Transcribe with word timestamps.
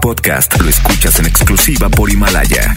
podcast 0.00 0.60
lo 0.60 0.68
escuchas 0.68 1.18
en 1.18 1.26
exclusiva 1.26 1.88
por 1.88 2.10
Himalaya. 2.10 2.74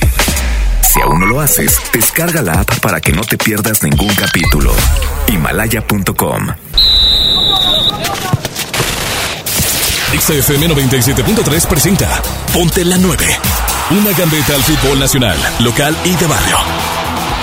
Si 0.82 1.02
aún 1.02 1.20
no 1.20 1.26
lo 1.26 1.40
haces, 1.40 1.80
descarga 1.94 2.42
la 2.42 2.54
app 2.62 2.80
para 2.80 3.00
que 3.00 3.12
no 3.12 3.22
te 3.22 3.38
pierdas 3.38 3.84
ningún 3.84 4.14
capítulo. 4.16 4.74
Himalaya.com. 5.28 6.48
XFM 10.20 10.68
97.3 10.68 11.68
presenta 11.68 12.22
Ponte 12.54 12.84
la 12.84 12.98
9. 12.98 13.26
Una 13.92 14.12
gambeta 14.12 14.56
al 14.56 14.64
fútbol 14.64 15.00
nacional, 15.00 15.38
local 15.60 15.96
y 16.04 16.16
de 16.16 16.28
barrio. 16.28 16.58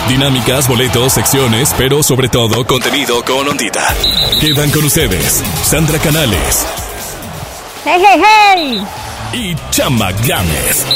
Dinámicas, 0.09 0.69
boletos, 0.69 1.13
secciones, 1.13 1.75
pero 1.77 2.03
sobre 2.03 2.29
todo 2.29 2.67
contenido 2.67 3.25
con 3.25 3.49
ondita. 3.49 3.95
Quedan 4.41 4.71
con 4.71 4.85
ustedes 4.85 5.43
Sandra 5.63 5.99
Canales 5.99 6.67
¡Hey, 7.85 8.03
hey, 8.05 8.23
hey! 8.23 8.98
Y 9.33 9.55
Chama 9.71 10.13
Gámez. 10.27 10.87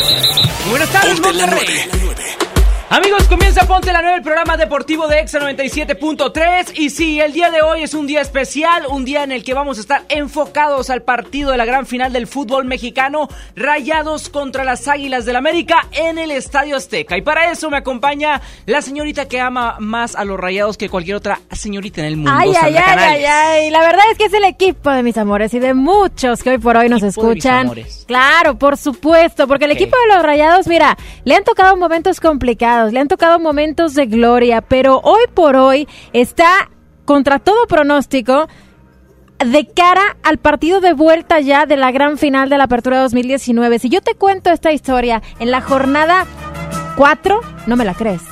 Buenas 0.70 0.90
tardes, 0.90 1.20
Monterrey. 1.20 2.11
9. 2.92 3.02
Amigos, 3.02 3.26
comienza 3.26 3.66
Ponte 3.66 3.90
la 3.90 4.02
9, 4.02 4.18
el 4.18 4.22
programa 4.22 4.56
deportivo 4.58 5.08
de 5.08 5.20
EXA 5.20 5.40
97.3. 5.40 6.72
Y 6.76 6.90
sí, 6.90 7.20
el 7.20 7.32
día 7.32 7.50
de 7.50 7.62
hoy 7.62 7.82
es 7.82 7.94
un 7.94 8.06
día 8.06 8.20
especial, 8.20 8.84
un 8.88 9.04
día 9.04 9.22
en 9.22 9.32
el 9.32 9.42
que 9.42 9.54
vamos 9.54 9.78
a 9.78 9.80
estar 9.80 10.02
enfocados 10.08 10.90
al 10.90 11.02
partido 11.02 11.50
de 11.52 11.56
la 11.56 11.64
gran 11.64 11.86
final 11.86 12.12
del 12.12 12.26
fútbol 12.26 12.64
mexicano, 12.66 13.28
Rayados 13.56 14.28
contra 14.28 14.64
las 14.64 14.88
Águilas 14.88 15.24
del 15.24 15.36
América 15.36 15.88
en 15.92 16.18
el 16.18 16.30
Estadio 16.30 16.76
Azteca. 16.76 17.16
Y 17.16 17.22
para 17.22 17.50
eso 17.50 17.70
me 17.70 17.78
acompaña 17.78 18.40
la 18.66 18.82
señorita 18.82 19.26
que 19.26 19.40
ama 19.40 19.76
más 19.78 20.14
a 20.14 20.24
los 20.24 20.38
Rayados 20.38 20.76
que 20.76 20.88
cualquier 20.88 21.16
otra 21.16 21.40
señorita 21.50 22.02
en 22.02 22.06
el 22.08 22.16
mundo, 22.16 22.32
Ay, 22.34 22.50
ay, 22.50 22.54
Sandra 22.54 22.68
ay, 22.68 22.76
ay, 22.76 22.84
Canales. 22.84 23.30
ay. 23.30 23.70
La 23.70 23.80
verdad 23.80 24.04
es 24.12 24.18
que 24.18 24.24
es 24.26 24.32
el 24.34 24.44
equipo 24.44 24.90
de 24.90 25.02
mis 25.02 25.16
amores 25.16 25.54
y 25.54 25.58
de 25.60 25.72
muchos 25.72 26.42
que 26.42 26.50
hoy 26.50 26.58
por 26.58 26.76
hoy 26.76 26.88
nos 26.88 27.02
Equipo 27.02 27.22
de 27.28 27.34
mis 27.34 27.44
escuchan. 27.44 27.72
Claro, 28.06 28.58
por 28.58 28.76
supuesto, 28.76 29.48
porque 29.48 29.64
el 29.64 29.70
equipo 29.72 29.96
de 30.08 30.14
los 30.14 30.22
Rayados, 30.22 30.66
mira, 30.66 30.96
le 31.24 31.34
han 31.34 31.44
tocado 31.44 31.76
momentos 31.76 32.20
complicados, 32.20 32.81
le 32.90 33.00
han 33.00 33.08
tocado 33.08 33.38
momentos 33.38 33.94
de 33.94 34.06
gloria, 34.06 34.60
pero 34.62 35.00
hoy 35.04 35.22
por 35.34 35.56
hoy 35.56 35.86
está 36.12 36.70
contra 37.04 37.38
todo 37.38 37.66
pronóstico 37.66 38.48
de 39.38 39.66
cara 39.66 40.16
al 40.22 40.38
partido 40.38 40.80
de 40.80 40.92
vuelta 40.92 41.40
ya 41.40 41.66
de 41.66 41.76
la 41.76 41.90
gran 41.90 42.16
final 42.18 42.48
de 42.48 42.58
la 42.58 42.64
Apertura 42.64 43.00
2019. 43.02 43.78
Si 43.78 43.88
yo 43.88 44.00
te 44.00 44.14
cuento 44.14 44.50
esta 44.50 44.72
historia 44.72 45.22
en 45.38 45.50
la 45.50 45.60
jornada 45.60 46.26
4, 46.96 47.40
no 47.66 47.76
me 47.76 47.84
la 47.84 47.94
crees. 47.94 48.22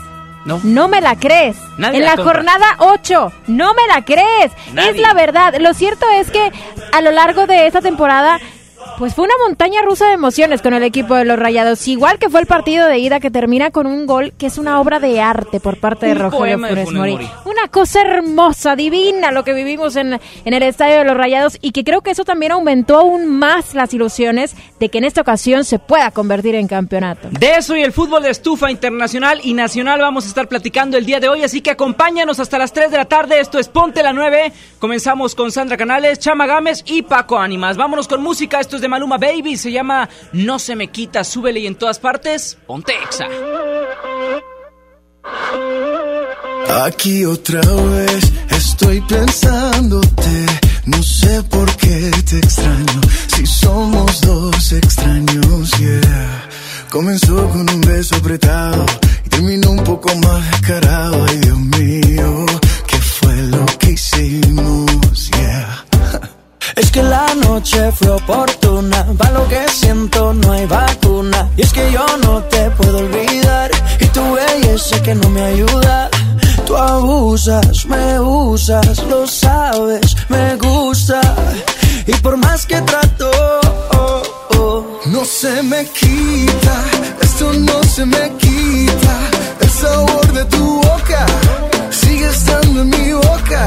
No. 0.45 0.61
No 0.65 0.89
me 0.89 1.01
la 1.01 1.17
crees. 1.17 1.57
Nadie 1.77 1.99
en 1.99 2.05
la 2.05 2.11
la 2.13 2.17
compra. 2.17 2.35
jornada 2.35 2.67
8. 2.79 3.33
No 3.49 3.75
me 3.75 3.87
la 3.95 4.05
crees. 4.05 4.53
Nadie. 4.73 4.91
Es 4.91 4.99
la 4.99 5.13
verdad. 5.13 5.55
Lo 5.61 5.75
cierto 5.75 6.07
es 6.15 6.31
que 6.31 6.51
a 6.93 7.01
lo 7.03 7.11
largo 7.11 7.47
de 7.47 7.67
esta 7.67 7.81
temporada 7.83 8.39
pues 8.99 9.15
fue 9.15 9.25
una 9.25 9.35
montaña 9.47 9.83
rusa 9.83 10.07
de 10.07 10.15
emociones 10.15 10.63
con 10.63 10.75
el 10.75 10.83
equipo 10.83 11.15
de 11.15 11.25
los 11.25 11.39
Rayados, 11.39 11.87
igual 11.89 12.19
que 12.19 12.29
fue 12.29 12.41
el 12.41 12.47
partido 12.47 12.87
de 12.87 12.99
ida 12.99 13.21
que 13.21 13.31
termina 13.31 13.71
con 13.71 13.87
un 13.87 14.07
gol 14.07 14.33
que 14.39 14.47
es 14.47 14.59
una 14.59 14.81
obra 14.81 15.01
de 15.01 15.21
arte 15.21 15.61
por 15.61 15.79
parte 15.79 16.07
de 16.07 16.13
Un 16.13 16.19
Rogelio 16.19 16.59
Funes 16.59 16.93
Mori. 16.93 17.13
Mori. 17.13 17.31
Una 17.45 17.69
cosa 17.69 18.03
hermosa, 18.03 18.77
divina 18.77 19.31
lo 19.31 19.45
que 19.45 19.53
vivimos 19.53 19.97
en, 19.97 20.21
en 20.45 20.55
el 20.55 20.63
estadio 20.63 20.99
de 20.99 21.05
los 21.05 21.17
Rayados 21.17 21.59
y 21.61 21.73
que 21.73 21.85
creo 21.85 22.01
que 22.03 22.11
eso 22.11 22.25
también 22.25 22.53
aumentó 22.53 22.99
aún 22.99 23.27
más 23.27 23.75
las 23.75 23.93
ilusiones 23.95 24.55
de 24.79 24.89
que 24.89 24.99
en 24.99 25.05
esta 25.05 25.21
ocasión 25.21 25.65
se 25.65 25.79
pueda 25.79 26.11
convertir 26.11 26.55
en 26.55 26.69
campeonato. 26.69 27.29
De 27.31 27.55
eso 27.55 27.77
y 27.77 27.83
el 27.83 27.93
fútbol 27.93 28.23
de 28.23 28.31
estufa 28.31 28.71
internacional 28.71 29.41
y 29.43 29.55
nacional 29.55 30.01
vamos 30.01 30.25
a 30.25 30.29
estar 30.29 30.49
platicando 30.49 30.97
el 30.97 31.07
día 31.07 31.21
de 31.21 31.29
hoy, 31.29 31.43
así 31.43 31.61
que 31.61 31.71
acompáñanos 31.71 32.41
hasta 32.41 32.59
las 32.59 32.73
3 32.73 32.91
de 32.91 32.97
la 32.97 33.05
tarde. 33.07 33.41
Esto 33.41 33.59
es 33.59 33.69
Ponte 33.69 34.03
la 34.03 34.13
9. 34.13 34.53
Comenzamos 34.79 35.35
con 35.35 35.53
Sandra 35.53 35.77
Canales, 35.77 36.19
Chama 36.19 36.47
Gámez 36.47 36.83
y 36.87 37.03
Paco 37.03 37.39
Ánimas. 37.39 37.77
Vámonos 37.77 38.09
con 38.09 38.23
música. 38.23 38.61
Esto 38.61 38.77
es 38.77 38.80
de 38.81 38.89
Maluma 38.89 39.19
Baby. 39.19 39.57
Se 39.57 39.73
llama 39.73 40.09
No 40.33 40.59
se 40.59 40.77
me 40.77 40.89
quita, 40.89 41.25
súbele 41.25 41.61
y 41.61 41.67
en 41.67 41.75
todas 41.75 41.99
partes. 41.99 42.59
Ponte 42.67 42.93
Exa. 43.03 43.27
Aquí 46.85 47.25
otra 47.25 47.61
vez 47.61 48.33
estoy 48.51 49.01
pensándote, 49.03 50.47
no 50.87 51.03
sé 51.03 51.43
por 51.45 51.69
qué 51.77 52.11
te 52.29 52.39
extraño, 52.39 53.01
si 53.27 53.45
somos 53.45 54.21
dos 54.21 54.73
extraños, 54.73 55.71
yeah. 55.79 56.49
Comenzó 56.89 57.49
con 57.49 57.69
un 57.69 57.81
beso 57.81 58.17
apretado 58.17 58.87
y 59.25 59.29
terminó 59.29 59.73
un 59.73 59.85
poco 59.85 60.15
más 60.17 60.51
descarado, 60.53 61.25
ay 61.29 61.39
Dios 61.39 61.59
mío, 61.59 62.47
¿qué 62.87 62.97
fue 62.99 63.37
lo 63.49 63.67
que 63.79 63.91
hicimos, 63.91 65.31
yeah? 65.39 65.90
Es 66.77 66.91
que 66.91 67.03
la 67.03 67.27
noche 67.35 67.93
fue 67.93 68.11
oportuna, 68.11 69.07
para 69.19 69.33
lo 69.33 69.49
que 69.49 69.69
siento 69.69 70.33
no 70.33 70.53
hay 70.53 70.67
vacuna. 70.67 71.49
Y 71.57 71.63
es 71.63 71.73
que 71.73 71.91
yo 71.93 72.07
no 72.25 72.43
te 72.45 72.71
puedo 72.71 72.99
olvidar, 72.99 73.71
y 73.99 74.07
tu 74.07 74.33
belleza 74.33 75.03
que 75.03 75.15
no 75.15 75.29
me 75.31 75.43
ayuda. 75.43 76.09
Tú 76.67 76.77
abusas, 76.77 77.87
me 77.87 78.21
usas, 78.21 79.03
lo 79.05 79.27
sabes, 79.27 80.17
me 80.29 80.57
gusta. 80.57 81.21
Y 82.07 82.13
por 82.15 82.37
más 82.37 82.67
que 82.67 82.81
trato, 82.83 83.31
oh, 83.97 84.23
No 85.07 85.25
se 85.25 85.63
me 85.63 85.85
quita, 85.87 86.85
esto 87.21 87.53
no 87.53 87.83
se 87.83 88.07
me 88.07 88.31
quita, 88.37 89.17
el 89.61 89.71
sabor 89.71 90.33
de 90.33 90.45
tu 90.45 90.81
boca 90.83 91.27
sigue 91.91 92.29
estando 92.29 92.83
en 92.83 92.91
mi 92.91 93.13
boca. 93.13 93.67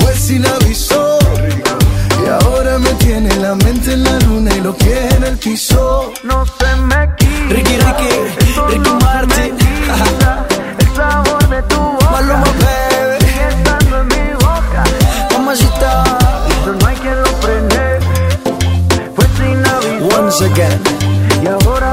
fue 0.00 0.14
sin 0.14 0.46
aviso. 0.46 1.18
Y 2.24 2.28
ahora 2.28 2.78
me 2.78 2.90
tiene 2.94 3.34
la 3.36 3.54
mente 3.54 3.92
en 3.92 4.04
la 4.04 4.18
luna 4.20 4.50
y 4.54 4.60
lo 4.60 4.76
que 4.76 5.08
en 5.08 5.24
el 5.24 5.36
piso. 5.38 6.12
No 6.24 6.44
se 6.46 6.76
me 6.76 7.08
quita. 7.16 7.54
Ricky, 7.54 7.76
Ricky, 7.76 8.10
Ricky 8.68 8.90
Martin. 9.04 9.56
El 10.78 10.96
sabor 10.96 11.48
de 11.48 11.62
tu 11.62 11.76
boca. 11.76 12.10
Maluma, 12.10 12.44
baby. 12.44 13.18
Sigue 13.20 13.48
estando 13.48 14.00
en 14.00 14.06
mi 14.08 14.32
boca. 14.34 14.84
Mamacita. 15.32 16.04
Esto 16.48 16.72
no 16.78 16.86
hay 16.86 16.96
quien 16.96 17.22
lo 17.22 17.32
prende. 17.40 17.98
Fue 19.14 19.26
sin 19.36 19.66
aviso. 19.66 20.20
Once 20.20 20.44
again. 20.44 20.80
Y 21.42 21.46
ahora 21.46 21.87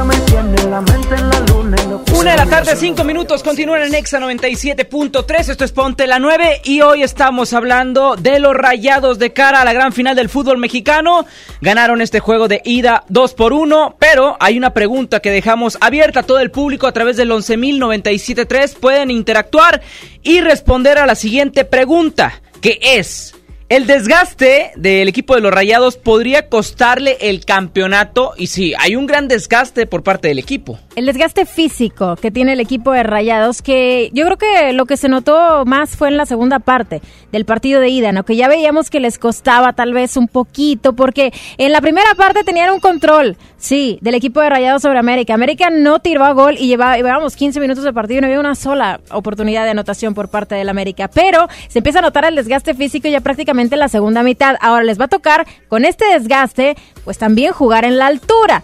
Una 2.26 2.32
de 2.32 2.38
la 2.38 2.50
tarde, 2.50 2.76
cinco 2.76 3.04
minutos, 3.04 3.44
continúan 3.44 3.84
en 3.84 3.94
Exa 3.94 4.20
97.3, 4.20 5.50
esto 5.50 5.64
es 5.64 5.72
Ponte 5.72 6.08
la 6.08 6.18
9 6.18 6.62
y 6.64 6.82
hoy 6.82 7.04
estamos 7.04 7.54
hablando 7.54 8.16
de 8.16 8.40
los 8.40 8.56
rayados 8.56 9.20
de 9.20 9.32
cara 9.32 9.62
a 9.62 9.64
la 9.64 9.74
gran 9.74 9.94
final 9.94 10.16
del 10.16 10.28
fútbol 10.28 10.58
mexicano. 10.58 11.28
Ganaron 11.62 12.02
este 12.02 12.20
juego 12.20 12.48
de 12.48 12.64
ida 12.66 13.04
2 13.10 13.36
por 13.36 13.54
1, 13.54 13.98
pero 14.00 14.38
hay 14.40 14.58
una 14.58 14.74
pregunta 14.74 15.20
que 15.20 15.30
dejamos 15.30 15.78
abierta 15.82 16.22
a 16.22 16.24
todo 16.24 16.40
el 16.40 16.50
público 16.50 16.88
a 16.88 16.94
través 16.94 17.16
del 17.16 17.30
11.097.3. 17.30 18.74
Pueden 18.74 19.12
interactuar 19.12 19.84
y 20.24 20.42
responder 20.42 20.98
a 20.98 21.06
la 21.06 21.14
siguiente 21.14 21.64
pregunta, 21.64 22.42
que 22.60 22.80
es... 22.82 23.36
El 23.68 23.88
desgaste 23.88 24.74
del 24.76 25.08
equipo 25.08 25.34
de 25.34 25.42
los 25.42 25.52
Rayados 25.52 25.98
podría 25.98 26.50
costarle 26.50 27.18
el 27.22 27.46
campeonato 27.46 28.34
y 28.38 28.46
sí, 28.46 28.74
hay 28.78 28.96
un 28.96 29.08
gran 29.08 29.28
desgaste 29.28 29.88
por 29.88 30.04
parte 30.04 30.28
del 30.28 30.38
equipo. 30.38 30.80
El 30.96 31.08
desgaste 31.08 31.46
físico 31.46 32.16
que 32.16 32.32
tiene 32.32 32.54
el 32.54 32.62
equipo 32.62 32.94
de 32.94 33.04
Rayados, 33.04 33.62
que 33.62 34.10
yo 34.14 34.24
creo 34.24 34.38
que 34.38 34.72
lo 34.72 34.86
que 34.86 34.96
se 34.96 35.10
notó 35.10 35.66
más 35.66 35.98
fue 35.98 36.08
en 36.08 36.16
la 36.16 36.26
segunda 36.26 36.60
parte 36.60 37.02
del 37.34 37.44
partido 37.44 37.82
de 37.82 37.90
ida, 37.90 38.14
¿no? 38.14 38.24
Que 38.24 38.38
ya 38.38 38.48
veíamos 38.48 38.90
que 38.90 39.02
les 39.02 39.20
costaba 39.20 39.74
tal 39.74 39.94
vez 39.94 40.16
un 40.16 40.30
poquito, 40.30 40.94
porque 40.94 41.34
en 41.58 41.74
la 41.74 41.82
primera 41.82 42.16
parte 42.16 42.46
tenían 42.46 42.74
un 42.74 42.80
control, 42.80 43.36
sí, 43.58 44.00
del 44.02 44.16
equipo 44.16 44.40
de 44.40 44.50
Rayados 44.50 44.84
sobre 44.84 44.98
América. 44.98 45.34
América 45.34 45.70
no 45.70 46.00
tiró 46.00 46.24
a 46.24 46.32
gol 46.32 46.56
y 46.58 46.68
llevaba, 46.68 46.96
llevábamos 46.96 47.36
15 47.36 47.60
minutos 47.60 47.84
de 47.84 47.92
partido 47.92 48.20
y 48.20 48.22
no 48.22 48.28
había 48.28 48.40
una 48.40 48.56
sola 48.56 49.02
oportunidad 49.12 49.66
de 49.66 49.72
anotación 49.72 50.14
por 50.14 50.30
parte 50.30 50.56
del 50.56 50.70
América. 50.70 51.10
Pero 51.10 51.50
se 51.68 51.80
empieza 51.80 52.00
a 52.00 52.04
notar 52.04 52.24
el 52.24 52.36
desgaste 52.36 52.74
físico 52.74 53.10
ya 53.10 53.20
prácticamente 53.20 53.76
en 53.76 53.80
la 53.80 53.90
segunda 53.90 54.24
mitad. 54.24 54.56
Ahora 54.62 54.86
les 54.86 54.98
va 54.98 55.06
a 55.06 55.10
tocar 55.10 55.46
con 55.68 55.84
este 55.84 56.06
desgaste, 56.06 56.78
pues 57.04 57.18
también 57.18 57.52
jugar 57.52 57.84
en 57.84 57.98
la 57.98 58.08
altura. 58.08 58.64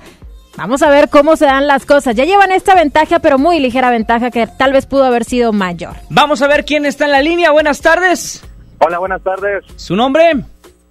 Vamos 0.58 0.82
a 0.82 0.90
ver 0.90 1.10
cómo 1.10 1.36
se 1.38 1.46
dan 1.46 1.66
las 1.68 1.86
cosas. 1.86 2.16
Ya 2.16 2.26
llevan 2.26 2.52
esta 2.52 2.76
ventaja, 2.76 3.20
pero 3.20 3.38
muy 3.38 3.60
ligera 3.60 3.90
ventaja 3.90 4.32
que 4.32 4.48
tal 4.48 4.74
vez 4.74 4.86
pudo 4.86 5.06
haber 5.06 5.24
sido 5.24 5.54
mayor. 5.54 5.94
Vamos 6.10 6.42
a 6.42 6.48
ver 6.48 6.66
quién 6.66 6.86
está 6.86 7.06
en 7.06 7.12
la 7.12 7.22
línea. 7.22 7.52
Buenas 7.52 7.82
tardes. 7.82 8.44
Hola, 8.80 9.00
buenas 9.00 9.22
tardes. 9.24 9.64
¿Su 9.78 9.96
nombre? 9.96 10.32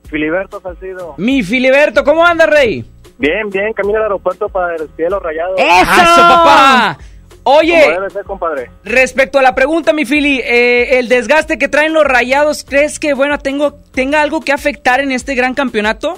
Filiberto 0.09 0.61
Salcido. 0.61 1.15
Mi 1.19 1.43
Filiberto, 1.43 2.05
¿cómo 2.05 2.25
anda, 2.25 2.47
Rey? 2.47 2.85
Bien, 3.19 3.49
bien, 3.51 3.73
camino 3.75 3.99
al 3.99 4.05
aeropuerto 4.05 4.49
para 4.49 4.75
el 4.77 4.89
cielo 4.97 5.21
rayado. 5.21 5.55
¡Eso! 5.57 6.03
¡Eso, 6.03 6.21
papá! 6.23 6.99
Oye, 7.43 7.81
Como 7.83 7.95
debe 8.01 8.11
ser, 8.11 8.25
compadre. 8.25 8.71
respecto 8.85 9.39
a 9.39 9.43
la 9.43 9.55
pregunta, 9.55 9.93
mi 9.93 10.05
Fili, 10.05 10.41
eh, 10.45 10.99
el 10.99 11.09
desgaste 11.09 11.59
que 11.59 11.69
traen 11.69 11.93
los 11.95 12.05
rayados, 12.05 12.65
¿crees 12.65 12.99
que, 12.99 13.15
bueno, 13.15 13.39
tengo, 13.39 13.75
tenga 13.93 14.21
algo 14.23 14.41
que 14.41 14.53
afectar 14.53 15.01
en 15.01 15.11
este 15.13 15.35
gran 15.35 15.55
campeonato? 15.55 16.15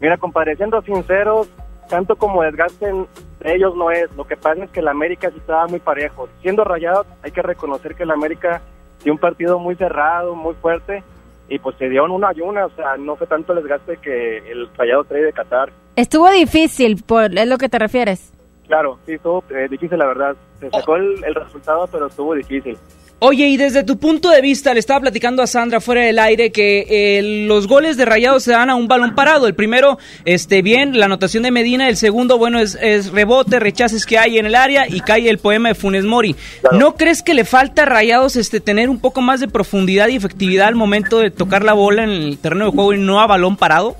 Mira, 0.00 0.16
compadre, 0.18 0.56
siendo 0.56 0.80
sinceros, 0.82 1.48
tanto 1.92 2.16
como 2.16 2.42
desgasten 2.42 3.06
de 3.40 3.54
ellos 3.54 3.76
no 3.76 3.90
es. 3.90 4.10
Lo 4.16 4.24
que 4.24 4.34
pasa 4.34 4.64
es 4.64 4.70
que 4.70 4.80
el 4.80 4.88
América 4.88 5.30
sí 5.30 5.36
estaba 5.36 5.66
muy 5.66 5.78
parejo. 5.78 6.26
Siendo 6.40 6.64
rayado, 6.64 7.04
hay 7.22 7.32
que 7.32 7.42
reconocer 7.42 7.94
que 7.94 8.04
el 8.04 8.10
América 8.10 8.62
dio 9.04 9.12
un 9.12 9.18
partido 9.18 9.58
muy 9.58 9.74
cerrado, 9.76 10.34
muy 10.34 10.54
fuerte, 10.54 11.02
y 11.50 11.58
pues 11.58 11.76
se 11.76 11.90
dio 11.90 12.06
en 12.06 12.12
una 12.12 12.32
y 12.34 12.40
una. 12.40 12.64
O 12.64 12.70
sea, 12.70 12.96
no 12.96 13.14
fue 13.16 13.26
tanto 13.26 13.52
el 13.52 13.58
desgaste 13.58 13.98
que 13.98 14.38
el 14.38 14.70
rayado 14.74 15.04
trae 15.04 15.22
de 15.22 15.34
Qatar. 15.34 15.70
Estuvo 15.94 16.30
difícil, 16.30 17.04
por, 17.06 17.24
es 17.24 17.46
lo 17.46 17.58
que 17.58 17.68
te 17.68 17.78
refieres. 17.78 18.32
Claro, 18.66 18.98
sí, 19.04 19.12
estuvo 19.12 19.44
eh, 19.50 19.68
difícil, 19.68 19.98
la 19.98 20.06
verdad. 20.06 20.34
Se 20.60 20.70
sacó 20.70 20.96
el, 20.96 21.22
el 21.24 21.34
resultado, 21.34 21.86
pero 21.92 22.06
estuvo 22.06 22.34
difícil. 22.34 22.78
Oye, 23.24 23.46
y 23.46 23.56
desde 23.56 23.84
tu 23.84 23.98
punto 23.98 24.30
de 24.30 24.40
vista, 24.40 24.74
le 24.74 24.80
estaba 24.80 24.98
platicando 24.98 25.44
a 25.44 25.46
Sandra 25.46 25.80
fuera 25.80 26.00
del 26.00 26.18
aire 26.18 26.50
que 26.50 26.86
eh, 26.90 27.46
los 27.46 27.68
goles 27.68 27.96
de 27.96 28.04
Rayados 28.04 28.42
se 28.42 28.50
dan 28.50 28.68
a 28.68 28.74
un 28.74 28.88
balón 28.88 29.14
parado. 29.14 29.46
El 29.46 29.54
primero, 29.54 29.96
este, 30.24 30.60
bien, 30.60 30.98
la 30.98 31.06
anotación 31.06 31.44
de 31.44 31.52
Medina. 31.52 31.88
El 31.88 31.96
segundo, 31.96 32.36
bueno, 32.36 32.58
es, 32.58 32.76
es 32.82 33.12
rebote, 33.12 33.60
rechaces 33.60 34.06
que 34.06 34.18
hay 34.18 34.38
en 34.38 34.46
el 34.46 34.56
área 34.56 34.88
y 34.88 35.02
cae 35.02 35.30
el 35.30 35.38
poema 35.38 35.68
de 35.68 35.76
Funes 35.76 36.04
Mori. 36.04 36.34
Claro. 36.62 36.78
¿No 36.78 36.96
crees 36.96 37.22
que 37.22 37.34
le 37.34 37.44
falta 37.44 37.82
a 37.82 37.84
Rayados 37.84 38.34
este, 38.34 38.58
tener 38.58 38.90
un 38.90 39.00
poco 39.00 39.20
más 39.20 39.38
de 39.38 39.46
profundidad 39.46 40.08
y 40.08 40.16
efectividad 40.16 40.66
al 40.66 40.74
momento 40.74 41.20
de 41.20 41.30
tocar 41.30 41.62
la 41.62 41.74
bola 41.74 42.02
en 42.02 42.10
el 42.10 42.38
terreno 42.38 42.64
de 42.64 42.70
juego 42.72 42.92
y 42.92 42.98
no 42.98 43.20
a 43.20 43.28
balón 43.28 43.56
parado? 43.56 43.94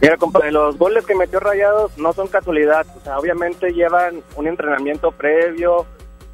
Mira, 0.00 0.16
compadre, 0.16 0.50
los 0.50 0.76
goles 0.76 1.06
que 1.06 1.14
metió 1.14 1.38
Rayados 1.38 1.96
no 1.96 2.12
son 2.12 2.26
casualidad. 2.26 2.84
O 2.96 3.04
sea, 3.04 3.20
obviamente 3.20 3.70
llevan 3.70 4.20
un 4.34 4.48
entrenamiento 4.48 5.12
previo, 5.12 5.86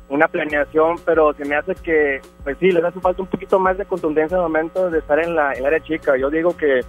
una 0.08 0.28
planeación, 0.28 0.96
pero 1.04 1.32
se 1.34 1.44
me 1.44 1.56
hace 1.56 1.74
que, 1.76 2.20
pues 2.42 2.56
sí, 2.58 2.70
les 2.70 2.84
hace 2.84 3.00
falta 3.00 3.22
un 3.22 3.28
poquito 3.28 3.58
más 3.58 3.78
de 3.78 3.84
contundencia 3.84 4.36
al 4.36 4.44
momento 4.44 4.90
de 4.90 4.98
estar 4.98 5.18
en 5.18 5.34
la 5.34 5.52
en 5.52 5.60
el 5.60 5.66
área 5.66 5.80
chica. 5.80 6.16
Yo 6.16 6.30
digo 6.30 6.56
que 6.56 6.80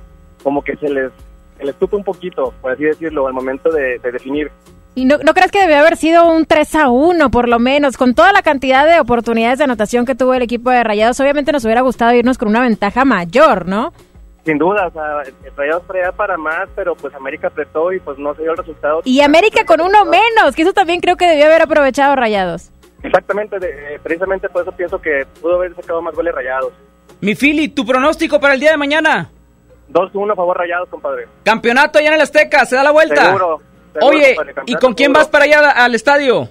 como 0.44 0.64
que 0.64 0.76
se 0.76 0.90
les, 0.90 1.12
se 1.58 1.66
les 1.66 1.76
tupa 1.76 1.98
un 1.98 2.04
poquito, 2.04 2.54
por 2.62 2.72
así 2.72 2.84
decirlo, 2.84 3.28
al 3.28 3.34
momento 3.34 3.72
de, 3.72 4.00
de 4.00 4.12
definir. 4.12 4.52
¿Y 4.98 5.04
no, 5.04 5.18
no 5.18 5.34
crees 5.34 5.52
que 5.52 5.60
debió 5.60 5.78
haber 5.78 5.98
sido 5.98 6.26
un 6.26 6.46
3 6.46 6.76
a 6.76 6.90
1 6.90 7.30
por 7.30 7.50
lo 7.50 7.60
menos? 7.60 7.98
Con 7.98 8.16
toda 8.16 8.32
la 8.32 8.42
cantidad 8.42 8.86
de 8.88 9.00
oportunidades 9.02 9.58
de 9.58 9.66
anotación 9.66 10.06
que 10.06 10.16
tuvo 10.16 10.34
el 10.34 10.42
equipo 10.42 10.70
de 10.70 10.84
Rayados, 10.86 11.20
obviamente 11.20 11.52
nos 11.52 11.66
hubiera 11.66 11.82
gustado 11.82 12.14
irnos 12.14 12.38
con 12.38 12.48
una 12.48 12.62
ventaja 12.62 13.04
mayor, 13.04 13.68
¿no? 13.68 13.92
Sin 14.46 14.58
duda, 14.58 14.88
o 14.88 14.92
sea, 14.92 15.24
Rayados 15.58 15.88
traía 15.88 16.12
para 16.12 16.38
más, 16.38 16.70
pero 16.76 16.96
pues 16.96 17.14
América 17.14 17.48
apretó 17.48 17.92
y 17.92 18.00
pues 18.00 18.18
no 18.20 18.34
se 18.36 18.44
dio 18.44 18.52
el 18.52 18.58
resultado. 18.58 19.02
Y 19.04 19.20
América 19.20 19.66
con 19.66 19.82
uno 19.82 20.06
menos, 20.06 20.56
que 20.56 20.62
eso 20.62 20.72
también 20.72 21.02
creo 21.02 21.18
que 21.18 21.28
debió 21.28 21.48
haber 21.48 21.64
aprovechado 21.64 22.16
Rayados. 22.16 22.72
Exactamente, 23.08 23.60
de- 23.60 23.96
eh, 23.96 24.00
precisamente 24.02 24.50
por 24.50 24.62
eso 24.64 24.72
pienso 24.72 25.00
que 25.02 25.26
pudo 25.42 25.56
haber 25.56 25.76
sacado 25.76 26.02
más 26.02 26.14
goles 26.16 26.34
Rayados. 26.34 26.74
Mi 27.22 27.36
Fili, 27.36 27.70
tu 27.70 27.86
pronóstico 27.86 28.40
para 28.40 28.54
el 28.54 28.60
día 28.60 28.72
de 28.72 28.78
mañana. 28.78 29.30
2-1 29.90 30.34
a 30.34 30.36
favor 30.36 30.58
Rayados, 30.58 30.90
compadre. 30.90 31.28
Campeonato 31.44 32.00
allá 32.00 32.10
en 32.10 32.14
el 32.16 32.22
Azteca, 32.22 32.66
se 32.66 32.76
da 32.76 32.84
la 32.84 32.92
vuelta. 32.92 33.26
Seguro. 33.26 33.62
seguro, 33.94 34.08
Oye, 34.08 34.36
compadre, 34.36 34.64
¿y 34.66 34.74
con 34.76 34.94
quién 34.94 35.08
seguro. 35.08 35.20
vas 35.20 35.28
para 35.30 35.46
allá 35.46 35.72
al 35.72 35.96
estadio? 35.96 36.50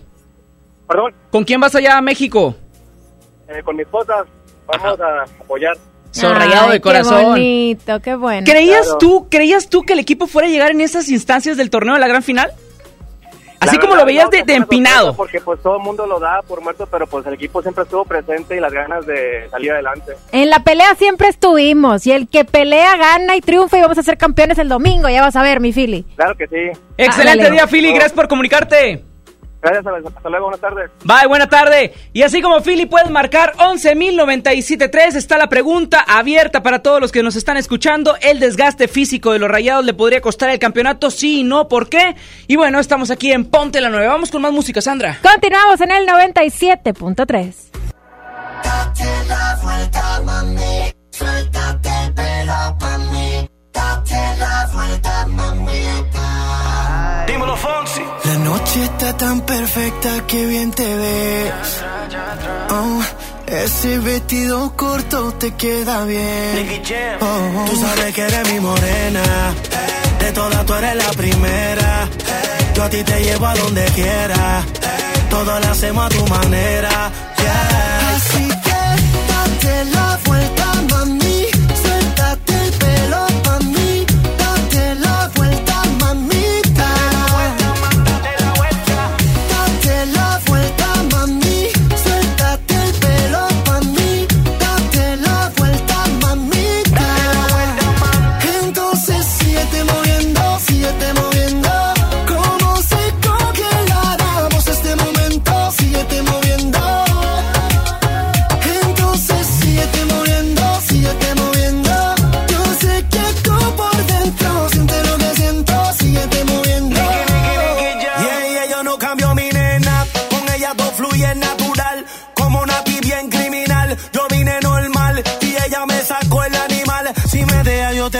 Perdón, 0.89 1.15
¿Con 1.31 1.45
quién 1.45 1.61
vas 1.61 1.75
allá 1.75 1.97
a 1.99 2.01
México? 2.03 2.55
eh, 3.49 3.63
con 3.63 3.77
mi 3.77 3.83
esposa 3.83 4.25
vamos 4.67 5.01
a 5.01 5.23
apoyar. 5.43 5.77
Son 6.13 6.35
rayado 6.37 6.71
de 6.71 6.81
corazón. 6.81 7.19
Qué 7.19 7.25
bonito, 7.27 8.01
qué 8.01 8.15
bueno. 8.15 8.47
¿Creías 8.49 8.83
Claro. 8.85 8.99
tú, 8.99 9.27
creías 9.29 9.69
tú 9.69 9.83
que 9.83 9.95
el 9.95 9.99
equipo 9.99 10.27
fuera 10.29 10.47
a 10.47 10.51
llegar 10.51 10.71
en 10.71 10.81
esas 10.81 11.09
instancias 11.09 11.57
del 11.57 11.71
torneo 11.71 11.95
de 11.95 12.01
la 12.01 12.07
gran 12.07 12.23
final? 12.23 12.53
Así 13.65 13.77
La 13.77 13.81
como 13.81 13.93
verdad, 13.93 14.03
lo 14.03 14.07
veías 14.07 14.25
no, 14.25 14.45
de, 14.45 14.55
empinado. 14.55 15.15
Porque 15.15 15.41
pues 15.41 15.61
todo 15.63 15.77
el 15.77 15.83
mundo 15.83 16.07
lo 16.07 16.19
da 16.19 16.43
por 16.43 16.61
muerto, 16.61 16.87
pero 16.91 17.07
pues 17.07 17.27
el 17.27 17.35
equipo 17.35 17.63
siempre 17.63 17.85
estuvo 17.85 18.05
presente 18.05 18.57
y 18.57 18.61
las 18.61 18.73
ganas 18.73 19.07
de 19.07 19.49
salir 19.51 19.73
adelante. 19.73 20.13
En 20.33 20.51
la 20.51 20.61
pelea 20.61 20.95
siempre 20.95 21.29
estuvimos 21.29 22.07
y 22.07 22.13
el 22.13 22.29
que 22.29 22.45
pelea 22.45 22.97
gana 22.97 23.37
y 23.37 23.41
triunfa 23.41 23.79
y 23.79 23.81
vamos 23.81 23.99
a 23.99 24.03
ser 24.03 24.19
campeones 24.19 24.59
el 24.59 24.69
domingo, 24.69 25.09
ya 25.09 25.23
vas 25.23 25.37
a 25.37 25.43
ver, 25.43 25.61
mi 25.61 25.73
Fili. 25.73 26.05
Claro 26.17 26.35
que 26.37 26.47
sí. 26.47 26.79
Excelente 26.97 27.51
día, 27.51 27.67
Philly. 27.67 27.91
Gracias 27.93 28.13
por 28.13 28.29
comunicarte. 28.29 29.14
Gracias, 29.65 29.87
hasta 30.15 30.29
luego, 30.29 30.45
buenas 30.45 30.61
tardes. 30.61 30.91
Bye, 31.05 31.27
buena 31.27 31.49
tarde. 31.49 31.95
Y 32.13 32.21
así 32.21 32.43
como 32.43 32.61
Philly 32.61 32.85
puedes 32.85 33.09
marcar 33.09 33.55
11.097.3, 33.57 35.17
está 35.17 35.39
la 35.39 35.49
pregunta 35.49 36.05
abierta 36.07 36.63
para 36.63 36.81
todos 36.81 37.01
los 37.01 37.11
que 37.11 37.23
nos 37.23 37.35
están 37.35 37.57
escuchando. 37.57 38.15
¿El 38.21 38.41
desgaste 38.41 38.89
físico 38.89 39.33
de 39.33 39.39
los 39.39 39.51
rayados 39.51 39.87
le 39.87 39.95
podría 39.95 40.21
costar 40.21 40.51
el 40.51 40.59
campeonato? 40.59 41.11
Sí 41.11 41.41
y 41.41 41.45
no, 41.45 41.67
¿por 41.67 41.89
qué? 41.89 42.15
Y 42.47 42.57
bueno, 42.57 42.79
estamos 42.79 43.11
aquí 43.11 43.33
en 43.33 43.47
Ponte 43.47 43.81
la 43.81 43.89
9. 43.89 44.07
Vamos 44.07 44.31
con 44.31 44.43
más 44.43 44.53
música, 44.53 44.83
Sandra. 44.83 45.19
Continuamos 45.23 45.81
en 45.81 45.93
el 45.93 46.07
97.3. 46.07 47.75
Dímelo, 51.85 52.14
noche 58.55 58.85
está 58.85 59.17
tan 59.17 59.41
perfecta 59.41 60.27
que 60.27 60.47
bien 60.47 60.71
te 60.71 60.89
ves. 60.97 61.53
Oh, 62.71 63.03
ese 63.47 63.99
vestido 63.99 64.77
corto 64.77 65.33
te 65.33 65.55
queda 65.55 66.05
bien. 66.05 66.83
Jam. 66.89 67.19
Oh, 67.21 67.65
tú 67.69 67.75
sabes 67.77 68.15
que 68.15 68.23
eres 68.23 68.53
mi 68.53 68.61
morena. 68.61 69.25
De 70.21 70.33
todas 70.33 70.65
tú 70.67 70.75
eres 70.75 70.97
la 71.05 71.11
primera. 71.23 72.09
Yo 72.75 72.83
a 72.85 72.89
ti 72.91 73.03
te 73.03 73.17
llevo 73.25 73.47
a 73.47 73.55
donde 73.55 73.85
quiera. 73.99 74.63
Todo 75.31 75.59
lo 75.61 75.69
hacemos 75.69 76.07
a 76.07 76.09
tu 76.09 76.27
manera. 76.27 77.11
Yeah. 77.39 78.11
Así 78.15 78.47
que 78.67 78.81
date 79.31 79.85
la 79.97 80.19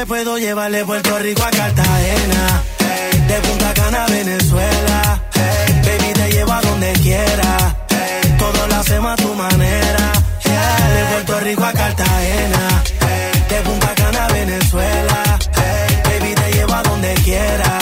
puedo 0.07 0.39
llevar 0.39 0.71
de 0.71 0.85
Puerto 0.85 1.19
Rico 1.19 1.43
a 1.43 1.51
Cartagena. 1.51 2.63
De 3.29 3.35
Punta 3.41 3.75
Cana 3.75 4.05
a 4.05 4.09
Venezuela. 4.09 5.23
Baby, 5.85 6.13
te 6.13 6.33
llevo 6.33 6.53
a 6.53 6.61
donde 6.61 6.93
quiera. 6.95 7.77
Todo 8.39 8.67
lo 8.67 8.75
hacemos 8.75 9.13
a 9.13 9.17
tu 9.17 9.35
manera. 9.35 10.13
De 10.43 11.05
Puerto 11.13 11.41
Rico 11.41 11.65
a 11.65 11.73
Cartagena. 11.73 12.83
De 13.49 13.61
Punta 13.63 13.95
Cana 13.95 14.27
a 14.27 14.33
Venezuela. 14.33 15.39
Baby, 16.05 16.35
te 16.35 16.53
llevo 16.53 16.75
a 16.75 16.83
donde 16.83 17.15
quiera. 17.15 17.79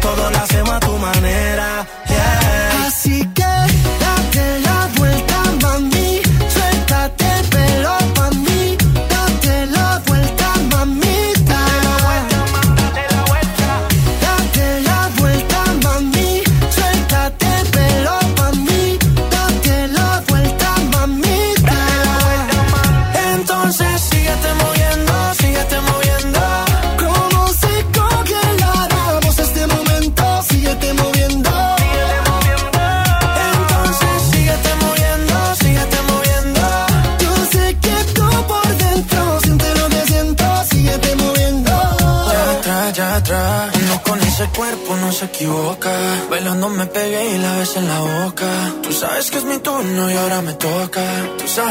Todo 0.00 0.30
lo 0.30 0.38
hacemos 0.38 0.70
a 0.70 0.80
tu 0.80 0.96
manera. 0.98 1.86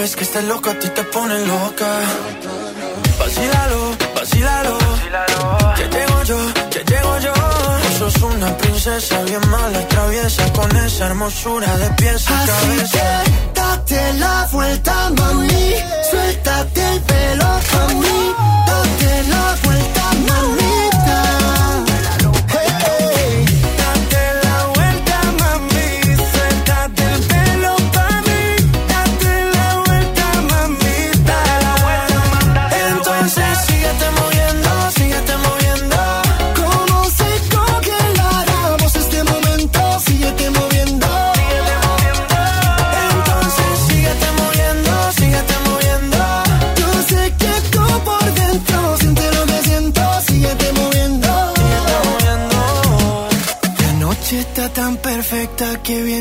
Sabes 0.05 0.15
que 0.17 0.23
este 0.23 0.41
loco 0.43 0.69
a 0.69 0.73
ti 0.75 0.87
te 0.89 1.03
pone 1.05 1.35
loca. 1.45 1.87
Vacílalo, 3.19 3.81
vacílalo. 4.15 4.77
Que 5.77 5.87
llego 5.95 6.23
yo, 6.23 6.39
que 6.69 6.79
llego 6.91 7.19
yo. 7.19 7.33
Tú 7.33 7.89
sos 7.97 8.21
una 8.21 8.55
princesa 8.57 9.23
bien 9.23 9.41
mala, 9.49 9.87
traviesa. 9.87 10.53
Con 10.53 10.75
esa 10.77 11.07
hermosura 11.07 11.77
de 11.77 11.89
pies 11.91 12.23
a 12.29 12.45
cabeza. 12.45 13.23
que 13.23 13.59
date 13.59 14.13
la 14.19 14.47
vuelta, 14.51 15.09
mami. 15.17 15.73
Suéltate 16.09 16.81
el 16.93 17.01
pelo 17.01 17.49
pa' 17.71 17.93
mí. 18.01 18.19
Date 18.67 19.23
la 19.33 19.55
vuelta, 19.63 20.03
mamita. 20.27 20.94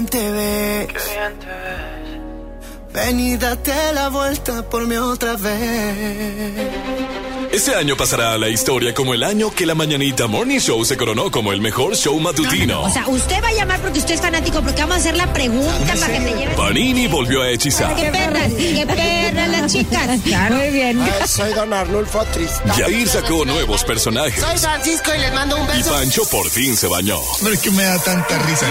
Bien 0.05 0.07
te 0.07 0.31
ves. 0.31 0.89
Ven 2.93 3.21
y 3.21 3.37
date 3.37 3.93
la 3.93 4.09
vuelta 4.09 4.63
por 4.69 4.87
mí 4.87 4.97
otra 4.97 5.37
vez. 5.37 7.04
Este 7.55 7.73
año 7.73 7.97
pasará 7.97 8.33
a 8.33 8.39
la 8.39 8.49
historia 8.49 8.93
como 8.95 9.15
el 9.15 9.23
año 9.23 9.53
que 9.53 9.65
la 9.65 9.77
Mañanita 9.77 10.27
Morning 10.27 10.59
Show 10.59 10.85
se 10.85 10.97
coronó 10.97 11.31
como 11.31 11.53
el 11.53 11.61
mejor 11.61 11.95
show 11.95 12.19
matutino. 12.19 12.83
O 12.83 12.91
sea, 12.91 13.07
usted 13.07 13.41
va 13.45 13.47
a 13.47 13.53
llamar 13.53 13.81
porque 13.81 14.01
usted 14.01 14.15
es 14.15 14.21
fanático, 14.21 14.61
porque 14.61 14.81
vamos 14.81 14.97
a 14.97 14.99
hacer 14.99 15.17
la 15.17 15.33
pregunta 15.33 15.95
para 16.01 16.13
que 16.15 16.19
te 16.19 16.37
lleven. 16.37 16.57
Panini 16.57 17.07
volvió 17.07 17.43
a 17.43 17.51
hechizar. 17.51 17.95
¡Qué 17.95 18.11
perras! 18.11 18.53
¡Qué 18.55 18.85
perras 18.85 19.49
las 19.51 19.73
chicas! 19.73 20.21
Muy 20.51 20.71
bien. 20.71 21.01
Soy 21.29 21.53
Don 21.53 21.73
Arnulfo 21.73 22.25
Tristán. 22.33 22.77
Yair 22.77 23.09
sacó 23.09 23.45
nuevos 23.45 23.85
personajes. 23.85 24.41
Soy 24.41 24.59
Francisco 24.59 25.13
y 25.17 25.21
les 25.21 25.33
mando 25.33 25.57
un 25.57 25.63
Y 25.63 25.77
beso. 25.77 25.93
Pancho 25.93 26.25
por 26.25 26.51
fin 26.51 26.77
se 26.77 26.89
bañó. 26.89 27.21
No 27.41 27.51
es 27.51 27.61
que 27.61 27.71
me 27.71 27.85
da 27.85 28.01
tanta 28.01 28.37
risa. 28.37 28.67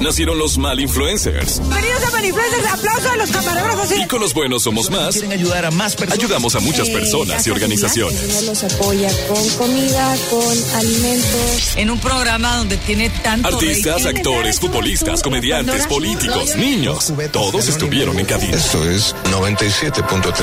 Nacieron 0.00 0.40
los 0.40 0.58
mal 0.58 0.80
influencers. 0.80 1.60
Bienvenidos 1.60 2.02
a 2.02 2.10
Manifluencers. 2.10 2.66
Aplauso 2.66 3.10
a 3.10 3.16
los 3.16 3.30
camarógrafos. 3.30 3.92
Y 3.92 4.08
con 4.08 4.20
los 4.20 4.34
buenos 4.34 4.64
somos 4.64 4.90
más. 4.90 5.12
Quieren 5.14 5.30
ayudar 5.30 5.66
a 5.66 5.70
más 5.70 5.94
personas. 5.94 6.18
Ayudamos 6.18 6.56
a 6.56 6.58
muchas 6.58 6.90
personas 6.90 7.46
y 7.46 7.50
organizaciones. 7.50 8.23
Los 8.46 8.64
apoya 8.64 9.10
con 9.28 9.48
comida, 9.50 10.16
con 10.30 10.58
alimentos. 10.76 11.76
En 11.76 11.90
un 11.90 11.98
programa 11.98 12.56
donde 12.58 12.76
tiene 12.78 13.10
tanto 13.10 13.48
Artistas, 13.48 14.02
rating. 14.04 14.16
actores, 14.18 14.60
futbolistas, 14.60 15.22
comediantes, 15.22 15.86
políticos, 15.86 16.56
niños. 16.56 17.12
Todos 17.32 17.68
estuvieron 17.68 18.18
en 18.18 18.26
cabina. 18.26 18.56
Esto 18.56 18.88
es 18.88 19.14
97.3. 19.30 20.34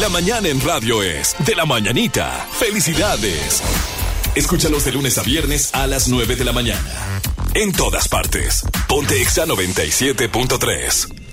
La 0.00 0.08
mañana 0.08 0.48
en 0.48 0.60
radio 0.60 1.02
es 1.02 1.34
de 1.40 1.54
la 1.54 1.66
mañanita. 1.66 2.46
Felicidades. 2.58 3.62
Escúchalos 4.34 4.84
de 4.84 4.92
lunes 4.92 5.16
a 5.18 5.22
viernes 5.22 5.70
a 5.72 5.86
las 5.86 6.08
9 6.08 6.34
de 6.36 6.44
la 6.44 6.52
mañana. 6.52 7.20
En 7.54 7.72
todas 7.72 8.08
partes. 8.08 8.62
Ponte 8.88 9.20
Exa 9.22 9.46
97.3. 9.46 11.23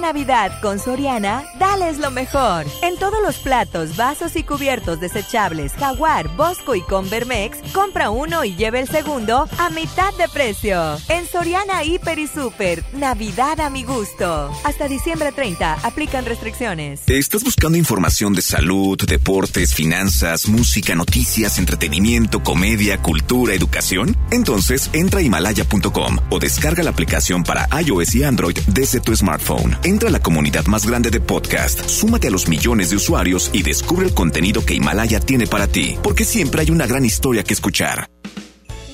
Navidad 0.00 0.60
con 0.60 0.78
Soriana, 0.78 1.44
dales 1.58 1.98
lo 1.98 2.10
mejor. 2.10 2.66
En 2.82 2.96
todos 2.96 3.22
los 3.22 3.36
platos, 3.36 3.96
vasos 3.96 4.36
y 4.36 4.42
cubiertos 4.42 5.00
desechables 5.00 5.72
Jaguar, 5.72 6.28
Bosco 6.36 6.74
y 6.74 6.82
Convermex, 6.82 7.58
compra 7.72 8.10
uno 8.10 8.44
y 8.44 8.54
lleve 8.56 8.80
el 8.80 8.88
segundo 8.88 9.48
a 9.58 9.70
mitad 9.70 10.12
de 10.14 10.28
precio. 10.28 10.98
En 11.08 11.26
Soriana 11.26 11.84
Hiper 11.84 12.18
y 12.18 12.26
Super, 12.26 12.84
Navidad 12.92 13.60
a 13.60 13.70
mi 13.70 13.84
gusto. 13.84 14.50
Hasta 14.64 14.88
diciembre 14.88 15.32
30, 15.32 15.74
aplican 15.82 16.24
restricciones. 16.24 17.02
¿Estás 17.06 17.44
buscando 17.44 17.78
información 17.78 18.32
de 18.32 18.42
salud, 18.42 18.98
deportes, 19.06 19.74
finanzas, 19.74 20.48
música, 20.48 20.94
noticias, 20.94 21.58
entretenimiento, 21.58 22.42
comedia, 22.42 23.00
cultura, 23.00 23.54
educación? 23.54 24.16
Entonces 24.30 24.90
entra 24.92 25.20
a 25.20 25.22
himalaya.com 25.22 26.18
o 26.30 26.38
descarga 26.38 26.82
la 26.82 26.90
aplicación 26.90 27.44
para 27.44 27.68
iOS 27.80 28.14
y 28.14 28.24
Android 28.24 28.58
desde 28.66 29.00
tu 29.00 29.14
smartphone. 29.14 29.76
Entra 29.84 30.08
a 30.08 30.12
la 30.12 30.18
comunidad 30.18 30.64
más 30.64 30.86
grande 30.86 31.10
de 31.10 31.20
podcast, 31.20 31.86
súmate 31.90 32.28
a 32.28 32.30
los 32.30 32.48
millones 32.48 32.88
de 32.88 32.96
usuarios 32.96 33.50
y 33.52 33.62
descubre 33.62 34.06
el 34.06 34.14
contenido 34.14 34.64
que 34.64 34.72
Himalaya 34.72 35.20
tiene 35.20 35.46
para 35.46 35.66
ti, 35.66 35.98
porque 36.02 36.24
siempre 36.24 36.62
hay 36.62 36.70
una 36.70 36.86
gran 36.86 37.04
historia 37.04 37.44
que 37.44 37.52
escuchar. 37.52 38.08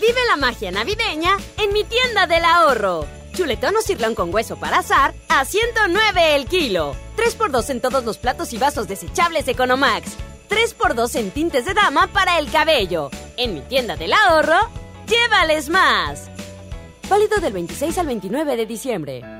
Vive 0.01 0.19
la 0.29 0.37
magia 0.37 0.73
navideña 0.73 1.37
en 1.59 1.73
mi 1.73 1.85
tienda 1.85 2.27
del 2.27 2.45
ahorro. 2.45 3.07
Chuletón 3.35 3.77
o 3.77 3.83
cirlón 3.83 4.17
con 4.17 4.35
hueso 4.35 4.57
para 4.59 4.79
azar 4.79 5.15
a 5.29 5.45
109 5.45 6.35
el 6.35 6.47
kilo. 6.47 6.97
3x2 7.17 7.71
en 7.71 7.81
todos 7.81 8.05
los 8.05 8.19
platos 8.19 8.53
y 8.53 8.59
vasos 8.59 8.89
desechables 8.89 9.47
Economax. 9.47 10.17
3x2 10.49 11.15
en 11.15 11.31
tintes 11.31 11.67
de 11.67 11.75
dama 11.75 12.09
para 12.09 12.41
el 12.41 12.51
cabello. 12.51 13.11
En 13.37 13.55
mi 13.55 13.61
tienda 13.61 13.95
del 13.95 14.13
ahorro, 14.13 14.59
llévales 15.07 15.69
más. 15.69 16.29
Válido 17.09 17.39
del 17.39 17.53
26 17.53 17.97
al 17.97 18.07
29 18.09 18.57
de 18.57 18.67
diciembre. 18.67 19.40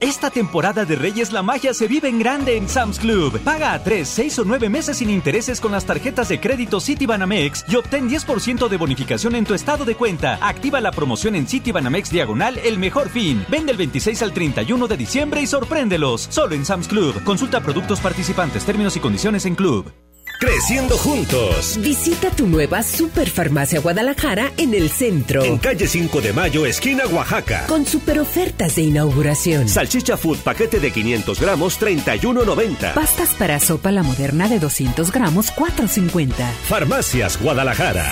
Esta 0.00 0.30
temporada 0.30 0.84
de 0.84 0.96
Reyes 0.96 1.32
la 1.32 1.42
magia 1.42 1.74
se 1.74 1.88
vive 1.88 2.08
en 2.08 2.18
grande 2.18 2.56
en 2.56 2.68
Sam's 2.68 2.98
Club. 2.98 3.38
Paga 3.40 3.72
a 3.72 3.82
3, 3.82 4.06
6 4.06 4.38
o 4.40 4.44
9 4.44 4.68
meses 4.68 4.98
sin 4.98 5.10
intereses 5.10 5.60
con 5.60 5.72
las 5.72 5.84
tarjetas 5.84 6.28
de 6.28 6.40
crédito 6.40 6.80
Citibanamex 6.80 7.64
y 7.68 7.76
obtén 7.76 8.08
10% 8.08 8.68
de 8.68 8.76
bonificación 8.76 9.34
en 9.34 9.44
tu 9.44 9.54
estado 9.54 9.84
de 9.84 9.94
cuenta. 9.94 10.38
Activa 10.40 10.80
la 10.80 10.90
promoción 10.90 11.34
en 11.34 11.46
Citibanamex 11.46 12.10
Diagonal 12.10 12.58
El 12.58 12.78
Mejor 12.78 13.08
Fin. 13.08 13.44
Vende 13.48 13.72
el 13.72 13.78
26 13.78 14.22
al 14.22 14.32
31 14.32 14.88
de 14.88 14.96
diciembre 14.96 15.40
y 15.40 15.46
sorpréndelos. 15.46 16.26
Solo 16.30 16.54
en 16.54 16.64
Sam's 16.64 16.88
Club. 16.88 17.22
Consulta 17.24 17.60
productos 17.60 18.00
participantes, 18.00 18.64
términos 18.64 18.96
y 18.96 19.00
condiciones 19.00 19.46
en 19.46 19.54
Club. 19.54 19.92
Creciendo 20.38 20.98
juntos. 20.98 21.78
Visita 21.80 22.30
tu 22.30 22.46
nueva 22.46 22.82
Superfarmacia 22.82 23.80
Guadalajara 23.80 24.52
en 24.56 24.74
el 24.74 24.90
centro. 24.90 25.42
En 25.42 25.58
calle 25.58 25.86
5 25.86 26.20
de 26.20 26.32
Mayo, 26.32 26.66
esquina 26.66 27.06
Oaxaca. 27.06 27.66
Con 27.66 27.86
super 27.86 28.18
ofertas 28.18 28.76
de 28.76 28.82
inauguración. 28.82 29.68
Salchicha 29.68 30.16
Food 30.16 30.38
paquete 30.38 30.80
de 30.80 30.90
500 30.90 31.40
gramos, 31.40 31.80
31.90. 31.80 32.94
Pastas 32.94 33.30
para 33.38 33.58
sopa 33.60 33.90
la 33.90 34.02
moderna 34.02 34.48
de 34.48 34.58
200 34.58 35.10
gramos, 35.12 35.52
4.50. 35.52 36.34
Farmacias 36.68 37.40
Guadalajara. 37.40 38.10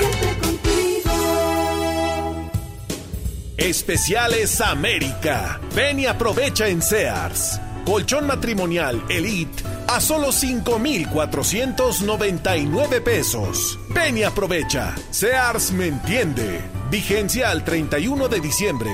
Especiales 3.58 4.60
América. 4.60 5.60
Ven 5.74 6.00
y 6.00 6.06
aprovecha 6.06 6.68
en 6.68 6.82
Sears. 6.82 7.60
Colchón 7.84 8.26
matrimonial 8.26 9.04
Elite 9.08 9.62
a 9.88 10.00
solo 10.00 10.32
5,499 10.32 13.00
pesos. 13.00 13.78
Ven 13.90 14.18
y 14.18 14.22
aprovecha. 14.22 14.94
Sears 15.10 15.72
me 15.72 15.88
entiende. 15.88 16.60
Vigencia 16.90 17.50
al 17.50 17.64
31 17.64 18.28
de 18.28 18.40
diciembre. 18.40 18.90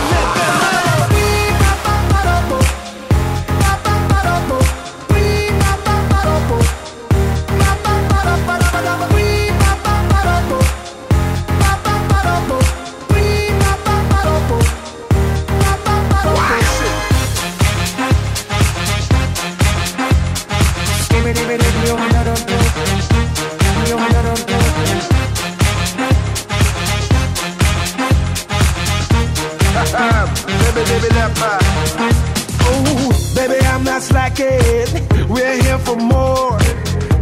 not 33.98 34.02
slacking. 34.02 35.28
We're 35.28 35.62
here 35.62 35.78
for 35.78 35.96
more. 35.96 36.58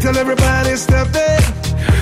Tell 0.01 0.17
everybody 0.17 0.77
step 0.77 1.09
in 1.09 1.43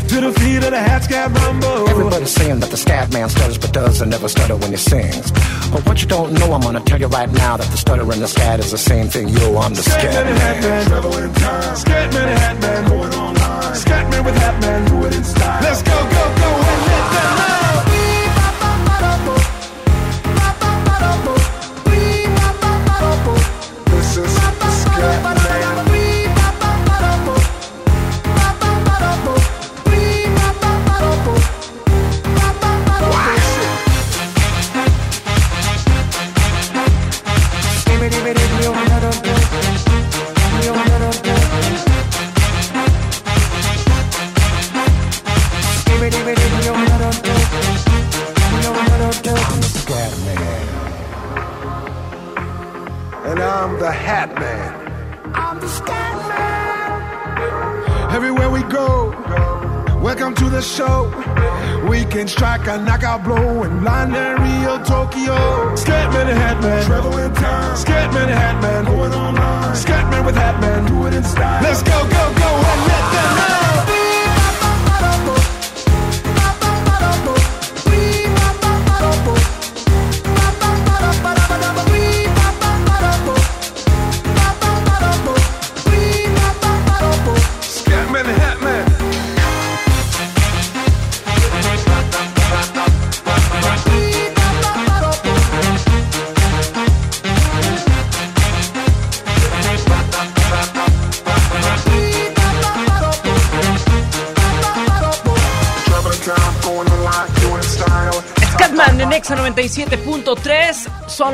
to 0.08 0.20
the 0.20 0.32
feet 0.40 0.64
of 0.64 0.70
the 0.70 0.78
hat 0.78 1.04
scat 1.04 1.30
rumble. 1.38 1.88
Everybody's 1.88 2.30
saying 2.30 2.60
that 2.60 2.70
the 2.70 2.76
scat 2.76 3.12
man 3.12 3.28
stutters 3.28 3.58
but 3.58 3.72
does 3.72 4.00
and 4.00 4.10
never 4.10 4.28
stutter 4.28 4.56
when 4.56 4.70
he 4.70 4.76
sings. 4.76 5.30
But 5.70 5.86
what 5.86 6.02
you 6.02 6.08
don't 6.08 6.32
know, 6.34 6.52
I'm 6.52 6.60
gonna 6.60 6.80
tell 6.80 7.00
you 7.00 7.06
right 7.06 7.30
now 7.32 7.56
that 7.56 7.70
the 7.70 7.76
stutter 7.76 8.02
and 8.02 8.20
the 8.20 8.28
scat 8.28 8.60
is 8.60 8.70
the 8.70 8.78
same 8.78 9.08
thing. 9.08 9.28
Yo, 9.28 9.56
I'm 9.56 9.74
the 9.74 9.82
scat, 9.82 10.00
Scatman 10.00 10.26
and 10.26 10.38
Hatman. 10.38 10.86
Travel 10.86 11.18
in 11.18 11.34
time. 11.34 11.76
Scatman 11.76 12.26
and 12.32 12.40
Hatman. 12.44 12.88
Going 12.88 13.14
online. 13.14 13.74
Scatman 13.84 14.24
with 14.24 14.36
Hatman. 14.36 14.88
Do 14.88 15.06
it 15.06 15.14
in 15.14 15.24
style. 15.24 15.62
Let's 15.62 15.82
go, 15.82 15.96
go, 16.14 16.24
go 16.40 16.50
and 16.72 16.86
let 16.86 16.93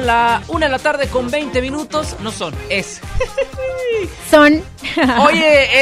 Son 0.01 0.07
la 0.07 0.43
1 0.49 0.67
de 0.67 0.71
la 0.71 0.79
tarde 0.79 1.09
con 1.09 1.31
20 1.31 1.61
minutos. 1.61 2.17
No 2.21 2.31
son, 2.31 2.55
es. 2.71 3.01
Son. 4.31 4.63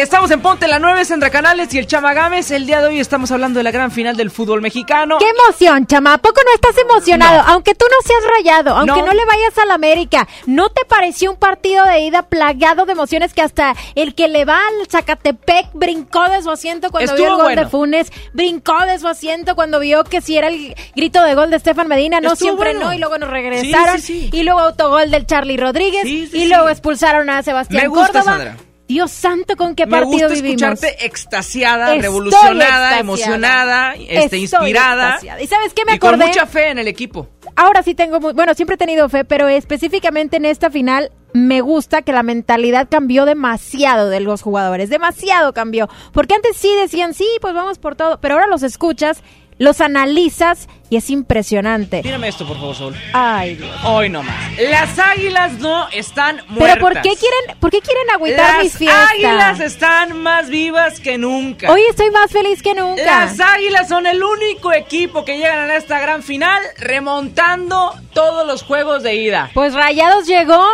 Estamos 0.00 0.30
en 0.30 0.40
Ponte 0.40 0.68
la 0.68 0.78
9, 0.78 1.04
Sandra 1.04 1.28
Canales 1.28 1.74
y 1.74 1.78
el 1.78 1.86
Chama 1.88 2.14
Gámez. 2.14 2.52
El 2.52 2.66
día 2.66 2.80
de 2.80 2.86
hoy 2.86 3.00
estamos 3.00 3.32
hablando 3.32 3.58
de 3.58 3.64
la 3.64 3.72
gran 3.72 3.90
final 3.90 4.16
del 4.16 4.30
fútbol 4.30 4.62
mexicano. 4.62 5.18
¡Qué 5.18 5.26
emoción, 5.28 5.86
chama! 5.88 6.14
¿A 6.14 6.18
poco 6.18 6.40
no 6.46 6.54
estás 6.54 6.78
emocionado? 6.78 7.42
Aunque 7.48 7.74
tú 7.74 7.84
no 7.90 8.06
seas 8.06 8.22
rayado, 8.38 8.76
aunque 8.76 9.00
no. 9.00 9.06
No. 9.06 9.12
le 9.12 9.24
vayas 9.24 9.58
a 9.58 9.66
la 9.66 9.74
América, 9.74 10.28
¿no 10.46 10.70
te 10.70 10.84
pareció 10.84 11.32
un 11.32 11.36
partido 11.36 11.84
de 11.84 12.00
ida 12.00 12.22
plagado 12.22 12.86
de 12.86 12.92
emociones 12.92 13.34
que 13.34 13.42
hasta 13.42 13.74
el 13.96 14.14
que 14.14 14.28
le 14.28 14.44
va 14.44 14.58
al 14.68 14.86
Zacatepec 14.88 15.70
brincó 15.74 16.28
de 16.28 16.42
su 16.42 16.50
asiento 16.50 16.90
cuando 16.90 17.14
vio 17.14 17.24
el 17.24 17.32
gol 17.32 17.42
bueno. 17.42 17.62
de 17.64 17.68
Funes, 17.68 18.12
brincó 18.32 18.78
de 18.86 18.98
su 19.00 19.08
asiento 19.08 19.56
cuando 19.56 19.80
vio 19.80 20.04
que 20.04 20.20
si 20.20 20.36
era 20.36 20.46
el 20.46 20.76
grito 20.94 21.22
de 21.24 21.34
gol 21.34 21.50
de 21.50 21.56
Estefan 21.56 21.88
Medina, 21.88 22.20
no 22.20 22.34
Estuvo 22.34 22.50
siempre 22.50 22.72
bueno. 22.74 22.86
no, 22.86 22.94
y 22.94 22.98
luego 22.98 23.18
nos 23.18 23.30
regresaron, 23.30 23.96
Sí, 24.00 24.02
sí, 24.02 24.28
sí. 24.30 24.36
y 24.38 24.42
luego 24.44 24.60
autogol 24.60 25.10
del 25.10 25.26
Charlie 25.26 25.56
Rodríguez, 25.56 26.04
y 26.06 26.44
luego 26.46 26.68
expulsaron 26.68 27.28
a 27.30 27.42
Sebastián 27.42 27.82
Me 27.82 27.88
gusta, 27.88 28.06
Córdoba. 28.12 28.24
Sandra. 28.24 28.56
Dios 28.88 29.10
santo, 29.10 29.54
¿con 29.56 29.74
qué 29.74 29.84
Me 29.86 29.90
partido 29.92 30.28
gusta 30.28 30.34
vivimos? 30.42 30.62
escucharte 30.62 31.06
extasiada, 31.06 31.88
Estoy 31.88 32.00
revolucionada, 32.02 32.54
extasiada. 32.56 32.98
emocionada, 33.00 33.94
este, 33.94 34.18
Estoy 34.24 34.40
inspirada. 34.40 35.08
extasiada. 35.10 35.42
¿Y 35.42 35.46
sabes 35.46 35.74
qué 35.74 35.84
me 35.84 35.94
y 35.94 35.98
con 35.98 36.18
mucha 36.18 36.46
fe 36.46 36.70
en 36.70 36.78
el 36.78 36.88
equipo. 36.88 37.28
ahora 37.54 37.82
sí 37.82 37.94
tengo, 37.94 38.18
muy, 38.18 38.32
bueno, 38.32 38.54
siempre 38.54 38.74
he 38.74 38.78
tenido 38.78 39.08
fe, 39.10 39.24
pero 39.26 39.46
específicamente 39.48 40.38
en 40.38 40.46
esta 40.46 40.70
final 40.70 41.12
me 41.34 41.60
gusta 41.60 42.00
que 42.00 42.12
la 42.12 42.22
mentalidad 42.22 42.88
cambió 42.90 43.26
demasiado 43.26 44.08
de 44.08 44.20
los 44.20 44.40
jugadores, 44.40 44.88
demasiado 44.88 45.52
cambió, 45.52 45.86
porque 46.12 46.34
antes 46.34 46.56
sí 46.56 46.74
decían, 46.80 47.12
sí, 47.12 47.26
pues 47.42 47.52
vamos 47.52 47.78
por 47.78 47.94
todo, 47.94 48.18
pero 48.20 48.34
ahora 48.34 48.46
los 48.46 48.62
escuchas, 48.62 49.22
los 49.58 49.80
analizas 49.80 50.68
y 50.90 50.96
es 50.96 51.10
impresionante. 51.10 52.02
Mírame 52.02 52.28
esto, 52.28 52.46
por 52.46 52.56
favor, 52.56 52.74
Saúl. 52.74 52.96
Ay, 53.12 53.56
Dios. 53.56 53.76
Hoy 53.84 54.08
nomás. 54.08 54.34
Las 54.70 54.98
águilas 54.98 55.52
no 55.58 55.88
están 55.90 56.36
muertas. 56.48 56.56
Pero 56.58 56.80
¿por 56.80 56.94
qué 56.94 57.10
quieren, 57.10 57.58
por 57.60 57.70
qué 57.70 57.80
quieren 57.80 58.08
agüitar 58.14 58.54
Las 58.54 58.64
mis 58.64 58.78
fiestas? 58.78 59.10
águilas 59.10 59.60
están 59.60 60.16
más 60.16 60.48
vivas 60.48 61.00
que 61.00 61.18
nunca. 61.18 61.70
Hoy 61.70 61.82
estoy 61.90 62.10
más 62.10 62.30
feliz 62.30 62.62
que 62.62 62.74
nunca. 62.74 63.04
Las 63.04 63.38
águilas 63.38 63.88
son 63.88 64.06
el 64.06 64.22
único 64.22 64.72
equipo 64.72 65.24
que 65.24 65.36
llegan 65.36 65.68
a 65.70 65.76
esta 65.76 66.00
gran 66.00 66.22
final 66.22 66.62
remontando 66.78 67.94
todos 68.14 68.46
los 68.46 68.62
juegos 68.62 69.02
de 69.02 69.14
ida. 69.16 69.50
Pues 69.54 69.74
Rayados 69.74 70.26
llegó 70.26 70.64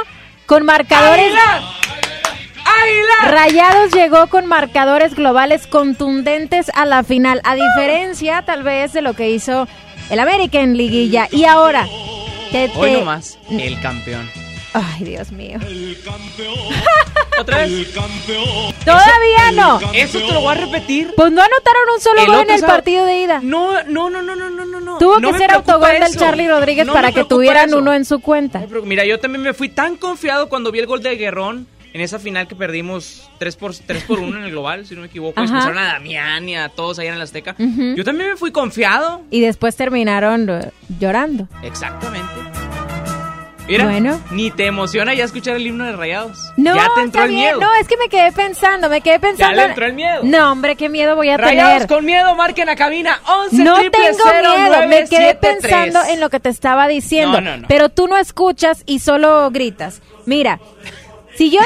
con 0.46 0.64
marcadores. 0.64 1.26
¡Águilas! 1.26 1.64
Rayados 3.30 3.92
llegó 3.92 4.26
con 4.28 4.46
marcadores 4.46 5.14
globales 5.14 5.66
contundentes 5.66 6.70
a 6.74 6.84
la 6.86 7.02
final, 7.02 7.40
a 7.44 7.54
diferencia 7.54 8.42
tal 8.44 8.62
vez 8.62 8.92
de 8.92 9.02
lo 9.02 9.14
que 9.14 9.30
hizo 9.30 9.66
el 10.10 10.18
América 10.18 10.60
en 10.60 10.76
liguilla. 10.76 11.28
Y 11.30 11.44
ahora, 11.44 11.86
te, 12.52 12.70
Hoy 12.76 12.90
te- 12.92 12.98
nomás, 12.98 13.38
el 13.50 13.80
campeón. 13.80 14.30
Ay, 14.74 15.04
Dios 15.04 15.30
mío. 15.30 15.58
¿Otra 17.38 17.58
vez? 17.58 17.92
Todavía 18.84 19.52
no. 19.54 19.80
Eso 19.92 20.18
te 20.18 20.32
lo 20.32 20.40
voy 20.40 20.52
a 20.52 20.54
repetir. 20.60 21.12
Pues 21.16 21.30
no 21.32 21.42
anotaron 21.42 21.82
un 21.94 22.00
solo 22.00 22.20
El 22.20 22.26
gol 22.26 22.40
en 22.42 22.50
el 22.50 22.60
sábado- 22.60 22.76
partido 22.78 23.04
de 23.06 23.20
ida. 23.20 23.40
No, 23.42 23.82
no, 23.84 24.10
no, 24.10 24.22
no, 24.22 24.34
no, 24.36 24.50
no, 24.50 24.80
no. 24.80 24.98
Tuvo 24.98 25.20
No 25.20 25.32
que 25.32 25.38
ser 25.38 25.52
autogol 25.52 25.90
del. 26.00 26.16
Charlie 26.16 26.48
Rodríguez 26.48 26.86
No 26.86 26.92
para 26.92 27.12
que 27.12 27.24
tuvieran 27.24 27.68
eso. 27.68 27.78
uno 27.78 27.92
en 27.94 28.04
su 28.04 28.20
cuenta. 28.20 28.62
Mira, 28.84 29.04
yo 29.04 29.18
también 29.20 29.42
me 29.42 29.54
fui 29.54 29.68
tan 29.68 29.96
confiado 29.96 30.48
cuando 30.48 30.70
vi 30.72 30.80
el 30.80 30.86
gol 30.86 31.02
de 31.02 31.16
Guerrón 31.16 31.66
en 31.94 32.00
esa 32.00 32.18
final 32.18 32.46
que 32.48 32.54
perdimos 32.56 33.30
3 33.38 33.56
por, 33.56 33.74
3 33.74 34.02
por 34.04 34.18
1 34.18 34.38
en 34.38 34.44
el 34.44 34.50
global, 34.50 34.84
si 34.84 34.94
no 34.94 35.00
me 35.02 35.06
equivoco. 35.06 35.40
Expulsaron 35.40 35.78
a 35.78 35.84
Damián 35.94 36.46
y 36.48 36.56
a 36.56 36.68
todos 36.68 36.98
allá 36.98 37.08
en 37.10 37.14
el 37.14 37.22
Azteca. 37.22 37.54
Yo 37.58 38.04
también 38.04 38.30
me 38.30 38.36
fui 38.36 38.50
confiado. 38.52 39.22
Y 39.30 39.40
después 39.40 39.76
terminaron 39.76 40.48
llorando. 40.98 41.48
Exactamente. 41.62 42.32
Mira, 43.66 43.84
Bueno. 43.86 44.20
ni 44.30 44.50
te 44.50 44.66
emociona 44.66 45.14
ya 45.14 45.24
escuchar 45.24 45.56
el 45.56 45.66
himno 45.66 45.84
de 45.84 45.92
Rayados. 45.92 46.52
No, 46.58 46.74
ya 46.74 46.86
te 46.94 47.00
entró 47.00 47.22
está 47.22 47.24
el 47.24 47.30
bien. 47.30 47.40
miedo. 47.44 47.60
No, 47.60 47.74
es 47.80 47.88
que 47.88 47.96
me 47.96 48.08
quedé 48.10 48.30
pensando, 48.30 48.90
me 48.90 49.00
quedé 49.00 49.18
pensando. 49.18 49.56
le 49.56 49.64
entró 49.64 49.86
el 49.86 49.94
miedo. 49.94 50.20
No, 50.22 50.52
hombre, 50.52 50.76
qué 50.76 50.90
miedo 50.90 51.16
voy 51.16 51.30
a 51.30 51.38
Rayados 51.38 51.72
tener. 51.74 51.88
con 51.88 52.04
miedo, 52.04 52.34
marquen 52.34 52.68
a 52.68 52.76
cabina 52.76 53.20
11 53.26 53.56
No 53.64 53.76
tengo 53.76 54.56
miedo, 54.58 54.86
me 54.88 55.04
quedé 55.08 55.34
pensando 55.36 56.00
en 56.10 56.20
lo 56.20 56.28
que 56.28 56.40
te 56.40 56.50
estaba 56.50 56.88
diciendo. 56.88 57.40
No, 57.40 57.52
no, 57.52 57.56
no. 57.62 57.68
Pero 57.68 57.88
tú 57.88 58.06
no 58.06 58.18
escuchas 58.18 58.82
y 58.84 58.98
solo 58.98 59.48
gritas. 59.50 60.02
Mira, 60.26 60.60
si 61.36 61.50
yo... 61.50 61.60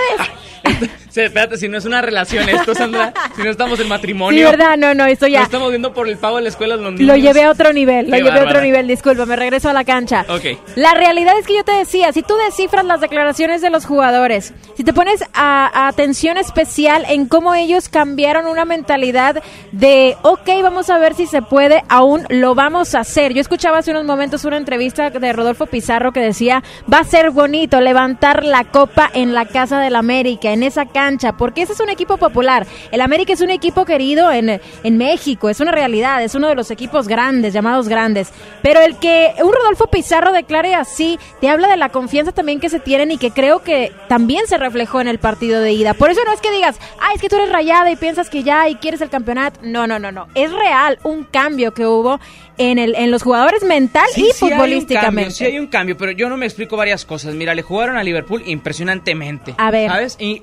espérate, 1.26 1.56
si 1.56 1.68
no 1.68 1.78
es 1.78 1.84
una 1.84 2.00
relación 2.02 2.48
esto, 2.48 2.74
Sandra, 2.74 3.12
si 3.36 3.42
no 3.42 3.50
estamos 3.50 3.78
en 3.78 3.84
Sí, 3.84 3.90
matrimonio. 3.90 4.50
verdad, 4.50 4.76
no, 4.76 4.94
no, 4.94 5.06
eso 5.06 5.26
Lo 5.26 5.32
ya... 5.32 5.42
estamos 5.42 5.70
viendo 5.70 5.92
por 5.92 6.08
el 6.08 6.16
pago 6.18 6.36
de 6.36 6.42
la 6.42 6.48
escuela 6.48 6.76
de 6.76 6.82
los 6.82 6.92
niños. 6.92 7.06
Lo 7.08 7.16
llevé 7.16 7.44
a 7.44 7.50
otro 7.50 7.72
nivel, 7.72 8.10
lo 8.10 8.16
llevé 8.16 8.40
a 8.40 8.44
otro 8.44 8.60
nivel, 8.60 8.86
disculpa, 8.86 9.26
me 9.26 9.36
regreso 9.36 9.68
a 9.68 9.72
la 9.72 9.84
cancha. 9.84 10.24
Ok. 10.28 10.58
La 10.76 10.94
realidad 10.94 11.34
es 11.38 11.46
que 11.46 11.56
yo 11.56 11.64
te 11.64 11.72
decía, 11.72 12.12
si 12.12 12.22
tú 12.22 12.34
descifras 12.46 12.84
las 12.84 13.00
declaraciones 13.00 13.60
de 13.62 13.70
los 13.70 13.86
jugadores, 13.86 14.52
si 14.76 14.84
te 14.84 14.92
pones 14.92 15.22
a, 15.34 15.66
a 15.72 15.88
atención 15.88 16.36
especial 16.38 17.04
en 17.08 17.26
cómo 17.26 17.54
ellos 17.54 17.88
cambiaron 17.88 18.46
una 18.46 18.64
mentalidad 18.64 19.42
de, 19.72 20.16
ok, 20.22 20.48
vamos 20.62 20.90
a 20.90 20.98
ver 20.98 21.14
si 21.14 21.26
se 21.26 21.42
puede, 21.42 21.82
aún 21.88 22.24
lo 22.28 22.54
vamos 22.54 22.94
a 22.94 23.00
hacer. 23.00 23.32
Yo 23.32 23.40
escuchaba 23.40 23.78
hace 23.78 23.90
unos 23.90 24.04
momentos 24.04 24.44
una 24.44 24.56
entrevista 24.56 25.10
de 25.10 25.32
Rodolfo 25.32 25.66
Pizarro 25.66 26.12
que 26.12 26.20
decía, 26.20 26.62
va 26.92 26.98
a 27.00 27.04
ser 27.04 27.30
bonito 27.30 27.80
levantar 27.80 28.44
la 28.44 28.64
copa 28.64 29.10
en 29.14 29.34
la 29.34 29.46
Casa 29.46 29.80
del 29.80 29.96
América, 29.96 30.52
en 30.52 30.62
esa 30.62 30.86
cancha, 30.86 31.07
porque 31.38 31.62
ese 31.62 31.72
es 31.72 31.80
un 31.80 31.88
equipo 31.88 32.16
popular. 32.18 32.66
El 32.92 33.00
América 33.00 33.32
es 33.32 33.40
un 33.40 33.50
equipo 33.50 33.84
querido 33.84 34.30
en, 34.30 34.60
en 34.82 34.98
México, 34.98 35.48
es 35.48 35.60
una 35.60 35.72
realidad, 35.72 36.22
es 36.22 36.34
uno 36.34 36.48
de 36.48 36.54
los 36.54 36.70
equipos 36.70 37.08
grandes, 37.08 37.52
llamados 37.54 37.88
grandes. 37.88 38.30
Pero 38.62 38.80
el 38.80 38.96
que 38.96 39.32
un 39.42 39.52
Rodolfo 39.52 39.86
Pizarro 39.86 40.32
declare 40.32 40.74
así, 40.74 41.18
te 41.40 41.48
habla 41.48 41.68
de 41.68 41.76
la 41.76 41.88
confianza 41.88 42.32
también 42.32 42.60
que 42.60 42.68
se 42.68 42.80
tienen 42.80 43.10
y 43.10 43.18
que 43.18 43.30
creo 43.30 43.62
que 43.62 43.92
también 44.08 44.46
se 44.46 44.58
reflejó 44.58 45.00
en 45.00 45.08
el 45.08 45.18
partido 45.18 45.60
de 45.62 45.72
ida. 45.72 45.94
Por 45.94 46.10
eso 46.10 46.20
no 46.24 46.32
es 46.32 46.40
que 46.40 46.50
digas, 46.50 46.76
ay, 47.00 47.14
es 47.16 47.20
que 47.22 47.28
tú 47.28 47.36
eres 47.36 47.50
rayada 47.50 47.90
y 47.90 47.96
piensas 47.96 48.28
que 48.28 48.42
ya 48.42 48.68
y 48.68 48.74
quieres 48.76 49.00
el 49.00 49.08
campeonato. 49.10 49.60
No, 49.62 49.86
no, 49.86 49.98
no, 49.98 50.12
no. 50.12 50.26
Es 50.34 50.52
real 50.52 50.98
un 51.04 51.24
cambio 51.24 51.72
que 51.72 51.86
hubo 51.86 52.20
en, 52.58 52.78
el, 52.78 52.94
en 52.96 53.10
los 53.12 53.22
jugadores 53.22 53.62
mental 53.62 54.06
Sí, 54.12 54.22
y 54.28 54.32
sí 54.32 54.46
hay 54.46 54.50
un 54.52 54.58
futbolísticamente. 54.58 55.06
cambio, 55.06 55.30
sí 55.30 55.44
hay 55.44 55.58
un 55.60 55.68
cambio, 55.68 55.96
pero 55.96 56.10
yo 56.12 56.28
no 56.28 56.36
me 56.36 56.44
explico 56.46 56.76
varias 56.76 57.04
cosas. 57.04 57.34
Mira, 57.34 57.54
le 57.54 57.62
jugaron 57.62 57.96
a 57.96 58.02
Liverpool 58.02 58.42
impresionantemente. 58.46 59.54
A 59.58 59.70
ver. 59.70 59.88
¿Sabes? 59.90 60.16
I- 60.20 60.42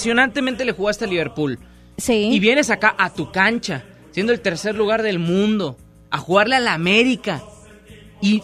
impresionantemente 0.00 0.64
le 0.64 0.72
jugaste 0.72 1.04
a 1.04 1.08
Liverpool. 1.08 1.58
Sí. 1.98 2.30
Y 2.32 2.40
vienes 2.40 2.70
acá 2.70 2.94
a 2.96 3.12
tu 3.12 3.30
cancha, 3.30 3.84
siendo 4.12 4.32
el 4.32 4.40
tercer 4.40 4.74
lugar 4.74 5.02
del 5.02 5.18
mundo, 5.18 5.76
a 6.10 6.16
jugarle 6.16 6.56
a 6.56 6.60
la 6.60 6.72
América. 6.72 7.42
Y 8.22 8.42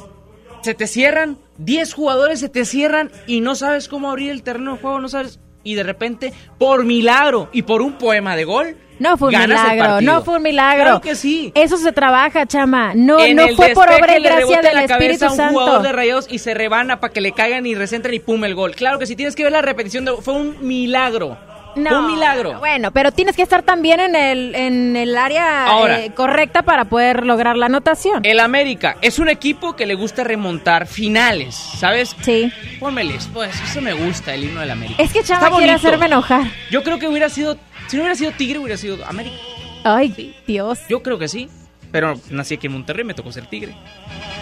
se 0.60 0.74
te 0.74 0.86
cierran, 0.86 1.38
10 1.56 1.94
jugadores 1.94 2.40
se 2.40 2.50
te 2.50 2.66
cierran 2.66 3.10
y 3.26 3.40
no 3.40 3.54
sabes 3.54 3.88
cómo 3.88 4.10
abrir 4.10 4.32
el 4.32 4.42
terreno 4.42 4.74
de 4.74 4.80
juego, 4.82 5.00
no 5.00 5.08
sabes. 5.08 5.40
Y 5.64 5.74
de 5.76 5.82
repente, 5.82 6.34
por 6.58 6.84
milagro 6.84 7.48
y 7.52 7.62
por 7.62 7.80
un 7.80 7.96
poema 7.96 8.36
de 8.36 8.44
gol, 8.44 8.76
No 8.98 9.16
fue 9.16 9.28
un 9.28 9.32
ganas 9.34 9.62
milagro, 9.72 10.00
no 10.00 10.22
fue 10.22 10.36
un 10.36 10.42
milagro. 10.42 10.84
Claro 10.84 11.00
que 11.00 11.14
sí. 11.14 11.52
Eso 11.54 11.76
se 11.76 11.92
trabaja, 11.92 12.46
chama. 12.46 12.92
No, 12.94 13.18
En 13.20 13.36
no 13.36 13.48
fue 13.54 13.70
por 13.70 13.88
obra 13.90 14.18
y 14.18 14.22
gracia 14.22 14.62
del 14.62 14.74
la 14.74 14.84
Espíritu 14.84 14.88
cabeza 14.88 15.26
a 15.26 15.30
un 15.32 15.36
Santo. 15.36 15.60
jugador 15.60 15.82
de 15.82 15.92
Rayados 15.92 16.26
y 16.30 16.38
se 16.38 16.54
rebana 16.54 16.98
para 17.00 17.12
que 17.12 17.20
le 17.20 17.32
caigan 17.32 17.66
y 17.66 17.74
recentren 17.74 18.14
y 18.14 18.20
pum 18.20 18.44
el 18.44 18.54
gol. 18.54 18.74
Claro 18.74 18.98
que 18.98 19.06
sí, 19.06 19.14
tienes 19.16 19.36
que 19.36 19.42
ver 19.42 19.52
la 19.52 19.62
repetición. 19.62 20.04
De, 20.06 20.12
fue 20.22 20.34
un 20.34 20.56
milagro. 20.66 21.36
No, 21.76 21.90
fue 21.90 21.98
un 21.98 22.06
milagro. 22.06 22.58
Bueno, 22.58 22.90
pero 22.90 23.12
tienes 23.12 23.36
que 23.36 23.42
estar 23.42 23.62
también 23.62 24.00
en 24.00 24.16
el, 24.16 24.54
en 24.54 24.96
el 24.96 25.14
área 25.18 25.66
Ahora. 25.66 26.00
eh, 26.00 26.10
correcta 26.14 26.62
para 26.62 26.86
poder 26.86 27.26
lograr 27.26 27.58
la 27.58 27.66
anotación. 27.66 28.24
El 28.24 28.40
América 28.40 28.96
es 29.02 29.18
un 29.18 29.28
equipo 29.28 29.76
que 29.76 29.84
le 29.84 29.94
gusta 29.94 30.24
remontar 30.24 30.86
finales, 30.86 31.54
¿sabes? 31.54 32.16
Sí. 32.22 32.50
Pónmeles, 32.80 33.28
pues, 33.30 33.50
eso 33.62 33.82
me 33.82 33.92
gusta, 33.92 34.32
el 34.32 34.44
himno 34.44 34.60
del 34.60 34.70
América. 34.70 35.02
Es 35.02 35.12
que 35.12 35.22
Chama 35.22 35.48
Está 35.48 35.56
quiere 35.58 35.72
hacerme 35.74 36.06
enojar. 36.06 36.44
Yo 36.70 36.82
creo 36.82 36.98
que 36.98 37.08
hubiera 37.08 37.28
sido, 37.28 37.58
si 37.88 37.96
no 37.96 38.02
hubiera 38.02 38.16
sido 38.16 38.32
Tigre, 38.32 38.58
hubiera 38.58 38.76
sido 38.76 39.04
América. 39.06 39.36
Ay, 39.84 40.34
Dios. 40.46 40.80
Yo 40.88 41.02
creo 41.02 41.18
que 41.18 41.28
sí, 41.28 41.48
pero 41.92 42.18
nací 42.30 42.54
aquí 42.54 42.66
en 42.66 42.72
Monterrey, 42.74 43.04
me 43.04 43.14
tocó 43.14 43.32
ser 43.32 43.46
Tigre. 43.46 43.74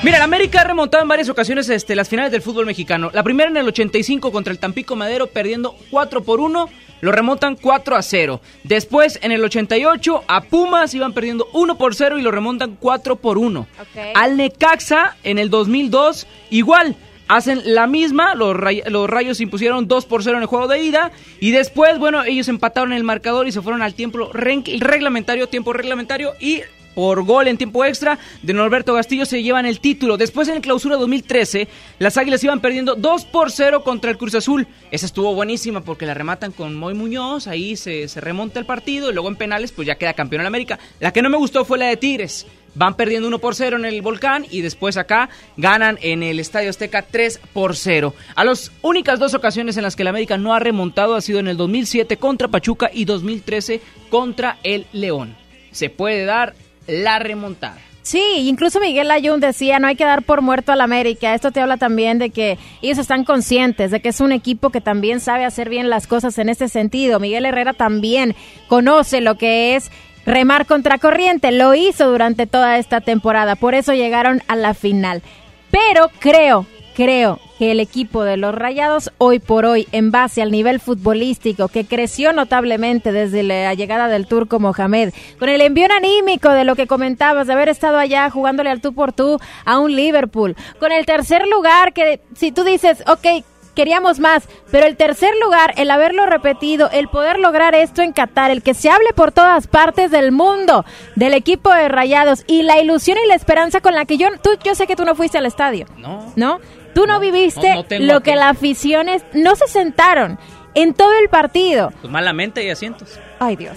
Mira, 0.02 0.16
el 0.16 0.22
América 0.22 0.62
ha 0.62 0.64
remontado 0.64 1.02
en 1.02 1.08
varias 1.08 1.28
ocasiones 1.28 1.68
este, 1.68 1.94
las 1.94 2.08
finales 2.08 2.32
del 2.32 2.42
fútbol 2.42 2.66
mexicano. 2.66 3.10
La 3.12 3.22
primera 3.22 3.48
en 3.48 3.56
el 3.56 3.68
85 3.68 4.32
contra 4.32 4.52
el 4.52 4.58
Tampico 4.58 4.96
Madero, 4.96 5.28
perdiendo 5.28 5.76
4 5.90 6.22
por 6.24 6.40
1. 6.40 6.68
Lo 7.00 7.12
remontan 7.12 7.56
4 7.56 7.96
a 7.96 8.02
0. 8.02 8.40
Después, 8.64 9.18
en 9.22 9.32
el 9.32 9.44
88, 9.44 10.24
a 10.26 10.40
Pumas 10.42 10.94
iban 10.94 11.12
perdiendo 11.12 11.46
1 11.52 11.76
por 11.76 11.94
0 11.94 12.18
y 12.18 12.22
lo 12.22 12.30
remontan 12.30 12.76
4 12.80 13.16
por 13.16 13.36
1. 13.36 13.66
Al 14.14 14.36
Necaxa, 14.36 15.16
en 15.22 15.38
el 15.38 15.50
2002, 15.50 16.26
igual. 16.50 16.96
Hacen 17.28 17.62
la 17.64 17.86
misma, 17.86 18.34
los, 18.34 18.54
ray- 18.56 18.82
los 18.88 19.08
rayos 19.08 19.40
impusieron 19.40 19.88
2 19.88 20.04
por 20.06 20.22
0 20.22 20.36
en 20.36 20.42
el 20.42 20.46
juego 20.48 20.68
de 20.68 20.82
ida. 20.82 21.10
Y 21.40 21.52
después, 21.52 21.98
bueno, 21.98 22.22
ellos 22.24 22.48
empataron 22.48 22.92
el 22.92 23.04
marcador 23.04 23.48
y 23.48 23.52
se 23.52 23.62
fueron 23.62 23.82
al 23.82 23.94
tiempo 23.94 24.30
reglamentario, 24.32 25.48
tiempo 25.48 25.72
reglamentario. 25.72 26.32
Y 26.40 26.60
por 26.94 27.24
gol 27.24 27.48
en 27.48 27.56
tiempo 27.56 27.84
extra 27.84 28.18
de 28.42 28.52
Norberto 28.52 28.94
Castillo 28.94 29.24
se 29.26 29.42
llevan 29.42 29.66
el 29.66 29.80
título. 29.80 30.16
Después 30.16 30.46
en 30.48 30.56
el 30.56 30.60
clausura 30.60 30.96
2013, 30.96 31.66
las 31.98 32.16
Águilas 32.16 32.44
iban 32.44 32.60
perdiendo 32.60 32.94
2 32.94 33.24
por 33.24 33.50
0 33.50 33.82
contra 33.82 34.10
el 34.12 34.16
Cruz 34.18 34.34
Azul. 34.36 34.66
Esa 34.92 35.06
estuvo 35.06 35.34
buenísima 35.34 35.80
porque 35.80 36.06
la 36.06 36.14
rematan 36.14 36.52
con 36.52 36.76
Moy 36.76 36.94
Muñoz, 36.94 37.48
ahí 37.48 37.74
se, 37.76 38.06
se 38.06 38.20
remonta 38.20 38.60
el 38.60 38.66
partido 38.66 39.10
y 39.10 39.14
luego 39.14 39.28
en 39.28 39.34
penales 39.36 39.72
pues 39.72 39.88
ya 39.88 39.96
queda 39.96 40.12
campeón 40.14 40.42
en 40.42 40.46
América. 40.46 40.78
La 41.00 41.12
que 41.12 41.20
no 41.22 41.30
me 41.30 41.36
gustó 41.36 41.64
fue 41.64 41.78
la 41.78 41.86
de 41.86 41.96
Tigres. 41.96 42.46
Van 42.74 42.94
perdiendo 42.94 43.28
1 43.28 43.38
por 43.38 43.54
0 43.54 43.76
en 43.76 43.84
el 43.84 44.02
Volcán 44.02 44.46
y 44.50 44.60
después 44.60 44.96
acá 44.96 45.28
ganan 45.56 45.98
en 46.02 46.22
el 46.22 46.40
Estadio 46.40 46.70
Azteca 46.70 47.02
3 47.02 47.40
por 47.52 47.76
0. 47.76 48.14
A 48.34 48.44
las 48.44 48.72
únicas 48.82 49.18
dos 49.18 49.34
ocasiones 49.34 49.76
en 49.76 49.82
las 49.82 49.96
que 49.96 50.02
el 50.02 50.08
América 50.08 50.36
no 50.36 50.54
ha 50.54 50.60
remontado 50.60 51.14
ha 51.14 51.20
sido 51.20 51.38
en 51.38 51.48
el 51.48 51.56
2007 51.56 52.16
contra 52.16 52.48
Pachuca 52.48 52.90
y 52.92 53.04
2013 53.04 53.80
contra 54.10 54.58
el 54.62 54.86
León. 54.92 55.36
Se 55.70 55.90
puede 55.90 56.24
dar 56.24 56.54
la 56.86 57.18
remontada. 57.18 57.78
Sí, 58.04 58.20
incluso 58.44 58.80
Miguel 58.80 59.10
Ayun 59.10 59.40
decía, 59.40 59.78
no 59.78 59.86
hay 59.86 59.96
que 59.96 60.04
dar 60.04 60.24
por 60.24 60.42
muerto 60.42 60.72
al 60.72 60.82
América. 60.82 61.34
Esto 61.34 61.52
te 61.52 61.60
habla 61.60 61.78
también 61.78 62.18
de 62.18 62.28
que 62.28 62.58
ellos 62.82 62.98
están 62.98 63.24
conscientes 63.24 63.90
de 63.90 64.00
que 64.00 64.10
es 64.10 64.20
un 64.20 64.30
equipo 64.30 64.68
que 64.68 64.82
también 64.82 65.20
sabe 65.20 65.46
hacer 65.46 65.70
bien 65.70 65.88
las 65.88 66.06
cosas 66.06 66.36
en 66.36 66.50
este 66.50 66.68
sentido. 66.68 67.18
Miguel 67.18 67.46
Herrera 67.46 67.72
también 67.72 68.36
conoce 68.68 69.22
lo 69.22 69.38
que 69.38 69.74
es 69.74 69.90
remar 70.26 70.66
contra 70.66 70.98
corriente. 70.98 71.52
Lo 71.52 71.74
hizo 71.74 72.10
durante 72.10 72.46
toda 72.46 72.78
esta 72.78 73.00
temporada. 73.00 73.56
Por 73.56 73.74
eso 73.74 73.92
llegaron 73.92 74.42
a 74.48 74.56
la 74.56 74.74
final. 74.74 75.22
Pero 75.70 76.10
creo, 76.20 76.66
creo 76.94 77.40
que 77.58 77.70
el 77.70 77.80
equipo 77.80 78.24
de 78.24 78.36
los 78.36 78.54
Rayados 78.54 79.12
hoy 79.18 79.38
por 79.38 79.64
hoy, 79.64 79.86
en 79.92 80.10
base 80.10 80.42
al 80.42 80.50
nivel 80.50 80.80
futbolístico 80.80 81.68
que 81.68 81.84
creció 81.84 82.32
notablemente 82.32 83.12
desde 83.12 83.42
la 83.42 83.74
llegada 83.74 84.08
del 84.08 84.26
turco 84.26 84.58
Mohamed, 84.58 85.12
con 85.38 85.48
el 85.48 85.60
envío 85.60 85.86
anímico 85.92 86.50
de 86.50 86.64
lo 86.64 86.74
que 86.74 86.86
comentabas, 86.86 87.46
de 87.46 87.52
haber 87.52 87.68
estado 87.68 87.98
allá 87.98 88.28
jugándole 88.30 88.70
al 88.70 88.80
tú 88.80 88.92
por 88.92 89.12
tú 89.12 89.38
a 89.64 89.78
un 89.78 89.94
Liverpool, 89.94 90.56
con 90.78 90.92
el 90.92 91.06
tercer 91.06 91.46
lugar 91.46 91.92
que 91.92 92.20
si 92.34 92.52
tú 92.52 92.64
dices, 92.64 93.02
ok, 93.06 93.44
queríamos 93.74 94.20
más, 94.20 94.48
pero 94.70 94.86
el 94.86 94.96
tercer 94.96 95.34
lugar, 95.42 95.74
el 95.76 95.90
haberlo 95.90 96.26
repetido, 96.26 96.88
el 96.90 97.08
poder 97.08 97.38
lograr 97.38 97.74
esto 97.74 98.02
en 98.02 98.12
Qatar, 98.12 98.50
el 98.50 98.62
que 98.62 98.74
se 98.74 98.90
hable 98.90 99.12
por 99.14 99.32
todas 99.32 99.66
partes 99.66 100.10
del 100.10 100.32
mundo 100.32 100.84
del 101.16 101.34
equipo 101.34 101.72
de 101.72 101.88
Rayados 101.88 102.44
y 102.46 102.62
la 102.62 102.80
ilusión 102.80 103.18
y 103.22 103.28
la 103.28 103.34
esperanza 103.34 103.80
con 103.80 103.94
la 103.94 104.04
que 104.04 104.16
yo, 104.16 104.28
tú, 104.42 104.50
yo 104.64 104.74
sé 104.74 104.86
que 104.86 104.96
tú 104.96 105.04
no 105.04 105.14
fuiste 105.14 105.38
al 105.38 105.46
estadio, 105.46 105.86
¿no? 105.98 106.32
¿No? 106.36 106.60
Tú 106.94 107.06
no 107.06 107.18
viviste 107.18 107.70
no, 107.70 107.74
no 107.76 107.84
tengo 107.84 108.12
lo 108.12 108.20
que 108.20 108.36
la 108.36 108.50
afición 108.50 109.08
es, 109.08 109.24
no 109.32 109.56
se 109.56 109.66
sentaron 109.66 110.38
en 110.74 110.94
todo 110.94 111.12
el 111.18 111.28
partido. 111.28 111.92
Pues 112.00 112.12
malamente 112.12 112.60
hay 112.60 112.70
asientos. 112.70 113.18
Ay, 113.38 113.56
Dios. 113.56 113.76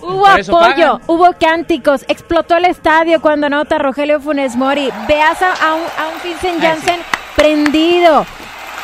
Hubo 0.00 0.26
apoyo, 0.26 0.52
pagan. 0.52 1.00
hubo 1.06 1.34
cánticos, 1.38 2.04
explotó 2.08 2.56
el 2.56 2.64
estadio 2.64 3.20
cuando 3.20 3.46
anota 3.46 3.78
Rogelio 3.78 4.20
Funes 4.20 4.56
Mori. 4.56 4.90
Veas 5.06 5.40
a, 5.42 5.52
a 5.52 5.74
un, 5.74 5.82
a 5.82 6.08
un 6.08 6.22
Vincent 6.22 6.60
Janssen 6.60 7.00
prendido. 7.36 8.26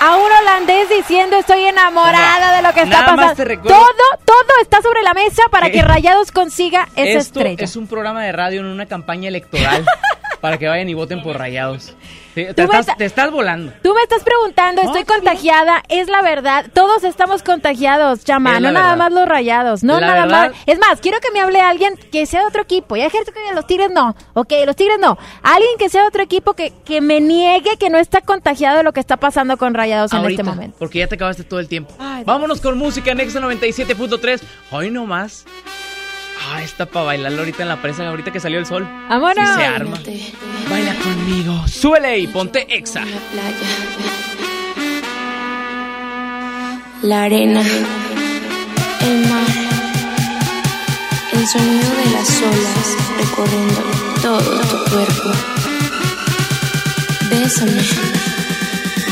A 0.01 0.17
un 0.17 0.31
holandés 0.31 0.89
diciendo 0.91 1.37
estoy 1.37 1.65
enamorada 1.65 2.57
de 2.57 2.63
lo 2.63 2.73
que 2.75 2.81
está 2.83 3.01
Nada 3.01 3.07
más 3.17 3.17
pasando. 3.17 3.37
te 3.37 3.45
recuerdo- 3.45 3.77
Todo, 3.79 4.19
todo 4.25 4.61
está 4.63 4.83
sobre 4.83 5.03
la 5.03 5.15
mesa 5.15 5.43
para 5.51 5.69
Eh, 5.69 5.73
que 5.73 5.83
Rayados 5.83 6.33
consiga 6.33 6.89
esa 6.95 7.19
Esto 7.19 7.41
estrella. 7.41 7.65
es 7.65 7.77
un 7.77 7.87
programa 7.87 8.23
de 8.23 8.33
radio 8.33 8.61
en 8.61 8.67
una 8.67 8.87
campaña 8.87 9.29
electoral 9.29 9.85
para 10.41 10.59
que 10.59 10.69
vayan 10.69 10.89
y 10.89 10.95
voten 10.95 11.23
por 11.23 11.39
Rayados. 11.39 11.95
Sí, 12.37 12.45
te, 12.55 12.63
estás, 12.65 12.81
está- 12.81 12.97
te 12.97 13.05
estás 13.07 13.31
volando. 13.31 13.73
Tú 13.83 13.95
me 13.95 14.03
estás 14.03 14.23
preguntando, 14.23 14.83
No, 14.83 14.91
estoy 14.95 15.05
contagiada, 15.05 15.83
es 15.89 16.09
la 16.09 16.21
verdad. 16.21 16.67
Todos 16.75 17.03
estamos 17.03 17.43
contagiados, 17.43 18.25
chama, 18.25 18.57
Es 18.57 18.61
no 18.61 18.73
nada 18.73 18.91
verdad. 18.91 18.99
más 19.05 19.13
los 19.15 19.27
rayados, 19.27 19.83
no 19.83 19.99
La 19.99 20.07
nada 20.07 20.21
verdad- 20.27 20.51
más. 20.51 20.59
Es 20.67 20.79
más, 20.79 21.01
quiero 21.01 21.19
que 21.21 21.31
me 21.31 21.41
hable 21.41 21.63
alguien 21.63 21.97
que 22.13 22.27
sea 22.27 22.41
de 22.43 22.47
otro 22.49 22.61
equipo. 22.61 22.95
Ya 22.95 23.09
gente 23.09 23.33
que 23.33 23.55
los 23.55 23.67
Tigres 23.67 23.91
no, 23.91 24.15
ok, 24.35 24.53
los 24.67 24.77
Tigres 24.77 24.99
no. 25.01 25.17
Alguien 25.43 25.73
que 25.79 25.89
sea 25.89 26.03
de 26.03 26.09
otro 26.09 26.23
equipo 26.23 26.53
que, 26.53 26.75
que 26.85 27.01
me 27.01 27.21
niegue 27.23 27.79
que 27.79 27.89
no 27.89 27.97
está 27.97 28.21
contagiado 28.21 28.77
de 28.77 28.83
lo 28.83 28.93
que 28.93 29.01
está 29.01 29.17
pasando 29.17 29.57
con 29.57 29.73
rayados 29.73 30.13
en 30.13 30.19
Ahorita, 30.19 30.43
este 30.43 30.51
momento. 30.53 30.77
porque 30.79 30.99
ya 30.99 31.07
te 31.07 31.15
acabaste 31.15 31.43
todo 31.43 31.59
el 31.59 31.69
tiempo. 31.69 31.95
Ay. 31.99 32.23
Vámonos 32.25 32.61
con 32.61 32.77
música 32.77 33.13
en 33.13 33.21
Exa 33.21 33.41
97.3. 33.41 34.43
Hoy 34.71 34.91
nomás. 34.91 35.47
Ah, 36.45 36.63
está 36.63 36.87
para 36.87 37.07
bailarlo 37.07 37.41
ahorita 37.41 37.63
en 37.63 37.69
la 37.69 37.81
presa, 37.83 38.07
ahorita 38.09 38.31
que 38.33 38.41
salió 38.41 38.59
el 38.59 38.67
sol. 38.67 38.87
¡Vámonos! 39.09 39.49
Sí 39.49 39.55
se 39.57 39.65
arma. 39.65 39.99
Baila 40.71 40.95
conmigo. 40.97 41.67
Súbele 41.69 42.19
y 42.19 42.27
ponte 42.27 42.67
Exa. 42.77 43.03
La 47.03 47.25
arena, 47.25 47.61
el 47.61 49.29
mar, 49.29 49.47
el 51.33 51.47
sonido 51.47 51.91
de 51.95 52.11
las 52.13 52.43
olas 52.43 52.97
recorriendo 53.19 53.81
todo 54.23 54.61
tu 54.61 54.91
cuerpo. 54.91 55.31
Bésame, 57.31 57.83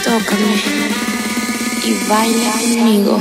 tócame 0.03 0.63
y 1.85 2.09
baila 2.09 2.53
conmigo. 2.53 3.21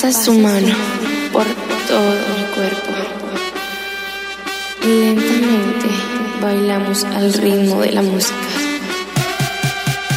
Pasas 0.00 0.24
tu 0.24 0.32
mano 0.32 0.74
por 1.30 1.44
todo 1.86 2.14
mi 2.34 2.44
cuerpo. 2.54 2.90
Y 4.82 4.86
lentamente 4.86 5.88
bailamos 6.40 7.04
al 7.04 7.30
ritmo 7.34 7.82
de 7.82 7.92
la 7.92 8.00
música. 8.00 8.34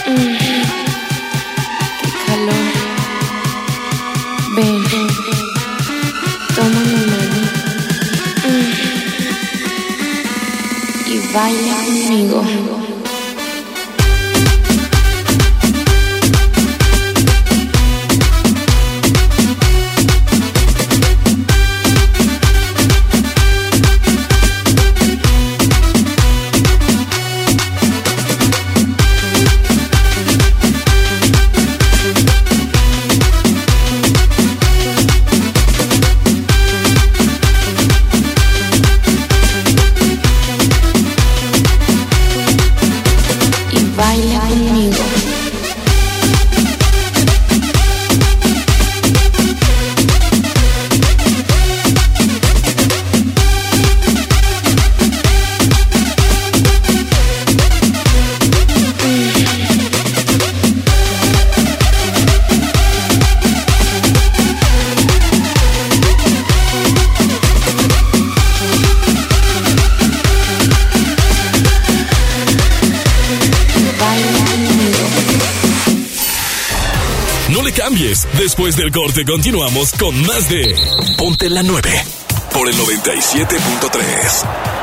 Mm, 0.08 0.38
¡Qué 2.00 2.10
calor! 2.26 2.66
Ven, 4.56 4.84
toma 6.56 6.80
mi 6.80 7.02
mano. 7.12 7.40
Mm, 8.48 8.72
y 11.12 11.14
baila 11.34 11.76
conmigo. 11.84 12.83
Cambies. 77.84 78.28
Después 78.38 78.78
del 78.78 78.92
corte 78.92 79.26
continuamos 79.26 79.92
con 79.94 80.16
más 80.26 80.50
de 80.50 80.76
Ponte 81.18 81.50
la 81.50 81.64
9 81.64 81.90
por 82.54 82.70
el 82.70 82.76
97.3. 82.76 84.83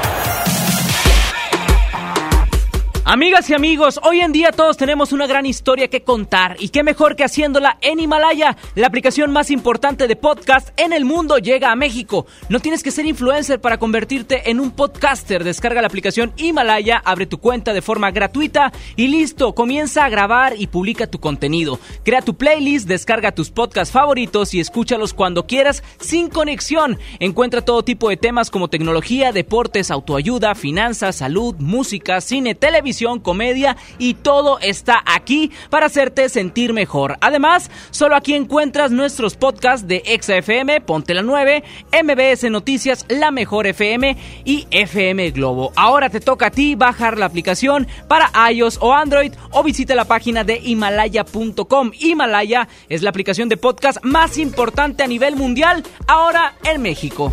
Amigas 3.13 3.51
y 3.51 3.55
amigos, 3.55 3.99
hoy 4.05 4.21
en 4.21 4.31
día 4.31 4.53
todos 4.53 4.77
tenemos 4.77 5.13
una 5.13 5.27
gran 5.27 5.45
historia 5.45 5.89
que 5.89 6.03
contar 6.05 6.55
y 6.61 6.69
qué 6.69 6.85
mejor 6.85 7.17
que 7.17 7.25
haciéndola 7.25 7.77
en 7.81 7.99
Himalaya, 7.99 8.57
la 8.77 8.87
aplicación 8.87 9.33
más 9.33 9.51
importante 9.51 10.07
de 10.07 10.15
podcast 10.15 10.69
en 10.79 10.93
el 10.93 11.05
mundo 11.05 11.39
llega 11.39 11.73
a 11.73 11.75
México. 11.75 12.27
No 12.49 12.61
tienes 12.61 12.85
que 12.85 12.93
ser 12.93 13.07
influencer 13.07 13.61
para 13.61 13.79
convertirte 13.79 14.49
en 14.49 14.61
un 14.61 14.71
podcaster. 14.71 15.43
Descarga 15.43 15.81
la 15.81 15.89
aplicación 15.89 16.33
Himalaya, 16.37 17.03
abre 17.05 17.27
tu 17.27 17.39
cuenta 17.39 17.73
de 17.73 17.83
forma 17.83 18.13
gratuita 18.13 18.73
y 18.95 19.09
listo, 19.09 19.57
comienza 19.57 20.05
a 20.05 20.09
grabar 20.09 20.55
y 20.57 20.69
publica 20.69 21.09
tu 21.09 21.19
contenido. 21.19 21.81
Crea 22.05 22.23
tu 22.23 22.37
playlist, 22.37 22.87
descarga 22.87 23.33
tus 23.33 23.51
podcasts 23.51 23.93
favoritos 23.93 24.55
y 24.55 24.61
escúchalos 24.61 25.15
cuando 25.15 25.49
quieras 25.49 25.83
sin 25.99 26.29
conexión. 26.29 26.97
Encuentra 27.19 27.61
todo 27.61 27.83
tipo 27.83 28.09
de 28.09 28.17
temas 28.17 28.51
como 28.53 28.69
tecnología, 28.69 29.33
deportes, 29.33 29.91
autoayuda, 29.91 30.55
finanzas, 30.55 31.17
salud, 31.17 31.57
música, 31.59 32.21
cine, 32.21 32.55
televisión 32.55 33.00
comedia 33.21 33.77
y 33.99 34.15
todo 34.15 34.59
está 34.61 35.03
aquí 35.07 35.51
para 35.71 35.87
hacerte 35.87 36.29
sentir 36.29 36.73
mejor. 36.73 37.17
Además, 37.21 37.71
solo 37.91 38.17
aquí 38.17 38.35
encuentras 38.35 38.91
nuestros 38.91 39.37
podcasts 39.37 39.89
de 39.89 40.03
XFM, 40.21 40.81
Ponte 40.83 41.15
la 41.15 41.23
9, 41.23 41.65
MBS 42.03 42.51
Noticias, 42.51 43.07
La 43.09 43.31
Mejor 43.31 43.67
FM 43.67 44.17
y 44.45 44.67
FM 44.71 45.31
Globo. 45.31 45.73
Ahora 45.77 46.11
te 46.11 46.21
toca 46.21 46.47
a 46.47 46.51
ti 46.51 46.75
bajar 46.75 47.19
la 47.19 47.27
aplicación 47.27 47.87
para 48.09 48.31
iOS 48.51 48.79
o 48.81 48.93
Android 48.93 49.33
o 49.53 49.63
visita 49.63 49.95
la 49.95 50.05
página 50.05 50.45
de 50.45 50.61
himalaya.com. 50.63 51.93
Himalaya 51.99 52.69
es 52.89 53.03
la 53.03 53.11
aplicación 53.11 53.49
de 53.49 53.57
podcast 53.57 53.99
más 54.03 54.39
importante 54.39 55.03
a 55.03 55.07
nivel 55.07 55.37
mundial 55.37 55.85
ahora 56.07 56.55
en 56.65 56.83
México. 56.83 57.33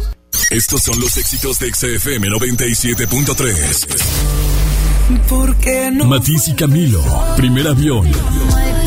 Estos 0.49 0.83
son 0.83 0.99
los 0.99 1.17
éxitos 1.17 1.59
de 1.59 1.73
XFM 1.73 2.29
97.3. 2.29 4.46
No 5.09 6.05
Matisse 6.05 6.49
y 6.49 6.53
Camilo, 6.53 7.01
primer 7.37 7.65
avión. 7.65 8.11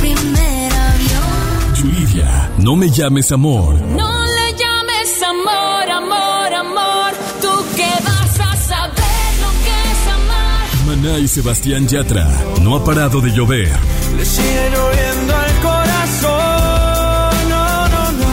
primer 0.00 0.72
avión. 0.72 1.74
Yuridia, 1.74 2.50
no 2.59 2.76
me 2.76 2.90
llames 2.90 3.33
amor. 3.33 3.80
No 3.80 4.26
le 4.26 4.52
llames 4.52 5.22
amor, 5.22 5.90
amor, 5.90 6.54
amor. 6.54 7.12
Tú 7.40 7.48
que 7.74 7.88
vas 8.04 8.38
a 8.38 8.54
saber 8.54 9.30
lo 9.40 9.50
que 9.64 9.74
es 9.92 10.09
amar. 10.14 10.68
Maná 10.87 11.18
y 11.18 11.26
Sebastián 11.26 11.88
Yatra, 11.88 12.28
no 12.61 12.76
ha 12.76 12.85
parado 12.85 13.22
de 13.22 13.30
llover. 13.30 13.72
Le 14.18 14.24
sigue 14.26 14.70
lloviendo 14.74 15.35
al 15.37 15.54
corazón. 15.62 17.48
No, 17.48 17.88
no, 17.88 18.12
no. 18.12 18.30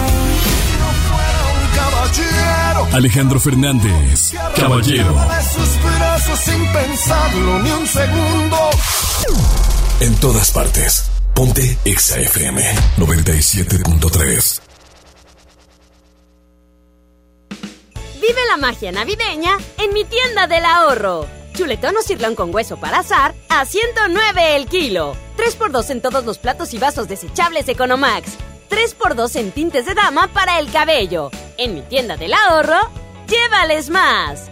No 0.82 0.90
fuera 1.08 1.42
un 1.56 1.68
caballero. 1.78 2.98
Alejandro 2.98 3.40
Fernández, 3.40 4.34
caballero. 4.58 5.14
Brazos 5.14 5.77
sin 6.38 6.72
pensarlo 6.72 7.60
ni 7.60 7.72
un 7.72 7.88
segundo. 7.88 8.58
En 10.00 10.16
todas 10.20 10.52
partes. 10.52 11.10
Ponte 11.34 11.78
XAFM 11.86 12.64
97.3. 12.98 14.62
Vive 18.22 18.42
la 18.50 18.58
magia 18.58 18.92
navideña 18.92 19.58
en 19.78 19.94
mi 19.94 20.04
tienda 20.04 20.48
del 20.48 20.66
ahorro. 20.66 21.28
Chuletón 21.54 21.98
o 21.98 22.02
cirlón 22.02 22.36
con 22.36 22.54
hueso 22.54 22.78
para 22.78 23.00
azar 23.00 23.34
a 23.50 23.66
109 23.66 24.56
el 24.56 24.68
kilo. 24.68 25.16
3x2 25.38 25.90
en 25.92 26.02
todos 26.02 26.26
los 26.26 26.38
platos 26.38 26.74
y 26.74 26.80
vasos 26.80 27.08
desechables 27.08 27.68
Economax. 27.68 28.32
3x2 28.70 29.36
en 29.38 29.52
tintes 29.52 29.86
de 29.86 29.94
dama 29.94 30.28
para 30.28 30.60
el 30.60 30.72
cabello. 30.72 31.32
En 31.58 31.74
mi 31.76 31.82
tienda 31.82 32.18
del 32.18 32.34
ahorro, 32.34 32.78
llévales 33.28 33.90
más. 33.90 34.52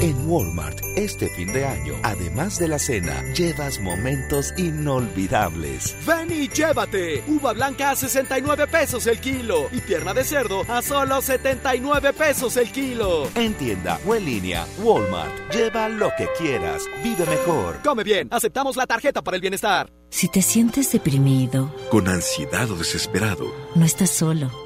En 0.00 0.28
Walmart, 0.28 0.78
este 0.94 1.30
fin 1.30 1.52
de 1.54 1.64
año, 1.64 1.94
además 2.02 2.58
de 2.58 2.68
la 2.68 2.78
cena, 2.78 3.22
llevas 3.32 3.80
momentos 3.80 4.52
inolvidables. 4.58 5.96
Ven 6.06 6.30
y 6.30 6.48
llévate. 6.48 7.24
Uva 7.26 7.54
blanca 7.54 7.92
a 7.92 7.96
69 7.96 8.66
pesos 8.66 9.06
el 9.06 9.18
kilo 9.20 9.68
y 9.72 9.80
pierna 9.80 10.12
de 10.12 10.24
cerdo 10.24 10.62
a 10.68 10.82
solo 10.82 11.22
79 11.22 12.12
pesos 12.12 12.58
el 12.58 12.70
kilo. 12.70 13.28
En 13.34 13.54
tienda 13.54 13.98
o 14.06 14.14
en 14.14 14.26
línea, 14.26 14.66
Walmart. 14.82 15.32
Lleva 15.50 15.88
lo 15.88 16.10
que 16.18 16.28
quieras. 16.38 16.84
Vive 17.02 17.24
mejor. 17.24 17.78
Come 17.82 18.04
bien. 18.04 18.28
Aceptamos 18.30 18.76
la 18.76 18.86
tarjeta 18.86 19.22
para 19.22 19.36
el 19.36 19.40
bienestar. 19.40 19.90
Si 20.10 20.28
te 20.28 20.42
sientes 20.42 20.92
deprimido, 20.92 21.74
con 21.90 22.06
ansiedad 22.08 22.70
o 22.70 22.76
desesperado, 22.76 23.46
no 23.74 23.84
estás 23.84 24.10
solo. 24.10 24.65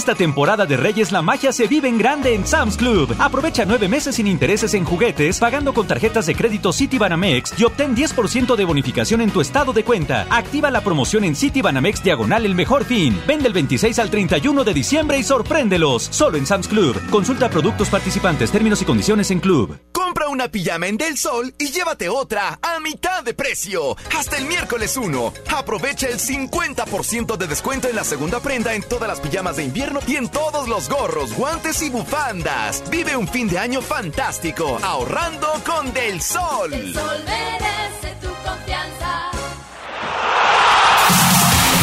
Esta 0.00 0.14
temporada 0.14 0.64
de 0.64 0.78
Reyes 0.78 1.12
la 1.12 1.20
magia 1.20 1.52
se 1.52 1.66
vive 1.66 1.86
en 1.86 1.98
grande 1.98 2.34
en 2.34 2.46
Sam's 2.46 2.78
Club. 2.78 3.14
Aprovecha 3.18 3.66
nueve 3.66 3.86
meses 3.86 4.14
sin 4.14 4.26
intereses 4.26 4.72
en 4.72 4.86
juguetes, 4.86 5.38
pagando 5.38 5.74
con 5.74 5.86
tarjetas 5.86 6.24
de 6.24 6.34
crédito 6.34 6.72
Citibanamex 6.72 7.52
y 7.58 7.64
obtén 7.64 7.94
10% 7.94 8.56
de 8.56 8.64
bonificación 8.64 9.20
en 9.20 9.30
tu 9.30 9.42
estado 9.42 9.74
de 9.74 9.84
cuenta. 9.84 10.26
Activa 10.30 10.70
la 10.70 10.80
promoción 10.80 11.24
en 11.24 11.36
Citibanamex 11.36 12.02
Diagonal 12.02 12.46
El 12.46 12.54
Mejor 12.54 12.86
Fin. 12.86 13.20
Vende 13.28 13.48
el 13.48 13.52
26 13.52 13.98
al 13.98 14.08
31 14.08 14.64
de 14.64 14.72
diciembre 14.72 15.18
y 15.18 15.22
sorpréndelos. 15.22 16.08
Solo 16.10 16.38
en 16.38 16.46
Sam's 16.46 16.68
Club. 16.68 16.98
Consulta 17.10 17.50
productos 17.50 17.90
participantes, 17.90 18.50
términos 18.50 18.80
y 18.80 18.86
condiciones 18.86 19.30
en 19.30 19.40
Club. 19.40 19.78
Compra 19.92 20.30
una 20.30 20.48
pijama 20.48 20.86
en 20.86 20.96
Del 20.96 21.18
Sol 21.18 21.52
y 21.58 21.72
llévate 21.72 22.08
otra 22.08 22.58
a 22.62 22.80
mitad 22.80 23.22
de 23.22 23.34
precio. 23.34 23.98
Hasta 24.18 24.38
el 24.38 24.46
miércoles 24.46 24.96
1. 24.96 25.34
Aprovecha 25.54 26.08
el 26.08 26.18
50% 26.18 27.36
de 27.36 27.46
descuento 27.46 27.86
en 27.86 27.96
la 27.96 28.04
segunda 28.04 28.40
prenda 28.40 28.72
en 28.72 28.82
todas 28.82 29.06
las 29.06 29.20
pijamas 29.20 29.56
de 29.56 29.64
invierno 29.64 29.89
y 30.06 30.14
en 30.16 30.28
todos 30.28 30.68
los 30.68 30.88
gorros, 30.88 31.34
guantes 31.34 31.82
y 31.82 31.90
bufandas. 31.90 32.84
Vive 32.90 33.16
un 33.16 33.26
fin 33.26 33.48
de 33.48 33.58
año 33.58 33.82
fantástico 33.82 34.78
ahorrando 34.82 35.48
con 35.66 35.92
Del 35.92 36.22
Sol. 36.22 36.72
El 36.72 36.94
sol 36.94 37.24
merece 37.24 38.14
tu 38.20 38.28
confianza. 38.28 39.30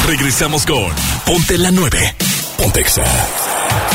Regresamos 0.05 0.65
con 0.65 0.89
Ponte 1.25 1.57
la 1.57 1.71
9. 1.71 2.15
Pontexa 2.57 3.03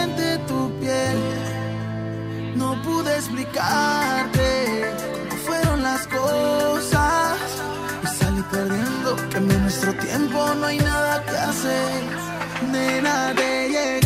explicarte 3.21 4.83
cómo 5.29 5.43
fueron 5.43 5.83
las 5.83 6.07
cosas 6.07 7.37
y 8.03 8.07
salí 8.07 8.43
perdiendo 8.51 9.17
que 9.29 9.37
en 9.37 9.63
nuestro 9.63 9.93
tiempo 9.95 10.55
no 10.55 10.67
hay 10.67 10.79
nada 10.79 11.23
que 11.27 11.37
hacer. 11.37 12.03
Nena, 12.73 13.35
te 13.37 14.00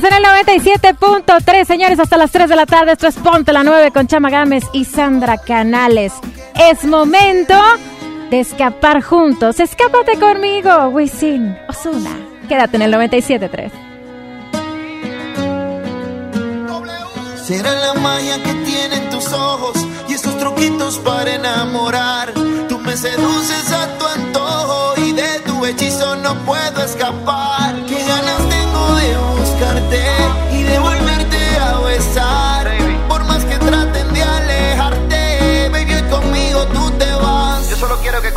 más 0.00 0.12
en 0.12 0.12
el 0.12 0.24
97.3, 0.24 1.64
señores, 1.64 1.98
hasta 1.98 2.18
las 2.18 2.30
3 2.30 2.50
de 2.50 2.56
la 2.56 2.66
tarde. 2.66 2.92
Esto 2.92 3.06
es 3.06 3.14
Ponte 3.16 3.50
la 3.52 3.62
9 3.62 3.92
con 3.92 4.06
Chama 4.06 4.28
Gámez 4.28 4.64
y 4.72 4.84
Sandra 4.84 5.38
Canales. 5.38 6.12
Es 6.54 6.84
momento 6.84 7.54
de 8.30 8.40
escapar 8.40 9.02
juntos. 9.02 9.58
Escápate 9.58 10.18
conmigo, 10.18 10.88
Wisin 10.88 11.56
Osuna. 11.68 12.10
Quédate 12.46 12.76
en 12.76 12.82
el 12.82 12.92
97.3. 12.92 13.70
Será 17.42 17.72
la 17.72 17.94
magia 17.94 18.42
que 18.42 18.52
tienen 18.52 19.08
tus 19.08 19.32
ojos 19.32 19.78
y 20.08 20.12
esos 20.12 20.36
truquitos 20.36 20.98
para 20.98 21.36
enamorar. 21.36 22.34
Tú 22.68 22.78
me 22.80 22.96
seduces 22.96 23.72
a 23.72 23.96
tu 23.98 24.06
antojo 24.06 24.94
y 24.98 25.12
de 25.12 25.40
tu 25.46 25.64
hechizo 25.64 26.16
no 26.16 26.34
puedo 26.44 26.82
escapar. 26.82 27.76
¿Qué 27.86 28.05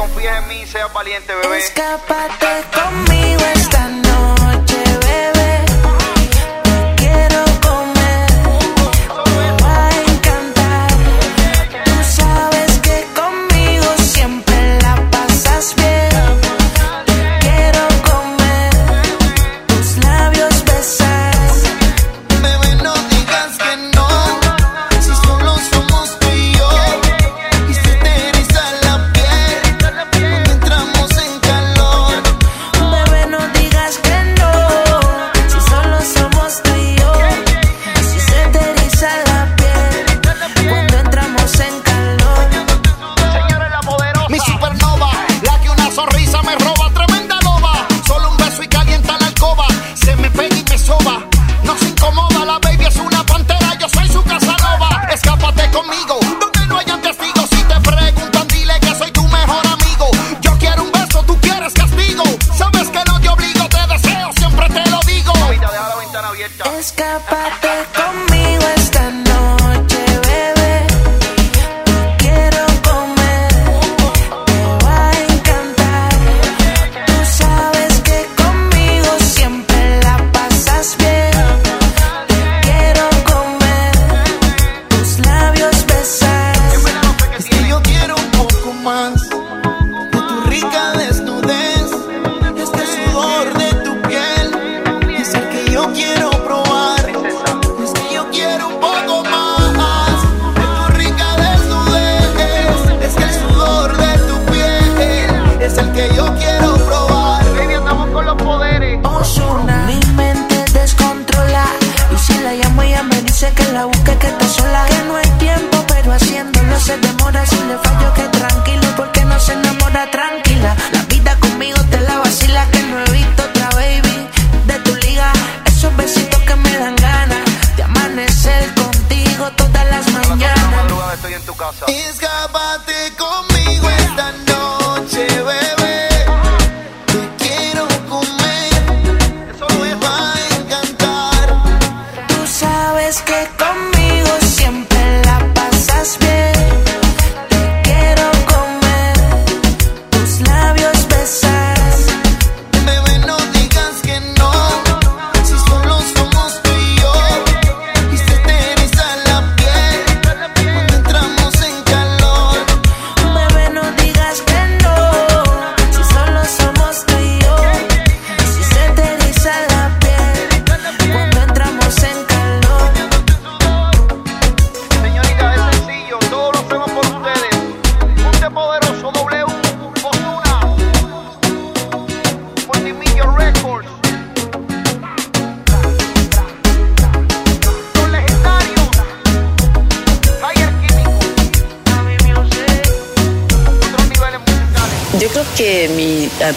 confíes 0.10 0.32
en 0.38 0.48
mí, 0.48 0.66
seas 0.66 0.92
valiente, 0.94 1.34
bebé. 1.34 1.60
Escápate 1.60 2.64
conmigo 2.74 3.42
esta 3.56 3.88
noche. 3.90 4.09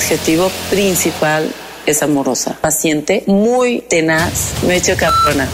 Mi 0.02 0.14
adjetivo 0.14 0.50
principal 0.68 1.52
es 1.86 2.02
amorosa, 2.02 2.56
paciente, 2.60 3.22
muy 3.26 3.82
tenaz, 3.88 4.52
me 4.66 4.74
he 4.74 4.76
hecho 4.78 4.96
cabrona. 4.96 5.46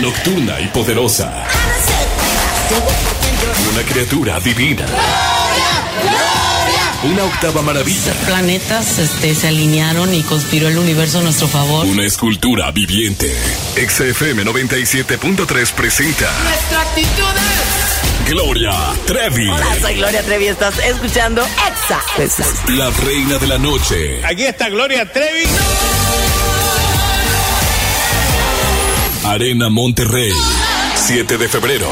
Nocturna 0.00 0.60
y 0.60 0.66
poderosa. 0.68 1.44
Una 3.72 3.82
criatura 3.84 4.40
divina. 4.40 4.86
Una 7.04 7.24
octava 7.24 7.62
maravilla. 7.62 8.12
Planetas 8.26 9.00
este, 9.00 9.34
se 9.34 9.48
alinearon 9.48 10.14
y 10.14 10.22
conspiró 10.22 10.68
el 10.68 10.78
universo 10.78 11.18
a 11.18 11.22
nuestro 11.22 11.48
favor. 11.48 11.84
Una 11.84 12.04
escultura 12.04 12.70
viviente. 12.70 13.34
XFM 13.74 14.44
97.3 14.44 15.72
presenta 15.72 16.30
Nuestra 16.44 16.80
actitud 16.82 17.24
es... 17.24 18.30
Gloria 18.30 18.72
Trevi. 19.04 19.48
Hola, 19.48 19.66
soy 19.80 19.94
Gloria 19.96 20.22
Trevi, 20.22 20.46
estás 20.46 20.78
escuchando 20.78 21.44
Exa. 21.44 22.00
La 22.68 22.88
reina 22.90 23.38
de 23.38 23.46
la 23.48 23.58
noche. 23.58 24.24
Aquí 24.24 24.44
está 24.44 24.68
Gloria 24.68 25.10
Trevi. 25.10 25.48
Arena 29.24 29.68
Monterrey. 29.70 30.32
7 30.94 31.36
de 31.36 31.48
febrero. 31.48 31.88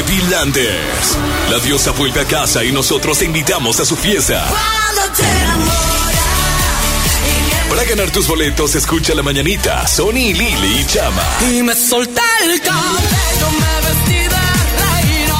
Trevi 0.00 0.22
Landers. 0.30 1.18
La 1.50 1.58
diosa 1.58 1.90
vuelve 1.90 2.20
a 2.20 2.24
casa 2.24 2.64
y 2.64 2.72
nosotros 2.72 3.18
te 3.18 3.26
invitamos 3.26 3.80
a 3.80 3.84
su 3.84 3.96
fiesta. 3.96 4.46
Para 7.68 7.84
ganar 7.84 8.10
tus 8.10 8.26
boletos, 8.26 8.74
escucha 8.76 9.14
la 9.14 9.22
mañanita. 9.22 9.86
Sony, 9.86 10.32
Lili 10.32 10.80
y 10.80 10.86
Chama. 10.86 11.22
Y 11.52 11.62
me 11.62 11.74
solté 11.74 12.22
el 12.44 12.60
cabello, 12.62 13.50
me 13.58 13.88
vestí 13.88 14.22
de 14.22 14.28
reina. 14.80 15.36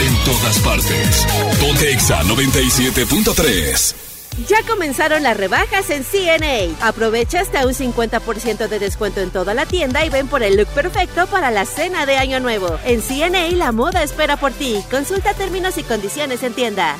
En 0.00 0.24
todas 0.24 0.58
partes. 0.60 1.26
Ponte 1.60 1.92
Exa 1.92 2.22
97.3. 2.22 4.03
Ya 4.48 4.62
comenzaron 4.68 5.22
las 5.22 5.36
rebajas 5.36 5.90
en 5.90 6.04
CNA. 6.04 6.76
Aprovecha 6.86 7.40
hasta 7.40 7.66
un 7.66 7.72
50% 7.72 8.68
de 8.68 8.78
descuento 8.78 9.20
en 9.20 9.30
toda 9.30 9.54
la 9.54 9.64
tienda 9.64 10.04
y 10.04 10.10
ven 10.10 10.26
por 10.26 10.42
el 10.42 10.56
look 10.56 10.68
perfecto 10.68 11.26
para 11.28 11.50
la 11.50 11.64
cena 11.64 12.04
de 12.04 12.16
Año 12.16 12.40
Nuevo. 12.40 12.78
En 12.84 13.00
CNA 13.00 13.50
la 13.56 13.72
moda 13.72 14.02
espera 14.02 14.36
por 14.36 14.52
ti. 14.52 14.82
Consulta 14.90 15.34
términos 15.34 15.78
y 15.78 15.84
condiciones 15.84 16.42
en 16.42 16.52
tienda. 16.52 16.96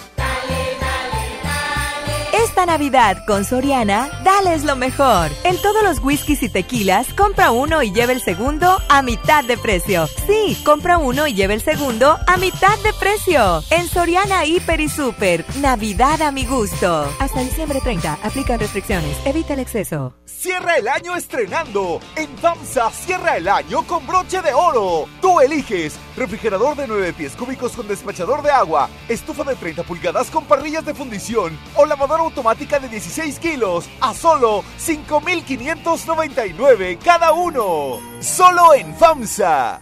Esta 2.55 2.67
Navidad 2.67 3.25
con 3.27 3.45
Soriana, 3.45 4.09
dales 4.23 4.63
lo 4.63 4.77
mejor. 4.77 5.29
En 5.43 5.61
todos 5.61 5.83
los 5.83 5.99
whiskies 5.99 6.41
y 6.45 6.49
tequilas, 6.49 7.13
compra 7.13 7.51
uno 7.51 7.83
y 7.83 7.91
lleva 7.91 8.13
el 8.13 8.23
segundo 8.23 8.81
a 8.89 9.03
mitad 9.03 9.43
de 9.43 9.57
precio. 9.57 10.07
Sí, 10.29 10.57
compra 10.65 10.99
uno 10.99 11.27
y 11.27 11.35
lleva 11.35 11.55
el 11.55 11.63
segundo 11.63 12.17
a 12.29 12.37
mitad 12.37 12.79
de 12.85 12.93
precio. 12.93 13.61
En 13.71 13.89
Soriana 13.89 14.45
Hiper 14.45 14.81
y 14.81 14.89
Super, 14.89 15.45
Navidad 15.61 16.23
a 16.23 16.31
mi 16.31 16.47
gusto. 16.47 17.13
Hasta 17.19 17.41
diciembre 17.41 17.81
30, 17.83 18.21
aplican 18.23 18.61
restricciones, 18.61 19.17
evita 19.25 19.55
el 19.55 19.59
exceso. 19.59 20.15
Cierra 20.25 20.77
el 20.77 20.87
año 20.87 21.17
estrenando. 21.17 21.99
En 22.15 22.29
FAMSA 22.39 22.91
cierra 22.91 23.37
el 23.37 23.49
año 23.49 23.83
con 23.85 24.07
broche 24.07 24.41
de 24.43 24.55
oro. 24.55 25.07
Tú 25.21 25.41
eliges 25.41 25.97
refrigerador 26.17 26.77
de 26.77 26.87
9 26.87 27.15
pies 27.15 27.35
cúbicos 27.35 27.73
con 27.73 27.89
despachador 27.89 28.43
de 28.43 28.51
agua, 28.51 28.89
estufa 29.09 29.43
de 29.43 29.57
30 29.57 29.83
pulgadas 29.83 30.31
con 30.31 30.45
parrillas 30.45 30.85
de 30.85 30.95
fundición 30.95 31.59
o 31.75 31.85
lavadora 31.85 32.23
automática 32.23 32.44
de 32.45 32.89
16 32.91 33.39
kilos 33.39 33.87
a 34.01 34.13
solo 34.13 34.63
5,599 34.77 36.99
cada 37.03 37.33
uno. 37.33 37.99
Solo 38.21 38.75
en 38.75 38.95
FAMSA. 38.95 39.81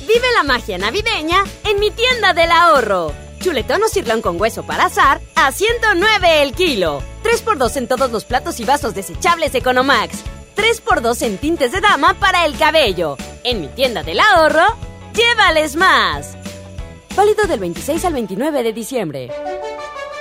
Vive 0.00 0.26
la 0.34 0.42
magia 0.42 0.76
navideña 0.76 1.44
en 1.62 1.78
mi 1.78 1.92
tienda 1.92 2.34
del 2.34 2.50
ahorro. 2.50 3.12
Chuletón 3.38 3.84
o 3.84 3.88
cirlón 3.88 4.22
con 4.22 4.40
hueso 4.40 4.64
para 4.64 4.86
azar 4.86 5.20
a 5.36 5.52
109 5.52 6.42
el 6.42 6.54
kilo. 6.54 7.00
3x2 7.22 7.76
en 7.76 7.86
todos 7.86 8.10
los 8.10 8.24
platos 8.24 8.58
y 8.58 8.64
vasos 8.64 8.96
desechables 8.96 9.54
Economax. 9.54 10.16
3x2 10.56 11.22
en 11.22 11.38
tintes 11.38 11.70
de 11.70 11.80
dama 11.80 12.14
para 12.14 12.44
el 12.44 12.58
cabello. 12.58 13.16
En 13.44 13.60
mi 13.60 13.68
tienda 13.68 14.02
del 14.02 14.18
ahorro, 14.18 14.66
llévales 15.14 15.76
más. 15.76 16.36
Válido 17.14 17.46
del 17.46 17.60
26 17.60 18.04
al 18.04 18.14
29 18.14 18.64
de 18.64 18.72
diciembre. 18.72 19.30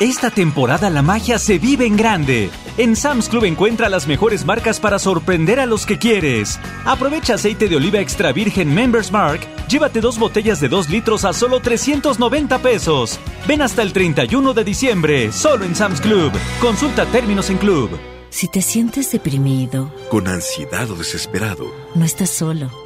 Esta 0.00 0.30
temporada 0.30 0.90
la 0.90 1.00
magia 1.00 1.38
se 1.38 1.58
vive 1.58 1.86
en 1.86 1.96
grande. 1.96 2.50
En 2.76 2.96
Sam's 2.96 3.30
Club 3.30 3.44
encuentra 3.44 3.88
las 3.88 4.06
mejores 4.06 4.44
marcas 4.44 4.78
para 4.78 4.98
sorprender 4.98 5.58
a 5.58 5.64
los 5.64 5.86
que 5.86 5.98
quieres. 5.98 6.60
Aprovecha 6.84 7.36
aceite 7.36 7.66
de 7.66 7.76
oliva 7.76 7.98
extra 8.00 8.30
virgen 8.30 8.74
Members 8.74 9.10
Mark. 9.10 9.40
Llévate 9.68 10.02
dos 10.02 10.18
botellas 10.18 10.60
de 10.60 10.68
2 10.68 10.90
litros 10.90 11.24
a 11.24 11.32
solo 11.32 11.60
390 11.60 12.58
pesos. 12.58 13.18
Ven 13.48 13.62
hasta 13.62 13.80
el 13.80 13.94
31 13.94 14.52
de 14.52 14.64
diciembre, 14.64 15.32
solo 15.32 15.64
en 15.64 15.74
Sam's 15.74 16.02
Club. 16.02 16.30
Consulta 16.60 17.06
términos 17.06 17.48
en 17.48 17.56
Club. 17.56 17.88
Si 18.28 18.48
te 18.48 18.60
sientes 18.60 19.10
deprimido, 19.12 19.90
Con 20.10 20.28
ansiedad 20.28 20.90
o 20.90 20.96
desesperado, 20.96 21.72
no 21.94 22.04
estás 22.04 22.28
solo. 22.28 22.85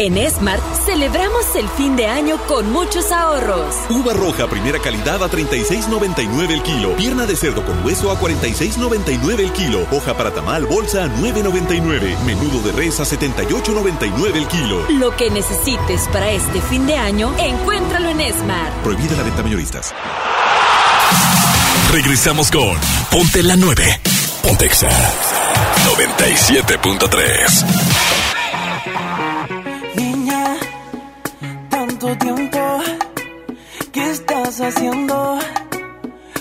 En 0.00 0.16
Smart 0.30 0.62
celebramos 0.86 1.56
el 1.56 1.68
fin 1.70 1.96
de 1.96 2.06
año 2.06 2.38
con 2.46 2.70
muchos 2.70 3.10
ahorros. 3.10 3.74
Uva 3.90 4.12
roja 4.12 4.46
primera 4.46 4.78
calidad 4.78 5.20
a 5.24 5.28
36.99 5.28 6.52
el 6.52 6.62
kilo. 6.62 6.94
Pierna 6.94 7.26
de 7.26 7.34
cerdo 7.34 7.64
con 7.64 7.84
hueso 7.84 8.12
a 8.12 8.20
46.99 8.20 9.40
el 9.40 9.52
kilo. 9.52 9.88
Hoja 9.90 10.16
para 10.16 10.32
tamal 10.32 10.66
bolsa 10.66 11.02
a 11.02 11.08
9.99. 11.08 12.16
Menudo 12.20 12.62
de 12.62 12.70
res 12.70 13.00
a 13.00 13.02
78.99 13.02 14.36
el 14.36 14.46
kilo. 14.46 14.86
Lo 14.88 15.16
que 15.16 15.30
necesites 15.30 16.06
para 16.12 16.30
este 16.30 16.60
fin 16.60 16.86
de 16.86 16.96
año, 16.96 17.34
encuéntralo 17.36 18.08
en 18.08 18.20
Smart. 18.34 18.72
Prohibida 18.84 19.16
la 19.16 19.24
venta 19.24 19.42
mayoristas. 19.42 19.92
Regresamos 21.90 22.52
con 22.52 22.78
Ponte 23.10 23.42
la 23.42 23.56
9. 23.56 24.00
Pontexa 24.44 24.88
97.3. 25.96 28.37
haciendo? 34.68 35.38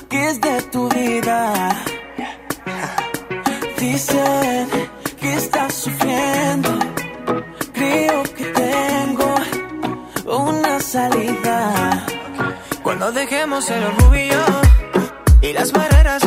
¿Qué 0.09 0.29
es 0.29 0.41
de 0.41 0.61
tu 0.63 0.89
vida? 0.89 1.83
Dicen 3.79 4.67
que 5.19 5.33
estás 5.33 5.73
sufriendo. 5.73 6.69
Creo 7.73 8.23
que 8.35 8.45
tengo 8.45 9.35
una 10.25 10.79
salida. 10.79 12.05
dejemos 13.11 13.69
el 13.69 13.83
orgullo 13.83 14.43
y 15.41 15.53
las 15.53 15.71
barreras 15.71 16.26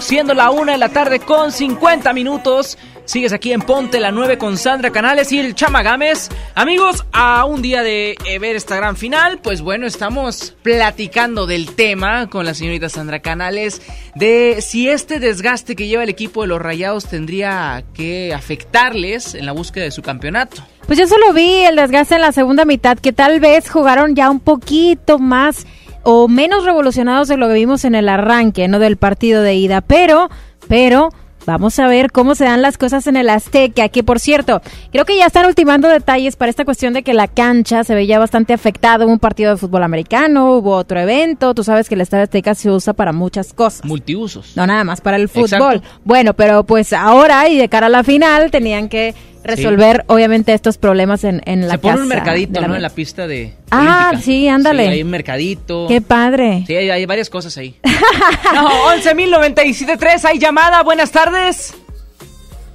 siendo 0.00 0.32
la 0.32 0.50
una 0.50 0.72
de 0.72 0.78
la 0.78 0.88
tarde 0.88 1.20
con 1.20 1.52
50 1.52 2.12
minutos. 2.12 2.78
Sigues 3.04 3.32
aquí 3.32 3.52
en 3.52 3.60
Ponte 3.60 3.98
la 3.98 4.12
9 4.12 4.38
con 4.38 4.56
Sandra 4.56 4.90
Canales 4.90 5.32
y 5.32 5.40
el 5.40 5.54
Chama 5.54 5.82
Gámez. 5.82 6.28
Amigos, 6.54 7.04
a 7.12 7.44
un 7.44 7.60
día 7.60 7.82
de 7.82 8.16
eh, 8.24 8.38
ver 8.38 8.54
esta 8.54 8.76
gran 8.76 8.96
final, 8.96 9.40
pues 9.42 9.60
bueno, 9.60 9.86
estamos 9.86 10.56
platicando 10.62 11.46
del 11.46 11.74
tema 11.74 12.30
con 12.30 12.46
la 12.46 12.54
señorita 12.54 12.88
Sandra 12.88 13.20
Canales 13.20 13.82
de 14.14 14.62
si 14.62 14.88
este 14.88 15.18
desgaste 15.18 15.74
que 15.74 15.88
lleva 15.88 16.04
el 16.04 16.08
equipo 16.08 16.42
de 16.42 16.48
los 16.48 16.62
Rayados 16.62 17.06
tendría 17.06 17.82
que 17.92 18.32
afectarles 18.32 19.34
en 19.34 19.46
la 19.46 19.52
búsqueda 19.52 19.84
de 19.84 19.90
su 19.90 20.02
campeonato. 20.02 20.62
Pues 20.86 20.98
yo 20.98 21.06
solo 21.06 21.32
vi 21.32 21.64
el 21.64 21.76
desgaste 21.76 22.14
en 22.14 22.20
la 22.22 22.32
segunda 22.32 22.64
mitad, 22.64 22.98
que 22.98 23.12
tal 23.12 23.40
vez 23.40 23.68
jugaron 23.68 24.14
ya 24.14 24.30
un 24.30 24.40
poquito 24.40 25.18
más 25.18 25.66
o 26.04 26.28
menos 26.28 26.64
revolucionados 26.64 27.28
de 27.28 27.36
lo 27.36 27.48
que 27.48 27.54
vimos 27.54 27.84
en 27.84 27.94
el 27.94 28.08
arranque, 28.08 28.68
¿no? 28.68 28.78
Del 28.78 28.96
partido 28.96 29.42
de 29.42 29.54
ida. 29.54 29.80
Pero, 29.80 30.30
pero, 30.68 31.10
vamos 31.46 31.78
a 31.78 31.86
ver 31.86 32.10
cómo 32.12 32.34
se 32.34 32.44
dan 32.44 32.62
las 32.62 32.78
cosas 32.78 33.06
en 33.06 33.16
el 33.16 33.28
Azteca, 33.28 33.88
que 33.88 34.02
por 34.02 34.20
cierto, 34.20 34.62
creo 34.90 35.04
que 35.04 35.16
ya 35.16 35.26
están 35.26 35.46
ultimando 35.46 35.88
detalles 35.88 36.36
para 36.36 36.50
esta 36.50 36.64
cuestión 36.64 36.92
de 36.92 37.02
que 37.02 37.14
la 37.14 37.28
cancha 37.28 37.84
se 37.84 37.94
veía 37.94 38.18
bastante 38.18 38.52
afectada. 38.52 39.04
Hubo 39.04 39.12
un 39.12 39.18
partido 39.18 39.52
de 39.52 39.56
fútbol 39.56 39.82
americano, 39.82 40.56
hubo 40.56 40.74
otro 40.76 41.00
evento. 41.00 41.54
Tú 41.54 41.64
sabes 41.64 41.88
que 41.88 41.94
el 41.94 42.00
Estadio 42.00 42.24
Azteca 42.24 42.54
se 42.54 42.70
usa 42.70 42.92
para 42.92 43.12
muchas 43.12 43.52
cosas. 43.52 43.84
Multiusos. 43.84 44.56
No 44.56 44.66
nada 44.66 44.84
más 44.84 45.00
para 45.00 45.16
el 45.16 45.28
fútbol. 45.28 45.76
Exacto. 45.76 46.00
Bueno, 46.04 46.34
pero 46.34 46.64
pues 46.64 46.92
ahora 46.92 47.48
y 47.48 47.58
de 47.58 47.68
cara 47.68 47.86
a 47.86 47.90
la 47.90 48.04
final 48.04 48.50
tenían 48.50 48.88
que 48.88 49.14
resolver 49.44 50.04
obviamente 50.06 50.52
estos 50.54 50.78
problemas 50.78 51.24
en, 51.24 51.42
en 51.44 51.66
la 51.68 51.74
Se 51.74 51.78
pone 51.78 52.02
un 52.02 52.08
mercadito, 52.08 52.60
¿no? 52.66 52.74
En 52.74 52.82
la 52.82 52.90
pista 52.90 53.26
de. 53.26 53.54
Ah, 53.70 54.08
olímpica. 54.10 54.24
sí, 54.24 54.48
ándale. 54.48 54.84
Sí, 54.84 54.90
hay 54.90 55.02
un 55.02 55.10
mercadito. 55.10 55.86
Qué 55.88 56.00
padre. 56.00 56.64
Sí, 56.66 56.74
hay, 56.74 56.90
hay 56.90 57.06
varias 57.06 57.30
cosas 57.30 57.56
ahí. 57.58 57.76
no, 58.54 58.68
11.097.3, 58.96 60.24
hay 60.24 60.38
llamada. 60.38 60.82
Buenas 60.82 61.10
tardes. 61.10 61.74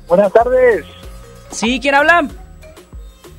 Buenas 0.07 0.31
tardes. 0.31 0.85
Sí, 1.51 1.79
¿quién 1.81 1.95
habla? 1.95 2.27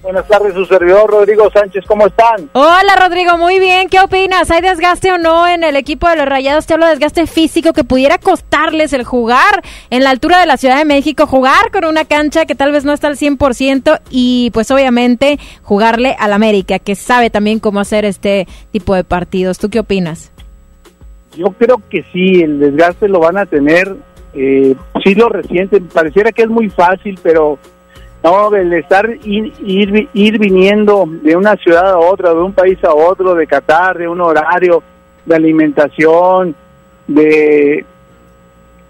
Buenas 0.00 0.28
tardes, 0.28 0.54
su 0.54 0.64
servidor 0.64 1.10
Rodrigo 1.10 1.50
Sánchez, 1.50 1.84
¿cómo 1.84 2.06
están? 2.06 2.48
Hola 2.52 2.94
Rodrigo, 3.00 3.36
muy 3.36 3.58
bien. 3.58 3.88
¿Qué 3.88 3.98
opinas? 3.98 4.48
¿Hay 4.48 4.62
desgaste 4.62 5.10
o 5.10 5.18
no 5.18 5.48
en 5.48 5.64
el 5.64 5.74
equipo 5.74 6.08
de 6.08 6.14
los 6.14 6.28
Rayados? 6.28 6.66
Te 6.66 6.74
hablo 6.74 6.86
de 6.86 6.92
desgaste 6.92 7.26
físico 7.26 7.72
que 7.72 7.82
pudiera 7.82 8.18
costarles 8.18 8.92
el 8.92 9.02
jugar 9.02 9.62
en 9.90 10.04
la 10.04 10.10
altura 10.10 10.38
de 10.38 10.46
la 10.46 10.56
Ciudad 10.56 10.78
de 10.78 10.84
México, 10.84 11.26
jugar 11.26 11.72
con 11.72 11.84
una 11.84 12.04
cancha 12.04 12.46
que 12.46 12.54
tal 12.54 12.70
vez 12.70 12.84
no 12.84 12.92
está 12.92 13.08
al 13.08 13.16
100% 13.16 14.00
y 14.08 14.52
pues 14.54 14.70
obviamente 14.70 15.40
jugarle 15.62 16.14
al 16.20 16.32
América, 16.32 16.78
que 16.78 16.94
sabe 16.94 17.28
también 17.28 17.58
cómo 17.58 17.80
hacer 17.80 18.04
este 18.04 18.46
tipo 18.70 18.94
de 18.94 19.02
partidos. 19.02 19.58
¿Tú 19.58 19.68
qué 19.68 19.80
opinas? 19.80 20.30
Yo 21.36 21.50
creo 21.50 21.82
que 21.90 22.04
sí, 22.12 22.40
el 22.40 22.60
desgaste 22.60 23.08
lo 23.08 23.18
van 23.18 23.36
a 23.36 23.46
tener. 23.46 23.96
Eh, 24.32 24.76
sí 25.02 25.16
lo 25.16 25.28
resienten, 25.28 25.88
pareciera 25.88 26.30
que 26.30 26.42
es 26.42 26.48
muy 26.48 26.70
fácil, 26.70 27.18
pero 27.20 27.58
no, 28.28 28.54
el 28.54 28.72
estar 28.74 29.08
ir, 29.24 29.52
ir, 29.64 30.08
ir 30.12 30.38
viniendo 30.38 31.04
de 31.08 31.34
una 31.36 31.56
ciudad 31.56 31.92
a 31.92 31.98
otra, 31.98 32.30
de 32.30 32.40
un 32.40 32.52
país 32.52 32.78
a 32.84 32.92
otro, 32.92 33.34
de 33.34 33.46
Qatar, 33.46 33.96
de 33.96 34.06
un 34.06 34.20
horario, 34.20 34.82
de 35.24 35.34
alimentación, 35.34 36.54
de, 37.06 37.84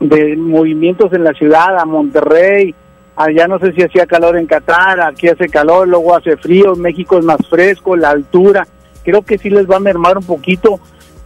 de 0.00 0.36
movimientos 0.36 1.12
en 1.12 1.24
la 1.24 1.32
ciudad, 1.34 1.78
a 1.78 1.84
Monterrey, 1.84 2.74
allá 3.14 3.46
no 3.46 3.58
sé 3.58 3.72
si 3.72 3.82
hacía 3.82 4.06
calor 4.06 4.36
en 4.36 4.46
Qatar, 4.46 5.00
aquí 5.00 5.28
hace 5.28 5.48
calor, 5.48 5.86
luego 5.86 6.16
hace 6.16 6.36
frío, 6.36 6.74
México 6.74 7.18
es 7.18 7.24
más 7.24 7.40
fresco, 7.48 7.96
la 7.96 8.10
altura, 8.10 8.66
creo 9.04 9.22
que 9.22 9.38
sí 9.38 9.50
les 9.50 9.70
va 9.70 9.76
a 9.76 9.80
mermar 9.80 10.18
un 10.18 10.24
poquito. 10.24 10.80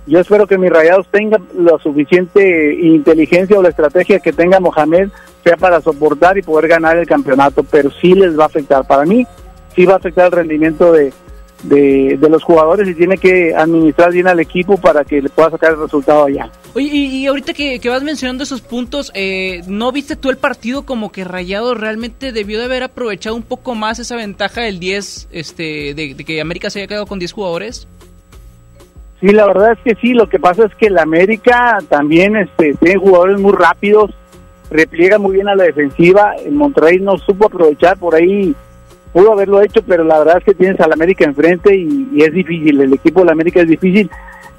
Yo 0.06 0.18
espero 0.18 0.46
que 0.46 0.58
mis 0.58 0.70
rayados 0.70 1.06
tengan 1.08 1.46
la 1.56 1.78
suficiente 1.78 2.74
inteligencia 2.74 3.58
o 3.58 3.62
la 3.62 3.68
estrategia 3.68 4.18
que 4.18 4.32
tenga 4.32 4.58
Mohamed 4.58 5.08
sea 5.42 5.56
para 5.56 5.80
soportar 5.80 6.38
y 6.38 6.42
poder 6.42 6.68
ganar 6.68 6.96
el 6.96 7.06
campeonato, 7.06 7.62
pero 7.64 7.90
sí 7.90 8.14
les 8.14 8.38
va 8.38 8.44
a 8.44 8.46
afectar. 8.46 8.86
Para 8.86 9.04
mí, 9.04 9.26
sí 9.74 9.84
va 9.84 9.94
a 9.94 9.96
afectar 9.96 10.26
el 10.26 10.32
rendimiento 10.32 10.92
de, 10.92 11.12
de, 11.62 12.16
de 12.18 12.28
los 12.28 12.42
jugadores 12.42 12.88
y 12.88 12.94
tiene 12.94 13.18
que 13.18 13.54
administrar 13.54 14.12
bien 14.12 14.28
al 14.28 14.40
equipo 14.40 14.76
para 14.76 15.04
que 15.04 15.22
le 15.22 15.28
pueda 15.28 15.50
sacar 15.50 15.72
el 15.72 15.80
resultado 15.80 16.24
allá. 16.24 16.50
Oye, 16.74 16.88
y, 16.90 17.06
y 17.06 17.26
ahorita 17.26 17.54
que, 17.54 17.80
que 17.80 17.88
vas 17.88 18.02
mencionando 18.02 18.44
esos 18.44 18.60
puntos, 18.60 19.10
eh, 19.14 19.62
¿no 19.66 19.92
viste 19.92 20.16
tú 20.16 20.30
el 20.30 20.38
partido 20.38 20.82
como 20.82 21.12
que 21.12 21.24
Rayado 21.24 21.74
realmente 21.74 22.32
debió 22.32 22.58
de 22.58 22.64
haber 22.64 22.82
aprovechado 22.82 23.36
un 23.36 23.42
poco 23.42 23.74
más 23.74 23.98
esa 23.98 24.16
ventaja 24.16 24.62
del 24.62 24.78
10, 24.78 25.28
este, 25.32 25.94
de, 25.94 26.14
de 26.14 26.24
que 26.24 26.40
América 26.40 26.70
se 26.70 26.80
haya 26.80 26.88
quedado 26.88 27.06
con 27.06 27.18
10 27.18 27.32
jugadores? 27.32 27.86
Sí, 29.20 29.28
la 29.28 29.46
verdad 29.46 29.72
es 29.72 29.78
que 29.84 29.94
sí, 30.00 30.14
lo 30.14 30.28
que 30.28 30.40
pasa 30.40 30.64
es 30.66 30.74
que 30.74 30.86
el 30.86 30.98
América 30.98 31.78
también 31.88 32.36
este, 32.36 32.74
tiene 32.74 32.98
jugadores 32.98 33.38
muy 33.38 33.52
rápidos, 33.52 34.10
repliega 34.72 35.18
muy 35.18 35.34
bien 35.34 35.48
a 35.48 35.54
la 35.54 35.64
defensiva, 35.64 36.34
en 36.44 36.56
Monterrey 36.56 36.98
no 36.98 37.18
supo 37.18 37.46
aprovechar, 37.46 37.98
por 37.98 38.14
ahí 38.14 38.54
pudo 39.12 39.32
haberlo 39.32 39.60
hecho, 39.60 39.82
pero 39.86 40.04
la 40.04 40.18
verdad 40.18 40.38
es 40.38 40.44
que 40.44 40.54
tienes 40.54 40.80
al 40.80 40.92
América 40.92 41.24
enfrente 41.24 41.76
y, 41.76 42.08
y 42.14 42.22
es 42.22 42.32
difícil, 42.32 42.80
el 42.80 42.94
equipo 42.94 43.20
del 43.20 43.30
América 43.30 43.60
es 43.60 43.68
difícil. 43.68 44.10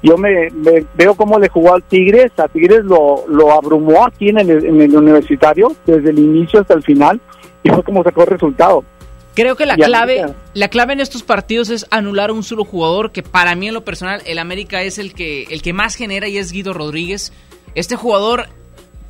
Yo 0.02 0.18
me, 0.18 0.50
me 0.50 0.84
veo 0.96 1.14
cómo 1.14 1.38
le 1.38 1.48
jugó 1.48 1.74
al 1.74 1.82
Tigres, 1.82 2.30
a 2.36 2.46
Tigres 2.46 2.84
lo, 2.84 3.24
lo 3.26 3.52
abrumó 3.52 4.04
aquí 4.04 4.28
en 4.28 4.38
el, 4.38 4.50
en 4.50 4.80
el 4.82 4.94
universitario, 4.94 5.74
desde 5.86 6.10
el 6.10 6.18
inicio 6.18 6.60
hasta 6.60 6.74
el 6.74 6.82
final, 6.82 7.20
y 7.62 7.70
fue 7.70 7.82
como 7.82 8.02
sacó 8.04 8.22
el 8.22 8.28
resultado. 8.28 8.84
Creo 9.34 9.56
que 9.56 9.66
la 9.66 9.74
clave, 9.74 10.26
la 10.52 10.68
clave 10.68 10.92
en 10.92 11.00
estos 11.00 11.22
partidos 11.24 11.70
es 11.70 11.86
anular 11.90 12.30
a 12.30 12.34
un 12.34 12.42
solo 12.44 12.64
jugador, 12.64 13.10
que 13.10 13.22
para 13.22 13.54
mí 13.56 13.66
en 13.66 13.74
lo 13.74 13.82
personal 13.82 14.20
el 14.26 14.38
América 14.38 14.82
es 14.82 14.98
el 14.98 15.14
que, 15.14 15.44
el 15.44 15.62
que 15.62 15.72
más 15.72 15.96
genera 15.96 16.28
y 16.28 16.36
es 16.38 16.52
Guido 16.52 16.72
Rodríguez. 16.72 17.32
Este 17.74 17.96
jugador 17.96 18.46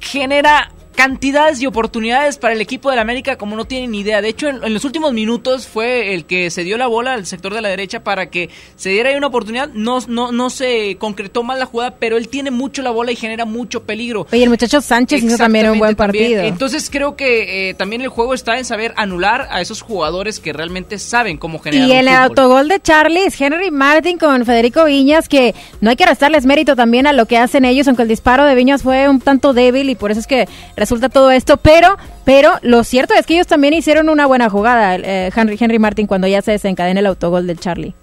genera 0.01 0.71
cantidades 0.95 1.61
y 1.61 1.67
oportunidades 1.67 2.39
para 2.39 2.55
el 2.55 2.61
equipo 2.61 2.91
del 2.91 2.99
América 2.99 3.37
como 3.37 3.57
no 3.57 3.65
tienen 3.65 3.91
ni 3.91 4.01
idea. 4.01 4.23
De 4.23 4.29
hecho, 4.29 4.49
en, 4.49 4.63
en 4.65 4.73
los 4.75 4.85
últimos 4.85 5.13
minutos 5.13 5.67
fue 5.67 6.15
el 6.15 6.25
que 6.25 6.51
se 6.51 6.65
dio 6.65 6.77
la 6.79 6.87
bola 6.87 7.15
al 7.15 7.27
sector 7.27 7.53
de 7.53 7.61
la 7.61 7.69
derecha 7.69 8.03
para 8.05 8.31
que 8.31 8.51
se 8.77 8.91
diera 8.91 9.11
ahí 9.11 9.17
una 9.17 9.27
oportunidad. 9.27 9.69
No, 9.75 9.99
no, 10.09 10.33
no 10.33 10.51
se 10.51 10.97
concretó 10.99 11.43
mal 11.43 11.59
la 11.59 11.67
jugada, 11.67 11.97
pero 11.99 12.17
él 12.17 12.29
tiene 12.29 12.51
mucho 12.51 12.83
la 12.83 12.91
bola 12.91 13.13
y 13.13 13.17
genera 13.17 13.45
mucho 13.45 13.83
peligro. 13.83 14.27
Oye, 14.33 14.45
el 14.45 14.51
muchacho 14.51 14.81
Sánchez 14.81 15.23
hizo 15.23 15.37
también 15.37 15.71
un 15.71 15.79
buen 15.79 15.95
también. 15.97 16.25
partido. 16.25 16.43
Entonces 16.45 16.89
creo 16.91 17.17
que 17.17 17.71
eh, 17.71 17.75
también 17.75 18.01
el 18.03 18.09
juego 18.09 18.35
está 18.35 18.59
en 18.59 18.65
saber 18.65 18.93
anular 18.97 19.49
a 19.51 19.61
esos 19.61 19.83
jugadores 19.83 20.41
que 20.41 20.53
realmente 20.53 20.99
saben 20.99 21.37
cómo 21.39 21.59
generar 21.59 21.89
Y 21.89 21.93
el 21.93 22.07
fútbol. 22.07 22.17
autogol 22.23 22.69
de 22.69 22.81
Charlie 22.81 23.25
es 23.27 23.41
Henry 23.41 23.71
Martin 23.71 24.19
con 24.19 24.45
Federico 24.47 24.85
Viñas, 24.85 25.29
que 25.29 25.55
no 25.81 25.91
hay 25.91 25.97
que 25.97 26.07
restarles 26.07 26.47
mérito 26.47 26.77
también 26.77 27.07
a 27.07 27.13
lo 27.13 27.27
que 27.27 27.37
hacen 27.39 27.65
ellos, 27.65 27.89
aunque 27.89 28.03
el 28.03 28.09
disparo 28.09 28.45
de 28.45 28.55
Viñas 28.55 28.83
fue 28.83 29.09
un 29.09 29.21
tanto 29.21 29.53
débil 29.53 29.91
y 29.91 29.95
por 29.95 30.11
eso 30.11 30.21
es 30.21 30.27
que 30.27 30.49
resulta 30.85 31.09
todo 31.09 31.31
esto. 31.31 31.57
Pero, 31.57 31.97
pero 32.25 32.53
lo 32.63 32.85
cierto 32.85 33.15
es 33.15 33.27
que 33.27 33.35
ellos 33.35 33.47
también 33.47 33.73
hicieron 33.73 34.11
una 34.11 34.27
buena 34.27 34.51
jugada, 34.51 34.97
eh, 34.97 35.31
Henry, 35.35 35.57
Henry 35.59 35.79
Martin, 35.79 36.07
cuando 36.07 36.27
ya 36.29 36.43
se 36.43 36.53
desencadena 36.53 37.01
el 37.01 37.07
autogol 37.07 37.47
de 37.47 37.57
Charlie. 37.57 37.95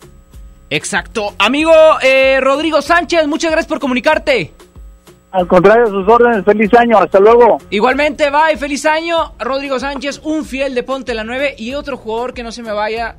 Exacto. 0.71 1.35
Amigo 1.37 1.73
eh, 2.01 2.39
Rodrigo 2.41 2.81
Sánchez, 2.81 3.27
muchas 3.27 3.51
gracias 3.51 3.67
por 3.67 3.79
comunicarte. 3.79 4.51
Al 5.31 5.47
contrario, 5.47 5.85
a 5.85 5.89
sus 5.89 6.07
órdenes, 6.07 6.43
feliz 6.43 6.73
año, 6.73 6.97
hasta 6.97 7.19
luego. 7.19 7.57
Igualmente, 7.69 8.29
bye, 8.29 8.57
feliz 8.57 8.85
año. 8.85 9.33
Rodrigo 9.39 9.79
Sánchez, 9.79 10.21
un 10.23 10.43
fiel 10.43 10.73
de 10.75 10.83
Ponte 10.83 11.13
la 11.13 11.23
9 11.23 11.55
y 11.57 11.73
otro 11.73 11.97
jugador 11.97 12.33
que 12.33 12.43
no 12.43 12.51
se 12.51 12.63
me 12.63 12.73
vaya, 12.73 13.17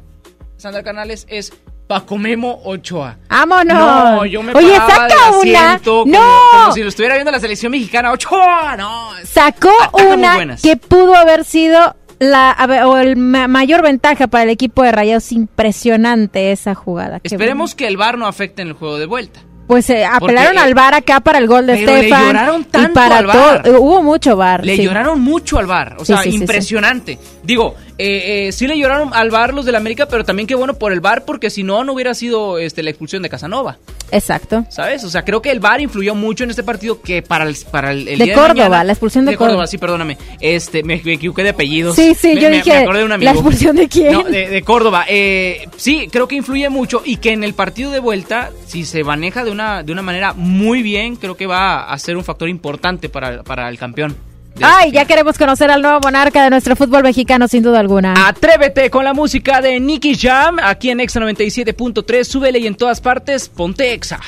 Sandra 0.56 0.82
Canales, 0.82 1.26
es 1.30 1.52
Paco 1.93 2.16
Memo 2.16 2.61
Ochoa. 2.64 3.16
¡Vámonos! 3.28 3.76
No, 3.76 4.24
yo 4.24 4.43
me 4.43 4.55
Oye, 4.55 4.72
paraba 4.78 5.09
saca 5.11 5.30
del 5.43 5.51
una. 5.51 5.80
como- 5.84 6.05
¡No! 6.07 6.28
Como 6.53 6.72
si 6.72 6.82
lo 6.82 6.88
estuviera 6.88 7.14
viendo 7.16 7.30
la 7.30 7.38
selección 7.38 7.70
mexicana. 7.72 8.12
Ochoa, 8.12 8.76
no. 8.78 9.11
Sacó 9.24 9.70
una 10.14 10.57
que 10.62 10.76
pudo 10.78 11.14
haber 11.14 11.45
sido 11.45 11.95
la 12.18 12.57
o 12.86 12.97
el 12.97 13.16
ma- 13.16 13.47
mayor 13.47 13.82
ventaja 13.82 14.26
para 14.28 14.45
el 14.45 14.51
equipo 14.51 14.82
de 14.82 14.93
Rayados. 14.93 15.32
Impresionante 15.32 16.53
esa 16.53 16.74
jugada. 16.74 17.20
Esperemos 17.24 17.74
que 17.74 17.86
el 17.86 17.97
VAR 17.99 18.16
no 18.16 18.26
afecte 18.26 18.62
en 18.62 18.68
el 18.68 18.74
juego 18.74 18.99
de 18.99 19.07
vuelta. 19.07 19.40
Pues 19.72 19.88
eh, 19.90 20.04
apelaron 20.04 20.52
Porque, 20.54 20.58
al 20.68 20.74
VAR 20.74 20.94
acá 20.94 21.20
para 21.20 21.38
el 21.38 21.46
gol 21.46 21.66
de 21.66 21.74
pero 21.76 21.96
le 21.96 22.08
lloraron 22.08 22.60
y 22.60 22.64
tanto 22.64 22.92
para 22.94 23.18
al 23.18 23.26
VAR. 23.26 23.62
todo- 23.62 23.80
Hubo 23.80 24.02
mucho 24.02 24.36
VAR. 24.36 24.64
Le 24.64 24.76
sí. 24.76 24.82
lloraron 24.84 25.20
mucho 25.20 25.58
al 25.58 25.66
VAR, 25.66 25.96
o 25.98 26.04
sea, 26.04 26.18
sí, 26.18 26.24
sí, 26.24 26.30
sí. 26.32 26.36
impresionante. 26.42 27.18
Digo, 27.42 27.74
eh, 27.98 28.48
eh, 28.48 28.52
sí 28.52 28.66
le 28.66 28.78
lloraron 28.78 29.10
al 29.14 29.30
VAR 29.30 29.52
los 29.54 29.64
del 29.64 29.74
América, 29.76 30.06
pero 30.06 30.24
también 30.24 30.46
qué 30.46 30.54
bueno 30.54 30.74
por 30.74 30.92
el 30.92 31.00
VAR, 31.00 31.24
porque 31.24 31.50
si 31.50 31.62
no, 31.62 31.84
no 31.84 31.92
hubiera 31.94 32.14
sido 32.14 32.58
este, 32.58 32.82
la 32.82 32.90
expulsión 32.90 33.22
de 33.22 33.28
Casanova, 33.28 33.78
Exacto. 34.10 34.64
¿sabes? 34.68 35.02
O 35.04 35.10
sea, 35.10 35.24
creo 35.24 35.40
que 35.40 35.50
el 35.50 35.58
VAR 35.60 35.80
influyó 35.80 36.14
mucho 36.14 36.44
en 36.44 36.50
este 36.50 36.62
partido 36.62 37.00
que 37.00 37.22
para 37.22 37.44
el, 37.44 37.56
para 37.70 37.92
el, 37.92 38.06
el 38.08 38.18
De 38.18 38.24
día 38.26 38.34
Córdoba, 38.34 38.54
mañana- 38.68 38.84
la 38.84 38.92
expulsión 38.92 39.24
de 39.24 39.32
Córdoba. 39.36 39.48
Córdoba. 39.52 39.66
sí, 39.66 39.78
perdóname. 39.78 40.18
Este, 40.40 40.82
me, 40.82 41.00
me 41.02 41.14
equivoqué 41.14 41.42
de 41.42 41.48
apellidos. 41.50 41.96
Sí, 41.96 42.14
sí, 42.14 42.34
Me- 42.34 42.40
yo 42.40 42.50
me- 42.50 42.56
dije, 42.56 42.70
me 42.70 42.76
acordé 42.78 42.98
de 43.00 43.04
un 43.06 43.12
amigo. 43.12 43.24
¿la 43.24 43.32
expulsión 43.32 43.76
de 43.76 43.88
quién? 43.88 44.12
No, 44.12 44.22
de, 44.24 44.48
de 44.48 44.62
Córdoba. 44.62 45.04
Eh, 45.08 45.66
sí, 45.76 46.08
creo 46.12 46.28
que 46.28 46.34
influye 46.36 46.68
mucho 46.68 47.02
y 47.04 47.16
que 47.16 47.32
en 47.32 47.42
el 47.44 47.54
partido 47.54 47.90
de 47.90 48.00
vuelta, 48.00 48.50
si 48.66 48.84
se 48.84 49.02
maneja 49.04 49.44
de 49.44 49.50
una, 49.50 49.61
de 49.84 49.92
una 49.92 50.02
manera 50.02 50.32
muy 50.34 50.82
bien, 50.82 51.16
creo 51.16 51.36
que 51.36 51.46
va 51.46 51.84
a 51.84 51.98
ser 51.98 52.16
un 52.16 52.24
factor 52.24 52.48
importante 52.48 53.08
para, 53.08 53.42
para 53.42 53.68
el 53.68 53.78
campeón. 53.78 54.16
Ay, 54.60 54.92
ya 54.92 55.04
queremos 55.06 55.38
conocer 55.38 55.70
al 55.70 55.80
nuevo 55.80 56.00
monarca 56.02 56.44
de 56.44 56.50
nuestro 56.50 56.76
fútbol 56.76 57.02
mexicano, 57.02 57.48
sin 57.48 57.62
duda 57.62 57.80
alguna. 57.80 58.14
Atrévete 58.26 58.90
con 58.90 59.04
la 59.04 59.14
música 59.14 59.60
de 59.60 59.80
Nicky 59.80 60.14
Jam 60.14 60.58
aquí 60.62 60.90
en 60.90 61.00
Exa 61.00 61.20
97.3. 61.20 62.24
Súbele 62.24 62.58
y 62.58 62.66
en 62.66 62.74
todas 62.74 63.00
partes, 63.00 63.48
ponte 63.48 63.92
Exa. 63.94 64.20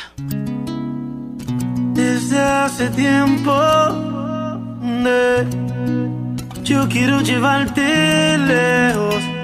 Desde 1.92 2.38
hace 2.38 2.88
tiempo 2.90 3.52
yo 6.64 6.88
quiero 6.88 7.20
llevarte 7.20 8.38
lejos. 8.38 9.43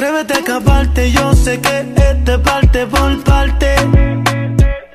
Atrévete 0.00 0.32
a 0.32 0.36
escaparte, 0.38 1.12
yo 1.12 1.34
sé 1.34 1.60
que 1.60 1.92
este 1.94 2.38
parte 2.38 2.86
por 2.86 3.22
parte. 3.22 3.74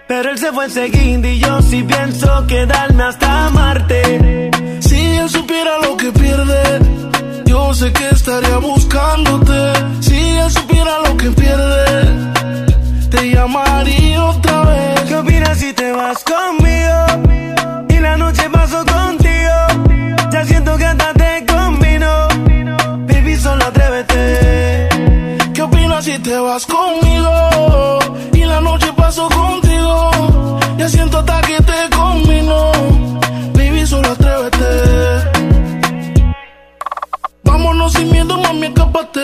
Pero 0.08 0.32
él 0.32 0.38
se 0.40 0.52
fue 0.52 0.66
enseguida 0.66 1.28
y 1.28 1.38
yo 1.38 1.62
sí 1.62 1.84
pienso 1.84 2.48
quedarme 2.48 3.04
hasta 3.04 3.52
Marte. 3.52 4.50
Si 4.80 4.96
él 4.96 5.30
supiera 5.30 5.78
lo 5.78 5.96
que 5.96 6.12
pierde, 6.12 6.80
yo 7.46 7.72
sé 7.76 7.94
que 7.94 8.10
estaría 8.10 8.58
buscándote. 8.58 9.74
Si 10.02 10.18
él 10.18 10.50
supiera 10.50 10.98
lo 11.08 11.16
que 11.16 11.30
pierde, 11.30 12.32
te 13.12 13.30
llamaría 13.30 14.26
otra 14.26 14.62
vez. 14.64 15.02
¿Qué 15.02 15.16
opinas 15.18 15.60
si 15.60 15.72
te 15.72 15.92
vas 15.92 16.24
conmigo? 16.24 16.65
Sin 37.96 38.12
miedo, 38.12 38.38
mami, 38.38 38.68
escápate. 38.68 39.20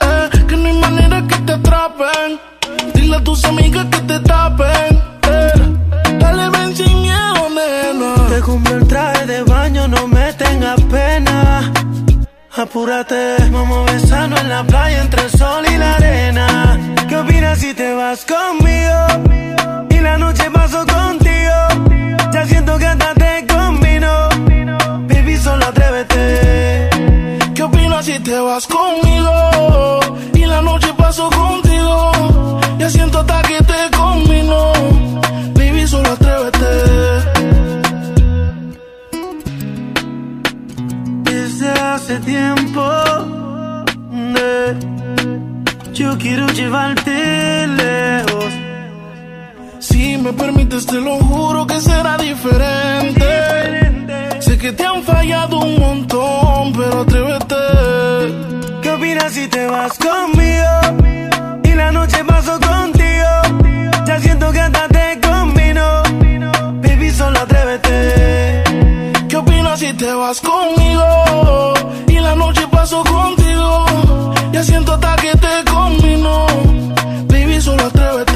Eh, 0.00 0.30
que 0.48 0.56
no 0.56 0.66
hay 0.68 0.78
manera 0.78 1.22
que 1.28 1.36
te 1.46 1.52
atrapen. 1.52 2.40
Dile 2.94 3.16
a 3.16 3.24
tus 3.24 3.44
amigas 3.44 3.86
que 3.86 3.98
te 4.00 4.20
tapen. 4.20 5.02
Eh, 5.28 5.52
dale, 6.18 6.50
ven 6.50 6.76
sin 6.76 7.02
miedo, 7.02 7.48
nena. 7.50 8.14
Te 8.28 8.40
compré 8.40 8.74
el 8.74 8.86
traje 8.86 9.26
de 9.26 9.42
baño, 9.42 9.88
no 9.88 10.06
me 10.08 10.32
tengas 10.34 10.80
pena. 10.82 11.72
Apúrate, 12.54 13.36
vamos 13.50 13.88
a 13.88 13.92
besarnos 13.92 14.40
en 14.40 14.48
la 14.48 14.62
playa 14.64 15.02
entre 15.02 15.22
el 15.22 15.30
sol 15.30 15.64
y 15.72 15.76
la 15.78 15.94
arena. 15.94 16.78
¿Qué 17.08 17.16
opinas 17.16 17.58
si 17.58 17.72
te 17.74 17.94
vas 17.94 18.26
conmigo? 18.26 19.86
Y 19.90 19.98
la 20.00 20.18
noche 20.18 20.50
paso 20.50 20.84
contigo. 20.86 21.58
Ya 22.32 22.46
siento 22.46 22.78
que 22.78 22.86
hasta 22.86 23.14
te 23.14 23.31
vas 28.52 28.66
conmigo? 28.66 30.00
Y 30.34 30.44
la 30.44 30.60
noche 30.60 30.88
paso 30.96 31.30
contigo. 31.30 32.60
Ya 32.78 32.90
siento 32.90 33.20
hasta 33.20 33.40
que 33.42 33.58
te 33.70 33.80
combino. 33.96 34.72
Baby, 35.54 35.86
solo 35.86 36.10
atrévete. 36.10 36.72
hace 41.94 42.18
tiempo. 42.32 42.82
Eh, 44.46 44.74
Yo 45.94 46.18
quiero 46.18 46.46
llevarte 46.48 47.66
lejos. 47.82 48.52
Si 49.78 50.16
me 50.18 50.32
permites, 50.32 50.84
te 50.86 51.00
lo 51.00 51.14
juro 51.18 51.66
que 51.66 51.80
será 51.80 52.16
diferente. 52.18 53.81
Que 54.62 54.72
te 54.72 54.86
han 54.86 55.02
fallado 55.02 55.58
un 55.58 55.74
montón, 55.80 56.72
pero 56.72 57.00
atrévete. 57.00 57.56
¿Qué 58.80 58.90
opinas 58.90 59.32
si 59.32 59.48
te 59.48 59.66
vas 59.66 59.98
conmigo? 59.98 61.60
Y 61.64 61.72
la 61.74 61.90
noche 61.90 62.24
paso 62.24 62.60
contigo. 62.60 63.32
Ya 64.06 64.20
siento 64.20 64.52
que 64.52 64.60
hasta 64.60 64.86
te 64.86 65.20
combino. 65.20 66.02
Baby, 66.80 67.10
solo 67.10 67.40
atrévete. 67.40 68.62
¿Qué 69.28 69.36
opinas 69.36 69.80
si 69.80 69.92
te 69.94 70.12
vas 70.12 70.40
conmigo? 70.40 71.74
Y 72.06 72.20
la 72.20 72.36
noche 72.36 72.62
paso 72.70 73.02
contigo. 73.02 73.86
Ya 74.52 74.62
siento 74.62 74.92
hasta 74.92 75.16
que 75.16 75.32
te 75.44 75.54
combino. 75.72 76.46
Baby, 77.26 77.60
solo 77.60 77.82
atrévete. 77.86 78.31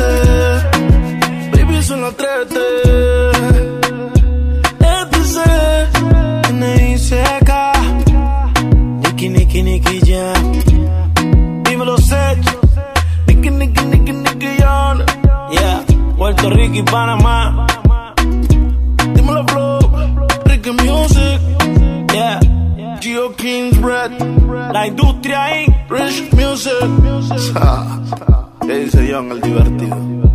Panamá. 16.97 17.66
Dímelo, 19.14 19.44
Flow. 19.49 19.80
Ricky 20.47 20.70
Music. 20.70 21.40
Yeah, 22.14 22.40
Geo 23.03 23.28
King's 23.36 23.76
Bread. 23.76 24.12
la 24.72 24.86
industria 24.86 25.62
Inc. 25.62 25.74
Rich 25.90 26.32
Music. 26.32 26.72
¿Qué 28.66 28.78
dice 28.78 29.12
John, 29.12 29.30
el 29.30 29.40
divertido? 29.42 30.25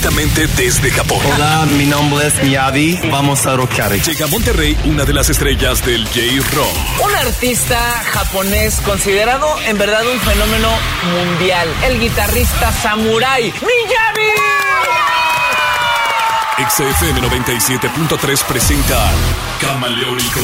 Directamente 0.00 0.46
desde 0.56 0.90
Japón. 0.92 1.18
Hola, 1.34 1.66
mi 1.76 1.84
nombre 1.84 2.26
es 2.26 2.42
Miyavi. 2.42 2.98
Vamos 3.10 3.44
a 3.44 3.54
rockear. 3.54 3.92
Llega 4.00 4.24
a 4.24 4.28
Monterrey 4.28 4.74
una 4.86 5.04
de 5.04 5.12
las 5.12 5.28
estrellas 5.28 5.84
del 5.84 6.06
J-Rock. 6.06 7.04
Un 7.04 7.14
artista 7.16 7.78
japonés 8.10 8.80
considerado 8.80 9.46
en 9.66 9.76
verdad 9.76 10.02
un 10.10 10.18
fenómeno 10.20 10.70
mundial. 11.12 11.68
El 11.84 12.00
guitarrista 12.00 12.72
Samurai 12.72 13.42
Miyavi. 13.42 14.30
XFM 16.66 17.20
97.3 17.20 18.44
presenta 18.44 19.12
Camaleónico. 19.60 20.40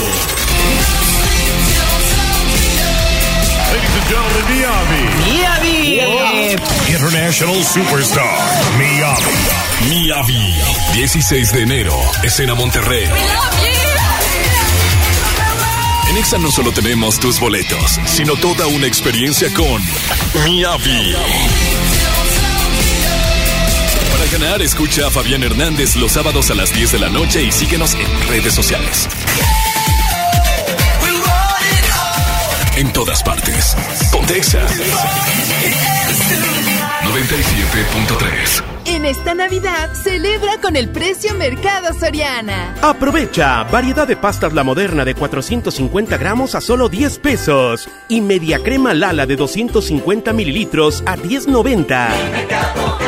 Ladies 3.73 3.91
and 3.91 4.07
gentlemen, 4.07 4.45
Miyavi. 4.51 5.26
International 6.37 7.65
Superstar, 7.65 8.39
Miyavi. 8.77 9.89
Miyavi. 9.89 10.55
16 10.93 11.53
de 11.53 11.63
enero, 11.63 11.99
escena 12.23 12.55
Monterrey. 12.55 13.09
En 16.11 16.17
Exa 16.19 16.37
no 16.37 16.51
solo 16.51 16.73
tenemos 16.73 17.19
tus 17.19 17.41
boletos, 17.41 17.99
sino 18.05 18.37
toda 18.37 18.67
una 18.67 18.87
experiencia 18.87 19.51
con 19.55 19.83
Miyavi. 20.45 21.15
Para 24.13 24.27
ganar, 24.31 24.61
escucha 24.61 25.07
a 25.07 25.11
Fabián 25.11 25.43
Hernández 25.43 25.97
los 25.97 26.13
sábados 26.13 26.51
a 26.51 26.55
las 26.55 26.71
10 26.71 26.93
de 26.93 26.99
la 26.99 27.09
noche 27.09 27.45
y 27.45 27.51
síguenos 27.51 27.95
en 27.95 28.29
redes 28.29 28.55
sociales. 28.55 29.09
En 32.77 32.93
todas 32.93 33.23
partes. 33.23 33.75
Pontexa. 34.13 34.67
97.3. 36.27 38.63
En 38.87 39.05
esta 39.05 39.35
Navidad, 39.35 39.95
celebra 39.95 40.59
con 40.61 40.77
el 40.77 40.89
precio 40.89 41.35
Mercado 41.35 41.93
Soriana. 41.99 42.75
Aprovecha 42.83 43.63
variedad 43.65 44.09
de 44.09 44.17
pastas 44.17 44.53
La 44.53 44.65
Moderna 44.65 45.05
de 45.05 45.15
450 45.15 46.17
gramos 46.17 46.55
a 46.55 46.61
solo 46.61 46.89
10 46.89 47.19
pesos 47.21 47.89
y 48.09 48.21
media 48.21 48.59
crema 48.61 48.93
Lala 48.93 49.27
de 49.27 49.37
250 49.37 50.33
mililitros 50.33 51.03
a 51.07 51.17
10.90. 51.17 53.06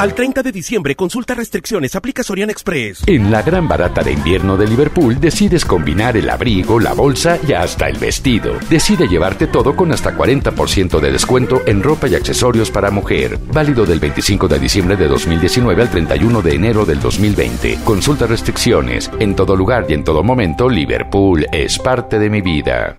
Al 0.00 0.14
30 0.14 0.42
de 0.42 0.50
diciembre, 0.50 0.96
consulta 0.96 1.34
restricciones, 1.34 1.94
aplica 1.94 2.22
Soriana 2.22 2.52
Express. 2.52 3.02
En 3.06 3.30
la 3.30 3.42
gran 3.42 3.68
barata 3.68 4.02
de 4.02 4.12
invierno 4.12 4.56
de 4.56 4.66
Liverpool 4.66 5.20
decides 5.20 5.62
combinar 5.66 6.16
el 6.16 6.30
abrigo, 6.30 6.80
la 6.80 6.94
bolsa 6.94 7.38
y 7.46 7.52
hasta 7.52 7.86
el 7.86 7.98
vestido. 7.98 8.54
Decide 8.70 9.06
llevarte 9.08 9.46
todo 9.46 9.76
con 9.76 9.92
hasta 9.92 10.16
40% 10.16 11.00
de 11.00 11.12
descuento 11.12 11.60
en 11.66 11.82
ropa 11.82 12.08
y 12.08 12.14
accesorios 12.14 12.70
para 12.70 12.90
mujer. 12.90 13.38
Válido 13.52 13.84
del 13.84 14.00
25 14.00 14.48
de 14.48 14.58
diciembre 14.58 14.96
de 14.96 15.06
2019 15.06 15.82
al 15.82 15.90
31 15.90 16.40
de 16.40 16.54
enero 16.54 16.86
del 16.86 16.98
2020. 16.98 17.80
Consulta 17.84 18.26
restricciones. 18.26 19.10
En 19.18 19.36
todo 19.36 19.54
lugar 19.54 19.84
y 19.86 19.92
en 19.92 20.04
todo 20.04 20.22
momento, 20.22 20.70
Liverpool 20.70 21.46
es 21.52 21.78
parte 21.78 22.18
de 22.18 22.30
mi 22.30 22.40
vida. 22.40 22.98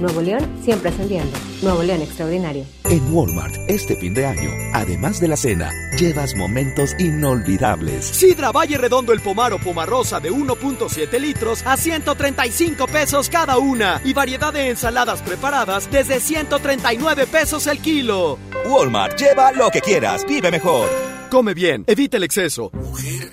Nuevo 0.00 0.20
León 0.20 0.46
siempre 0.62 0.90
ascendiendo. 0.90 1.36
Nuevo 1.62 1.82
León 1.82 2.02
Extraordinario. 2.02 2.64
En 2.84 3.12
Walmart, 3.12 3.54
este 3.68 3.96
fin 3.96 4.14
de 4.14 4.26
año, 4.26 4.50
además 4.74 5.20
de 5.20 5.28
la 5.28 5.36
cena, 5.36 5.72
llevas 5.98 6.34
momentos 6.36 6.94
inolvidables. 6.98 8.04
Sidra 8.04 8.52
Valle 8.52 8.78
Redondo 8.78 9.12
el 9.12 9.20
Pomaro 9.20 9.58
Pomarosa 9.58 10.20
de 10.20 10.30
1.7 10.30 11.18
litros 11.18 11.62
a 11.64 11.76
135 11.76 12.86
pesos 12.86 13.30
cada 13.30 13.58
una 13.58 14.00
y 14.04 14.12
variedad 14.12 14.52
de 14.52 14.70
ensaladas 14.70 15.22
preparadas 15.22 15.90
desde 15.90 16.20
139 16.20 17.26
pesos 17.26 17.66
el 17.66 17.78
kilo. 17.78 18.38
Walmart, 18.68 19.18
lleva 19.18 19.52
lo 19.52 19.70
que 19.70 19.80
quieras, 19.80 20.26
vive 20.26 20.50
mejor. 20.50 20.88
Come 21.30 21.54
bien, 21.54 21.84
evita 21.86 22.18
el 22.18 22.22
exceso. 22.22 22.70
Mujer, 22.72 23.32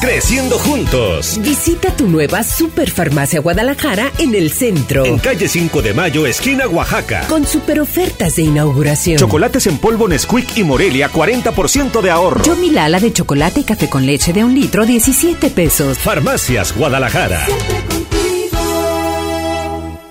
Creciendo 0.00 0.58
juntos. 0.58 1.38
Visita 1.40 1.90
tu 1.96 2.06
nueva 2.08 2.42
Superfarmacia 2.42 3.40
Guadalajara 3.40 4.12
en 4.18 4.34
el 4.34 4.50
centro. 4.50 5.04
En 5.04 5.18
calle 5.18 5.48
5 5.48 5.80
de 5.82 5.94
Mayo, 5.94 6.26
esquina 6.26 6.68
Oaxaca. 6.68 7.26
Con 7.28 7.46
super 7.46 7.80
ofertas 7.80 8.36
de 8.36 8.42
inauguración. 8.42 9.18
Chocolates 9.18 9.66
en 9.66 9.78
polvo 9.78 10.06
Nesquik 10.06 10.58
y 10.58 10.64
Morelia, 10.64 11.10
40% 11.10 12.02
de 12.02 12.10
ahorro. 12.10 12.44
Yo 12.44 12.56
mi 12.56 12.70
Lala 12.70 13.00
de 13.00 13.12
chocolate 13.12 13.60
y 13.60 13.64
café 13.64 13.88
con 13.88 14.04
leche 14.04 14.32
de 14.32 14.44
un 14.44 14.54
litro, 14.54 14.84
17 14.84 15.50
pesos. 15.50 15.98
Farmacias 15.98 16.74
Guadalajara. 16.76 17.46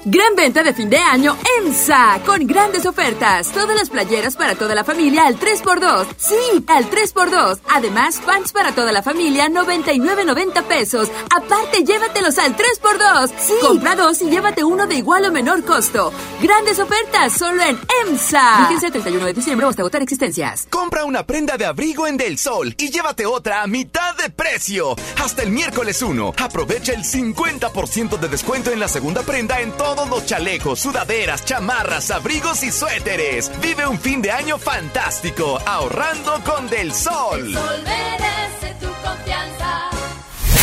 Gran 0.05 0.35
venta 0.35 0.63
de 0.63 0.73
fin 0.73 0.89
de 0.89 0.97
año 0.97 1.37
EMSA, 1.59 2.19
con 2.25 2.45
grandes 2.45 2.85
ofertas. 2.85 3.47
Todas 3.53 3.73
las 3.73 3.89
playeras 3.89 4.35
para 4.35 4.53
toda 4.53 4.75
la 4.75 4.83
familia 4.83 5.25
al 5.25 5.39
3x2. 5.39 6.07
Sí, 6.17 6.35
al 6.67 6.89
3x2. 6.89 7.59
Además, 7.73 8.19
pants 8.25 8.51
para 8.51 8.75
toda 8.75 8.91
la 8.91 9.01
familia, 9.01 9.47
99.90 9.47 10.63
pesos. 10.63 11.09
Aparte, 11.33 11.85
llévatelos 11.85 12.37
al 12.37 12.53
3x2. 12.53 13.31
Sí, 13.39 13.53
compra 13.61 13.95
dos 13.95 14.21
y 14.21 14.29
llévate 14.29 14.65
uno 14.65 14.87
de 14.87 14.95
igual 14.95 15.23
o 15.23 15.31
menor 15.31 15.63
costo. 15.63 16.11
Grandes 16.41 16.79
ofertas 16.79 17.31
solo 17.31 17.63
en 17.63 17.79
EMSA. 18.01 18.65
Fíjense 18.67 18.87
el 18.87 18.91
31 18.91 19.25
de 19.25 19.33
diciembre 19.33 19.67
hasta 19.67 19.83
agotar 19.83 20.01
existencias. 20.01 20.67
Compra 20.69 21.05
una 21.05 21.25
prenda 21.25 21.55
de 21.55 21.65
abrigo 21.65 22.07
en 22.07 22.17
Del 22.17 22.37
Sol 22.37 22.75
y 22.77 22.89
llévate 22.89 23.25
otra 23.25 23.63
a 23.63 23.67
mitad 23.67 24.17
de 24.17 24.29
precio. 24.29 24.97
Hasta 25.23 25.43
el 25.43 25.51
miércoles 25.51 26.01
1. 26.01 26.33
Aprovecha 26.39 26.91
el 26.91 27.05
50% 27.05 28.19
de 28.19 28.27
descuento 28.27 28.69
en 28.69 28.81
la 28.81 28.89
segunda 28.89 29.21
prenda 29.21 29.61
en 29.61 29.71
todo 29.71 29.92
todos 29.95 30.09
los 30.09 30.25
chalecos, 30.25 30.79
sudaderas, 30.79 31.45
chamarras, 31.45 32.09
abrigos 32.09 32.63
y 32.63 32.71
suéteres. 32.71 33.51
Vive 33.61 33.85
un 33.85 33.99
fin 33.99 34.21
de 34.21 34.31
año 34.31 34.57
fantástico, 34.57 35.59
ahorrando 35.65 36.41
con 36.43 36.67
Del 36.67 36.93
Sol. 36.93 37.47
El 37.47 37.53
sol 37.53 37.83
merece 37.83 38.75
tu 38.79 38.87
confianza. 38.87 39.89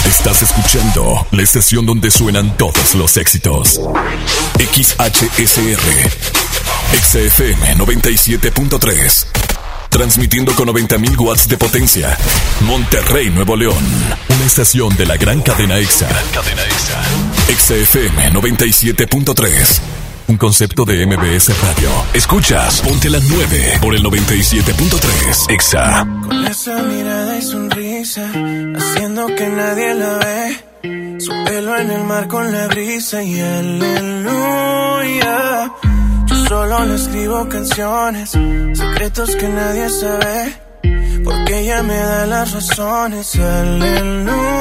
Estás 0.05 0.43
escuchando 0.43 1.27
la 1.31 1.43
estación 1.43 1.87
donde 1.87 2.11
suenan 2.11 2.57
todos 2.57 2.95
los 2.97 3.17
éxitos. 3.17 3.81
XHSR. 4.59 6.11
XFM 6.93 7.77
97.3. 7.77 9.50
Transmitiendo 9.91 10.55
con 10.55 10.69
90.000 10.69 11.19
watts 11.19 11.49
de 11.49 11.57
potencia. 11.59 12.17
Monterrey, 12.63 13.29
Nuevo 13.31 13.57
León. 13.57 13.85
Una 14.29 14.45
estación 14.45 14.97
de 14.97 15.05
la 15.05 15.17
gran 15.17 15.43
cadena 15.43 15.79
EXA. 15.79 16.09
cadena 16.33 16.63
EXA. 16.63 17.03
EXA 17.49 17.75
FM 17.75 18.33
97.3. 18.33 19.81
Un 20.29 20.37
concepto 20.37 20.85
de 20.85 21.05
MBS 21.07 21.49
Radio. 21.61 21.91
Escuchas, 22.15 22.81
ponte 22.83 23.11
la 23.11 23.19
9 23.21 23.79
por 23.83 23.97
el 23.97 24.03
97.3. 24.05 25.51
EXA. 25.53 26.07
Con 26.25 26.47
esa 26.47 26.83
mirada 26.85 27.37
y 27.37 27.43
sonrisa, 27.43 28.31
haciendo 28.77 29.27
que 29.27 29.49
nadie 29.49 29.95
la 29.95 30.19
ve. 30.19 30.57
Su 31.21 31.33
pelo 31.45 31.77
en 31.77 31.91
el 31.91 32.05
mar 32.05 32.29
con 32.29 32.53
la 32.53 32.69
brisa 32.69 33.23
y 33.25 33.41
aleluya. 33.41 33.91
Solo 36.49 36.85
le 36.85 36.95
escribo 36.95 37.49
canciones, 37.49 38.31
secretos 38.31 39.37
que 39.37 39.49
nadie 39.49 39.89
sabe. 39.89 40.57
Porque 41.25 41.61
ella 41.61 41.83
me 41.83 41.97
da 41.97 42.27
las 42.27 42.53
razones, 42.53 43.37
aleluya. 43.37 44.59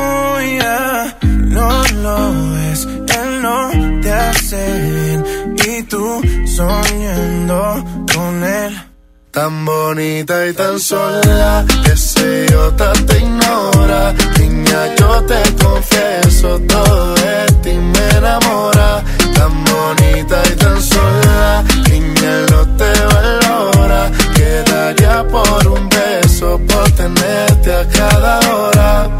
No 1.22 1.84
lo 2.04 2.34
ves, 2.54 2.86
él 2.86 3.42
no 3.42 3.70
te 4.02 4.12
hace 4.12 4.82
bien. 4.92 5.26
Y 5.68 5.84
tú 5.84 6.22
soñando 6.46 7.84
con 8.14 8.44
él. 8.44 8.90
Tan 9.32 9.64
bonita 9.64 10.48
y 10.48 10.54
tan 10.54 10.80
sola, 10.80 11.66
ese 11.92 12.46
idiota 12.46 12.94
te 12.94 13.20
ignora. 13.20 14.14
Niña, 14.40 14.96
yo 14.96 15.24
te 15.24 15.42
confieso, 15.64 16.60
todo 16.68 17.14
de 17.16 17.46
ti 17.64 17.74
me 17.74 18.10
enamora. 18.18 19.04
Tan 19.40 19.54
bonita 19.64 20.38
y 20.52 20.56
tan 20.58 20.82
sola, 20.82 21.64
niña, 21.90 22.32
no 22.52 22.62
te 22.80 22.92
valora. 23.14 24.12
Quedaría 24.36 25.26
por 25.30 25.68
un 25.76 25.88
beso, 25.88 26.60
por 26.68 26.92
tenerte 26.92 27.74
a 27.74 27.88
cada 27.88 28.34
hora. 28.54 29.18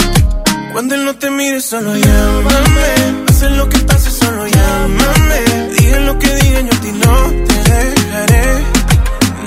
Cuando 0.74 0.96
él 0.96 1.06
no 1.06 1.16
te 1.16 1.30
mire, 1.32 1.62
solo 1.62 1.96
llámame. 1.96 2.90
Pase 3.28 3.50
lo 3.52 3.70
que 3.70 3.80
pase, 3.80 4.12
solo 4.12 4.46
llámame. 4.46 5.40
Digan 5.78 6.06
lo 6.06 6.20
que 6.20 6.36
digan, 6.36 6.68
yo 6.68 6.74
a 6.78 6.82
ti 6.82 6.92
no 7.06 7.16
te 7.48 7.58
dejaré. 7.72 8.46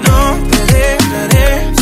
No 0.06 0.18
te 0.50 0.60
dejaré 0.72 1.81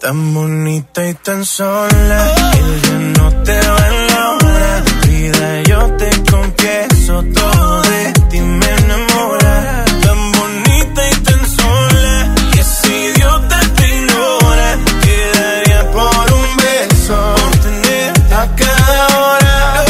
Tan 0.00 0.34
bonita 0.34 1.08
y 1.08 1.14
tan 1.14 1.44
sola, 1.44 2.34
ella 2.52 2.98
no 3.18 3.32
te 3.42 3.58
valora. 3.58 4.84
Vida, 5.06 5.62
yo 5.62 5.90
te 5.96 6.10
confieso, 6.30 7.24
todo 7.34 7.82
de 7.82 8.12
ti 8.30 8.40
me 8.40 8.70
enamora. 8.74 9.84
Tan 10.02 10.32
bonita 10.32 11.10
y 11.10 11.14
tan 11.22 11.46
sola, 11.48 12.34
y 12.54 12.58
ese 12.58 13.10
idiota 13.10 13.58
te 13.76 13.96
ignora. 13.96 14.78
Quedaría 15.02 15.90
por 15.90 16.32
un 16.40 16.56
beso, 16.56 17.34
tenerte 17.62 18.34
a 18.34 18.54
cada 18.54 19.18
hora. 19.18 19.84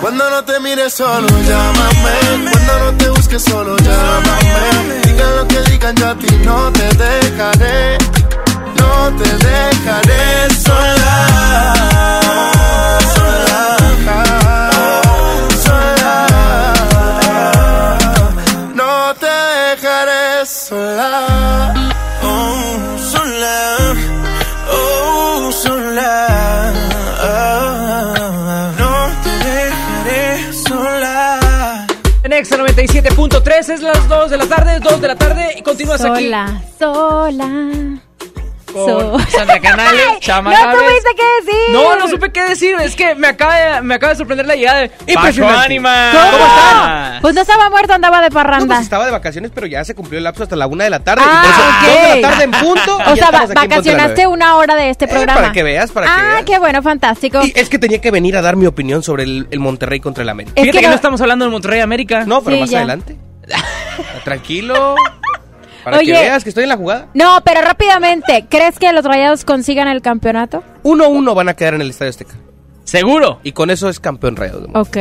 Cuando 0.00 0.30
no 0.30 0.44
te 0.44 0.60
mires 0.60 0.92
solo 0.92 1.26
llámame 1.26 2.50
Cuando 2.52 2.78
no 2.78 2.98
te 2.98 3.08
busques 3.08 3.42
solo 3.42 3.74
llámame 3.78 5.00
Digan 5.06 5.36
lo 5.36 5.48
que 5.48 5.58
digan 5.70 5.96
yo 5.96 6.08
a 6.10 6.14
ti 6.14 6.26
no 6.44 6.70
te 6.72 6.86
dejaré 6.94 7.98
No 9.04 9.10
te 9.16 9.28
dejaré 9.36 10.50
sola 10.64 11.16
Sola 15.62 16.26
No 18.74 19.14
te 19.20 19.26
dejaré 19.26 20.46
sola 20.46 21.74
Oh, 22.22 22.98
sola, 23.12 23.66
oh, 24.72 25.52
sola. 25.52 26.72
No 28.78 28.92
te 29.22 29.30
dejaré 29.44 30.52
sola. 30.66 31.86
En 32.22 32.32
Exa 32.32 32.56
97.3 32.56 33.68
es 33.68 33.82
las 33.82 34.08
2 34.08 34.30
de 34.30 34.36
la 34.38 34.46
tarde, 34.46 34.80
2 34.80 35.00
de 35.02 35.08
la 35.08 35.16
tarde 35.16 35.54
y 35.58 35.62
continúas 35.62 36.02
aquí. 36.02 36.24
Sola, 36.24 36.62
sola. 36.78 38.00
Con 38.74 38.86
So- 38.90 39.18
Sandra 39.30 39.60
Canales, 39.60 40.02
Chama 40.20 40.50
No 40.50 40.72
tuviste 40.72 41.10
qué 41.16 41.24
decir. 41.46 41.72
No, 41.72 41.96
no 41.96 42.08
supe 42.08 42.32
qué 42.32 42.42
decir. 42.42 42.74
Es 42.80 42.96
que 42.96 43.14
me 43.14 43.28
acaba 43.28 43.54
de, 43.54 43.82
me 43.82 43.94
acaba 43.94 44.10
de 44.12 44.16
sorprender 44.18 44.46
la 44.46 44.56
llegada 44.56 44.80
de 44.80 44.88
Paco 44.88 45.02
Impresionante. 45.06 45.64
Ánima. 45.64 46.10
¿Cómo? 46.12 46.44
están? 46.44 47.20
Pues 47.22 47.34
no 47.34 47.40
estaba 47.40 47.70
muerto, 47.70 47.92
andaba 47.94 48.20
de 48.20 48.28
No, 48.30 48.34
parranda. 48.34 48.66
pues 48.74 48.80
estaba 48.84 49.06
de 49.06 49.12
vacaciones, 49.12 49.52
pero 49.54 49.66
ya 49.68 49.84
se 49.84 49.94
cumplió 49.94 50.18
el 50.18 50.24
lapso 50.24 50.42
hasta 50.42 50.56
la 50.56 50.66
una 50.66 50.84
de 50.84 50.90
la 50.90 51.00
tarde. 51.00 51.22
Ah, 51.24 51.42
y 51.42 51.46
por 51.46 51.54
eso, 51.54 51.62
ok. 51.62 51.84
dos 52.04 52.14
de 52.14 52.20
la 52.20 52.28
tarde 52.30 52.44
en 52.44 52.50
punto. 52.50 52.98
y 52.98 53.02
o 53.12 53.14
ya 53.14 53.16
sea, 53.16 53.30
va- 53.30 53.44
estamos 53.44 53.50
aquí 53.50 53.50
en 53.50 53.54
Ponte 53.54 53.56
la 53.56 53.64
vacacionaste 53.76 54.22
Nueve. 54.24 54.26
una 54.26 54.56
hora 54.56 54.74
de 54.74 54.90
este 54.90 55.04
Eh, 55.04 55.08
programa. 55.08 55.40
para 55.40 55.52
que 55.52 55.62
veas, 55.62 55.92
para 55.92 56.06
que 56.06 56.12
ah, 56.12 56.24
veas. 56.34 56.44
qué 56.44 56.58
bueno, 56.58 56.82
fantástico. 56.82 57.40
Y 57.44 57.52
es 57.54 57.68
que 57.68 57.78
tenía 57.78 58.00
que 58.00 58.10
venir 58.10 58.36
a 58.36 58.42
dar 58.42 58.56
mi 58.56 58.66
opinión 58.66 59.02
sobre 59.04 59.22
el, 59.22 59.46
el 59.52 59.60
Monterrey 59.60 60.00
contra 60.00 60.22
el 60.22 60.28
América. 60.28 60.52
Es 60.56 60.62
Fíjate 60.62 60.78
que 60.78 60.80
que 60.80 60.86
no 60.86 60.90
no- 60.90 60.96
estamos 60.96 61.20
hablando 61.20 61.44
de 61.44 61.50
Monterrey 61.52 61.80
América. 61.80 62.24
No, 62.26 62.42
pero 62.42 62.56
Sí, 62.56 62.60
más 62.62 62.70
ya. 62.70 62.78
adelante. 62.78 63.16
Tranquilo. 64.24 64.96
Para 65.84 65.98
Oye. 65.98 66.12
que 66.12 66.18
veas 66.18 66.42
que 66.42 66.48
estoy 66.48 66.64
en 66.64 66.70
la 66.70 66.76
jugada. 66.76 67.08
No, 67.14 67.38
pero 67.44 67.60
rápidamente, 67.60 68.46
¿crees 68.48 68.78
que 68.78 68.92
los 68.92 69.04
rayados 69.04 69.44
consigan 69.44 69.86
el 69.88 70.00
campeonato? 70.02 70.62
1-1 70.82 71.34
van 71.34 71.48
a 71.48 71.54
quedar 71.54 71.74
en 71.74 71.82
el 71.82 71.90
Estadio 71.90 72.10
Azteca. 72.10 72.34
Seguro. 72.84 73.40
Y 73.42 73.52
con 73.52 73.70
eso 73.70 73.88
es 73.88 73.98
campeón 73.98 74.36
Rayados. 74.36 74.68
Ok. 74.74 74.96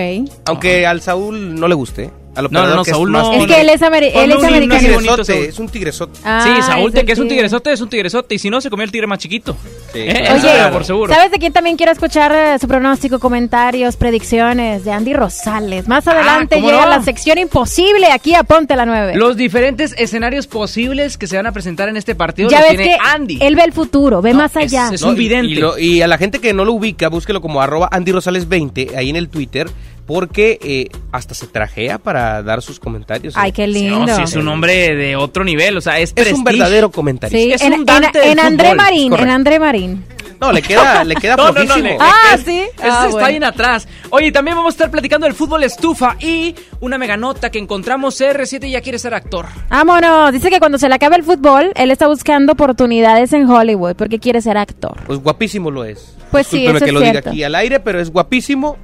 Aunque 0.46 0.88
al 0.88 1.02
Saúl 1.02 1.56
no 1.56 1.68
le 1.68 1.76
guste. 1.76 2.12
Al 2.36 2.46
No, 2.46 2.50
no, 2.50 2.60
operador 2.60 2.76
no, 2.78 2.84
que 2.84 2.92
Saúl 2.92 3.12
más- 3.12 3.24
no. 3.28 3.34
Es 3.34 3.46
que 3.48 3.62
él 3.62 3.70
es, 3.70 3.82
ameri- 3.82 4.12
él 4.14 4.32
es 4.32 4.38
un 4.38 4.46
americano. 4.46 4.76
así 4.80 4.88
bonito, 4.92 5.00
tigresote, 5.16 5.34
Saúl. 5.34 5.46
es 5.46 5.60
un 5.60 5.70
tigresote. 5.70 6.20
Ah, 6.24 6.42
sí, 6.44 6.62
Saúl, 6.64 6.88
es 6.90 6.94
de 6.94 7.00
el 7.02 7.06
que 7.06 7.12
es 7.14 7.20
un 7.20 7.26
tigre. 7.26 7.36
tigresote, 7.38 7.72
es 7.74 7.82
un 7.82 7.90
tigresote. 7.90 8.36
Y 8.36 8.40
si 8.40 8.50
no, 8.50 8.60
se 8.60 8.70
comió 8.72 8.84
el 8.86 8.92
tigre 8.92 9.06
más 9.06 9.20
chiquito. 9.20 9.56
Sí, 9.94 10.00
Eh, 10.00 10.24
claro. 10.42 10.42
Oye, 10.64 10.72
por 10.74 10.84
seguro. 10.86 11.14
¿sabes 11.14 11.30
de 11.32 11.38
quién 11.38 11.54
también 11.54 11.78
quiero 11.78 11.92
escuchar 11.92 12.32
eh, 12.32 12.58
su 12.60 12.68
pronóstico, 12.68 13.20
comentarios, 13.20 13.96
predicciones? 13.98 14.84
De 14.84 14.92
Andy 14.92 15.14
Rosales. 15.14 15.88
Más 15.88 16.08
adelante 16.08 16.56
Ah, 16.56 16.58
¿cómo 16.60 16.70
llega 16.72 16.84
no? 16.86 16.90
la 16.90 17.04
sección 17.04 17.38
imposible 17.38 18.08
aquí 18.12 18.34
a 18.34 18.44
Ponte 18.44 18.76
la 18.76 18.86
9. 18.88 19.16
Los 19.16 19.38
diferentes 19.38 19.94
escenarios 19.98 20.48
posibles 20.48 21.18
que 21.20 21.28
se 21.28 21.38
van 21.38 21.46
a 21.46 21.52
presentar 21.52 21.88
en 21.90 21.98
este 21.98 22.16
partido 22.16 22.50
ya 22.50 22.62
los 22.62 22.70
ves 22.70 22.78
tiene 22.78 22.94
que 22.94 23.00
Andy. 23.14 23.38
él 23.42 23.56
ve 23.56 23.64
el 23.64 23.74
futuro, 23.74 24.22
ve 24.24 24.32
No, 24.32 24.40
más 24.40 24.56
allá. 24.58 24.88
es- 24.88 24.94
es 24.94 25.02
un 25.04 25.14
y- 25.14 25.20
vidente. 25.20 25.52
Y, 25.52 25.56
lo- 25.56 25.78
y 25.78 26.02
a 26.02 26.08
la 26.08 26.18
gente 26.18 26.40
que 26.40 26.54
no 26.54 26.66
lo 26.66 26.74
ubica, 26.74 27.10
búsquelo 27.10 27.42
como 27.42 27.62
arroba 27.62 27.90
Andy 27.92 28.12
Rosales 28.12 28.48
20 28.50 28.98
ahí 28.98 29.10
en 29.12 29.16
el 29.18 29.30
Twitter. 29.30 29.70
Porque 30.06 30.60
eh, 30.62 30.88
hasta 31.12 31.34
se 31.34 31.48
trajea 31.48 31.98
para 31.98 32.44
dar 32.44 32.62
sus 32.62 32.80
comentarios. 32.80 33.34
Ay, 33.38 33.52
qué 33.52 33.68
lindo. 33.68 34.06
No, 34.06 34.16
sí, 34.16 34.22
es 34.24 34.36
un 34.36 34.48
hombre 34.48 34.96
de 34.96 35.16
otro 35.16 35.44
nivel, 35.44 35.78
o 35.78 35.82
sea, 35.82 36.00
es 36.00 36.14
Es 36.16 36.34
un 36.34 36.44
verdadero 36.44 36.92
comentarista. 36.92 37.38
Sí, 37.38 37.52
Es 37.54 37.62
en, 37.62 37.74
un 37.80 37.86
Dante 37.86 38.32
en 38.32 38.40
André 38.40 38.70
fútbol, 38.72 38.78
Marín, 38.78 39.14
en. 39.14 39.30
André 39.30 39.60
Marín. 39.60 40.06
No, 40.42 40.52
le 40.52 40.62
queda, 40.62 41.06
le 41.06 41.16
queda 41.16 41.36
No, 41.38 41.44
no, 41.44 41.52
no, 41.54 41.54
flojísimo. 41.54 41.88
le- 41.88 41.98
Ah, 42.02 42.38
¿sí? 42.44 42.60
ese 42.60 42.72
Ah, 42.82 43.04
está 43.06 43.08
bueno. 43.12 43.28
bien 43.30 43.44
atrás. 43.46 43.88
Oye, 44.10 44.30
también 44.34 44.58
vamos 44.58 44.74
a 44.74 44.76
estar 44.76 44.92
platicando 44.92 45.26
del 45.26 45.34
fútbol 45.36 45.64
estufa 45.64 46.18
y 46.20 46.54
una 46.82 46.98
mega 46.98 47.16
nota 47.16 47.50
que 47.50 47.60
encontramos. 47.60 48.20
R7 48.20 48.70
ya 48.70 48.82
quiere 48.82 49.00
ser 49.00 49.14
actor. 49.14 49.46
Vámonos. 49.70 50.34
Dice 50.34 50.50
que 50.50 50.60
cuando 50.60 50.78
se 50.78 50.90
le 50.90 50.96
acabe 50.96 51.16
el 51.16 51.24
fútbol, 51.24 51.72
él 51.76 51.92
está 51.92 52.08
buscando 52.08 52.52
oportunidades 52.54 53.32
en 53.32 53.50
Hollywood 53.50 53.96
porque 53.96 54.20
quiere 54.20 54.42
ser 54.42 54.58
actor. 54.58 54.98
Pues 55.06 55.20
guapísimo 55.20 55.72
lo 55.72 55.86
es. 55.86 56.14
Pues 56.30 56.48
sí, 56.48 56.66
eso 56.66 56.78
que 56.80 56.86
es 56.86 56.94
lo 56.94 57.00
cierto. 57.00 57.20
diga 57.22 57.32
aquí 57.32 57.44
al 57.44 57.56
aire, 57.56 57.80
pero 57.80 58.02
es 58.02 58.10
guapísimo 58.10 58.78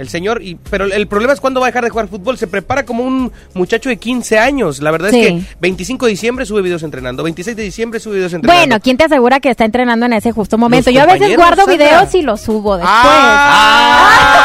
el 0.00 0.08
señor. 0.08 0.42
Y, 0.42 0.56
pero 0.70 0.86
el 0.86 1.06
problema 1.06 1.34
es 1.34 1.40
cuando 1.40 1.60
va 1.60 1.66
a 1.66 1.68
dejar 1.68 1.84
de 1.84 1.90
jugar 1.90 2.08
fútbol. 2.08 2.38
Se 2.38 2.46
prepara 2.46 2.84
como 2.84 3.04
un 3.04 3.30
muchacho 3.54 3.90
de 3.90 3.98
15 3.98 4.38
años. 4.38 4.80
La 4.80 4.90
verdad 4.90 5.10
Sí. 5.10 5.20
es 5.20 5.28
que 5.28 5.42
25 5.60 6.06
de 6.06 6.10
diciembre 6.12 6.46
sube 6.46 6.62
videos 6.62 6.82
entrenando, 6.82 7.22
26 7.22 7.54
de 7.56 7.62
diciembre 7.62 8.00
sube 8.00 8.14
videos 8.16 8.32
entrenando. 8.32 8.60
Bueno, 8.66 8.80
¿quién 8.82 8.96
te 8.96 9.04
asegura 9.04 9.40
que 9.40 9.50
está 9.50 9.66
entrenando 9.66 10.06
en 10.06 10.14
ese 10.14 10.32
justo 10.32 10.56
momento? 10.56 10.90
Los 10.90 10.94
Yo 10.96 11.02
a 11.02 11.12
veces 11.12 11.36
guardo 11.36 11.66
videos 11.66 12.14
y 12.14 12.22
los 12.22 12.40
subo 12.40 12.76
después. 12.78 12.90
Ah. 12.96 14.39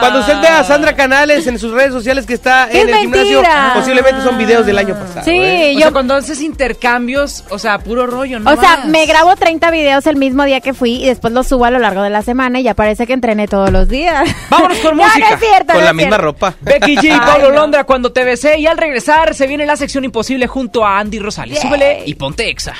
Cuando 0.00 0.20
usted 0.20 0.40
ve 0.40 0.48
a 0.48 0.64
Sandra 0.64 0.94
Canales 0.94 1.46
en 1.46 1.58
sus 1.58 1.72
redes 1.72 1.92
sociales 1.92 2.26
que 2.26 2.34
está 2.34 2.70
en 2.70 2.88
el 2.88 2.96
gimnasio, 2.96 3.42
posiblemente 3.74 4.22
son 4.22 4.38
videos 4.38 4.66
del 4.66 4.78
año 4.78 4.94
pasado. 4.98 5.24
Sí, 5.24 5.30
¿eh? 5.32 5.70
O 5.70 5.74
yo 5.74 5.80
sea, 5.80 5.90
cuando 5.92 6.14
haces 6.14 6.40
intercambios, 6.40 7.44
o 7.50 7.58
sea, 7.58 7.78
puro 7.78 8.06
rollo, 8.06 8.38
¿no? 8.40 8.50
O 8.50 8.56
sea, 8.56 8.78
más. 8.78 8.86
me 8.86 9.06
grabo 9.06 9.34
30 9.36 9.70
videos 9.70 10.06
el 10.06 10.16
mismo 10.16 10.44
día 10.44 10.60
que 10.60 10.74
fui 10.74 11.02
y 11.02 11.06
después 11.06 11.32
los 11.32 11.46
subo 11.46 11.64
a 11.64 11.70
lo 11.70 11.78
largo 11.78 12.02
de 12.02 12.10
la 12.10 12.22
semana 12.22 12.60
y 12.60 12.62
ya 12.64 12.74
parece 12.74 13.06
que 13.06 13.12
entrené 13.12 13.46
todos 13.48 13.70
los 13.70 13.88
días. 13.88 14.28
Vámonos 14.50 14.78
con 14.78 14.96
música. 14.96 15.18
no 15.30 15.34
es 15.36 15.40
cierto, 15.40 15.66
Con 15.72 15.76
no 15.76 15.80
la 15.84 15.90
es 15.90 15.94
misma 15.96 16.10
cierto. 16.16 16.24
ropa. 16.24 16.54
Becky 16.60 16.96
G, 16.96 17.10
Ay, 17.12 17.20
Pablo 17.20 17.48
no. 17.50 17.54
Londra, 17.60 17.84
cuando 17.84 18.12
te 18.12 18.24
besé. 18.24 18.58
Y 18.58 18.66
al 18.66 18.76
regresar 18.78 19.34
se 19.34 19.46
viene 19.46 19.66
la 19.66 19.76
sección 19.76 20.04
imposible 20.04 20.46
junto 20.46 20.84
a 20.84 20.98
Andy 20.98 21.18
Rosales. 21.18 21.60
Súbele 21.60 22.02
y 22.06 22.14
ponte 22.14 22.48
exa. 22.48 22.74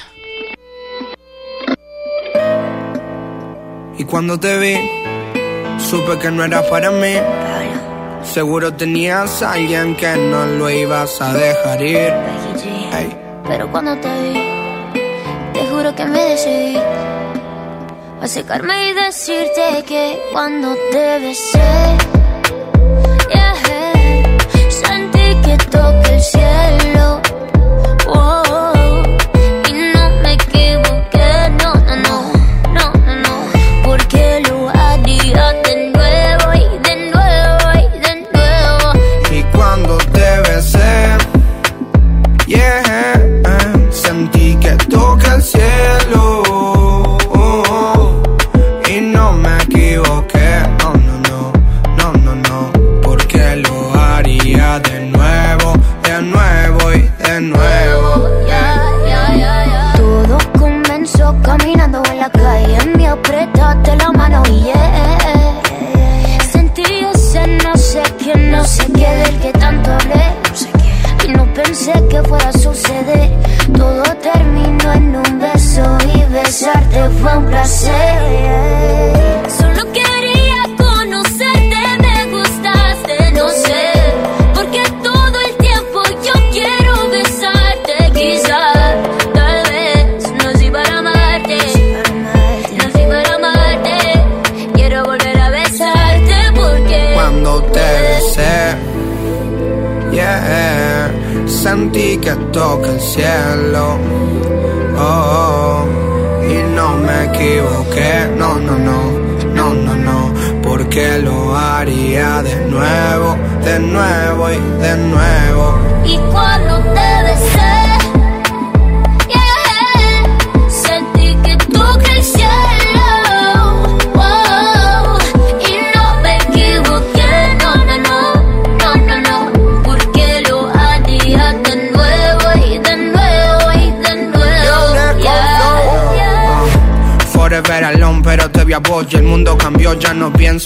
Y 3.99 4.05
cuando 4.05 4.39
te 4.39 4.59
vi, 4.59 4.79
supe 5.79 6.19
que 6.19 6.31
no 6.31 6.45
era 6.45 6.63
para 6.69 6.91
mí. 6.91 7.15
Seguro 8.23 8.75
tenías 8.75 9.43
a 9.43 9.53
alguien 9.53 9.97
que 9.97 10.17
no 10.17 10.47
lo 10.47 10.69
ibas 10.69 11.21
a 11.21 11.33
dejar 11.33 11.83
ir. 11.83 12.13
Pero 13.49 13.71
cuando 13.71 13.97
te 13.99 14.09
vi, 14.23 15.01
te 15.53 15.67
juro 15.71 15.95
que 15.95 16.05
me 16.05 16.19
decidí 16.25 16.77
a 16.77 18.25
acercarme 18.25 18.91
y 18.91 18.95
decirte 18.95 19.85
que 19.87 20.21
cuando 20.33 20.75
te 20.91 21.21
besé, 21.21 21.97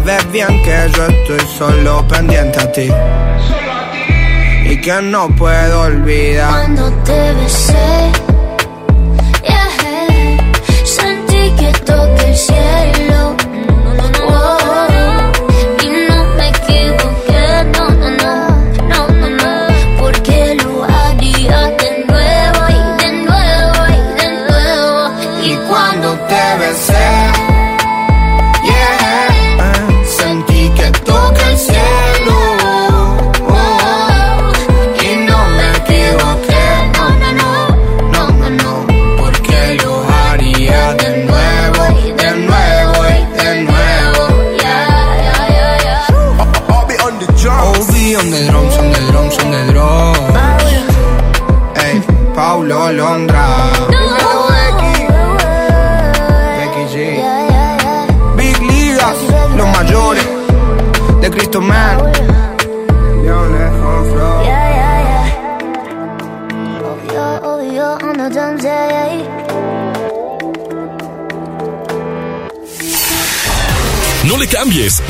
Sabes 0.00 0.32
bien 0.32 0.62
que 0.62 0.90
yo 0.96 1.06
estoy 1.06 1.46
solo 1.58 2.08
pendiente 2.08 2.58
a 2.58 2.72
ti. 2.72 2.88
Y 4.64 4.80
que 4.80 5.02
no 5.02 5.28
puedo 5.36 5.82
olvidar. 5.82 6.48
Cuando 6.48 6.90
te 7.04 7.32
besé, 7.34 8.10
yeah, 9.42 10.38
sentí 10.84 11.52
que 11.58 11.72
toqué 11.84 12.30
el 12.30 12.36
cielo. 12.36 12.69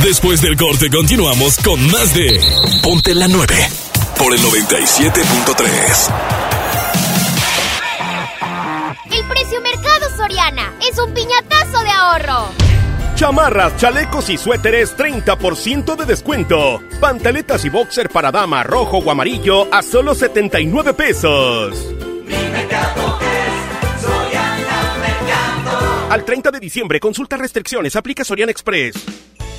Después 0.02 0.40
del 0.40 0.56
corte 0.56 0.88
continuamos 0.88 1.58
con 1.58 1.78
más 1.90 2.14
de 2.14 2.40
Ponte 2.82 3.14
la 3.14 3.28
9 3.28 3.54
por 4.18 4.32
el 4.32 4.40
97.3. 4.40 6.14
El 9.12 9.24
precio 9.28 9.60
mercado 9.60 10.16
Soriana 10.16 10.72
es 10.90 10.98
un 10.98 11.12
piñatazo 11.12 11.82
de 11.82 11.90
ahorro. 11.90 12.48
Chamarras, 13.14 13.76
chalecos 13.76 14.30
y 14.30 14.38
suéteres 14.38 14.96
30% 14.96 15.94
de 15.96 16.06
descuento. 16.06 16.80
Pantaletas 16.98 17.66
y 17.66 17.68
boxer 17.68 18.08
para 18.08 18.32
dama 18.32 18.62
rojo 18.62 18.98
o 18.98 19.10
amarillo 19.10 19.72
a 19.72 19.82
solo 19.82 20.14
79 20.14 20.94
pesos. 20.94 21.76
Al 26.08 26.24
30 26.24 26.50
de 26.50 26.58
diciembre, 26.58 26.98
consulta 26.98 27.36
restricciones, 27.36 27.94
aplica 27.96 28.24
Sorian 28.24 28.48
Express. 28.48 28.94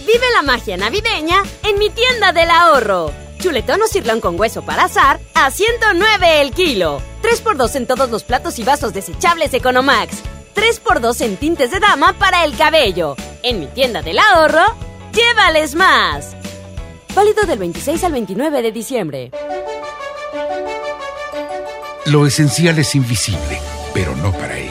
Vive 0.05 0.25
la 0.33 0.41
magia 0.41 0.77
navideña 0.77 1.43
en 1.63 1.77
mi 1.77 1.89
tienda 1.89 2.31
del 2.31 2.49
ahorro. 2.49 3.11
Chuletón 3.39 3.81
o 3.81 3.87
cirlón 3.87 4.19
con 4.19 4.39
hueso 4.39 4.63
para 4.63 4.85
azar 4.85 5.19
a 5.33 5.51
109 5.51 6.41
el 6.41 6.51
kilo. 6.51 7.01
3x2 7.21 7.75
en 7.75 7.87
todos 7.87 8.09
los 8.09 8.23
platos 8.23 8.57
y 8.59 8.63
vasos 8.63 8.93
desechables 8.93 9.53
Economax. 9.53 10.17
3x2 10.55 11.21
en 11.21 11.37
tintes 11.37 11.71
de 11.71 11.79
dama 11.79 12.13
para 12.13 12.45
el 12.45 12.55
cabello. 12.57 13.15
En 13.43 13.59
mi 13.59 13.67
tienda 13.67 14.01
del 14.01 14.19
ahorro, 14.19 14.75
llévales 15.13 15.75
más. 15.75 16.35
Válido 17.13 17.43
del 17.43 17.59
26 17.59 18.03
al 18.03 18.11
29 18.13 18.61
de 18.61 18.71
diciembre. 18.71 19.31
Lo 22.05 22.25
esencial 22.25 22.79
es 22.79 22.95
invisible, 22.95 23.61
pero 23.93 24.15
no 24.15 24.31
para 24.31 24.57
ellos. 24.57 24.70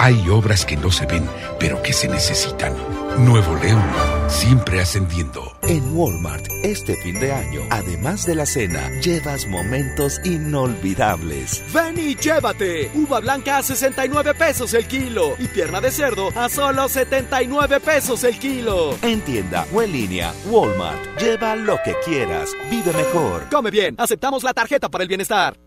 Hay 0.00 0.28
obras 0.28 0.64
que 0.64 0.76
no 0.76 0.92
se 0.92 1.06
ven, 1.06 1.28
pero 1.58 1.82
que 1.82 1.92
se 1.92 2.06
necesitan. 2.06 2.72
Nuevo 3.18 3.56
León, 3.56 3.82
siempre 4.28 4.80
ascendiendo. 4.80 5.58
En 5.62 5.92
Walmart, 5.92 6.46
este 6.62 6.94
fin 7.02 7.18
de 7.18 7.32
año, 7.32 7.62
además 7.68 8.24
de 8.24 8.36
la 8.36 8.46
cena, 8.46 8.88
llevas 9.00 9.48
momentos 9.48 10.20
inolvidables. 10.22 11.64
Ven 11.74 11.98
y 11.98 12.14
llévate. 12.14 12.92
Uva 12.94 13.18
blanca 13.18 13.58
a 13.58 13.62
69 13.64 14.34
pesos 14.34 14.72
el 14.74 14.86
kilo. 14.86 15.34
Y 15.36 15.48
pierna 15.48 15.80
de 15.80 15.90
cerdo 15.90 16.28
a 16.36 16.48
solo 16.48 16.88
79 16.88 17.80
pesos 17.80 18.22
el 18.22 18.38
kilo. 18.38 18.96
En 19.02 19.20
tienda 19.22 19.66
o 19.74 19.82
en 19.82 19.90
línea, 19.90 20.32
Walmart. 20.48 21.18
Lleva 21.18 21.56
lo 21.56 21.76
que 21.82 21.96
quieras. 22.04 22.50
Vive 22.70 22.92
mejor. 22.92 23.48
Come 23.50 23.72
bien. 23.72 23.96
Aceptamos 23.98 24.44
la 24.44 24.54
tarjeta 24.54 24.88
para 24.88 25.02
el 25.02 25.08
bienestar. 25.08 25.58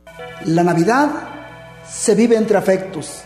La 0.45 0.63
Navidad 0.63 1.09
se 1.85 2.15
vive 2.15 2.37
entre 2.37 2.57
afectos 2.57 3.25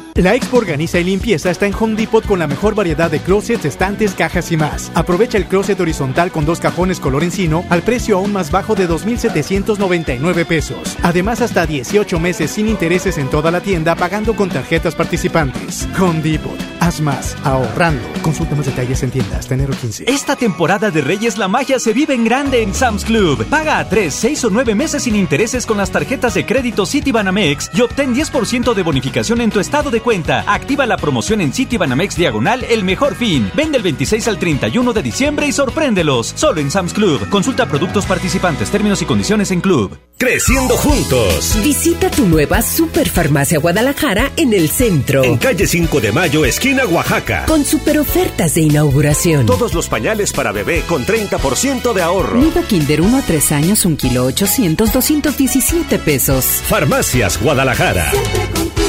La 0.15 0.35
Expo 0.35 0.57
Organiza 0.57 0.99
y 0.99 1.05
Limpieza 1.05 1.49
está 1.49 1.67
en 1.67 1.73
Home 1.73 1.95
Depot 1.95 2.25
con 2.25 2.37
la 2.37 2.45
mejor 2.45 2.75
variedad 2.75 3.09
de 3.09 3.21
closets, 3.21 3.63
estantes, 3.63 4.13
cajas 4.13 4.51
y 4.51 4.57
más. 4.57 4.91
Aprovecha 4.93 5.37
el 5.37 5.45
closet 5.45 5.79
horizontal 5.79 6.31
con 6.31 6.45
dos 6.45 6.59
cajones 6.59 6.99
color 6.99 7.23
encino 7.23 7.63
al 7.69 7.81
precio 7.81 8.17
aún 8.17 8.33
más 8.33 8.51
bajo 8.51 8.75
de 8.75 8.89
2.799 8.89 10.45
pesos. 10.45 10.97
Además, 11.01 11.41
hasta 11.41 11.65
18 11.65 12.19
meses 12.19 12.51
sin 12.51 12.67
intereses 12.67 13.17
en 13.17 13.29
toda 13.29 13.51
la 13.51 13.61
tienda 13.61 13.95
pagando 13.95 14.35
con 14.35 14.49
tarjetas 14.49 14.95
participantes. 14.95 15.87
Home 15.97 16.21
Depot. 16.21 16.59
Haz 16.81 16.99
más, 16.99 17.37
ahorrando. 17.43 18.03
Consulta 18.21 18.55
más 18.55 18.65
detalles 18.65 19.01
en 19.03 19.11
tienda 19.11 19.37
hasta 19.37 19.53
enero 19.53 19.73
15. 19.79 20.05
Esta 20.07 20.35
temporada 20.35 20.91
de 20.91 21.01
Reyes 21.01 21.37
la 21.37 21.47
magia 21.47 21.79
se 21.79 21.93
vive 21.93 22.13
en 22.13 22.25
grande 22.25 22.61
en 22.61 22.73
Sam's 22.73 23.05
Club. 23.05 23.45
Paga 23.45 23.79
a 23.79 23.87
3, 23.87 24.13
6 24.13 24.45
o 24.45 24.49
9 24.49 24.75
meses 24.75 25.03
sin 25.03 25.15
intereses 25.15 25.65
con 25.65 25.77
las 25.77 25.91
tarjetas 25.91 26.33
de 26.33 26.45
crédito 26.45 26.85
Citibanamex 26.85 27.71
y 27.73 27.81
obtén 27.81 28.13
10% 28.13 28.73
de 28.73 28.83
bonificación 28.83 29.39
en 29.41 29.51
tu 29.51 29.59
estado 29.59 29.89
de 29.89 30.00
cuenta. 30.01 30.43
Activa 30.47 30.85
la 30.85 30.97
promoción 30.97 31.41
en 31.41 31.53
Citibanamex 31.53 32.15
Diagonal 32.15 32.63
El 32.63 32.83
Mejor 32.83 33.15
Fin. 33.15 33.51
Vende 33.55 33.77
el 33.77 33.83
26 33.83 34.27
al 34.27 34.37
31 34.37 34.93
de 34.93 35.01
diciembre 35.01 35.47
y 35.47 35.51
sorpréndelos. 35.51 36.33
Solo 36.35 36.61
en 36.61 36.71
Sam's 36.71 36.93
Club. 36.93 37.29
Consulta 37.29 37.67
productos 37.67 38.05
participantes, 38.05 38.69
términos 38.69 39.01
y 39.01 39.05
condiciones 39.05 39.51
en 39.51 39.61
Club. 39.61 39.97
Creciendo 40.17 40.75
juntos. 40.77 41.57
Visita 41.63 42.11
tu 42.11 42.27
nueva 42.27 42.61
Superfarmacia 42.61 43.59
Guadalajara 43.59 44.31
en 44.37 44.53
el 44.53 44.69
centro. 44.69 45.23
En 45.23 45.37
calle 45.37 45.65
5 45.65 45.99
de 45.99 46.11
Mayo, 46.11 46.45
esquina 46.45 46.85
Oaxaca. 46.85 47.45
Con 47.47 47.65
super 47.65 47.97
ofertas 47.99 48.55
de 48.55 48.61
inauguración. 48.61 49.45
Todos 49.45 49.73
los 49.73 49.87
pañales 49.87 50.31
para 50.33 50.51
bebé 50.51 50.83
con 50.87 51.05
30% 51.05 51.93
de 51.93 52.01
ahorro. 52.01 52.39
Nido 52.39 52.63
Kinder 52.67 53.01
1 53.01 53.17
a 53.17 53.21
3 53.21 53.51
años, 53.51 53.85
1 53.85 53.97
kilo 53.97 54.25
800, 54.25 54.91
217 54.91 55.99
pesos. 55.99 56.45
Farmacias 56.45 57.41
Guadalajara. 57.41 58.11
Gran 58.11 58.80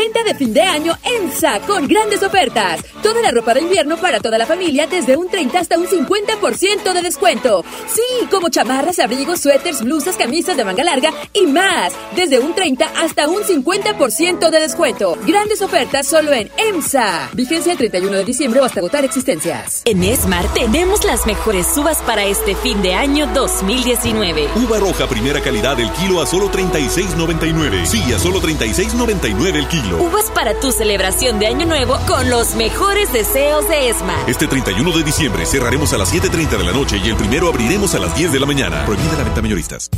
venta 0.00 0.22
de 0.22 0.34
fin 0.34 0.54
de 0.54 0.62
año 0.62 0.96
EMSA 1.04 1.60
con 1.66 1.86
grandes 1.86 2.22
ofertas. 2.22 2.80
Toda 3.02 3.20
la 3.20 3.32
ropa 3.32 3.52
de 3.52 3.60
invierno 3.60 3.98
para 3.98 4.18
toda 4.18 4.38
la 4.38 4.46
familia 4.46 4.86
desde 4.86 5.14
un 5.14 5.28
30 5.28 5.58
hasta 5.58 5.76
un 5.76 5.86
50% 5.86 6.94
de 6.94 7.02
descuento. 7.02 7.62
Sí, 7.86 8.26
como 8.30 8.48
chamarras, 8.48 8.98
abrigos, 8.98 9.40
suéteres, 9.40 9.82
blusas, 9.82 10.16
camisas 10.16 10.56
de 10.56 10.64
manga 10.64 10.84
larga 10.84 11.12
y 11.34 11.46
más. 11.46 11.92
Desde 12.16 12.38
un 12.38 12.54
30 12.54 12.86
hasta 12.96 13.28
un 13.28 13.42
50% 13.42 14.48
de 14.48 14.60
descuento. 14.60 15.18
Grandes 15.26 15.60
ofertas 15.60 16.06
solo 16.06 16.32
en 16.32 16.50
EMSA. 16.56 17.28
Vigencia 17.34 17.72
el 17.72 17.78
31 17.78 18.16
de 18.16 18.24
diciembre 18.24 18.60
o 18.60 18.64
hasta 18.64 18.80
agotar 18.80 19.04
existencias. 19.04 19.82
En 19.84 20.02
Esmar 20.02 20.46
tenemos 20.54 21.04
las 21.04 21.26
mejores 21.26 21.76
uvas 21.76 21.98
para 22.06 22.24
este 22.24 22.54
fin 22.54 22.80
de 22.80 22.94
año 22.94 23.26
2019. 23.34 24.48
Uva 24.64 24.78
roja 24.78 25.06
primera 25.08 25.42
calidad 25.42 25.78
el 25.78 25.90
kilo 25.92 26.22
a 26.22 26.26
solo 26.26 26.50
36.99. 26.50 27.84
Sí, 27.84 28.12
a 28.14 28.18
solo 28.18 28.40
36.99 28.40 29.56
el 29.56 29.68
kilo. 29.68 29.89
Uvas 29.98 30.30
para 30.34 30.58
tu 30.60 30.72
celebración 30.72 31.38
de 31.38 31.46
Año 31.46 31.66
Nuevo 31.66 31.98
con 32.06 32.28
los 32.30 32.54
mejores 32.54 33.12
deseos 33.12 33.68
de 33.68 33.90
Esmar. 33.90 34.18
Este 34.28 34.46
31 34.46 34.92
de 34.92 35.02
diciembre 35.02 35.44
cerraremos 35.46 35.92
a 35.92 35.98
las 35.98 36.10
7.30 36.12 36.56
de 36.58 36.64
la 36.64 36.72
noche 36.72 36.96
y 36.98 37.08
el 37.08 37.16
primero 37.16 37.48
abriremos 37.48 37.94
a 37.94 37.98
las 37.98 38.14
10 38.16 38.32
de 38.32 38.40
la 38.40 38.46
mañana. 38.46 38.84
Prohibida 38.86 39.18
la 39.18 39.24
venta 39.24 39.42
mayoristas. 39.42 39.90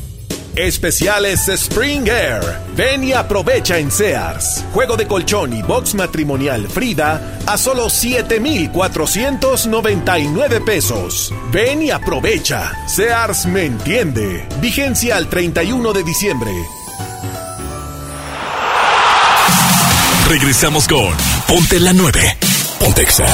Especiales 0.56 1.48
Spring 1.48 2.06
Air. 2.08 2.42
Ven 2.76 3.04
y 3.04 3.12
aprovecha 3.14 3.78
en 3.78 3.90
Sears. 3.90 4.62
Juego 4.74 4.98
de 4.98 5.06
colchón 5.06 5.54
y 5.54 5.62
box 5.62 5.94
matrimonial 5.94 6.68
Frida 6.68 7.38
a 7.46 7.56
solo 7.56 7.88
7,499 7.88 10.60
pesos. 10.60 11.32
Ven 11.50 11.80
y 11.82 11.90
aprovecha. 11.90 12.70
Sears 12.86 13.46
me 13.46 13.64
entiende. 13.64 14.46
Vigencia 14.60 15.16
al 15.16 15.28
31 15.28 15.92
de 15.94 16.02
diciembre. 16.02 16.52
Regresamos 20.32 20.88
con 20.88 21.14
Ponte 21.46 21.78
la 21.78 21.92
9. 21.92 22.38
Pontexa 22.78 23.26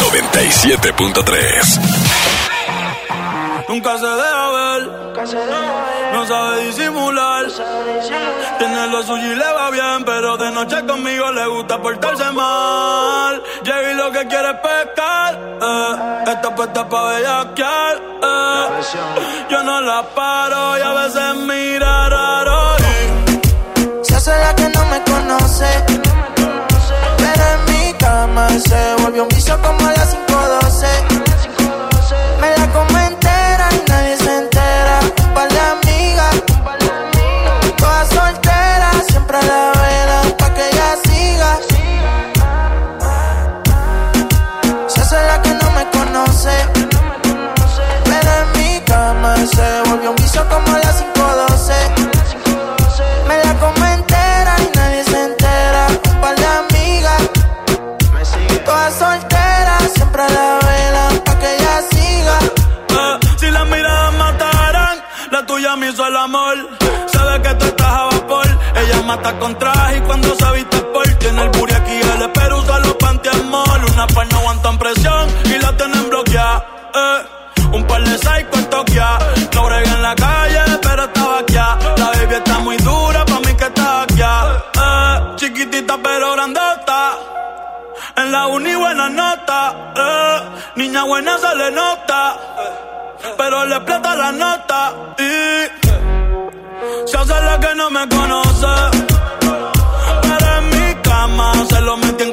97.3. 0.00 1.78
Nunca 3.68 3.96
se 3.96 4.06
deja 4.06 4.48
ver, 4.50 4.82
no 6.12 6.26
sabe 6.26 6.64
disimular. 6.66 7.46
Tiene 8.58 8.88
lo 8.88 9.04
suyo 9.04 9.32
y 9.32 9.36
le 9.36 9.52
va 9.52 9.70
bien, 9.70 10.04
pero 10.04 10.36
de 10.36 10.50
noche 10.50 10.84
conmigo 10.84 11.30
le 11.30 11.46
gusta 11.46 11.80
portarse 11.80 12.32
mal. 12.32 13.40
Llega 13.62 13.92
y 13.92 13.94
lo 13.94 14.10
que 14.10 14.26
quiere 14.26 14.50
es 14.50 14.56
pescar, 14.56 15.38
eh. 15.62 16.24
Está 16.26 16.56
puesta 16.56 16.88
pa' 16.88 17.04
bellaquear, 17.04 18.02
eh. 18.20 18.66
Yo 19.48 19.62
no 19.62 19.80
la 19.80 20.02
paro 20.12 20.76
y 20.76 20.80
a 20.80 20.92
veces 20.92 21.36
mira 21.36 22.08
raro. 22.08 22.69
Conoce. 25.04 25.84
Pero 27.18 27.44
en 27.54 27.64
mi 27.72 27.92
cama 27.94 28.48
se 28.50 29.02
volvió 29.02 29.22
un 29.24 29.28
vicio 29.28 29.60
como 29.62 29.86
a 29.86 29.92
las 29.92 30.16
5.12. 30.16 30.86
Me 32.40 32.50
la 32.56 32.72
hizo 65.90 66.06
el 66.06 66.16
amor. 66.16 66.56
Sabe 67.06 67.42
que 67.42 67.54
tú 67.54 67.66
estás 67.66 67.86
a 67.86 68.04
vapor. 68.04 68.46
Ella 68.76 69.02
mata 69.02 69.38
con 69.38 69.58
traje 69.58 69.98
y 69.98 70.00
cuando 70.02 70.34
se 70.34 70.50
viste 70.52 70.78
por 70.92 71.06
tiene 71.14 71.42
el 71.42 71.48
booty 71.50 71.74
aquí 71.74 72.00
el 72.14 72.22
espero 72.22 72.58
usa 72.58 72.78
los 72.80 72.94
pantiamol. 72.94 73.84
Una 73.92 74.06
par 74.06 74.26
no 74.32 74.38
aguantan 74.38 74.78
presión 74.78 75.28
y 75.44 75.58
la 75.58 75.76
tienen 75.76 76.08
bloqueada. 76.08 76.64
Eh. 76.94 77.18
Un 77.72 77.86
par 77.86 78.02
de 78.02 78.18
psycho 78.18 78.54
en 78.54 78.70
Tokio. 78.70 79.04
No 79.54 79.64
brega 79.64 79.92
en 79.92 80.02
la 80.02 80.14
calle, 80.14 80.60
pero 80.82 81.04
estaba 81.04 81.38
aquí. 81.38 81.54
La 81.54 82.06
baby 82.14 82.34
está 82.34 82.58
muy 82.58 82.76
dura, 82.78 83.24
pa' 83.24 83.40
mí 83.40 83.54
que 83.54 83.64
está 83.64 84.02
aquí. 84.02 84.22
Eh. 84.22 85.36
Chiquitita 85.36 85.98
pero 86.02 86.32
grandota. 86.32 87.12
En 88.16 88.32
la 88.32 88.46
uni 88.46 88.74
buena 88.74 89.08
nota. 89.08 89.92
Eh. 89.96 90.40
Niña 90.76 91.04
buena 91.04 91.38
se 91.38 91.54
le 91.54 91.70
nota. 91.70 92.36
Pero 93.36 93.64
le 93.66 93.76
explota 93.76 94.14
la 94.16 94.32
nota. 94.32 94.94
Y 95.18 95.30
se 97.06 97.16
hace 97.16 97.40
la 97.42 97.60
que 97.60 97.74
no 97.74 97.90
me 97.90 98.08
conoce. 98.08 98.66
Pero 100.22 100.56
en 100.58 100.70
mi 100.70 100.94
cama 101.02 101.52
se 101.68 101.80
lo 101.80 101.96
metí 101.96 102.32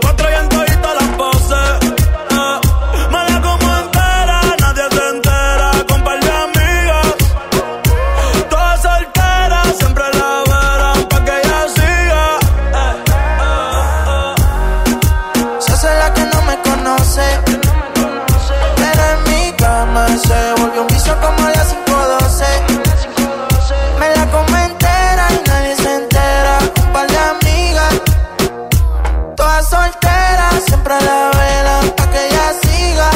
siempre 30.88 31.06
la 31.06 31.32
velan 31.38 31.90
pa' 31.96 32.12
que 32.12 32.28
ella 32.28 32.54
siga. 32.64 33.10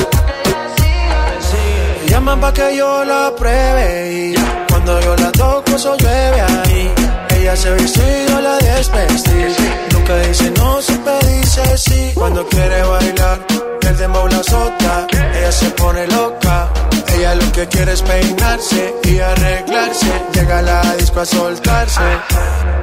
Me 2.03 2.09
llaman 2.09 2.39
pa' 2.41 2.53
que 2.53 2.75
yo 2.75 3.05
la 3.05 3.33
pruebe 3.37 4.11
y 4.13 4.35
cuando 4.69 4.99
yo 5.01 5.15
la 5.15 5.31
toco 5.31 5.75
eso 5.75 5.95
llueve 5.97 6.41
ahí. 6.41 6.93
Ella 7.35 7.55
se 7.55 7.73
viste 7.75 8.01
y 8.01 8.31
yo 8.31 8.41
la 8.41 8.57
desvestí. 8.57 9.41
Nunca 9.93 10.17
dice 10.17 10.51
no, 10.51 10.81
siempre 10.81 11.13
dice 11.27 11.77
sí. 11.77 12.11
Cuando 12.13 12.45
quiere 12.47 12.83
bailar, 12.83 13.39
el 13.87 13.97
dembow 13.97 14.27
la 14.27 14.37
azota. 14.37 15.07
Ella 15.35 15.51
se 15.51 15.69
pone 15.71 16.07
loca. 16.07 16.69
Ella 17.15 17.35
lo 17.35 17.51
que 17.51 17.67
quiere 17.67 17.93
es 17.93 18.01
peinarse 18.01 18.95
y 19.03 19.19
arreglarse. 19.19 20.11
Llega 20.33 20.59
a 20.59 20.61
la 20.61 20.95
disco 20.95 21.21
a 21.21 21.25
soltarse. 21.25 22.01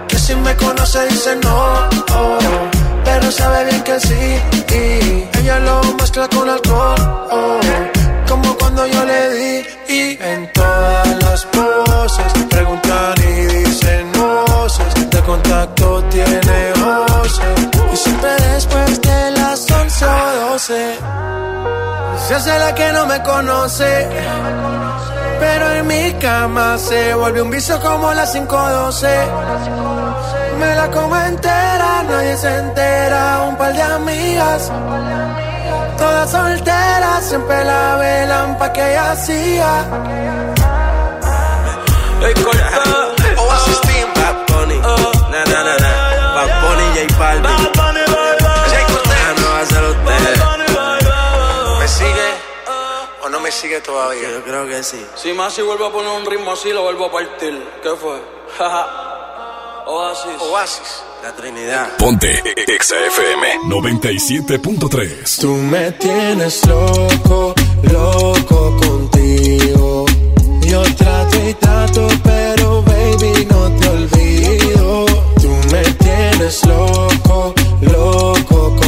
Que 0.08 0.18
si 0.18 0.34
me 0.36 0.54
conoce 0.56 1.06
dice 1.08 1.36
no, 1.36 1.88
oh, 2.14 2.38
pero 3.08 3.32
sabe 3.32 3.64
bien 3.64 3.82
que 3.82 4.00
sí. 4.00 4.24
Y 4.80 5.38
ella 5.38 5.58
lo 5.60 5.82
mezcla 5.94 6.28
con 6.28 6.48
alcohol, 6.48 6.96
oh, 7.30 7.60
como 8.28 8.56
cuando 8.58 8.86
yo 8.86 9.04
le 9.04 9.20
di. 9.36 9.54
Y 9.88 10.18
en 10.32 10.40
todas 10.52 11.08
las 11.24 11.46
poses 11.46 12.30
preguntan 12.50 13.14
y 13.30 13.32
dicen 13.64 14.12
voces. 14.12 15.10
De 15.10 15.20
contacto 15.22 16.04
tiene 16.14 16.58
voces. 16.82 17.56
Y 17.92 17.96
siempre 17.96 18.30
después 18.54 19.00
de 20.00 20.06
las 20.06 20.06
11 20.06 20.06
o 20.06 20.50
12. 20.52 20.98
Se 22.26 22.34
hace 22.34 22.58
la 22.58 22.74
que 22.74 22.92
no 22.92 23.06
me 23.06 23.22
conoce. 23.22 24.08
Pero 25.40 25.70
en 25.72 25.86
mi 25.86 26.12
cama 26.14 26.78
se 26.78 27.14
vuelve 27.14 27.42
un 27.42 27.50
vicio 27.50 27.80
como 27.80 28.12
las 28.12 28.32
512. 28.32 29.08
Me 30.58 30.74
la 30.74 30.90
como 30.90 31.16
entera, 31.16 32.02
nadie 32.08 32.36
se 32.36 32.58
entera. 32.58 33.44
Un 33.48 33.56
par 33.56 33.72
de 33.72 33.82
amigas, 33.82 34.70
todas 35.96 36.30
solteras, 36.30 37.24
siempre 37.24 37.64
la 37.64 37.96
velan 37.96 38.58
pa' 38.58 38.72
que 38.72 38.90
ella 38.90 39.14
siga. 39.14 40.57
Sigue 53.68 53.80
todavía? 53.82 54.30
Yo 54.30 54.42
creo 54.44 54.66
que 54.66 54.82
sí. 54.82 55.04
Si 55.14 55.32
Masi 55.32 55.60
vuelve 55.60 55.86
a 55.86 55.90
poner 55.90 56.10
un 56.10 56.24
ritmo 56.24 56.52
así, 56.52 56.70
lo 56.72 56.82
vuelvo 56.82 57.06
a 57.06 57.12
partir. 57.12 57.62
¿Qué 57.82 57.90
fue? 58.00 58.18
Oasis. 59.86 60.40
Oasis. 60.40 61.02
La 61.22 61.34
Trinidad. 61.34 61.96
Ponte 61.98 62.42
Exa 62.66 62.96
FM 63.06 63.60
97.3. 63.64 65.40
Tú 65.40 65.52
me 65.54 65.92
tienes 65.92 66.66
loco, 66.66 67.54
loco 67.92 68.76
contigo. 68.80 70.06
Yo 70.62 70.82
trato 70.96 71.48
y 71.48 71.54
trato, 71.54 72.08
pero 72.22 72.82
baby 72.82 73.46
no 73.50 73.70
te 73.72 73.88
olvido. 73.88 75.06
Tú 75.42 75.50
me 75.72 75.82
tienes 75.82 76.64
loco, 76.64 77.54
loco 77.82 78.76
contigo. 78.76 78.87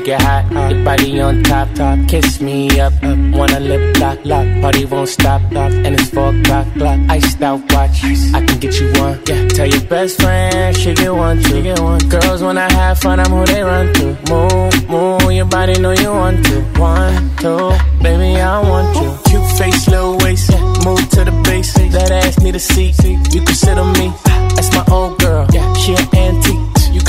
make 0.00 0.08
it 0.08 0.22
hot, 0.22 0.70
your 0.70 0.84
body 0.84 1.20
on 1.20 1.42
top, 1.42 1.68
top. 1.74 1.98
Kiss 2.08 2.40
me 2.40 2.80
up, 2.80 2.92
up. 3.02 3.18
wanna 3.34 3.60
lip 3.60 3.98
lock, 3.98 4.18
lock. 4.24 4.46
Party 4.62 4.84
won't 4.84 5.08
stop, 5.08 5.40
stop. 5.50 5.72
And 5.72 5.94
it's 5.94 6.10
four 6.10 6.34
o'clock, 6.34 6.66
clock. 6.74 6.98
Iced 7.08 7.42
out 7.42 7.60
watch, 7.72 8.04
I 8.34 8.44
can 8.46 8.58
get 8.58 8.80
you 8.80 8.92
one. 9.00 9.20
Yeah, 9.26 9.48
tell 9.48 9.66
your 9.66 9.82
best 9.82 10.20
friend 10.20 10.76
she 10.76 10.94
get 10.94 11.12
one, 11.12 11.42
she 11.42 11.62
get 11.62 11.80
one. 11.80 12.00
Girls 12.08 12.42
when 12.42 12.58
I 12.58 12.72
have 12.72 12.98
fun, 12.98 13.20
I'm 13.20 13.30
who 13.30 13.44
they 13.46 13.62
run 13.62 13.92
to. 13.94 14.06
Move, 14.30 14.88
move, 14.88 15.32
your 15.32 15.46
body 15.46 15.78
know 15.80 15.92
you 15.92 16.10
want 16.10 16.44
to. 16.46 16.60
One, 16.78 17.36
two, 17.36 17.70
baby 18.02 18.40
I 18.40 18.60
want 18.60 18.96
you. 18.96 19.10
Cute 19.30 19.58
face, 19.58 19.88
little 19.88 20.16
waist, 20.18 20.50
yeah. 20.50 20.60
move 20.84 21.08
to 21.10 21.24
the 21.24 21.42
base. 21.44 21.74
That 21.90 22.10
ass 22.10 22.40
need 22.40 22.54
a 22.54 22.60
seat, 22.60 22.96
you 23.04 23.42
can 23.42 23.54
sit 23.54 23.76
on 23.76 23.92
me. 23.94 24.12
Ah. 24.26 24.52
That's 24.54 24.72
my 24.74 24.84
old 24.92 25.18
girl, 25.18 25.46
yeah, 25.52 25.72
she 25.74 25.92
an 25.94 26.06
antique. 26.14 26.59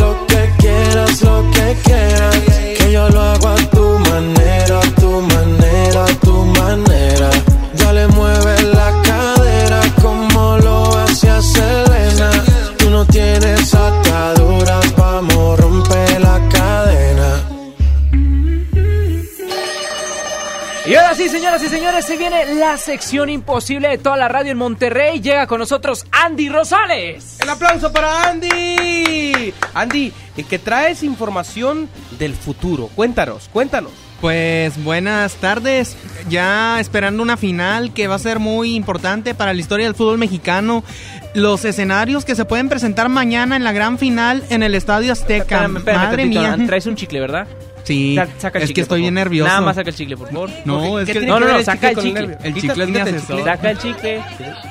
pides 0.00 0.29
sí, 21.20 21.28
señoras 21.28 21.62
y 21.62 21.68
señores, 21.68 22.06
se 22.06 22.16
viene 22.16 22.54
la 22.54 22.78
sección 22.78 23.28
imposible 23.28 23.88
de 23.88 23.98
toda 23.98 24.16
la 24.16 24.26
radio 24.28 24.52
en 24.52 24.56
Monterrey. 24.56 25.20
Llega 25.20 25.46
con 25.46 25.58
nosotros 25.58 26.06
Andy 26.12 26.48
Rosales. 26.48 27.38
El 27.40 27.50
aplauso 27.50 27.92
para 27.92 28.30
Andy. 28.30 29.52
Andy, 29.74 30.12
que 30.48 30.58
traes 30.58 31.02
información 31.02 31.90
del 32.18 32.34
futuro. 32.34 32.88
Cuéntanos, 32.94 33.50
cuéntanos. 33.52 33.92
Pues 34.22 34.82
buenas 34.82 35.34
tardes, 35.34 35.94
ya 36.30 36.80
esperando 36.80 37.22
una 37.22 37.36
final 37.36 37.92
que 37.92 38.08
va 38.08 38.14
a 38.14 38.18
ser 38.18 38.38
muy 38.38 38.74
importante 38.74 39.34
para 39.34 39.52
la 39.52 39.60
historia 39.60 39.84
del 39.86 39.94
fútbol 39.94 40.16
mexicano. 40.16 40.82
Los 41.34 41.66
escenarios 41.66 42.24
que 42.24 42.34
se 42.34 42.46
pueden 42.46 42.70
presentar 42.70 43.10
mañana 43.10 43.56
en 43.56 43.64
la 43.64 43.72
gran 43.72 43.98
final 43.98 44.42
en 44.48 44.62
el 44.62 44.74
Estadio 44.74 45.12
Azteca. 45.12 45.36
Espérame, 45.42 45.76
espérame 45.76 46.02
Madre 46.02 46.22
tantito, 46.22 46.40
mía. 46.40 46.66
Traes 46.66 46.86
un 46.86 46.96
chicle, 46.96 47.20
¿verdad? 47.20 47.46
Sí, 47.84 48.14
Sa- 48.14 48.26
saca 48.38 48.58
el 48.58 48.64
es 48.64 48.68
chicle, 48.68 48.74
que 48.74 48.80
estoy 48.82 49.00
bien 49.02 49.14
nervioso. 49.14 49.48
Nada 49.48 49.60
más 49.60 49.76
saca 49.76 49.90
el 49.90 49.96
chicle, 49.96 50.16
por 50.16 50.28
favor. 50.28 50.50
No, 50.64 50.98
es 50.98 51.06
¿Qué 51.06 51.12
que- 51.20 51.26
no, 51.26 51.40
no, 51.40 51.62
saca 51.62 51.88
chicle 51.94 52.02
el 52.10 52.16
chicle. 52.26 52.38
El 52.42 52.54
chicle 52.54 52.84
es 52.84 52.90
mi 52.90 52.98
asesor. 52.98 53.44
Saca 53.44 53.70
el 53.70 53.78
chicle. 53.78 54.22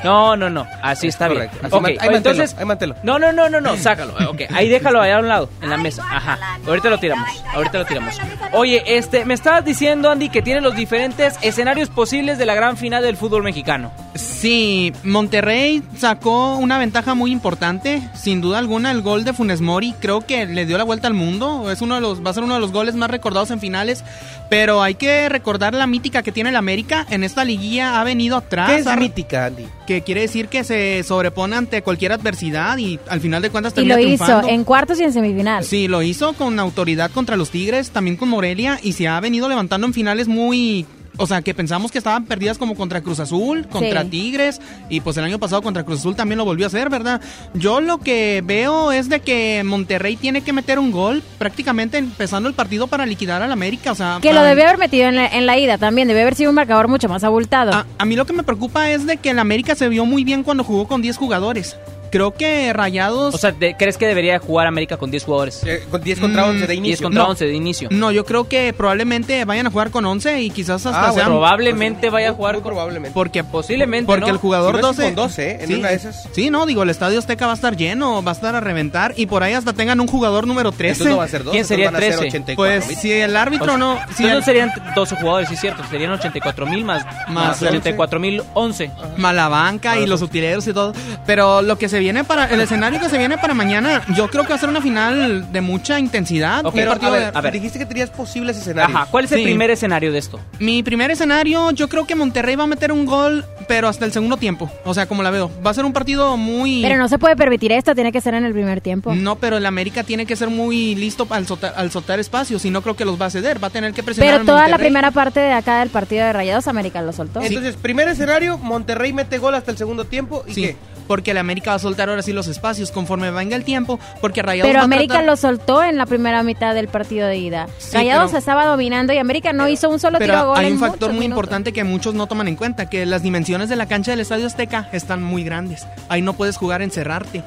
No, 0.04 0.36
no, 0.36 0.50
no. 0.50 0.68
Así 0.82 1.08
está 1.08 1.28
bien. 1.28 1.48
Correcto. 1.48 1.58
Así 1.68 1.76
Ok, 1.76 1.82
man- 1.82 1.92
ahí 1.92 1.96
mantelo, 1.98 2.18
entonces. 2.18 2.56
ahí 2.60 2.66
mantelo. 2.66 2.96
No, 3.04 3.20
no, 3.20 3.32
no, 3.32 3.50
no, 3.50 3.62
no. 3.62 3.78
Sácalo. 3.78 4.14
Ok, 4.30 4.42
ahí 4.54 4.70
déjalo 4.70 5.02
allá 5.02 5.18
a 5.18 5.20
un 5.20 5.28
lado, 5.28 5.50
en 5.62 5.70
la 5.70 5.78
mesa. 5.78 6.04
Ajá. 6.10 6.38
Ahorita 6.66 6.90
lo 6.90 6.98
tiramos. 7.00 7.28
Ahorita 7.54 7.80
lo 7.80 7.86
tiramos. 7.86 8.16
Oye, 8.54 8.84
este, 8.86 9.26
me 9.26 9.34
estabas 9.34 9.66
diciendo, 9.66 10.10
Andy, 10.12 10.30
que 10.30 10.42
tiene 10.42 10.62
los 10.62 10.76
diferentes 10.76 11.36
escenarios 11.42 11.90
posibles 11.90 12.38
de 12.38 12.46
la 12.46 12.56
gran 12.56 12.78
final 12.78 13.04
del 13.04 13.18
fútbol 13.18 13.44
mexicano. 13.44 13.92
Sí, 14.16 14.94
Monterrey 15.04 15.84
sacó 15.98 16.56
una 16.58 16.78
ventaja 16.78 17.14
muy 17.14 17.32
importante, 17.32 18.02
sin 18.16 18.42
duda 18.42 18.58
alguna 18.60 18.92
el 18.92 19.02
gol 19.02 19.24
de 19.24 19.34
Funes 19.34 19.62
Mori 19.62 19.94
creo 20.00 20.22
que 20.26 20.46
le 20.46 20.66
dio 20.66 20.78
la 20.78 20.84
vuelta 20.84 21.08
al 21.08 21.14
mundo, 21.14 21.70
es 21.72 21.82
uno 21.82 21.96
de 21.96 22.02
los 22.02 22.26
va 22.26 22.32
a 22.32 22.34
ser 22.34 22.44
uno 22.44 22.54
de 22.56 22.60
los 22.60 22.72
goles 22.72 22.96
más 23.00 23.10
recordados 23.10 23.52
en 23.52 23.60
finales, 23.60 24.04
pero 24.50 24.82
hay 24.84 24.96
que 24.96 25.30
recordar 25.30 25.74
la 25.74 25.88
mítica 25.88 26.24
que 26.24 26.32
tiene 26.32 26.50
el 26.50 26.56
América 26.56 27.06
en 27.10 27.24
esta 27.24 27.44
liguilla 27.44 28.00
ha 28.00 28.04
venido 28.04 28.38
atrás. 28.38 28.70
¿Qué 28.70 28.78
es 28.78 28.98
mítica, 28.98 29.46
Andy? 29.46 29.66
Que 29.88 30.02
quiere 30.02 30.22
decir 30.22 30.48
que 30.48 30.64
se 30.64 31.04
sobrepone 31.04 31.56
ante 31.56 31.82
cualquier 31.82 32.12
adversidad 32.12 32.78
y 32.78 33.00
al 33.08 33.22
final 33.22 33.42
de 33.42 33.50
cuentas 33.50 33.74
Y 33.74 33.76
termina 33.76 33.96
lo 33.96 34.02
hizo 34.02 34.48
en 34.48 34.64
cuartos 34.64 35.00
y 35.00 35.04
en 35.04 35.14
semifinal. 35.14 35.64
Sí, 35.64 35.88
lo 35.88 36.02
hizo 36.02 36.34
con 36.34 36.60
autoridad 36.60 37.12
contra 37.12 37.36
los 37.38 37.50
Tigres, 37.50 37.92
también 37.92 38.18
con 38.18 38.30
Morelia 38.30 38.80
y 38.84 38.94
se 38.94 39.08
ha 39.08 39.20
venido 39.20 39.50
levantando 39.50 39.88
en 39.88 39.94
finales 39.94 40.28
muy... 40.28 40.86
O 41.22 41.28
sea, 41.28 41.42
que 41.42 41.54
pensamos 41.54 41.92
que 41.92 41.98
estaban 41.98 42.26
perdidas 42.26 42.58
como 42.58 42.76
contra 42.76 43.02
Cruz 43.02 43.20
Azul, 43.20 43.68
contra 43.68 44.04
Sí. 44.04 44.10
Tigres 44.10 44.62
y 44.90 45.02
pues 45.02 45.18
el 45.18 45.26
año 45.26 45.38
pasado 45.38 45.62
contra 45.62 45.84
Cruz 45.84 46.00
Azul 46.00 46.16
también 46.16 46.38
lo 46.38 46.46
volvió 46.46 46.66
a 46.66 46.68
hacer, 46.68 46.90
¿verdad? 46.90 47.20
Yo 47.54 47.82
lo 47.82 47.98
que 47.98 48.42
veo 48.46 48.92
es 48.94 49.10
de 49.10 49.20
que 49.20 49.62
Monterrey 49.66 50.16
tiene 50.16 50.42
que 50.42 50.54
meter 50.54 50.80
un 50.80 50.92
gol 50.92 51.22
prácticamente 51.38 51.98
empezando 51.98 52.48
el 52.48 52.56
partido 52.56 52.88
para 52.88 53.06
liquidar 53.06 53.42
al 53.42 53.52
América, 53.52 53.92
o 53.92 53.96
sea... 53.96 54.20
Que 54.22 54.34
lo 54.34 54.42
debió 54.44 54.64
haber 54.64 54.78
metido 54.78 55.10
en 55.10 55.18
la, 55.18 55.28
en 55.28 55.46
la 55.46 55.58
ida 55.58 55.78
también, 55.78 56.08
debió 56.08 56.22
haber 56.22 56.36
sido 56.36 56.50
un 56.52 56.56
marcador 56.56 56.88
mucho 56.88 57.10
más 57.10 57.24
abultado. 57.26 57.74
a, 57.74 57.86
a 57.98 58.06
mí 58.06 58.16
lo 58.16 58.26
que 58.26 58.34
me 58.34 58.44
preocupa 58.44 58.90
es 58.90 59.06
de 59.06 59.18
que 59.18 59.32
el 59.32 59.40
América 59.40 59.76
se 59.76 59.90
vio 59.90 60.06
muy 60.06 60.24
bien 60.24 60.44
cuando 60.44 60.64
jugó 60.64 60.88
con 60.88 61.02
10 61.02 61.18
jugadores. 61.18 61.76
Creo 62.12 62.34
que 62.34 62.72
Rayados... 62.74 63.36
O 63.36 63.38
sea, 63.38 63.52
de- 63.52 63.76
¿crees 63.78 63.98
que 63.98 64.08
debería 64.08 64.40
jugar 64.40 64.68
América 64.68 64.98
con 64.98 65.12
10 65.12 65.24
jugadores? 65.24 65.62
con 65.92 66.02
10 66.02 66.20
contra 66.20 66.46
11 66.48 66.62
de 66.62 66.68
10 66.68 66.78
inicio. 66.78 67.04
contra 67.06 67.24
No. 67.24 67.30
11 67.30 67.46
de 67.46 67.54
inicio. 67.54 67.90
No, 67.92 68.12
yo 68.12 68.26
creo 68.26 68.48
que 68.48 68.74
probablemente 68.74 69.44
vayan 69.46 69.68
a 69.68 69.72
jugar 69.72 69.92
con 69.92 70.06
11 70.06 70.42
y 70.42 70.50
quizás 70.50 70.86
hasta 70.86 71.00
Ah, 71.00 71.12
bueno, 71.12 71.14
sean... 71.16 71.28
probablemente 71.28 72.10
vaya 72.10 72.30
a 72.30 72.34
jugar 72.34 72.56
con... 72.56 72.64
probablemente. 72.64 73.14
Porque 73.14 73.44
posiblemente, 73.44 74.06
Porque 74.08 74.22
¿no? 74.22 74.28
el 74.32 74.38
jugador 74.38 74.76
Si 74.78 74.82
no 74.82 74.90
es 74.92 74.98
12... 74.98 75.04
con 75.08 75.16
12, 75.16 75.50
¿eh? 75.52 75.58
En 75.62 75.76
una 75.80 75.90
de 75.90 75.96
esas. 75.96 76.28
Sí, 76.32 76.50
no, 76.50 76.66
digo, 76.66 76.84
el 76.84 76.90
Estadio 76.90 77.20
Azteca 77.20 77.46
va 77.46 77.54
a 77.54 77.56
estar 77.56 77.76
lleno, 77.78 78.24
va 78.24 78.32
a 78.32 78.36
estar 78.36 78.56
a 78.56 78.60
reventar 78.60 79.14
y 79.18 79.26
por 79.28 79.44
ahí 79.44 79.54
hasta 79.54 79.74
tengan 79.74 80.00
un 80.00 80.08
jugador 80.08 80.48
número 80.48 80.72
13. 80.72 80.92
Entonces 80.92 81.12
no 81.12 81.18
va 81.18 81.24
a 81.24 81.28
ser 81.28 81.44
12, 81.44 81.52
¿Quién 81.56 81.66
sería 81.66 81.86
entonces 81.88 82.10
van 82.10 82.18
a 82.20 82.22
ser 82.22 82.30
13? 82.32 82.38
84 82.38 82.56
Pues 82.56 82.88
mil. 82.88 82.98
si 82.98 83.12
el 83.12 83.36
árbitro 83.38 83.66
O 83.66 83.70
sea, 83.70 83.78
no... 83.78 83.96
Si 84.16 84.24
entonces 84.24 84.26
el- 84.26 84.34
no 84.34 84.42
serían 84.46 84.72
12 84.96 85.16
jugadores, 85.16 85.48
sí 85.50 85.56
es 85.56 85.62
cierto. 85.62 85.84
Serían 85.90 86.12
84 86.12 86.66
mil 86.66 86.84
más, 86.86 87.06
Más 87.28 87.62
más 87.62 87.62
84 87.62 88.20
mil 88.20 88.42
11. 88.54 88.92
Malabanca 89.18 90.00
y 90.00 90.06
los 90.08 90.22
utileros 90.22 90.68
y 90.68 90.74
todo. 90.74 90.94
Pero 91.26 91.62
lo 91.62 91.78
que 91.78 91.90
se 91.90 91.99
viene 92.00 92.24
para. 92.24 92.46
El 92.46 92.62
escenario 92.62 93.00
que 93.00 93.10
se 93.10 93.18
viene 93.18 93.38
para 93.38 93.54
mañana, 93.54 94.02
yo 94.16 94.30
creo 94.30 94.44
que 94.44 94.50
va 94.50 94.56
a 94.56 94.60
ser 94.60 94.70
una 94.70 94.82
final 94.82 95.52
de 95.52 95.62
mucha 95.62 96.00
intensidad. 96.00 96.60
Ok, 96.66 96.74
un 96.74 96.80
pero, 96.80 96.92
partido 96.92 97.12
a 97.14 97.18
ver, 97.18 97.32
de- 97.34 97.38
a 97.38 97.42
ver. 97.42 97.54
Dijiste 97.54 97.80
que 97.80 97.86
tenías 97.86 98.10
posibles 98.10 98.58
escenarios. 98.58 98.96
Ajá, 98.96 99.08
¿cuál 99.12 99.26
es 99.26 99.32
el 99.32 99.40
Sí. 99.40 99.44
primer 99.46 99.70
escenario 99.72 100.12
de 100.12 100.18
esto? 100.20 100.40
Mi 100.60 100.82
primer 100.84 101.12
escenario, 101.12 101.72
yo 101.72 101.88
creo 101.90 102.06
que 102.08 102.16
Monterrey 102.16 102.56
va 102.56 102.64
a 102.64 102.68
meter 102.68 102.92
un 102.92 103.06
gol, 103.06 103.46
pero 103.68 103.88
hasta 103.88 104.06
el 104.06 104.12
segundo 104.12 104.38
tiempo. 104.38 104.72
O 104.86 104.94
sea, 104.94 105.06
como 105.08 105.24
la 105.24 105.30
veo. 105.32 105.52
Va 105.66 105.72
a 105.72 105.74
ser 105.74 105.86
un 105.86 105.94
partido 105.94 106.38
muy. 106.38 106.82
Pero 106.82 106.98
no 106.98 107.08
se 107.08 107.20
puede 107.20 107.36
permitir 107.36 107.72
esto, 107.72 107.94
tiene 107.96 108.12
que 108.12 108.22
ser 108.22 108.34
en 108.34 108.46
el 108.46 108.54
primer 108.54 108.82
tiempo. 108.82 109.14
No, 109.16 109.36
pero 109.38 109.58
el 109.58 109.66
América 109.66 110.04
tiene 110.04 110.26
que 110.26 110.36
ser 110.36 110.50
muy 110.50 110.96
listo 110.96 111.28
al 111.30 111.46
soltar, 111.48 111.74
al 111.76 111.92
soltar 111.92 112.20
espacios. 112.20 112.66
Y 112.66 112.70
no 112.72 112.82
creo 112.82 112.96
que 112.96 113.06
los 113.06 113.20
va 113.22 113.28
a 113.28 113.30
ceder. 113.30 113.62
Va 113.64 113.68
a 113.68 113.72
tener 113.72 113.94
que 113.94 114.04
presionar. 114.04 114.32
Pero 114.32 114.40
al 114.42 114.46
toda 114.46 114.68
la 114.68 114.78
primera 114.78 115.12
parte 115.12 115.40
de 115.40 115.52
acá 115.54 115.80
del 115.80 115.90
partido 115.90 116.26
de 116.26 116.34
Rayados, 116.34 116.68
América 116.68 117.02
lo 117.02 117.14
soltó. 117.14 117.42
Entonces, 117.42 117.76
primer 117.76 118.08
escenario, 118.08 118.58
Monterrey 118.58 119.14
mete 119.14 119.38
gol 119.38 119.56
hasta 119.56 119.72
el 119.72 119.78
segundo 119.78 120.06
tiempo. 120.06 120.44
¿Y 120.48 120.54
Sí, 120.54 120.62
qué? 120.62 120.76
Porque 121.10 121.32
el 121.32 121.38
América 121.40 121.72
va 121.72 121.78
a 121.78 121.80
soltar 121.80 122.08
ahora 122.08 122.22
sí 122.22 122.34
los 122.34 122.48
espacios 122.48 122.92
conforme 122.92 123.32
venga 123.32 123.56
el 123.56 123.64
tiempo. 123.64 124.00
Porque 124.22 124.44
Rayados 124.44 124.70
Pero 124.70 124.80
va 124.80 124.86
América 124.86 125.16
tratar- 125.16 125.26
lo 125.26 125.36
soltó 125.38 125.84
en 125.84 125.98
la 125.98 126.06
primera 126.06 126.44
mitad 126.44 126.76
del 126.76 126.88
partido 126.88 127.28
de 127.28 127.38
ida. 127.38 127.68
Sí, 127.80 127.98
Rayados 127.98 128.28
pero- 128.30 128.38
estaba 128.38 128.66
dominando 128.68 129.12
y 129.12 129.18
América 129.18 129.52
no 129.52 129.68
hizo 129.68 129.90
un 129.90 130.00
solo 130.00 130.20
tiro 130.20 130.38
a 130.38 130.44
gol 130.44 130.58
hay 130.60 130.72
un 130.72 130.78
factor 130.80 131.10
muy 131.10 131.22
minutos. 131.22 131.38
importante 131.40 131.74
que 131.74 131.84
muchos 131.84 132.14
no 132.14 132.28
toman 132.28 132.48
en 132.48 132.56
cuenta, 132.56 132.90
que 132.92 133.08
las 133.08 133.24
dimensiones 133.24 133.70
de 133.70 133.76
la 133.76 133.88
cancha 133.88 134.12
del 134.12 134.20
Estadio 134.20 134.46
Azteca 134.46 134.88
están 134.92 135.24
muy 135.24 135.44
grandes. 135.44 135.88
Ahí 136.10 136.22
no 136.22 136.34
puedes 136.34 136.58
jugar 136.58 136.84
encerrarte. 136.84 137.44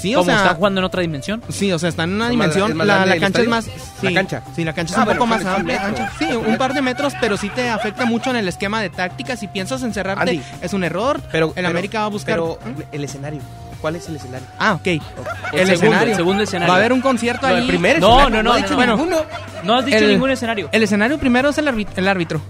Sí, 0.00 0.14
o 0.14 0.18
¿Cómo 0.18 0.30
sea, 0.30 0.36
están 0.36 0.56
jugando 0.56 0.80
en 0.80 0.84
otra 0.84 1.00
dimensión? 1.02 1.42
Sí, 1.48 1.72
o 1.72 1.78
sea, 1.78 1.88
está 1.88 2.04
en 2.04 2.12
una 2.14 2.26
¿Es 2.26 2.28
más- 2.28 2.30
dimensión, 2.54 2.70
es 2.70 2.76
más 2.76 2.86
la, 2.86 2.94
grande 2.94 3.08
la 3.08 3.14
el 3.14 3.20
cancha 3.20 3.38
es 3.40 3.44
estadio? 3.46 3.50
más... 3.50 3.66
La 4.02 4.08
sí, 4.10 4.14
cancha. 4.14 4.42
Sí, 4.54 4.64
la 4.64 4.72
cancha 4.72 4.92
es 4.92 4.96
Ah, 4.98 5.00
un 5.00 5.04
bueno, 5.06 5.18
poco 5.20 5.26
más 5.28 5.44
amplia. 5.44 5.86
ancha. 5.86 6.12
Sí, 6.18 6.24
un 6.26 6.56
par 6.58 6.74
de 6.74 6.82
metros, 6.82 7.12
pero 7.20 7.36
sí 7.36 7.48
te 7.50 7.68
afecta 7.70 8.04
mucho 8.04 8.30
en 8.30 8.36
el 8.36 8.48
esquema 8.48 8.80
de 8.82 8.90
táctica. 8.90 9.36
Si 9.36 9.46
piensas 9.48 9.82
encerrarte, 9.82 10.22
Andy, 10.30 10.42
es 10.60 10.72
un 10.72 10.84
error. 10.84 11.20
Pero, 11.32 11.52
el 11.56 11.66
América 11.66 12.00
va 12.00 12.04
a 12.06 12.08
buscar... 12.08 12.34
Pero 12.36 12.58
el 12.92 13.04
escenario. 13.04 13.40
¿Cuál 13.80 13.96
es 13.96 14.08
el 14.08 14.16
escenario? 14.16 14.46
Ah, 14.58 14.72
ok. 14.74 14.86
El, 14.86 15.00
segundo, 15.02 15.72
escenario. 15.74 16.10
el 16.10 16.16
segundo 16.16 16.42
escenario. 16.42 16.68
Va 16.72 16.74
a 16.76 16.78
haber 16.78 16.92
un 16.92 17.00
concierto 17.02 17.46
No, 17.46 17.54
ahí. 17.54 17.60
el 17.62 17.66
primer 17.68 18.00
No, 18.00 18.20
escenario. 18.20 18.42
no, 18.42 18.58
no, 18.58 18.58
no, 18.58 18.86
no. 18.86 18.96
ninguno. 18.96 19.22
No 19.64 19.74
has 19.76 19.84
dicho 19.84 19.98
El- 19.98 20.08
ningún 20.08 20.30
escenario. 20.30 20.68
El 20.72 20.82
escenario 20.82 21.18
primero 21.18 21.50
es 21.50 21.58
el, 21.58 21.68
árbitro. 21.68 22.40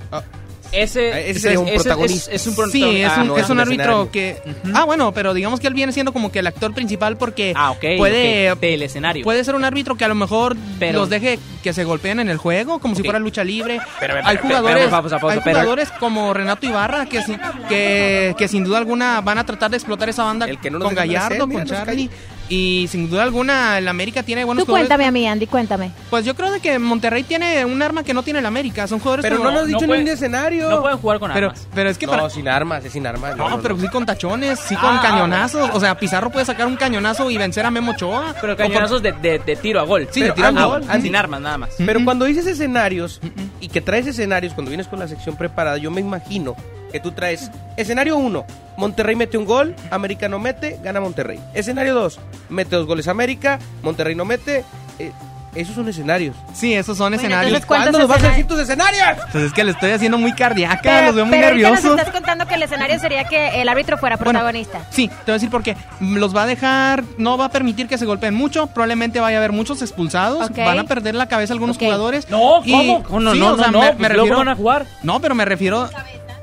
Ese, 0.72 1.30
Ese 1.30 1.40
sería 1.40 1.60
un 1.60 1.68
protagonista. 1.72 2.30
Es, 2.32 2.42
es 2.42 2.46
un 2.46 2.52
Sí, 2.54 2.56
protagonista. 2.56 3.06
es 3.06 3.12
Ah, 3.18 3.22
un, 3.22 3.28
no, 3.28 3.38
es 3.38 3.50
un 3.50 3.60
árbitro 3.60 3.84
escenario. 4.04 4.10
que... 4.12 4.36
Ah, 4.74 4.84
bueno, 4.84 5.12
pero 5.12 5.32
digamos 5.34 5.60
que 5.60 5.66
él 5.68 5.74
viene 5.74 5.92
siendo 5.92 6.12
como 6.12 6.30
que 6.32 6.40
el 6.40 6.46
actor 6.46 6.74
principal 6.74 7.16
porque 7.16 7.52
Ah, 7.56 7.70
ok. 7.72 7.84
puede... 7.96 8.54
Del 8.56 8.82
escenario. 8.82 9.24
Puede 9.24 9.42
ser 9.44 9.54
un 9.54 9.64
árbitro 9.64 9.96
que 9.96 10.04
a 10.04 10.08
lo 10.08 10.14
mejor 10.14 10.56
Pero- 10.78 10.98
los 11.00 11.08
deje 11.10 11.38
que 11.62 11.72
se 11.72 11.84
golpeen 11.84 12.20
en 12.20 12.28
el 12.28 12.36
juego, 12.36 12.78
como 12.78 12.94
si 12.94 13.02
fuera 13.02 13.18
lucha 13.18 13.42
libre. 13.44 13.78
Pero, 14.00 14.14
pero, 14.14 14.26
hay 14.26 14.36
pero, 14.36 14.48
jugadores, 14.48 14.76
pero, 14.78 14.90
pausa, 14.90 15.18
pausa, 15.18 15.34
hay 15.34 15.40
pero- 15.42 15.56
jugadores 15.58 15.90
como 15.98 16.32
Renato 16.34 16.66
Ibarra 16.66 17.06
que, 17.06 17.22
sin- 17.22 17.40
que, 17.68 18.34
que 18.38 18.48
sin 18.48 18.64
duda 18.64 18.78
alguna 18.78 19.20
van 19.20 19.38
a 19.38 19.44
tratar 19.46 19.70
de 19.70 19.76
explotar 19.76 20.08
esa 20.08 20.24
banda 20.24 20.46
El 20.46 20.58
que 20.60 20.70
no 20.70 20.78
con 20.80 20.94
Gallardo, 20.94 21.48
con 21.48 21.64
Charlie. 21.64 22.10
Y 22.48 22.86
sin 22.90 23.10
duda 23.10 23.24
alguna 23.24 23.76
el 23.78 23.88
América 23.88 24.22
tiene 24.22 24.44
buenos 24.44 24.62
Tú 24.62 24.66
jugadores. 24.66 24.88
cuéntame 24.88 25.08
a 25.08 25.10
mí, 25.10 25.26
Andy, 25.26 25.46
cuéntame. 25.48 25.90
Pues 26.10 26.24
yo 26.24 26.36
creo 26.36 26.52
de 26.52 26.60
que 26.60 26.78
Monterrey 26.78 27.24
tiene 27.24 27.64
un 27.64 27.82
arma 27.82 28.04
que 28.04 28.14
no 28.14 28.22
tiene 28.22 28.38
el 28.38 28.46
América. 28.46 28.86
Son 28.86 29.00
jugadores 29.00 29.24
Pero 29.24 29.38
como- 29.38 29.48
no 29.48 29.54
nos 29.54 29.62
has 29.62 29.66
dicho 29.68 29.80
puede- 29.86 29.98
ningún 29.98 30.14
escenario. 30.14 30.70
No 30.70 30.80
pueden 30.80 30.98
jugar 30.98 31.18
con 31.18 31.32
pero, 31.32 31.48
armas. 31.48 31.66
pero 31.74 31.90
es 31.90 31.98
que 31.98 32.06
No, 32.06 32.12
para... 32.12 32.30
sin 32.30 32.46
armas, 32.48 32.84
es 32.84 32.92
sin 32.92 33.04
armas. 33.04 33.36
No, 33.36 33.60
pero 33.60 33.76
sí 33.80 33.88
con 33.88 34.06
tachones, 34.06 34.60
sí 34.60 34.76
con 34.76 34.96
Ah, 34.96 35.00
cañonazos. 35.02 35.70
O 35.72 35.80
sea, 35.80 35.98
Pizarro 35.98 36.30
puede 36.30 36.46
sacar 36.46 36.68
un 36.68 36.76
cañonazo 36.76 37.28
y 37.32 37.36
vencer 37.36 37.66
a 37.66 37.70
Memo 37.72 37.90
Ochoa. 37.92 38.34
Pero 38.40 38.52
O 38.52 38.56
con- 38.56 38.66
cañonazos 38.68 39.02
de, 39.02 39.10
de, 39.12 39.40
de 39.40 39.56
tiro 39.56 39.80
a 39.80 39.82
gol. 39.82 40.06
Sí, 40.12 40.20
Pero, 40.20 40.26
de 40.26 40.32
tiro 40.36 40.46
a 40.46 40.48
Andy, 40.50 40.62
gol. 40.62 40.84
Andy, 40.88 41.02
Sin 41.02 41.16
armas, 41.16 41.40
nada 41.40 41.58
más. 41.58 41.70
Pero 41.78 42.04
cuando 42.04 42.26
dices 42.26 42.46
escenarios 42.46 43.20
y 43.60 43.68
que 43.68 43.80
traes 43.80 44.06
escenarios, 44.06 44.54
cuando 44.54 44.68
vienes 44.70 44.86
con 44.86 45.00
la 45.00 45.08
sección 45.08 45.36
preparada, 45.36 45.78
yo 45.78 45.90
me 45.90 46.00
imagino 46.00 46.54
que 46.96 47.00
tú 47.00 47.12
traes 47.12 47.50
escenario 47.76 48.16
1, 48.16 48.44
Monterrey 48.78 49.14
mete 49.16 49.36
un 49.36 49.44
gol, 49.44 49.74
América 49.90 50.28
no 50.30 50.38
mete, 50.38 50.78
gana 50.82 50.98
Monterrey. 50.98 51.38
Escenario 51.52 51.94
2, 51.94 52.18
mete 52.48 52.74
dos 52.74 52.86
goles 52.86 53.06
América, 53.06 53.58
Monterrey 53.82 54.14
no 54.14 54.24
mete. 54.24 54.64
eh, 54.98 55.12
esos 55.54 55.74
son 55.74 55.88
escenarios. 55.88 56.36
Sí, 56.52 56.74
esos 56.74 56.98
son 56.98 57.06
Bueno, 57.06 57.16
escenarios. 57.16 57.46
entonces, 57.46 57.66
¿cuántos 57.66 57.90
¿Cuándo 57.92 57.98
nos 58.00 58.08
vas 58.08 58.24
a 58.24 58.28
decir 58.28 58.46
tus 58.46 58.58
escenarios? 58.60 59.06
Pues 59.32 59.44
es 59.44 59.52
que 59.54 59.64
le 59.64 59.70
estoy 59.70 59.90
haciendo 59.90 60.18
muy 60.18 60.32
cardíaca, 60.34 60.80
Pero, 60.82 61.06
los 61.06 61.14
veo 61.16 61.24
muy 61.24 61.38
pero 61.38 61.46
nerviosos. 61.48 61.84
nos 61.84 61.98
estás 61.98 62.12
contando 62.12 62.46
que 62.46 62.56
el 62.56 62.62
escenario 62.62 62.98
sería 62.98 63.24
que 63.24 63.62
el 63.62 63.66
árbitro 63.70 63.96
fuera 63.96 64.16
Bueno, 64.16 64.32
protagonista. 64.32 64.80
Sí, 64.90 65.08
te 65.08 65.14
voy 65.24 65.30
a 65.30 65.32
decir 65.34 65.48
por 65.48 65.62
qué. 65.62 65.74
Los 66.00 66.36
va 66.36 66.42
a 66.42 66.46
dejar, 66.46 67.04
no 67.16 67.38
va 67.38 67.46
a 67.46 67.48
permitir 67.50 67.88
que 67.88 67.96
se 67.96 68.04
golpeen 68.04 68.34
mucho. 68.34 68.66
Probablemente 68.66 69.18
vaya 69.18 69.38
a 69.38 69.40
haber 69.40 69.52
muchos 69.52 69.80
expulsados. 69.80 70.50
Van 70.54 70.78
a 70.78 70.84
perder 70.84 71.14
la 71.14 71.26
cabeza 71.26 71.54
algunos 71.54 71.78
jugadores. 71.78 72.28
No, 72.28 72.60
Y- 72.62 72.72
¿cómo? 72.72 73.04
Oh, 73.08 73.20
no, 73.20 73.32
sí, 73.32 73.38
no, 73.38 73.52
o 73.52 73.56
sea, 73.56 73.68
no, 73.70 73.78
me, 73.80 73.86
no, 73.86 73.92
me 73.92 73.98
pues 73.98 74.08
refiero. 74.12 74.36
van 74.36 74.48
a 74.48 74.56
jugar. 74.56 74.84
No, 75.04 75.20
pero 75.22 75.34
me 75.34 75.46
refiero. 75.46 75.88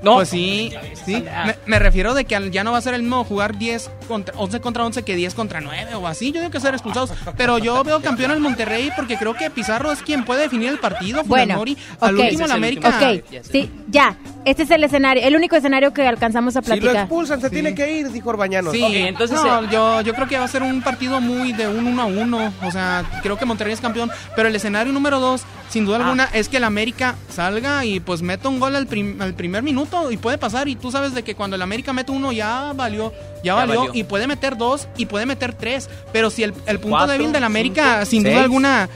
No. 0.03 0.15
Pues 0.15 0.29
sí, 0.29 0.71
sí. 1.05 1.23
Me, 1.45 1.55
me 1.65 1.79
refiero 1.79 2.13
de 2.13 2.25
que 2.25 2.51
ya 2.51 2.63
no 2.63 2.71
va 2.73 2.77
a 2.77 2.81
ser 2.81 2.93
el 2.93 3.01
mismo 3.03 3.23
jugar 3.23 3.57
10 3.57 3.89
contra 4.07 4.35
11 4.37 4.59
contra 4.61 4.85
11 4.85 5.03
que 5.03 5.15
10 5.15 5.33
contra 5.33 5.61
9 5.61 5.95
o 5.95 6.07
así. 6.07 6.31
Yo 6.31 6.39
digo 6.41 6.51
que 6.51 6.59
ser 6.59 6.73
expulsados. 6.73 7.11
Pero 7.37 7.57
yo 7.57 7.83
veo 7.83 8.01
campeón 8.01 8.31
al 8.31 8.39
Monterrey 8.39 8.91
porque 8.95 9.17
creo 9.17 9.33
que 9.33 9.49
Pizarro 9.49 9.91
es 9.91 10.01
quien 10.01 10.25
puede 10.25 10.41
definir 10.43 10.69
el 10.69 10.79
partido. 10.79 11.23
Bueno, 11.25 11.55
Mori. 11.55 11.77
al 12.01 12.17
último 12.17 12.45
el 12.45 12.51
América. 12.51 12.89
Ok, 12.89 13.23
sí, 13.49 13.71
ya. 13.87 14.17
Este 14.45 14.63
es 14.63 14.71
el 14.71 14.83
escenario, 14.83 15.23
el 15.23 15.35
único 15.37 15.55
escenario 15.55 15.93
que 15.93 16.05
alcanzamos 16.05 16.57
a 16.57 16.61
Si 16.61 16.69
lo 16.69 16.75
platicar. 16.75 16.95
expulsan, 17.05 17.39
se 17.39 17.49
tiene 17.49 17.73
que 17.73 17.99
ir, 17.99 18.11
dijo 18.11 18.29
Orbañanos. 18.29 18.73
Sí, 18.73 18.83
entonces, 18.83 19.41
no, 19.41 19.63
eh, 19.63 19.67
yo, 19.71 20.01
yo 20.01 20.13
creo 20.13 20.27
que 20.27 20.37
va 20.37 20.43
a 20.43 20.49
ser 20.49 20.63
un 20.63 20.81
partido 20.81 21.21
muy 21.21 21.53
de 21.53 21.69
un 21.69 21.87
1 21.87 22.01
a 22.01 22.05
1. 22.05 22.53
O 22.63 22.71
sea, 22.71 23.05
creo 23.21 23.37
que 23.37 23.45
Monterrey 23.45 23.73
es 23.73 23.79
campeón. 23.79 24.11
Pero 24.35 24.49
el 24.49 24.55
escenario 24.55 24.91
número 24.91 25.21
2 25.21 25.43
sin 25.73 25.85
duda 25.85 25.97
alguna, 25.97 26.29
es 26.33 26.49
que 26.49 26.57
el 26.57 26.63
América 26.65 27.15
salga 27.29 27.83
y 27.83 27.99
pues 27.99 28.21
meta 28.21 28.47
un 28.47 28.59
gol 28.59 28.75
al, 28.75 28.85
prim- 28.85 29.19
al 29.19 29.33
primer 29.33 29.63
minuto 29.63 30.11
y 30.11 30.17
puede 30.17 30.37
pasar. 30.37 30.67
Y 30.67 30.75
tú 30.75 30.91
sabes 30.91 31.15
de 31.15 31.23
que 31.23 31.33
cuando 31.33 31.55
el 31.55 31.61
América 31.63 31.93
mete 31.93 32.11
uno 32.11 32.31
ya 32.31 32.73
valió, 32.75 33.11
ya, 33.43 33.55
valió, 33.55 33.79
valió. 33.79 33.91
y 33.95 34.03
puede 34.03 34.27
meter 34.27 34.55
dos 34.55 34.87
y 34.97 35.07
puede 35.07 35.25
meter 35.25 35.53
tres. 35.53 35.89
Pero 36.11 36.29
si 36.29 36.43
el, 36.43 36.53
el 36.67 36.79
punto 36.79 36.97
Cuatro, 36.97 37.13
débil 37.13 37.31
del 37.31 37.43
América, 37.43 38.05
cinco, 38.05 38.05
sin 38.11 38.21
seis, 38.21 38.33
duda 38.35 38.43
alguna, 38.43 38.89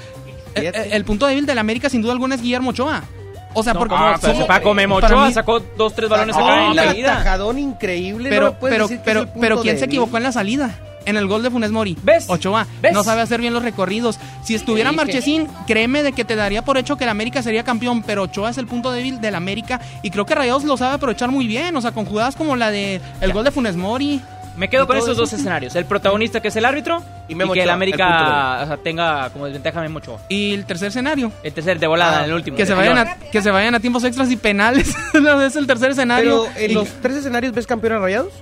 el, 0.53 0.61
siete. 0.61 0.95
el 0.95 1.03
punto 1.03 1.25
débil 1.25 1.45
del 1.47 1.57
América, 1.57 1.89
sin 1.89 2.01
duda 2.03 2.11
alguna, 2.13 2.35
es 2.35 2.41
Guillermo 2.43 2.69
Ochoa. 2.69 3.03
O 3.55 3.63
sea, 3.63 3.73
No, 3.73 3.79
porque 3.79 3.95
somos- 4.21 4.45
Paco 4.45 4.73
Memo 4.75 4.99
para 4.99 5.15
Ochoa 5.15 5.27
mí- 5.29 5.33
sacó 5.33 5.59
dos, 5.59 5.95
tres 5.95 6.09
balones 6.09 6.35
Oh, 6.37 6.45
acá 6.45 6.63
en 6.63 6.69
un 6.69 6.75
la 6.75 6.95
ida. 6.95 7.13
atajadón 7.15 7.57
increíble. 7.57 8.29
pero, 8.29 8.45
no 8.51 8.57
pero, 8.61 8.69
pero, 8.71 8.85
es 8.85 8.91
el 8.91 8.99
punto 9.29 9.39
pero 9.41 9.61
¿quién 9.61 9.79
se 9.79 9.85
equivocó 9.85 10.17
en 10.17 10.23
la 10.23 10.31
salida? 10.31 10.79
En 11.07 11.17
el 11.17 11.25
gol 11.27 11.41
de 11.41 11.49
Funes 11.49 11.71
Mori. 11.71 11.97
¿Ves? 12.03 12.25
Ochoa. 12.27 12.67
¿Ves? 12.81 12.93
No 12.93 13.03
sabe 13.03 13.21
hacer 13.21 13.39
bien 13.41 13.53
los 13.53 13.63
recorridos. 13.63 14.19
Si 14.43 14.53
estuviera. 14.53 14.91
Marchesín, 14.91 15.47
créeme 15.65 16.03
de 16.03 16.11
que 16.13 16.25
te 16.25 16.35
daría 16.35 16.63
por 16.63 16.77
hecho 16.77 16.97
que 16.97 17.03
el 17.05 17.09
América 17.09 17.41
sería 17.41 17.63
campeón, 17.63 18.03
pero 18.03 18.23
Ochoa 18.23 18.49
es 18.49 18.57
el 18.57 18.67
punto 18.67 18.91
débil 18.91 19.21
del 19.21 19.35
América 19.35 19.79
y 20.03 20.09
creo 20.11 20.25
que 20.25 20.35
Rayados 20.35 20.63
lo 20.63 20.77
sabe 20.77 20.95
aprovechar 20.95 21.31
muy 21.31 21.47
bien. 21.47 21.75
O 21.75 21.81
sea, 21.81 21.91
con 21.91 22.05
jugadas 22.05 22.35
como 22.35 22.55
la 22.55 22.71
de 22.71 23.01
el 23.21 23.33
gol 23.33 23.43
de 23.43 23.51
Funes 23.51 23.75
Mori. 23.75 24.21
Me 24.57 24.69
quedo 24.69 24.87
con 24.87 24.97
esos 24.97 25.09
eso. 25.09 25.21
dos 25.21 25.33
escenarios. 25.33 25.75
El 25.75 25.85
protagonista 25.85 26.41
que 26.41 26.47
es 26.47 26.55
el 26.55 26.65
árbitro 26.65 27.03
y, 27.29 27.35
Memo 27.35 27.53
que 27.53 27.59
el 27.59 27.65
Ochoa, 27.65 27.73
América 27.75 28.57
el 28.57 28.63
o 28.63 28.67
sea, 28.67 28.77
tenga 28.77 29.29
como 29.29 29.45
desventaja 29.45 29.79
a 29.79 29.83
Memo 29.83 29.99
Ochoa. 29.99 30.19
Y 30.29 30.53
el 30.55 30.65
tercer 30.65 30.87
escenario. 30.87 31.31
El 31.43 31.53
tercer 31.53 31.77
de 31.77 31.85
volada, 31.85 32.21
Ah, 32.21 32.25
el 32.25 32.33
último. 32.33 32.57
Que 32.57 32.65
se, 32.65 32.73
vayan 32.73 32.97
a, 32.97 33.15
que 33.31 33.41
se 33.41 33.51
vayan 33.51 33.75
a 33.75 33.79
tiempos 33.79 34.03
extras 34.03 34.31
y 34.31 34.35
penales. 34.35 34.95
es 35.45 35.55
el 35.55 35.67
tercer 35.67 35.91
escenario. 35.91 36.47
Pero 36.55 36.65
en 36.65 36.71
Y- 36.71 36.73
los 36.73 36.89
tres 37.01 37.17
escenarios 37.17 37.53
ves 37.53 37.67
campeón 37.67 37.93
a 37.93 37.99
Rayados. 37.99 38.33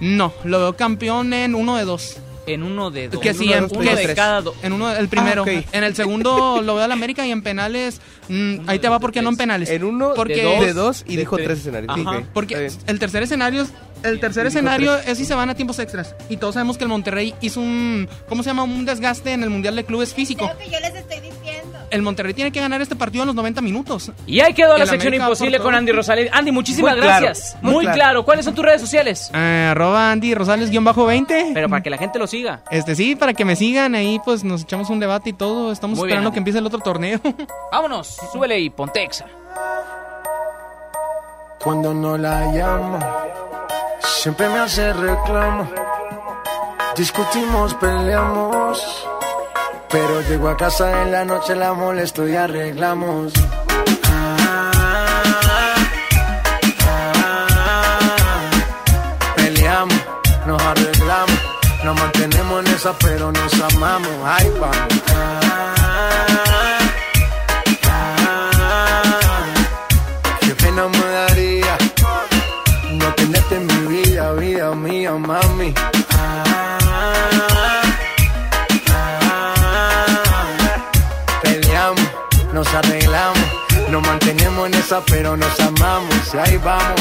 No, 0.00 0.32
lo 0.44 0.58
veo 0.60 0.76
campeón 0.76 1.32
en 1.32 1.54
uno 1.54 1.76
de 1.76 1.84
dos. 1.84 2.16
En 2.46 2.62
uno 2.62 2.90
de 2.90 3.08
dos. 3.10 3.20
Que 3.20 3.34
sí, 3.34 3.44
uno 3.44 3.52
de 3.52 3.58
en, 3.58 3.62
dos, 3.64 3.72
que 3.72 3.78
uno 3.78 3.94
de 3.96 4.14
cada 4.14 4.40
do- 4.40 4.54
en 4.62 4.72
uno, 4.72 4.90
el 4.96 5.08
primero. 5.08 5.44
Ah. 5.46 5.62
En 5.72 5.84
el 5.84 5.94
segundo 5.94 6.62
lo 6.64 6.74
veo 6.76 6.84
al 6.84 6.92
América 6.92 7.26
y 7.26 7.30
en 7.30 7.42
penales, 7.42 8.00
mm, 8.28 8.60
ahí 8.68 8.78
te 8.78 8.88
va 8.88 9.00
porque 9.00 9.20
no 9.20 9.28
en 9.28 9.36
penales. 9.36 9.68
En 9.68 9.84
uno 9.84 10.14
Porque- 10.14 10.36
de 10.36 10.42
dos, 10.44 10.60
de 10.64 10.72
dos 10.72 11.04
y 11.06 11.16
de 11.16 11.20
dijo 11.22 11.36
tres. 11.36 11.46
tres 11.48 11.58
escenarios. 11.58 11.92
Ajá. 12.06 12.22
Porque 12.32 12.70
el 12.86 12.98
tercer 12.98 13.22
escenario, 13.22 13.62
es- 13.64 13.72
el 14.02 14.18
tercer 14.20 14.46
escenario 14.46 14.96
es 14.96 15.18
si 15.18 15.26
se 15.26 15.34
van 15.34 15.50
a 15.50 15.56
tiempos 15.56 15.78
extras. 15.78 16.14
Y 16.30 16.38
todos 16.38 16.54
sabemos 16.54 16.78
que 16.78 16.84
el 16.84 16.88
Monterrey 16.88 17.34
hizo 17.42 17.60
un, 17.60 18.08
¿cómo 18.30 18.42
se 18.42 18.48
llama? 18.48 18.62
Un 18.62 18.86
desgaste 18.86 19.32
en 19.32 19.42
el 19.42 19.50
Mundial 19.50 19.76
de 19.76 19.84
Clubes 19.84 20.14
físico. 20.14 20.50
que 20.58 20.70
yo 20.70 20.80
les 20.80 20.94
estoy 20.94 21.16
diciendo. 21.16 21.37
El 21.90 22.02
Monterrey 22.02 22.34
tiene 22.34 22.52
que 22.52 22.60
ganar 22.60 22.80
este 22.82 22.96
partido 22.96 23.22
en 23.22 23.28
los 23.28 23.36
90 23.36 23.60
minutos. 23.60 24.12
Y 24.26 24.40
ahí 24.40 24.52
quedó 24.54 24.76
la 24.76 24.86
sección 24.86 25.08
América 25.08 25.24
imposible 25.24 25.58
con 25.58 25.74
Andy 25.74 25.92
Rosales. 25.92 26.30
Andy, 26.32 26.50
muchísimas 26.52 26.92
Muy 26.94 27.02
claro, 27.02 27.24
gracias. 27.24 27.56
muy 27.62 27.72
Muy, 27.72 27.84
claro. 27.84 27.96
claro. 27.96 28.24
¿Cuáles 28.24 28.44
son 28.44 28.54
tus 28.54 28.64
redes 28.64 28.80
sociales? 28.80 29.30
Eh, 29.34 29.68
arroba 29.70 30.10
Andy 30.12 30.34
Rosales 30.34 30.70
guion 30.70 30.84
bajo 30.84 31.06
20. 31.06 31.50
Pero 31.54 31.68
para 31.68 31.82
que 31.82 31.90
la 31.90 31.98
gente 31.98 32.18
lo 32.18 32.26
siga. 32.26 32.60
Este 32.70 32.94
sí, 32.94 33.16
para 33.16 33.32
que 33.34 33.44
me 33.44 33.56
sigan 33.56 33.94
ahí, 33.94 34.20
pues 34.24 34.44
nos 34.44 34.62
echamos 34.62 34.90
un 34.90 35.00
debate 35.00 35.30
y 35.30 35.32
todo. 35.32 35.72
Estamos 35.72 35.98
Muy 35.98 36.08
esperando 36.08 36.32
que 36.32 36.38
empiece 36.38 36.58
el 36.58 36.66
otro 36.66 36.78
torneo. 36.80 37.20
Vámonos, 37.72 38.16
súbele 38.32 38.58
y 38.60 38.70
ponte 38.70 39.02
exa. 39.02 39.26
Cuando 41.62 41.92
no 41.92 42.16
la 42.16 42.46
llamo, 42.52 42.98
siempre 44.00 44.48
me 44.48 44.58
hace 44.60 44.92
reclamo. 44.92 45.68
Discutimos, 46.96 47.74
peleamos. 47.74 49.06
Pero 49.90 50.20
llego 50.22 50.48
a 50.48 50.56
casa 50.56 51.02
en 51.02 51.12
la 51.12 51.24
noche, 51.24 51.54
la 51.54 51.72
molesto 51.72 52.28
y 52.28 52.36
arreglamos. 52.36 53.32
Peleamos, 59.36 60.00
nos 60.46 60.62
arreglamos. 60.62 61.38
Nos 61.84 62.00
mantenemos 62.00 62.66
en 62.66 62.74
esa, 62.74 62.92
pero 62.98 63.32
nos 63.32 63.54
amamos. 63.60 64.10
Ay, 64.24 64.50
vamos. 64.60 65.02
Pena 70.58 70.88
me 70.88 70.98
daría 70.98 71.78
no 72.94 73.14
tenerte 73.14 73.54
en 73.54 73.66
mi 73.66 74.02
vida, 74.02 74.32
vida 74.32 74.74
mía, 74.74 75.12
mami. 75.12 75.72
Nos 82.58 82.74
arreglamos, 82.74 83.38
nos 83.88 84.02
mantenemos 84.02 84.66
en 84.66 84.74
esa, 84.74 85.00
pero 85.02 85.36
nos 85.36 85.60
amamos. 85.60 86.34
Y 86.34 86.38
ahí 86.38 86.56
vamos. 86.56 87.00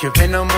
Qué 0.00 0.10
pena 0.10 0.42
me 0.42 0.54
daría 0.54 0.57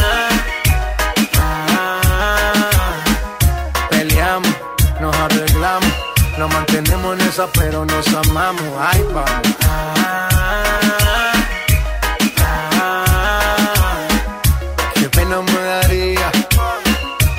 Pero 7.53 7.85
nos 7.85 8.07
amamos. 8.13 8.63
Ay, 8.77 9.05
vamos. 9.13 9.51
Me 15.31 15.61
daría 15.61 16.29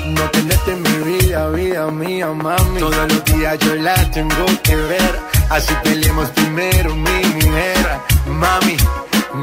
no 0.07 0.23
tenerte 0.31 0.71
en 0.71 0.81
mi 0.81 1.11
vida, 1.11 1.47
vida 1.49 1.91
mía, 1.91 2.27
mami. 2.27 2.79
Todos 2.79 3.07
los 3.07 3.23
días 3.23 3.57
yo 3.59 3.75
la 3.75 3.93
tengo 4.09 4.45
que 4.63 4.75
ver, 4.75 5.19
así 5.49 5.73
peleemos 5.83 6.27
primero, 6.31 6.95
mi 6.95 7.23
mujer, 7.35 7.99
mami. 8.25 8.75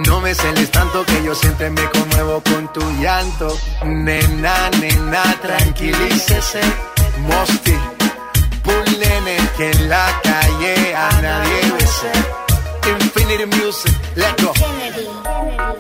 No 0.04 0.20
me 0.20 0.34
celes 0.34 0.68
tanto 0.72 1.06
que 1.06 1.22
yo 1.22 1.32
siempre 1.34 1.70
me 1.70 1.88
conmuevo 1.90 2.42
con 2.42 2.72
tu 2.72 2.80
llanto. 3.00 3.56
Nena, 3.84 4.68
nena, 4.80 5.22
tranquilícese. 5.40 6.60
Mosti, 7.28 7.76
Bull 8.64 8.98
nene, 8.98 9.36
en 9.62 9.88
la 9.88 10.20
calle 10.22 10.94
a 10.94 11.10
nadie 11.20 11.72
bese. 11.72 12.12
Infinity 12.88 13.46
Music, 13.46 13.94
let's 14.16 14.42
go. 14.42 14.52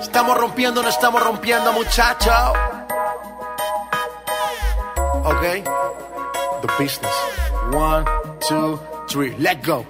Estamos 0.00 0.36
rompiendo, 0.36 0.82
no 0.82 0.88
estamos 0.88 1.22
rompiendo, 1.22 1.72
muchacho. 1.72 2.30
Ok, 5.24 5.42
the 6.62 6.68
business. 6.78 7.14
One, 7.72 8.04
two, 8.46 8.78
three, 9.08 9.34
let's 9.38 9.66
go. 9.66 9.84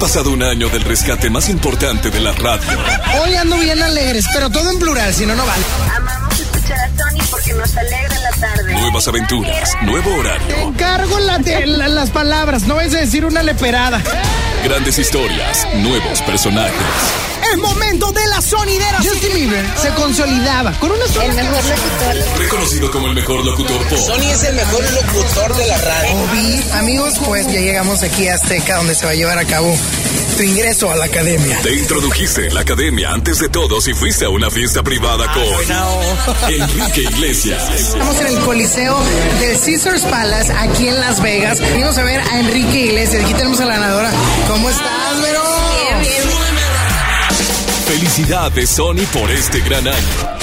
Pasado 0.00 0.30
un 0.30 0.42
año 0.42 0.68
del 0.70 0.82
rescate 0.82 1.28
más 1.30 1.48
importante 1.50 2.10
de 2.10 2.20
la 2.20 2.32
radio. 2.32 2.66
Hoy 3.22 3.34
ando 3.34 3.56
bien 3.58 3.82
alegres, 3.82 4.24
pero 4.32 4.48
todo 4.50 4.70
en 4.72 4.78
plural, 4.78 5.12
si 5.14 5.26
no, 5.26 5.36
no 5.36 5.44
vale. 5.46 5.62
Amamos 5.94 6.40
escuchar 6.40 6.78
a 6.80 6.88
Tony 6.96 7.20
porque 7.30 7.52
nos 7.52 7.76
alegra 7.76 8.18
la 8.18 8.30
tarde. 8.30 8.72
Nuevas 8.74 9.06
aventuras, 9.08 9.76
nuevo 9.82 10.14
horario, 10.14 10.56
Encargo 10.68 11.18
la 11.20 11.38
de- 11.38 11.66
la- 11.66 11.88
las 11.88 12.10
palabras, 12.10 12.62
no 12.62 12.80
es 12.80 12.92
decir 12.92 13.24
una 13.26 13.42
leperada. 13.42 14.00
Grandes 14.62 14.98
historias, 14.98 15.66
nuevos 15.76 16.20
personajes. 16.22 16.76
Es 17.52 17.58
momento 17.58 18.12
de 18.12 18.26
la 18.28 18.40
sonidera. 18.40 18.98
Justin 18.98 19.34
Bieber 19.34 19.66
se 19.76 19.88
consolidaba 19.90 20.72
con 20.78 20.92
una 20.92 21.06
sola 21.08 21.24
El 21.26 21.34
mejor 21.34 21.64
locutor. 21.64 22.38
Reconocido 22.38 22.90
como 22.90 23.06
el 23.08 23.14
mejor 23.14 23.44
locutor 23.44 23.88
pop. 23.88 23.98
es 24.20 24.44
el 24.44 24.54
mejor 24.54 24.84
locutor 24.92 25.56
de 25.56 25.66
la 25.66 25.78
radio. 25.78 26.16
Obi, 26.16 26.64
amigos, 26.74 27.14
pues 27.24 27.46
ya 27.46 27.60
llegamos 27.60 28.02
aquí 28.02 28.28
a 28.28 28.34
Azteca, 28.34 28.76
donde 28.76 28.94
se 28.94 29.06
va 29.06 29.12
a 29.12 29.14
llevar 29.14 29.38
a 29.38 29.44
cabo 29.44 29.74
tu 30.36 30.42
ingreso 30.42 30.90
a 30.90 30.96
la 30.96 31.04
academia. 31.06 31.58
Te 31.62 31.74
introdujiste 31.74 32.46
en 32.48 32.54
la 32.54 32.60
academia 32.60 33.10
antes 33.10 33.38
de 33.38 33.48
todos 33.48 33.88
y 33.88 33.94
fuiste 33.94 34.24
a 34.24 34.28
una 34.28 34.50
fiesta 34.50 34.82
privada 34.82 35.26
con 35.32 36.52
Enrique 36.52 37.02
Iglesias. 37.02 37.70
Estamos 37.74 38.20
en 38.20 38.26
el 38.26 38.38
Coliseo 38.40 38.98
del 39.40 39.58
Caesars 39.58 40.02
Palace, 40.02 40.52
aquí 40.52 40.88
en 40.88 41.00
Las 41.00 41.22
Vegas. 41.22 41.60
Venimos 41.60 41.96
a 41.98 42.04
ver 42.04 42.20
a 42.20 42.40
Enrique 42.40 42.86
Iglesias. 42.86 43.24
Aquí 43.24 43.34
tenemos 43.34 43.60
a 43.60 43.66
la 43.66 43.74
ganadora. 43.74 44.10
¿Cómo 44.48 44.68
estás, 44.68 45.22
Vero? 45.22 45.42
Felicidades 47.86 48.70
Sony 48.70 49.04
por 49.12 49.30
este 49.30 49.60
gran 49.60 49.86
año. 49.86 50.38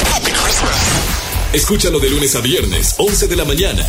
Escúchalo 1.54 2.00
de 2.00 2.10
lunes 2.10 2.36
a 2.36 2.42
viernes, 2.42 2.96
11 2.98 3.28
de 3.28 3.36
la 3.36 3.46
mañana. 3.46 3.86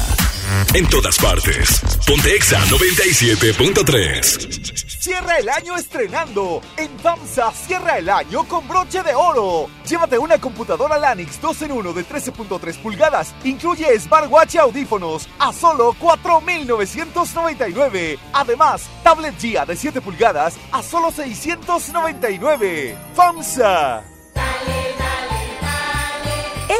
En 0.75 0.87
todas 0.89 1.17
partes. 1.19 1.81
Pontexa 2.07 2.59
97.3. 2.67 4.79
Cierra 5.01 5.39
el 5.39 5.49
año 5.49 5.77
estrenando. 5.77 6.61
En 6.77 6.99
FAMSA 6.99 7.51
cierra 7.53 7.99
el 7.99 8.09
año 8.09 8.45
con 8.45 8.67
broche 8.69 9.03
de 9.03 9.15
oro. 9.15 9.69
Llévate 9.87 10.19
una 10.19 10.39
computadora 10.39 10.99
Lanix 10.99 11.41
2 11.41 11.63
en 11.63 11.73
1 11.73 11.93
de 11.93 12.05
13.3 12.05 12.83
pulgadas. 12.83 13.35
Incluye 13.45 13.99
smartwatch 13.99 14.57
y 14.57 14.59
audífonos 14.59 15.29
a 15.39 15.53
solo 15.53 15.95
4.999. 15.95 18.19
Además, 18.33 18.89
tablet 19.03 19.39
GIA 19.39 19.65
de 19.65 19.77
7 19.77 20.01
pulgadas 20.01 20.57
a 20.73 20.83
solo 20.83 21.11
699. 21.11 22.97
FAMSA. 23.15 24.05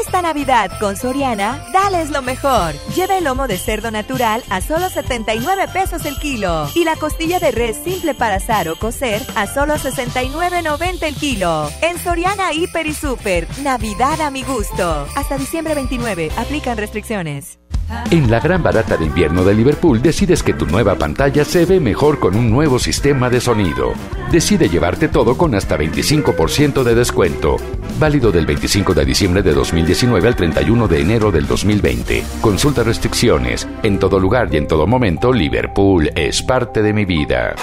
Esta 0.09 0.23
Navidad 0.23 0.71
con 0.79 0.97
Soriana, 0.97 1.63
dales 1.71 2.09
lo 2.09 2.23
mejor. 2.23 2.73
Lleva 2.95 3.19
el 3.19 3.25
lomo 3.25 3.47
de 3.47 3.59
cerdo 3.59 3.91
natural 3.91 4.43
a 4.49 4.59
solo 4.59 4.89
79 4.89 5.67
pesos 5.71 6.03
el 6.03 6.17
kilo 6.17 6.67
y 6.73 6.83
la 6.83 6.95
costilla 6.95 7.37
de 7.39 7.51
res 7.51 7.77
simple 7.83 8.15
para 8.15 8.37
asar 8.37 8.69
o 8.69 8.75
cocer 8.75 9.21
a 9.35 9.45
solo 9.45 9.75
69.90 9.75 11.03
el 11.03 11.13
kilo. 11.13 11.69
En 11.83 11.99
Soriana 11.99 12.51
Hiper 12.53 12.87
y 12.87 12.95
Super, 12.95 13.47
Navidad 13.61 14.19
a 14.21 14.31
mi 14.31 14.41
gusto. 14.41 15.05
Hasta 15.15 15.37
diciembre 15.37 15.75
29, 15.75 16.31
aplican 16.37 16.79
restricciones. 16.79 17.58
En 18.11 18.29
la 18.29 18.39
gran 18.39 18.61
barata 18.61 18.97
de 18.97 19.05
invierno 19.05 19.43
de 19.43 19.53
Liverpool 19.53 20.01
decides 20.01 20.43
que 20.43 20.53
tu 20.53 20.65
nueva 20.65 20.95
pantalla 20.95 21.43
se 21.45 21.65
ve 21.65 21.79
mejor 21.79 22.19
con 22.19 22.35
un 22.35 22.49
nuevo 22.49 22.79
sistema 22.79 23.29
de 23.29 23.41
sonido. 23.41 23.93
Decide 24.31 24.69
llevarte 24.69 25.07
todo 25.07 25.37
con 25.37 25.55
hasta 25.55 25.77
25% 25.77 26.83
de 26.83 26.95
descuento. 26.95 27.57
Válido 27.99 28.31
del 28.31 28.45
25 28.45 28.93
de 28.93 29.05
diciembre 29.05 29.41
de 29.41 29.53
2019 29.53 30.27
al 30.27 30.35
31 30.35 30.87
de 30.87 31.01
enero 31.01 31.31
del 31.31 31.47
2020. 31.47 32.23
Consulta 32.41 32.83
restricciones. 32.83 33.67
En 33.83 33.99
todo 33.99 34.19
lugar 34.19 34.49
y 34.51 34.57
en 34.57 34.67
todo 34.67 34.87
momento, 34.87 35.33
Liverpool 35.33 36.11
es 36.15 36.41
parte 36.43 36.81
de 36.81 36.93
mi 36.93 37.05
vida. 37.05 37.55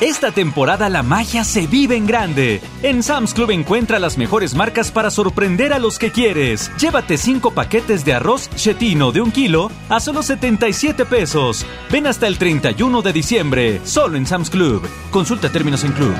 Esta 0.00 0.30
temporada 0.30 0.90
la 0.90 1.02
magia 1.02 1.42
se 1.42 1.66
vive 1.66 1.96
en 1.96 2.06
grande. 2.06 2.60
En 2.82 3.02
Sam's 3.02 3.32
Club 3.32 3.50
encuentra 3.50 3.98
las 3.98 4.18
mejores 4.18 4.54
marcas 4.54 4.90
para 4.90 5.10
sorprender 5.10 5.72
a 5.72 5.78
los 5.78 5.98
que 5.98 6.12
quieres. 6.12 6.70
Llévate 6.76 7.16
5 7.16 7.52
paquetes 7.52 8.04
de 8.04 8.12
arroz 8.12 8.50
chetino 8.56 9.10
de 9.10 9.22
un 9.22 9.30
kilo 9.30 9.70
a 9.88 9.98
solo 10.00 10.22
77 10.22 11.06
pesos. 11.06 11.64
Ven 11.90 12.06
hasta 12.06 12.26
el 12.26 12.36
31 12.36 13.00
de 13.00 13.12
diciembre, 13.14 13.80
solo 13.84 14.18
en 14.18 14.26
Sam's 14.26 14.50
Club. 14.50 14.86
Consulta 15.10 15.50
términos 15.50 15.82
en 15.82 15.92
club. 15.92 16.14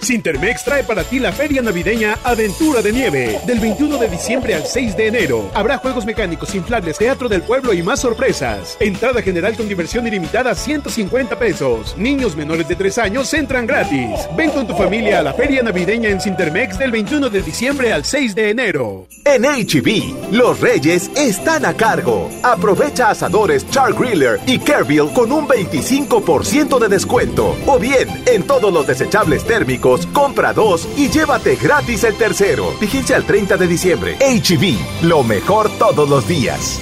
Sintermex 0.00 0.64
trae 0.64 0.84
para 0.84 1.04
ti 1.04 1.18
la 1.18 1.32
feria 1.32 1.60
navideña 1.60 2.18
Aventura 2.24 2.82
de 2.82 2.92
Nieve. 2.92 3.40
Del 3.46 3.60
21 3.60 3.98
de 3.98 4.08
diciembre 4.08 4.54
al 4.54 4.64
6 4.64 4.96
de 4.96 5.06
enero. 5.08 5.50
Habrá 5.54 5.78
juegos 5.78 6.06
mecánicos, 6.06 6.54
inflables, 6.54 6.98
teatro 6.98 7.28
del 7.28 7.42
pueblo 7.42 7.72
y 7.72 7.82
más 7.82 8.00
sorpresas. 8.00 8.76
Entrada 8.80 9.22
general 9.22 9.56
con 9.56 9.68
diversión 9.68 10.06
ilimitada 10.06 10.54
150 10.54 11.38
pesos. 11.38 11.96
Niños 11.96 12.36
menores 12.36 12.68
de 12.68 12.76
3 12.76 12.98
años 12.98 13.32
entran 13.34 13.66
gratis. 13.66 14.28
Ven 14.36 14.50
con 14.50 14.66
tu 14.66 14.74
familia 14.74 15.20
a 15.20 15.22
la 15.22 15.34
feria 15.34 15.62
navideña 15.62 16.08
en 16.10 16.20
Sintermex 16.20 16.78
del 16.78 16.92
21 16.92 17.28
de 17.28 17.42
diciembre 17.42 17.92
al 17.92 18.04
6 18.04 18.34
de 18.34 18.50
enero. 18.50 19.06
En 19.24 19.42
HB, 19.42 20.32
los 20.32 20.60
reyes 20.60 21.10
están 21.16 21.66
a 21.66 21.74
cargo. 21.74 22.30
Aprovecha 22.42 23.10
asadores 23.10 23.68
Char 23.70 23.92
Griller 23.92 24.38
y 24.46 24.58
Kerbill 24.58 25.12
con 25.12 25.32
un 25.32 25.46
25% 25.46 26.78
de 26.78 26.88
descuento. 26.88 27.56
O 27.66 27.78
bien, 27.78 28.08
en 28.26 28.44
todos 28.44 28.72
los 28.72 28.86
desechables 28.86 29.44
térmicos 29.44 29.87
compra 30.12 30.52
dos 30.52 30.86
y 30.96 31.08
llévate 31.08 31.56
gratis 31.56 32.04
el 32.04 32.14
tercero. 32.14 32.74
Vigencia 32.80 33.16
al 33.16 33.24
30 33.24 33.56
de 33.56 33.66
diciembre. 33.66 34.16
HB, 34.20 35.06
lo 35.06 35.22
mejor 35.22 35.70
todos 35.78 36.08
los 36.08 36.28
días. 36.28 36.80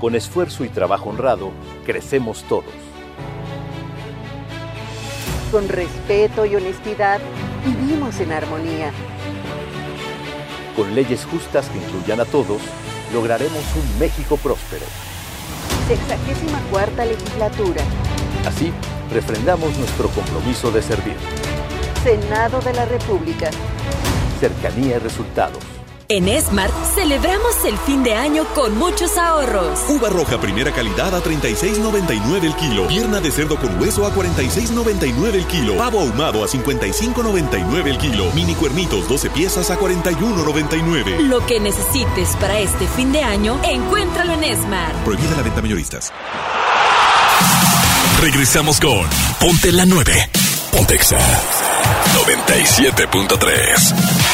Con 0.00 0.14
esfuerzo 0.14 0.64
y 0.64 0.68
trabajo 0.68 1.10
honrado, 1.10 1.50
crecemos 1.84 2.44
todos. 2.44 2.64
Con 5.52 5.68
respeto 5.68 6.46
y 6.46 6.56
honestidad, 6.56 7.20
vivimos 7.64 8.18
en 8.20 8.32
armonía. 8.32 8.90
Con 10.74 10.94
leyes 10.94 11.24
justas 11.24 11.68
que 11.68 11.78
incluyan 11.78 12.20
a 12.20 12.24
todos, 12.24 12.60
lograremos 13.12 13.64
un 13.74 13.98
México 13.98 14.36
próspero. 14.36 14.84
Sexagésima 15.86 16.60
cuarta 16.68 17.04
legislatura. 17.04 17.80
Así, 18.44 18.72
refrendamos 19.12 19.78
nuestro 19.78 20.08
compromiso 20.08 20.72
de 20.72 20.82
servir. 20.82 21.16
Senado 22.02 22.60
de 22.60 22.72
la 22.72 22.86
República. 22.86 23.50
Cercanía 24.40 24.96
y 24.96 24.98
resultados. 24.98 25.75
En 26.08 26.28
Smart 26.40 26.72
celebramos 26.94 27.64
el 27.64 27.76
fin 27.78 28.04
de 28.04 28.14
año 28.14 28.44
con 28.54 28.78
muchos 28.78 29.18
ahorros. 29.18 29.80
Uva 29.88 30.08
roja 30.08 30.40
primera 30.40 30.70
calidad 30.70 31.12
a 31.12 31.20
36.99 31.20 32.44
el 32.44 32.54
kilo. 32.54 32.86
Pierna 32.86 33.20
de 33.20 33.32
cerdo 33.32 33.56
con 33.56 33.80
hueso 33.80 34.06
a 34.06 34.14
46.99 34.14 35.34
el 35.34 35.44
kilo. 35.46 35.76
Pavo 35.76 35.98
ahumado 36.00 36.44
a 36.44 36.46
55.99 36.46 37.88
el 37.88 37.98
kilo. 37.98 38.30
Mini 38.34 38.54
cuernitos 38.54 39.08
12 39.08 39.30
piezas 39.30 39.68
a 39.70 39.80
41.99. 39.80 41.22
Lo 41.22 41.44
que 41.44 41.58
necesites 41.58 42.36
para 42.36 42.60
este 42.60 42.86
fin 42.86 43.10
de 43.10 43.22
año, 43.22 43.58
encuéntralo 43.64 44.34
en 44.34 44.56
Smart. 44.62 44.94
Prohibida 45.04 45.34
la 45.36 45.42
venta 45.42 45.60
mayoristas. 45.60 46.12
Regresamos 48.20 48.80
con 48.80 49.08
Ponte 49.40 49.72
la 49.72 49.86
9. 49.86 50.30
Pontexa 50.70 51.18
97.3. 52.14 54.25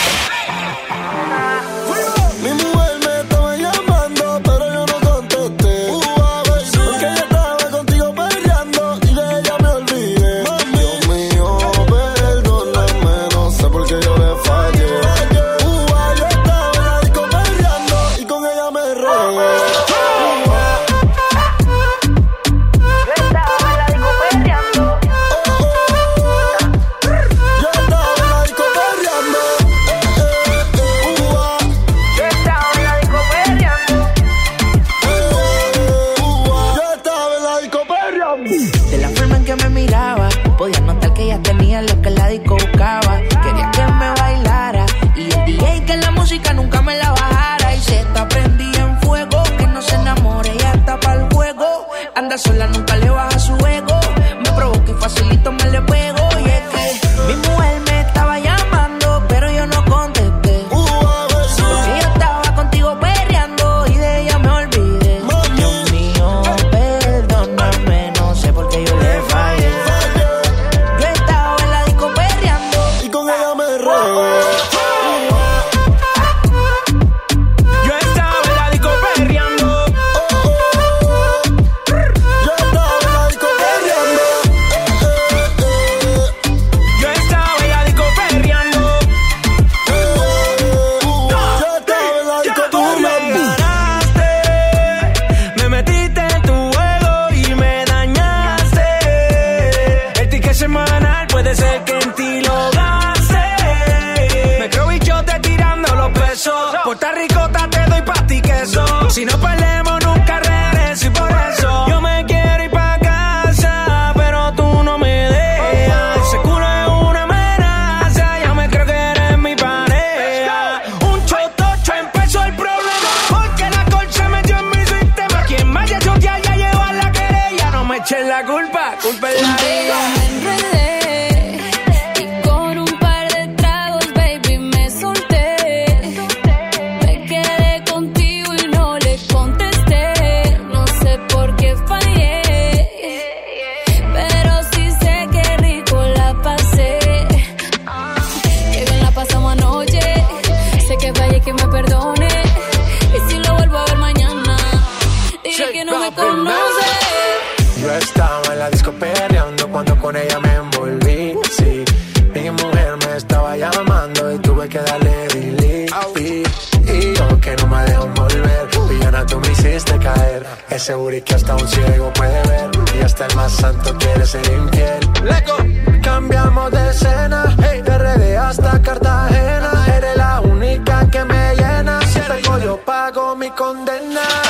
Ese 170.71 170.95
booty 170.95 171.21
que 171.21 171.35
hasta 171.35 171.55
un 171.55 171.69
ciego 171.69 172.11
puede 172.15 172.43
ver 172.49 172.71
y 172.99 173.03
hasta 173.03 173.27
el 173.27 173.37
más 173.37 173.53
santo 173.53 173.95
quiere 173.99 174.25
ser 174.25 174.41
infiel. 174.51 175.01
Leco, 175.25 175.57
cambiamos 176.03 176.71
de 176.71 176.89
escena, 176.89 177.55
hey, 177.63 177.83
de 177.83 177.99
RD 177.99 178.37
hasta 178.39 178.81
Cartagena. 178.81 179.87
Eres 179.95 180.17
la 180.17 180.41
única 180.41 181.07
que 181.11 181.23
me 181.25 181.55
llena. 181.55 182.01
Si 182.07 182.21
pego 182.21 182.59
yo 182.59 182.79
pago 182.79 183.37
mi 183.37 183.51
condena. 183.51 184.42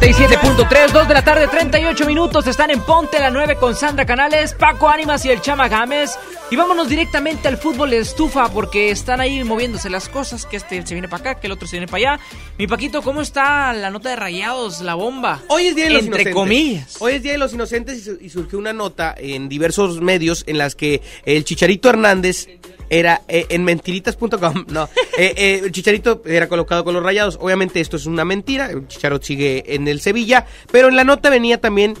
97.3, 0.00 0.92
2 0.92 1.08
de 1.08 1.14
la 1.14 1.24
tarde, 1.24 1.48
38 1.48 2.04
minutos. 2.06 2.46
Están 2.46 2.70
en 2.70 2.80
Ponte 2.82 3.18
la 3.18 3.30
9 3.30 3.56
con 3.56 3.74
Sandra 3.74 4.04
Canales, 4.04 4.52
Paco 4.52 4.88
Ánimas 4.90 5.24
y 5.24 5.30
el 5.30 5.40
Chama 5.40 5.68
Gámez. 5.68 6.10
Y 6.50 6.56
vámonos 6.56 6.88
directamente 6.90 7.48
al 7.48 7.56
fútbol 7.56 7.88
de 7.90 7.98
estufa 7.98 8.50
porque 8.52 8.90
están 8.90 9.20
ahí 9.20 9.42
moviéndose 9.42 9.88
las 9.88 10.10
cosas. 10.10 10.44
Que 10.44 10.58
este 10.58 10.86
se 10.86 10.94
viene 10.94 11.08
para 11.08 11.30
acá, 11.30 11.40
que 11.40 11.46
el 11.46 11.52
otro 11.54 11.66
se 11.66 11.76
viene 11.76 11.90
para 11.90 12.12
allá. 12.14 12.20
Mi 12.58 12.66
Paquito, 12.66 13.00
¿cómo 13.00 13.22
está 13.22 13.72
la 13.72 13.90
nota 13.90 14.10
de 14.10 14.16
rayados, 14.16 14.82
la 14.82 14.94
bomba? 14.94 15.40
Hoy 15.48 15.68
es 15.68 15.74
Día 15.76 15.86
de 15.86 15.90
los 15.92 16.00
Entre 16.04 16.22
Inocentes. 16.22 16.34
comillas. 16.34 16.96
Hoy 17.00 17.12
es 17.14 17.22
Día 17.22 17.32
de 17.32 17.38
los 17.38 17.54
Inocentes 17.54 17.96
y, 17.96 18.00
su- 18.02 18.18
y 18.20 18.28
surgió 18.28 18.58
una 18.58 18.74
nota 18.74 19.14
en 19.16 19.48
diversos 19.48 20.02
medios 20.02 20.44
en 20.46 20.58
las 20.58 20.74
que 20.74 21.00
el 21.24 21.42
Chicharito 21.44 21.88
Hernández 21.88 22.48
era 22.90 23.22
eh, 23.28 23.46
en 23.48 23.64
mentiritas.com, 23.64 24.66
no, 24.68 24.84
eh, 25.18 25.34
eh, 25.36 25.60
el 25.64 25.72
Chicharito 25.72 26.22
era 26.24 26.48
colocado 26.48 26.84
con 26.84 26.94
los 26.94 27.02
rayados. 27.02 27.38
Obviamente 27.40 27.80
esto 27.80 27.96
es 27.96 28.06
una 28.06 28.24
mentira, 28.24 28.70
el 28.70 28.86
Chicharito 28.88 29.24
sigue 29.24 29.74
en 29.74 29.88
el 29.88 30.00
Sevilla, 30.00 30.46
pero 30.70 30.88
en 30.88 30.96
la 30.96 31.04
nota 31.04 31.30
venía 31.30 31.60
también 31.60 31.94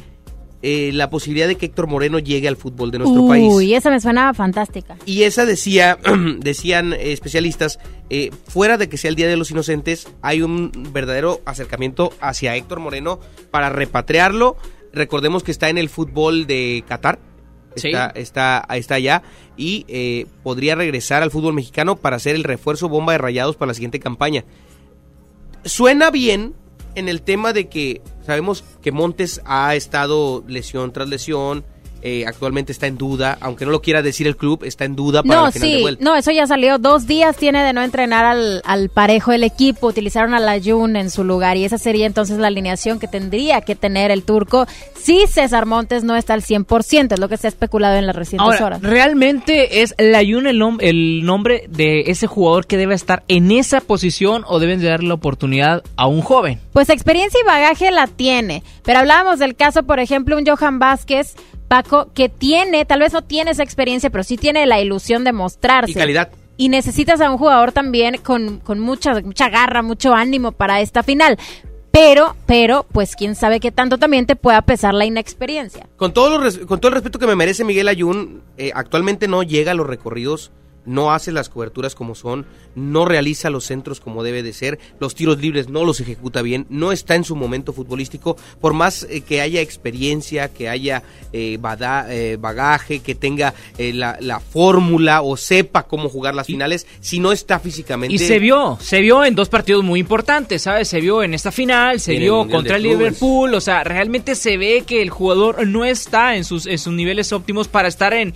eh, 0.62 0.90
la 0.92 1.10
posibilidad 1.10 1.46
de 1.46 1.56
que 1.56 1.66
Héctor 1.66 1.86
Moreno 1.86 2.18
llegue 2.18 2.48
al 2.48 2.56
fútbol 2.56 2.90
de 2.90 2.98
nuestro 2.98 3.28
país. 3.28 3.52
Uy, 3.52 3.74
esa 3.74 3.90
me 3.90 4.00
suena 4.00 4.32
fantástica. 4.32 4.96
Y 5.04 5.22
esa 5.22 5.44
decía, 5.44 5.98
decían 6.38 6.92
eh, 6.94 7.12
especialistas, 7.12 7.78
eh, 8.08 8.30
fuera 8.48 8.78
de 8.78 8.88
que 8.88 8.96
sea 8.96 9.10
el 9.10 9.16
Día 9.16 9.28
de 9.28 9.36
los 9.36 9.50
Inocentes, 9.50 10.08
hay 10.22 10.42
un 10.42 10.72
verdadero 10.92 11.40
acercamiento 11.44 12.12
hacia 12.20 12.56
Héctor 12.56 12.80
Moreno 12.80 13.20
para 13.50 13.68
repatriarlo. 13.68 14.56
Recordemos 14.92 15.44
que 15.44 15.50
está 15.50 15.68
en 15.68 15.76
el 15.78 15.90
fútbol 15.90 16.46
de 16.46 16.82
Qatar. 16.88 17.20
Está, 17.76 18.10
está, 18.14 18.66
está 18.70 18.94
allá 18.94 19.22
y 19.56 19.84
eh, 19.88 20.26
podría 20.42 20.74
regresar 20.74 21.22
al 21.22 21.30
fútbol 21.30 21.54
mexicano 21.54 21.96
para 21.96 22.18
ser 22.18 22.34
el 22.34 22.44
refuerzo 22.44 22.88
bomba 22.88 23.12
de 23.12 23.18
rayados 23.18 23.56
para 23.56 23.68
la 23.68 23.74
siguiente 23.74 24.00
campaña. 24.00 24.44
Suena 25.64 26.10
bien 26.10 26.54
en 26.94 27.08
el 27.08 27.22
tema 27.22 27.52
de 27.52 27.68
que 27.68 28.00
sabemos 28.24 28.64
que 28.82 28.92
Montes 28.92 29.42
ha 29.44 29.74
estado 29.74 30.42
lesión 30.48 30.92
tras 30.92 31.08
lesión, 31.08 31.64
eh, 32.02 32.24
actualmente 32.26 32.72
está 32.72 32.86
en 32.86 32.96
duda, 32.98 33.36
aunque 33.40 33.64
no 33.64 33.70
lo 33.72 33.82
quiera 33.82 34.02
decir 34.02 34.26
el 34.26 34.36
club, 34.36 34.64
está 34.64 34.84
en 34.84 34.96
duda 34.96 35.22
para 35.22 35.40
No, 35.40 35.46
el 35.46 35.52
final 35.52 35.68
de 35.70 35.76
sí, 35.76 35.82
vuelta. 35.82 36.04
no, 36.04 36.16
eso 36.16 36.30
ya 36.30 36.46
salió. 36.46 36.78
Dos 36.78 37.06
días 37.06 37.36
tiene 37.36 37.62
de 37.64 37.72
no 37.72 37.82
entrenar 37.82 38.24
al, 38.24 38.62
al 38.64 38.88
parejo 38.88 39.32
del 39.32 39.44
equipo. 39.44 39.86
Utilizaron 39.88 40.34
a 40.34 40.40
Layun 40.40 40.96
en 40.96 41.10
su 41.10 41.24
lugar 41.24 41.56
y 41.56 41.64
esa 41.64 41.78
sería 41.78 42.06
entonces 42.06 42.38
la 42.38 42.46
alineación 42.48 42.98
que 42.98 43.08
tendría 43.08 43.60
que 43.60 43.74
tener 43.76 44.10
el 44.10 44.22
turco 44.22 44.66
si 44.94 45.26
César 45.26 45.66
Montes 45.66 46.02
no 46.04 46.16
está 46.16 46.34
al 46.34 46.42
100%, 46.42 47.12
es 47.14 47.20
lo 47.20 47.28
que 47.28 47.36
se 47.36 47.46
ha 47.46 47.50
especulado 47.50 47.96
en 47.96 48.06
las 48.06 48.16
recientes 48.16 48.44
Ahora, 48.44 48.66
horas. 48.66 48.82
¿realmente 48.82 49.82
es 49.82 49.94
Layun 49.98 50.46
el, 50.46 50.60
nom- 50.60 50.78
el 50.80 51.24
nombre 51.24 51.64
de 51.68 52.04
ese 52.10 52.26
jugador 52.26 52.66
que 52.66 52.76
debe 52.76 52.94
estar 52.94 53.22
en 53.28 53.50
esa 53.52 53.80
posición 53.80 54.44
o 54.46 54.58
deben 54.58 54.80
de 54.80 54.88
darle 54.88 55.08
la 55.08 55.14
oportunidad 55.14 55.82
a 55.96 56.06
un 56.06 56.22
joven? 56.22 56.60
Pues 56.72 56.88
experiencia 56.90 57.38
y 57.40 57.46
bagaje 57.46 57.90
la 57.92 58.06
tiene, 58.08 58.62
pero 58.84 58.98
hablábamos 58.98 59.38
del 59.38 59.54
caso, 59.54 59.84
por 59.84 60.00
ejemplo, 60.00 60.36
un 60.36 60.44
Johan 60.46 60.78
Vázquez, 60.78 61.34
Paco, 61.68 62.08
que 62.14 62.28
tiene, 62.28 62.84
tal 62.84 63.00
vez 63.00 63.12
no 63.12 63.22
tiene 63.22 63.50
esa 63.50 63.62
experiencia, 63.62 64.10
pero 64.10 64.24
sí 64.24 64.36
tiene 64.36 64.66
la 64.66 64.80
ilusión 64.80 65.24
de 65.24 65.32
mostrarse. 65.32 65.90
Y 65.90 65.94
calidad. 65.94 66.30
Y 66.56 66.68
necesitas 66.68 67.20
a 67.20 67.30
un 67.30 67.38
jugador 67.38 67.72
también 67.72 68.16
con, 68.18 68.60
con 68.60 68.78
mucha, 68.80 69.20
mucha 69.20 69.48
garra, 69.50 69.82
mucho 69.82 70.14
ánimo 70.14 70.52
para 70.52 70.80
esta 70.80 71.02
final. 71.02 71.38
Pero, 71.90 72.36
pero, 72.46 72.84
pues 72.92 73.16
quién 73.16 73.34
sabe 73.34 73.58
qué 73.58 73.72
tanto 73.72 73.96
también 73.98 74.26
te 74.26 74.36
pueda 74.36 74.60
pesar 74.62 74.92
la 74.94 75.06
inexperiencia. 75.06 75.86
Con 75.96 76.12
todo, 76.12 76.30
lo 76.30 76.38
res- 76.44 76.58
con 76.58 76.78
todo 76.78 76.88
el 76.90 76.94
respeto 76.94 77.18
que 77.18 77.26
me 77.26 77.36
merece 77.36 77.64
Miguel 77.64 77.88
Ayun, 77.88 78.42
eh, 78.58 78.70
actualmente 78.74 79.28
no 79.28 79.42
llega 79.42 79.72
a 79.72 79.74
los 79.74 79.86
recorridos, 79.86 80.50
no 80.86 81.12
hace 81.12 81.32
las 81.32 81.48
coberturas 81.48 81.94
como 81.94 82.14
son, 82.14 82.46
no 82.74 83.04
realiza 83.04 83.50
los 83.50 83.64
centros 83.64 84.00
como 84.00 84.22
debe 84.22 84.42
de 84.42 84.52
ser, 84.52 84.78
los 85.00 85.14
tiros 85.14 85.38
libres 85.38 85.68
no 85.68 85.84
los 85.84 86.00
ejecuta 86.00 86.42
bien, 86.42 86.66
no 86.70 86.92
está 86.92 87.14
en 87.14 87.24
su 87.24 87.36
momento 87.36 87.72
futbolístico, 87.72 88.36
por 88.60 88.72
más 88.72 89.04
eh, 89.10 89.20
que 89.20 89.40
haya 89.40 89.60
experiencia, 89.60 90.48
que 90.52 90.68
haya 90.68 91.02
eh, 91.32 91.58
bada- 91.60 92.06
eh, 92.08 92.36
bagaje, 92.40 93.00
que 93.00 93.14
tenga 93.14 93.54
eh, 93.78 93.92
la, 93.92 94.16
la 94.20 94.40
fórmula 94.40 95.22
o 95.22 95.36
sepa 95.36 95.82
cómo 95.84 96.08
jugar 96.08 96.34
las 96.34 96.46
finales, 96.46 96.86
si 97.00 97.18
no 97.18 97.32
está 97.32 97.58
físicamente... 97.58 98.14
Y 98.14 98.18
se 98.18 98.38
vio, 98.38 98.78
se 98.80 99.00
vio 99.00 99.24
en 99.24 99.34
dos 99.34 99.48
partidos 99.48 99.84
muy 99.84 100.00
importantes, 100.00 100.62
¿sabes? 100.62 100.88
Se 100.88 101.00
vio 101.00 101.22
en 101.22 101.34
esta 101.34 101.50
final, 101.52 102.00
se 102.00 102.14
el 102.14 102.20
vio 102.22 102.48
contra 102.48 102.76
el. 102.76 102.82
Liverpool, 102.86 103.52
o 103.54 103.60
sea, 103.60 103.82
realmente 103.84 104.34
se 104.36 104.56
ve 104.56 104.84
que 104.86 105.02
el 105.02 105.10
jugador 105.10 105.66
no 105.66 105.84
está 105.84 106.36
en 106.36 106.44
sus, 106.44 106.66
en 106.66 106.78
sus 106.78 106.92
niveles 106.92 107.32
óptimos 107.32 107.66
para 107.68 107.88
estar 107.88 108.14
en, 108.14 108.32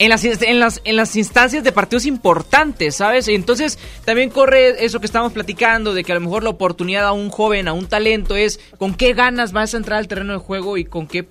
en, 0.00 0.08
las, 0.08 0.24
en, 0.24 0.58
las, 0.58 0.80
en 0.84 0.96
las 0.96 1.14
instancias 1.14 1.62
de 1.62 1.72
partidos 1.72 2.06
importantes, 2.06 2.96
¿sabes? 2.96 3.28
Entonces 3.28 3.78
también 4.06 4.30
corre 4.30 4.82
eso 4.82 4.98
que 4.98 5.04
estamos 5.04 5.32
platicando, 5.32 5.92
de 5.92 6.04
que 6.04 6.12
a 6.12 6.14
lo 6.14 6.22
mejor 6.22 6.42
la 6.42 6.48
oportunidad 6.48 7.06
a 7.06 7.12
un 7.12 7.28
joven, 7.28 7.68
a 7.68 7.74
un 7.74 7.86
talento 7.86 8.34
es 8.34 8.60
con 8.78 8.94
qué 8.94 9.12
ganas 9.12 9.52
vas 9.52 9.74
a 9.74 9.76
entrar 9.76 9.98
al 9.98 10.08
terreno 10.08 10.32
de 10.32 10.38
juego 10.38 10.78
y 10.78 10.86
con 10.86 11.06
qué... 11.06 11.28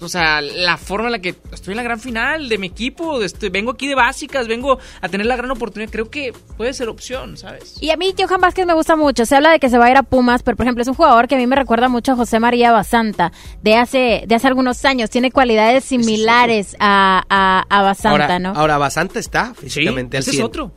O 0.00 0.08
sea, 0.08 0.40
la 0.40 0.76
forma 0.76 1.06
en 1.06 1.12
la 1.12 1.18
que 1.20 1.34
estoy 1.52 1.72
en 1.72 1.76
la 1.76 1.82
gran 1.82 1.98
final 2.00 2.48
de 2.48 2.58
mi 2.58 2.66
equipo, 2.66 3.22
estoy- 3.22 3.48
vengo 3.48 3.70
aquí 3.70 3.86
de 3.86 3.94
básicas, 3.94 4.48
vengo 4.48 4.78
a 5.00 5.08
tener 5.08 5.26
la 5.26 5.36
gran 5.36 5.50
oportunidad, 5.50 5.90
creo 5.90 6.10
que 6.10 6.32
puede 6.56 6.74
ser 6.74 6.88
opción, 6.88 7.36
¿sabes? 7.36 7.76
Y 7.80 7.90
a 7.90 7.96
mí 7.96 8.12
Johan 8.18 8.40
Vázquez 8.40 8.66
me 8.66 8.74
gusta 8.74 8.96
mucho. 8.96 9.24
Se 9.24 9.36
habla 9.36 9.50
de 9.50 9.58
que 9.60 9.70
se 9.70 9.78
va 9.78 9.86
a 9.86 9.90
ir 9.90 9.96
a 9.96 10.02
Pumas, 10.02 10.42
pero 10.42 10.56
por 10.56 10.66
ejemplo 10.66 10.82
es 10.82 10.88
un 10.88 10.94
jugador 10.94 11.28
que 11.28 11.36
a 11.36 11.38
mí 11.38 11.46
me 11.46 11.56
recuerda 11.56 11.88
mucho 11.88 12.12
a 12.12 12.16
José 12.16 12.40
María 12.40 12.72
Basanta 12.72 13.32
de 13.62 13.76
hace, 13.76 14.24
de 14.26 14.34
hace 14.34 14.46
algunos 14.48 14.84
años. 14.84 15.08
Tiene 15.10 15.30
cualidades 15.30 15.84
similares 15.84 16.76
a, 16.80 17.22
a, 17.28 17.64
a 17.70 17.82
Basanta, 17.82 18.10
ahora, 18.10 18.38
¿no? 18.38 18.50
ahora 18.50 18.78
Basanta 18.78 19.18
está 19.18 19.54
físicamente 19.54 20.16
al 20.16 20.22
ese 20.22 20.30
es 20.30 20.36
100. 20.36 20.46
otro. 20.46 20.72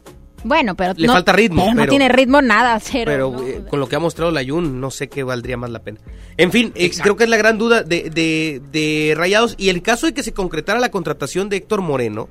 Bueno, 0.47 0.75
pero 0.75 0.93
Le 0.95 1.07
no, 1.07 1.13
falta 1.13 1.31
ritmo, 1.33 1.65
pero 1.65 1.75
no 1.75 1.87
tiene 1.87 2.09
ritmo 2.09 2.41
nada, 2.41 2.79
cero. 2.79 3.11
Pero 3.11 3.31
¿no? 3.31 3.43
eh, 3.47 3.63
con 3.69 3.79
lo 3.79 3.87
que 3.87 3.95
ha 3.95 3.99
mostrado 3.99 4.31
la 4.31 4.43
Jun, 4.45 4.79
no 4.79 4.89
sé 4.91 5.09
qué 5.09 5.23
valdría 5.23 5.57
más 5.57 5.69
la 5.69 5.79
pena. 5.83 5.99
En 6.37 6.51
fin, 6.51 6.71
eh, 6.75 6.89
creo 7.01 7.15
que 7.15 7.25
es 7.25 7.29
la 7.29 7.37
gran 7.37 7.57
duda 7.57 7.83
de, 7.83 8.09
de, 8.09 8.61
de 8.71 9.13
Rayados. 9.15 9.55
Y 9.57 9.69
el 9.69 9.81
caso 9.81 10.05
de 10.07 10.13
que 10.13 10.23
se 10.23 10.33
concretara 10.33 10.79
la 10.79 10.89
contratación 10.91 11.49
de 11.49 11.57
Héctor 11.57 11.81
Moreno, 11.81 12.29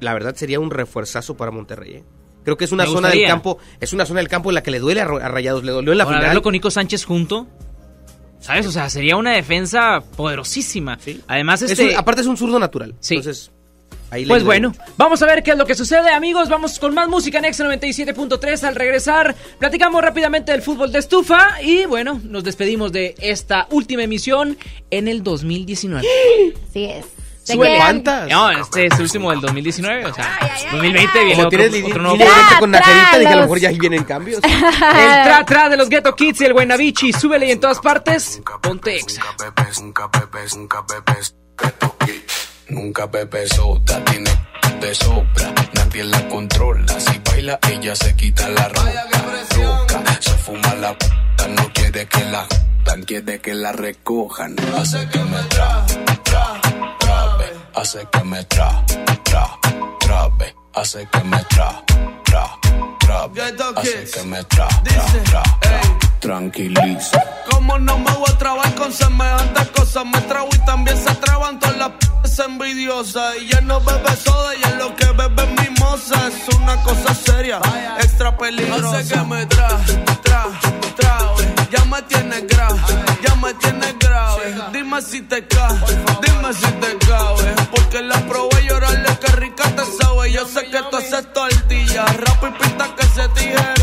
la 0.00 0.12
verdad 0.14 0.34
sería 0.36 0.60
un 0.60 0.70
refuerzazo 0.70 1.36
para 1.36 1.50
Monterrey. 1.50 1.94
¿eh? 1.94 2.04
Creo 2.44 2.56
que 2.56 2.64
es 2.64 2.72
una 2.72 2.84
Me 2.84 2.90
zona 2.90 3.08
del 3.10 3.26
campo, 3.26 3.58
es 3.80 3.92
una 3.92 4.06
zona 4.06 4.20
del 4.20 4.28
campo 4.28 4.50
en 4.50 4.54
la 4.54 4.62
que 4.62 4.70
le 4.70 4.78
duele 4.78 5.00
a, 5.00 5.04
Rayados, 5.06 5.64
le 5.64 5.72
dolió 5.72 5.92
en 5.92 5.98
la 5.98 6.04
Ahora, 6.04 6.16
final. 6.18 6.28
verlo 6.30 6.42
con 6.42 6.52
Nico 6.52 6.70
Sánchez 6.70 7.04
junto, 7.04 7.46
¿sabes? 8.40 8.66
O 8.66 8.72
sea, 8.72 8.88
sería 8.88 9.16
una 9.16 9.32
defensa 9.32 10.00
poderosísima. 10.16 10.98
Además, 11.26 11.62
Es 11.62 11.72
este... 11.72 11.90
un- 11.90 11.96
aparte 11.96 12.20
es 12.22 12.26
un 12.26 12.36
zurdo 12.36 12.58
natural. 12.58 12.94
Sí. 13.00 13.16
Entonces, 13.16 13.50
ahí 14.10 14.26
Pues 14.26 14.44
bueno, 14.44 14.74
vamos 14.96 15.22
a 15.22 15.26
ver 15.26 15.42
qué 15.42 15.52
es 15.52 15.58
lo 15.58 15.66
que 15.66 15.74
sucede, 15.74 16.10
amigos. 16.10 16.48
Vamos 16.48 16.78
con 16.78 16.94
más 16.94 17.08
música 17.08 17.38
en 17.38 17.46
Exa 17.46 17.64
97.3. 17.64 18.64
Al 18.64 18.74
regresar, 18.74 19.34
platicamos 19.58 20.02
rápidamente 20.02 20.52
del 20.52 20.62
fútbol 20.62 20.92
de 20.92 20.98
estufa. 20.98 21.62
Y 21.62 21.86
bueno, 21.86 22.20
nos 22.24 22.44
despedimos 22.44 22.92
de 22.92 23.14
esta 23.18 23.66
última 23.70 24.02
emisión 24.02 24.56
en 24.90 25.08
el 25.08 25.22
2019. 25.22 26.06
Así 26.68 26.84
es. 26.84 27.06
¿De 27.48 27.56
¿Cuántas? 27.56 28.28
No, 28.28 28.50
este 28.50 28.86
es 28.86 28.94
el 28.94 29.02
último 29.02 29.30
del 29.30 29.40
2019, 29.40 30.04
o 30.04 30.14
sea, 30.14 30.38
2020 30.70 31.18
viene 31.24 31.34
Como 31.34 31.46
otro, 31.46 31.70
tienes 31.70 31.84
otro 31.84 32.02
nuevo 32.02 32.24
con 32.58 32.70
Nacerita, 32.70 33.18
dije 33.18 33.32
a 33.32 33.36
lo 33.36 33.42
mejor 33.42 33.58
ya 33.58 33.68
ahí 33.70 33.78
vienen 33.78 34.04
cambios. 34.04 34.42
El 34.44 34.50
tra 34.50 35.44
tra 35.46 35.68
de 35.68 35.76
los 35.76 35.88
Ghetto 35.88 36.14
Kids 36.14 36.42
y 36.42 36.44
el 36.44 36.52
Buenavichi, 36.52 37.12
súbele 37.12 37.46
y 37.46 37.52
en 37.52 37.60
todas 37.60 37.78
partes, 37.78 38.42
ponte 38.60 38.96
exa. 38.96 39.22
Nunca 42.70 43.10
Pepe 43.10 43.48
Sota 43.48 44.04
tiene 44.04 44.30
de 44.80 44.94
sobra, 44.94 45.54
nadie 45.72 46.04
la 46.04 46.28
controla. 46.28 47.00
Si 47.00 47.18
baila, 47.24 47.58
ella 47.70 47.94
se 47.94 48.14
quita 48.14 48.48
la 48.50 48.68
ropa. 48.68 48.92
Roca, 49.56 50.20
se 50.20 50.30
fuma 50.32 50.74
la 50.74 50.92
puta, 50.96 51.48
no 51.48 51.72
quiere 51.72 52.06
que 52.06 52.24
la 52.26 52.46
jodan, 52.46 53.02
quiere 53.04 53.40
que 53.40 53.54
la 53.54 53.72
recojan. 53.72 54.54
Hace 54.76 55.08
que 55.08 55.18
me 55.18 55.42
tra, 55.44 55.86
tra, 56.24 56.60
trabe, 56.98 57.52
hace 57.74 58.06
que 58.12 58.24
me 58.24 58.44
tra, 58.44 58.84
tra, 59.24 59.58
trabe, 60.00 60.54
hace 60.74 61.08
que 61.10 61.24
me 61.24 61.42
tra, 61.44 61.84
tra, 62.24 62.58
trabe, 63.00 63.42
hace 63.76 64.10
que 64.10 64.22
me 64.24 64.44
tra, 64.44 64.68
tra, 64.68 65.04
tra, 65.24 65.42
tra, 65.60 66.07
tranquiliza. 66.20 67.22
Como 67.50 67.78
no 67.78 67.98
me 67.98 68.12
voy 68.12 68.30
a 68.30 68.38
trabar 68.38 68.74
con 68.74 68.92
semejantes 68.92 69.68
cosas, 69.68 70.04
me 70.04 70.20
trago 70.22 70.48
y 70.52 70.58
también 70.64 70.96
se 70.96 71.14
traban 71.16 71.58
todas 71.58 71.76
las 71.76 71.90
p 71.90 72.08
envidiosas. 72.44 73.36
Y 73.40 73.48
ya 73.48 73.60
no 73.60 73.80
bebe 73.80 74.16
soda, 74.16 74.54
y 74.54 74.62
es 74.62 74.74
lo 74.76 74.94
que 74.94 75.06
bebe 75.06 75.42
es 75.42 75.70
mimosa. 75.70 76.28
Es 76.28 76.54
una 76.56 76.76
cosa 76.82 77.14
seria, 77.14 77.60
extra 78.00 78.36
peligrosa. 78.36 78.98
Hace 78.98 79.14
que 79.14 79.20
me 79.24 79.46
tra, 79.46 79.68
tra, 80.22 80.44
trabe. 80.96 81.54
Ya 81.70 81.84
me 81.84 82.02
tienes 82.02 82.46
grave, 82.46 82.80
ya 83.26 83.34
me 83.36 83.54
tienes 83.54 83.98
grave. 83.98 84.54
Dime 84.72 85.02
si 85.02 85.22
te 85.22 85.46
cae, 85.46 85.78
dime 86.22 86.52
si 86.52 86.70
te 86.82 87.06
cabe. 87.06 87.54
Porque 87.70 88.02
la 88.02 88.20
probé 88.26 88.62
y 88.62 88.68
llorarle 88.68 89.18
que 89.18 89.32
rica 89.32 89.64
te 89.64 89.84
sabe. 90.00 90.32
Yo 90.32 90.46
sé 90.46 90.64
que 90.70 90.80
tú 90.90 90.96
haces 90.96 91.32
tortilla, 91.32 92.04
rap 92.06 92.44
y 92.44 92.62
pinta 92.62 92.94
que 92.96 93.06
se 93.06 93.28
tijerilla. 93.30 93.77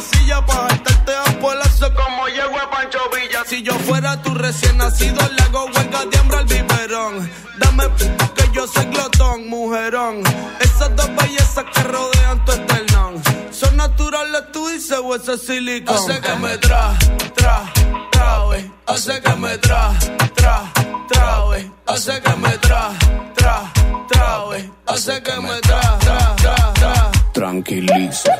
silla 0.00 0.46
para 0.46 0.68
jaltarte 0.68 1.12
a 1.14 1.40
polazo 1.40 1.94
como 1.94 2.26
llego 2.28 2.58
a 2.58 2.70
Pancho 2.70 2.98
Villa. 3.14 3.42
Si 3.46 3.62
yo 3.62 3.72
fuera 3.74 4.20
tu 4.22 4.34
recién 4.34 4.76
nacido, 4.78 5.20
le 5.36 5.42
hago 5.42 5.64
huelga 5.66 6.04
de 6.06 6.18
hambre 6.18 6.38
al 6.38 6.44
biberón. 6.46 7.30
Dame 7.58 7.88
p- 7.90 8.10
que 8.34 8.50
yo 8.52 8.66
soy 8.66 8.84
glotón, 8.86 9.48
mujerón. 9.48 10.22
Esas 10.60 10.94
dos 10.96 11.08
bellezas 11.16 11.64
que 11.74 11.82
rodean 11.82 12.44
tu 12.44 12.52
esternón. 12.52 13.22
Son 13.52 13.76
naturales, 13.76 14.42
tú 14.52 14.68
dices, 14.68 14.98
o 15.02 15.14
ese 15.14 15.36
silicón. 15.38 15.96
Hace 15.96 16.20
que 16.20 16.34
me 16.36 16.56
tra, 16.58 16.96
tra, 17.34 17.62
trabe. 18.10 18.70
Hace 18.86 19.20
que 19.20 19.34
me 19.36 19.58
tra, 19.58 19.92
tra, 20.34 20.62
trabe. 21.08 21.70
Hace 21.86 22.20
que 22.20 22.36
me 22.36 22.50
tra, 22.58 22.90
tra, 23.36 23.72
trabe. 24.08 24.70
Hace 24.86 25.22
que 25.22 25.40
me 25.40 25.60
tra, 25.60 25.98
tra, 25.98 26.36
tra, 26.36 26.72
tra. 26.74 27.10
Tranquiliza, 27.32 28.32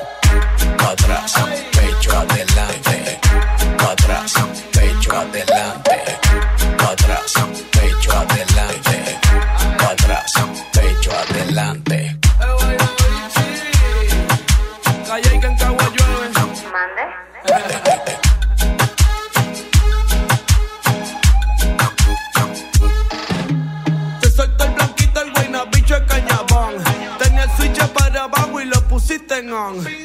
atrás, 0.90 1.34
pecho 1.70 2.18
adelante, 2.18 3.20
atrás, 3.78 4.34
pecho 4.72 5.16
adelante, 5.16 6.02
atrás, 6.78 7.32
pecho 7.70 8.12
adelante, 8.12 9.18
atrás, 9.88 10.32
pecho 10.72 11.12
adelante. 11.12 12.16
Calle 15.06 15.34
y 15.34 15.40
que 15.40 15.46
en 15.46 15.56
Cagua 15.56 15.84
llueve. 15.96 16.30
Te 24.20 24.30
suelto 24.30 24.64
el 24.64 24.70
blanquito, 24.70 25.22
el 25.22 25.32
guayna, 25.32 25.64
bicho 25.66 25.94
de 25.94 26.06
cañabón. 26.06 26.74
Tenía 27.18 27.44
el 27.44 27.50
switch 27.50 27.80
para 27.88 28.24
abajo 28.24 28.60
y 28.60 28.64
lo 28.64 28.80
pusiste 28.88 29.38
en 29.38 29.52
on. 29.52 29.99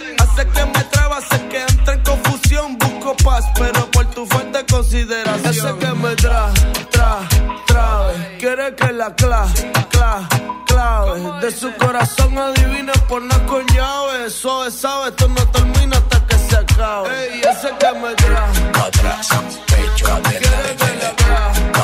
Hace 1.29 1.41
que 1.43 1.47
que 1.49 1.61
entre 1.61 1.93
en 1.93 2.03
confusión. 2.03 2.77
Busco 2.77 3.15
paz, 3.23 3.45
pero 3.55 3.89
por 3.91 4.05
tu 4.11 4.25
fuerte 4.25 4.65
consideración. 4.69 5.45
Hace 5.45 5.79
que 5.79 5.93
me 5.93 6.15
tra, 6.15 6.51
tra, 6.91 7.19
trabe. 7.67 8.37
Quiere 8.39 8.75
que 8.75 8.91
la 8.93 9.13
cla, 9.15 9.47
cla, 9.89 10.27
clave. 10.65 11.21
De 11.41 11.51
su 11.51 11.73
corazón 11.75 12.37
adivina 12.37 12.93
por 13.07 13.21
nada 13.21 13.45
con 13.45 13.65
llave. 13.67 14.29
Suave, 14.29 14.71
sabe, 14.71 15.09
esto 15.09 15.27
no 15.27 15.47
termina 15.51 15.97
hasta 15.97 16.25
que 16.27 16.37
se 16.37 16.55
acabe. 16.57 17.09
Ey, 17.33 17.41
hace 17.43 17.69
que 17.79 17.91
me 17.99 18.15
tra. 18.15 18.45
Atrás, 18.85 19.29
pecho 19.67 20.07
adelante, 20.07 20.85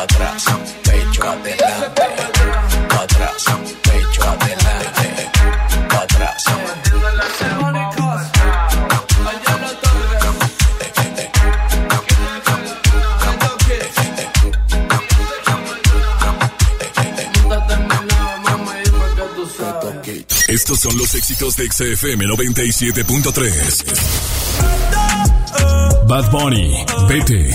atrás, 0.02 0.46
pecho 0.84 1.30
adelante, 1.30 1.70
atrás, 2.90 3.46
pecho 3.84 4.24
adelante, 4.24 5.32
Estos 20.52 20.82
son 20.82 20.98
los 20.98 21.16
éxitos 21.16 21.56
de 21.56 21.66
XFM 21.72 22.26
97.3. 22.26 23.86
Bad 26.10 26.30
Bunny, 26.30 26.86
vete. 27.08 27.50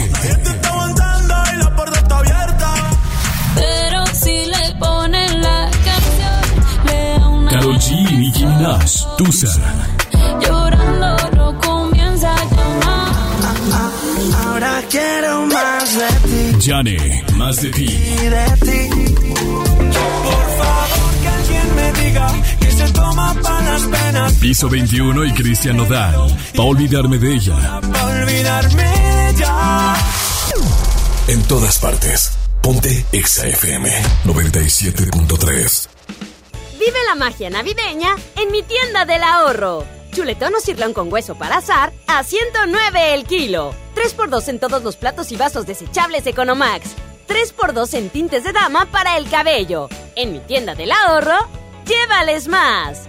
Pero 3.55 4.07
si 4.15 4.47
le 4.47 4.75
ponen 4.79 5.43
la 5.43 5.71
canción, 5.85 6.41
le 6.87 7.19
da 7.19 7.29
una 7.29 7.51
Karol 7.51 7.77
G 7.79 8.13
y 8.13 8.17
Nicki 8.17 8.47
Minaj, 8.47 9.17
Tusa. 9.19 9.49
llorando, 10.41 11.17
no 11.37 11.61
comienza 11.61 12.35
a 12.35 12.45
llamar. 12.45 13.13
Ahora 14.43 14.83
quiero 14.89 15.45
más 15.49 15.99
de 15.99 16.09
ti. 16.31 16.57
Jane, 16.67 17.25
más 17.35 17.61
de 17.61 17.71
ti. 17.73 17.85
y 17.85 18.27
de 18.27 18.47
ti. 18.65 18.89
Por 20.25 20.47
favor, 20.57 21.13
que 21.21 21.29
alguien 21.29 21.75
me 21.77 21.93
diga 22.01 22.27
que 22.87 22.93
toma 22.93 23.35
para 23.43 23.61
las 23.63 23.83
penas. 23.83 24.33
Piso 24.35 24.69
21 24.69 25.25
y 25.25 25.33
Cristian 25.33 25.77
Nodal. 25.77 26.37
Pa' 26.55 26.63
olvidarme 26.63 27.19
de 27.19 27.35
ella. 27.35 27.81
Pa' 27.93 28.05
olvidarme 28.05 29.35
ya. 29.37 29.97
En 31.29 31.43
todas 31.45 31.79
partes. 31.79 32.33
Ponte 32.63 33.05
XFM 33.13 33.91
97.3. 34.25 35.89
Vive 36.79 36.99
la 37.07 37.15
magia 37.15 37.51
navideña 37.51 38.17
en 38.37 38.51
mi 38.51 38.63
tienda 38.63 39.05
del 39.05 39.23
ahorro. 39.23 39.85
Chuletón 40.13 40.55
o 40.55 40.61
cirlón 40.61 40.93
con 40.93 41.13
hueso 41.13 41.37
para 41.37 41.59
azar 41.59 41.93
a 42.07 42.25
109 42.25 43.15
el 43.15 43.25
kilo. 43.25 43.75
3x2 43.95 44.49
en 44.49 44.59
todos 44.59 44.83
los 44.83 44.97
platos 44.97 45.31
y 45.31 45.37
vasos 45.37 45.67
desechables 45.67 46.27
Economax. 46.27 46.91
3x2 47.29 47.95
en 47.95 48.11
tintes 48.11 48.45
de 48.45 48.53
dama 48.53 48.87
para 48.87 49.17
el 49.17 49.29
cabello. 49.29 49.89
En 50.15 50.33
mi 50.33 50.41
tienda 50.41 50.75
del 50.75 50.91
ahorro, 50.93 51.37
llévales 51.87 52.49
más. 52.49 53.09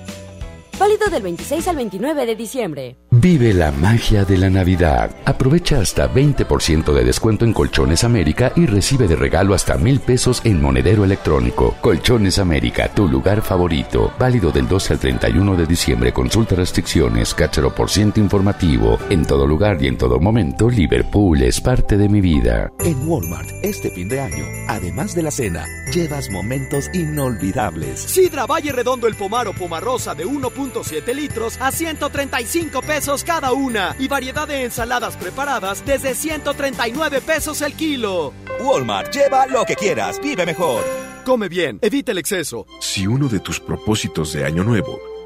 Válido 0.80 1.10
del 1.10 1.24
26 1.24 1.68
al 1.68 1.76
29 1.76 2.26
de 2.26 2.36
diciembre. 2.36 2.95
Vive 3.19 3.52
la 3.52 3.72
magia 3.72 4.26
de 4.26 4.38
la 4.38 4.48
Navidad. 4.48 5.10
Aprovecha 5.26 5.80
hasta 5.80 6.07
20% 6.07 6.94
de 6.94 7.03
descuento 7.03 7.45
en 7.45 7.53
Colchones 7.53 8.03
América 8.03 8.52
y 8.56 8.68
recibe 8.68 9.07
de 9.07 9.15
regalo 9.15 9.56
hasta 9.56 9.76
mil 9.76 9.99
pesos 9.99 10.39
en 10.44 10.61
monedero 10.61 11.03
electrónico. 11.03 11.76
Colchones 11.81 12.38
América, 12.38 12.94
tu 12.94 13.07
lugar 13.07 13.41
favorito. 13.41 14.14
Válido 14.19 14.52
del 14.52 14.68
12 14.68 14.94
al 14.94 14.99
31 14.99 15.56
de 15.56 15.65
diciembre. 15.65 16.14
Consulta 16.14 16.53
restricciones, 16.53 17.34
cáchero 17.34 17.73
por 17.73 17.89
ciento 17.89 18.19
informativo. 18.19 18.99
En 19.10 19.26
todo 19.26 19.48
lugar 19.48 19.81
y 19.81 19.88
en 19.88 19.98
todo 19.98 20.19
momento, 20.19 20.69
Liverpool 20.69 21.41
es 21.41 21.60
parte 21.60 21.98
de 21.98 22.10
mi 22.10 22.22
vida. 22.22 22.72
En 22.81 23.07
Walmart, 23.07 23.49
este 23.64 23.89
fin 23.89 24.10
de 24.10 24.22
año, 24.22 24.45
además 24.68 25.15
de 25.15 25.23
la 25.23 25.31
cena, 25.31 25.65
llevas 25.91 26.30
momentos 26.30 26.88
inolvidables. 26.94 27.99
Sidra 27.99 28.45
Valle 28.45 28.73
Redondo 28.73 29.07
el 29.07 29.15
Pomar 29.15 29.48
o 29.48 29.53
Pomarosa 29.53 30.14
de 30.14 30.27
1.7 30.27 31.15
litros 31.15 31.57
a 31.60 31.72
135 31.72 32.80
pesos 32.84 33.07
cada 33.08 33.54
una 33.54 33.96
y 33.98 34.10
variedad 34.10 34.48
de 34.48 34.66
ensaladas 34.66 35.16
preparadas 35.16 35.86
desde 35.86 36.14
139 36.14 37.22
pesos 37.22 37.62
el 37.62 37.74
kilo. 37.74 38.34
Walmart, 38.62 39.14
lleva 39.14 39.48
lo 39.48 39.64
que 39.64 39.76
quieras, 39.76 40.20
vive 40.22 40.46
mejor. 40.46 40.84
Come 41.26 41.48
bien, 41.48 41.80
evita 41.82 42.12
el 42.12 42.18
exceso. 42.18 42.66
Si 42.82 43.08
uno 43.08 43.30
de 43.30 43.40
tus 43.40 43.62
propósitos 43.62 44.34
de 44.34 44.44
año 44.44 44.64
nuevo 44.64 45.00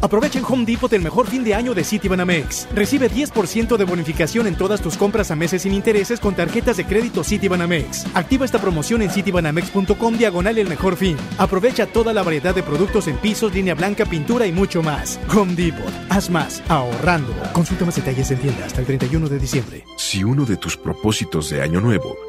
Aprovecha 0.00 0.38
en 0.38 0.44
Home 0.44 0.64
Depot 0.64 0.92
el 0.92 1.02
mejor 1.02 1.26
fin 1.26 1.44
de 1.44 1.54
año 1.54 1.74
de 1.74 1.84
Citibanamex. 1.84 2.68
Recibe 2.74 3.10
10% 3.10 3.76
de 3.76 3.84
bonificación 3.84 4.46
en 4.46 4.56
todas 4.56 4.80
tus 4.80 4.96
compras 4.96 5.30
a 5.30 5.36
meses 5.36 5.62
sin 5.62 5.74
intereses 5.74 6.20
con 6.20 6.34
tarjetas 6.34 6.76
de 6.76 6.84
crédito 6.84 7.24
Citibanamex. 7.24 8.06
Activa 8.14 8.44
esta 8.44 8.60
promoción 8.60 9.02
en 9.02 9.10
citibanamex.com 9.10 10.16
diagonal 10.16 10.58
el 10.58 10.68
mejor 10.68 10.96
fin. 10.96 11.16
Aprovecha 11.38 11.86
toda 11.86 12.12
la 12.12 12.22
variedad 12.22 12.54
de 12.54 12.62
productos 12.62 13.08
en 13.08 13.16
pisos, 13.16 13.52
línea 13.52 13.74
blanca, 13.74 14.04
pintura 14.04 14.46
y 14.46 14.52
mucho 14.52 14.82
más. 14.82 15.18
Home 15.34 15.54
Depot. 15.54 15.92
Haz 16.10 16.30
más 16.30 16.62
ahorrando. 16.68 17.34
Consulta 17.52 17.84
más 17.84 17.96
detalles 17.96 18.30
en 18.30 18.38
tienda 18.38 18.66
hasta 18.66 18.80
el 18.80 18.86
31 18.86 19.28
de 19.28 19.38
diciembre. 19.38 19.84
Si 19.96 20.22
uno 20.22 20.44
de 20.44 20.56
tus 20.56 20.76
propósitos 20.76 21.50
de 21.50 21.62
año 21.62 21.80
nuevo 21.80 22.27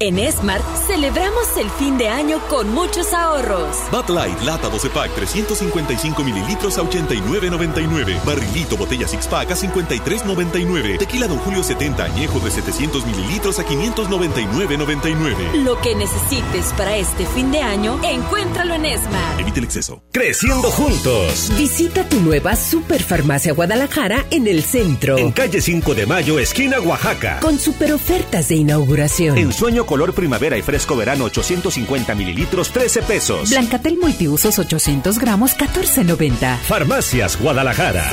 En 0.00 0.16
Smart 0.30 0.62
celebramos 0.86 1.56
el 1.56 1.68
fin 1.70 1.98
de 1.98 2.08
año 2.08 2.38
con 2.48 2.72
muchos 2.72 3.12
ahorros. 3.12 3.76
Bud 3.90 4.14
Light, 4.14 4.40
lata 4.42 4.68
12 4.68 4.90
pack, 4.90 5.12
355 5.16 6.22
mililitros 6.22 6.78
a 6.78 6.82
89.99. 6.82 8.24
Barrilito, 8.24 8.76
botella 8.76 9.08
six 9.08 9.26
pack 9.26 9.50
a 9.50 9.56
53.99. 9.56 10.98
Tequila 10.98 11.26
Don 11.26 11.38
Julio 11.38 11.64
70 11.64 12.04
añejo 12.04 12.38
de 12.38 12.48
700 12.48 13.06
mililitros 13.06 13.58
a 13.58 13.64
599.99. 13.66 15.64
Lo 15.64 15.80
que 15.80 15.96
necesites 15.96 16.66
para 16.76 16.96
este 16.96 17.26
fin 17.26 17.50
de 17.50 17.62
año, 17.62 17.98
encuéntralo 18.04 18.74
en 18.74 18.84
Smart. 19.00 19.40
Evite 19.40 19.58
el 19.58 19.64
exceso. 19.64 20.04
Creciendo 20.12 20.70
juntos. 20.70 21.50
Visita 21.58 22.08
tu 22.08 22.20
nueva 22.20 22.54
Superfarmacia 22.54 23.52
Guadalajara 23.52 24.24
en 24.30 24.46
el 24.46 24.62
centro. 24.62 25.18
En 25.18 25.32
calle 25.32 25.60
5 25.60 25.92
de 25.96 26.06
Mayo, 26.06 26.38
esquina 26.38 26.78
Oaxaca. 26.78 27.40
Con 27.40 27.58
super 27.58 27.92
ofertas 27.92 28.46
de 28.48 28.54
inauguración. 28.54 29.36
En 29.36 29.52
sueño 29.52 29.87
color 29.88 30.12
primavera 30.12 30.56
y 30.58 30.62
fresco 30.62 30.94
verano 30.94 31.24
850 31.24 32.14
mililitros 32.14 32.70
13 32.70 33.02
pesos. 33.02 33.50
Blancatel 33.50 33.98
multiusos 33.98 34.58
800 34.58 35.18
gramos 35.18 35.56
14.90. 35.56 36.58
Farmacias 36.58 37.40
Guadalajara. 37.40 38.08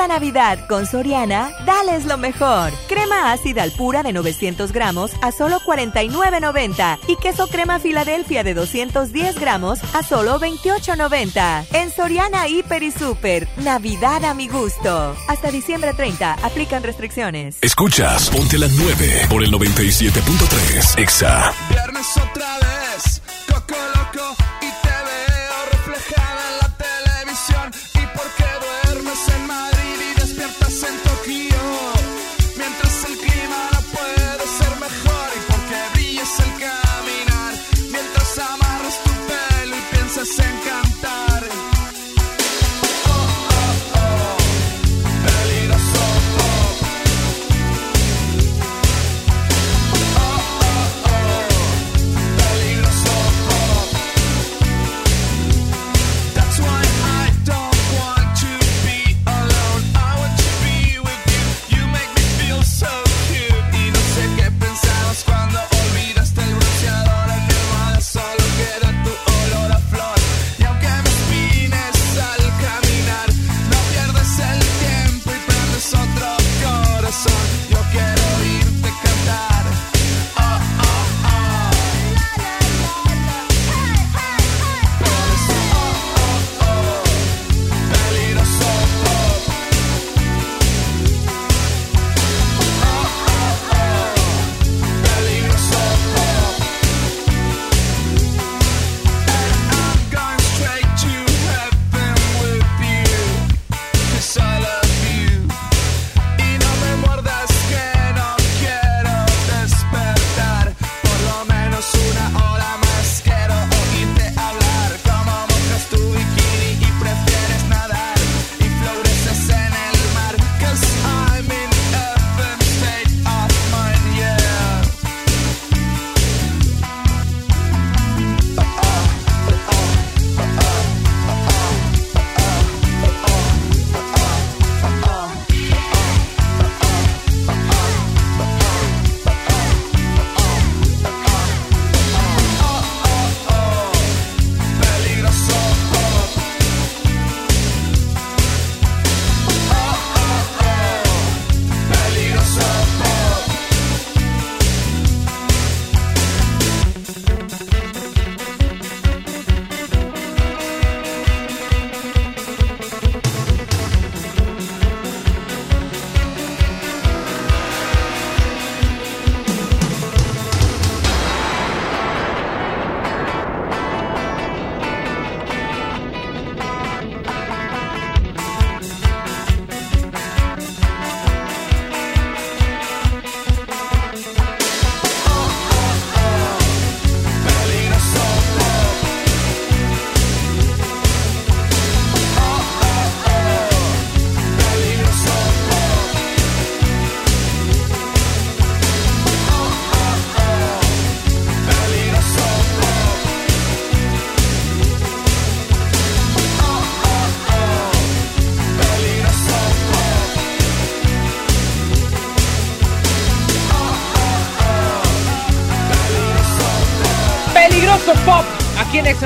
Esta 0.00 0.14
Navidad 0.14 0.66
con 0.66 0.86
Soriana, 0.86 1.50
dales 1.66 2.06
lo 2.06 2.16
mejor. 2.16 2.72
Crema 2.88 3.32
ácida 3.32 3.62
al 3.62 3.70
pura 3.70 4.02
de 4.02 4.14
900 4.14 4.72
gramos 4.72 5.12
a 5.20 5.30
solo 5.30 5.60
49.90 5.60 7.00
y 7.06 7.16
queso 7.16 7.48
crema 7.48 7.78
Filadelfia 7.78 8.42
de 8.42 8.54
210 8.54 9.38
gramos 9.38 9.78
a 9.94 10.02
solo 10.02 10.40
28.90. 10.40 11.66
En 11.74 11.90
Soriana 11.90 12.48
Hiper 12.48 12.82
y 12.82 12.92
Super, 12.92 13.46
Navidad 13.58 14.24
a 14.24 14.32
mi 14.32 14.48
gusto. 14.48 15.14
Hasta 15.28 15.50
diciembre 15.50 15.92
30, 15.92 16.32
aplican 16.44 16.82
restricciones. 16.82 17.58
Escuchas 17.60 18.30
Ponte 18.30 18.56
la 18.56 18.68
9 18.68 19.26
por 19.28 19.44
el 19.44 19.52
97.3 19.52 20.98
Exa. 20.98 21.52
Viernes 21.68 22.06
otra 22.16 22.56
vez, 22.56 23.20
coco 23.46 23.74
loco 23.94 24.34
y 24.62 24.69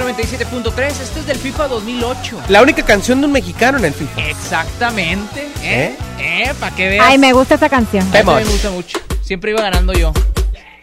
97.3. 0.05 0.87
Este 1.01 1.21
es 1.21 1.27
del 1.27 1.39
FIFA 1.39 1.69
2008. 1.69 2.41
La 2.49 2.63
única 2.63 2.83
canción 2.85 3.21
de 3.21 3.27
un 3.27 3.33
mexicano 3.33 3.79
en 3.79 3.87
el 3.87 3.95
FIFA. 3.95 4.21
Exactamente. 4.29 5.49
¿Eh? 5.63 5.97
¿Eh? 6.19 6.53
Para 6.61 6.75
que 6.77 6.89
veas. 6.91 7.07
Ay, 7.09 7.19
me 7.19 7.33
gusta 7.33 7.55
esta 7.55 7.69
canción. 7.69 8.05
A 8.15 8.23
mí 8.23 8.33
me 8.35 8.45
gusta 8.45 8.71
mucho. 8.71 8.99
Siempre 9.23 9.53
iba 9.53 9.63
ganando 9.63 9.93
yo. 9.93 10.13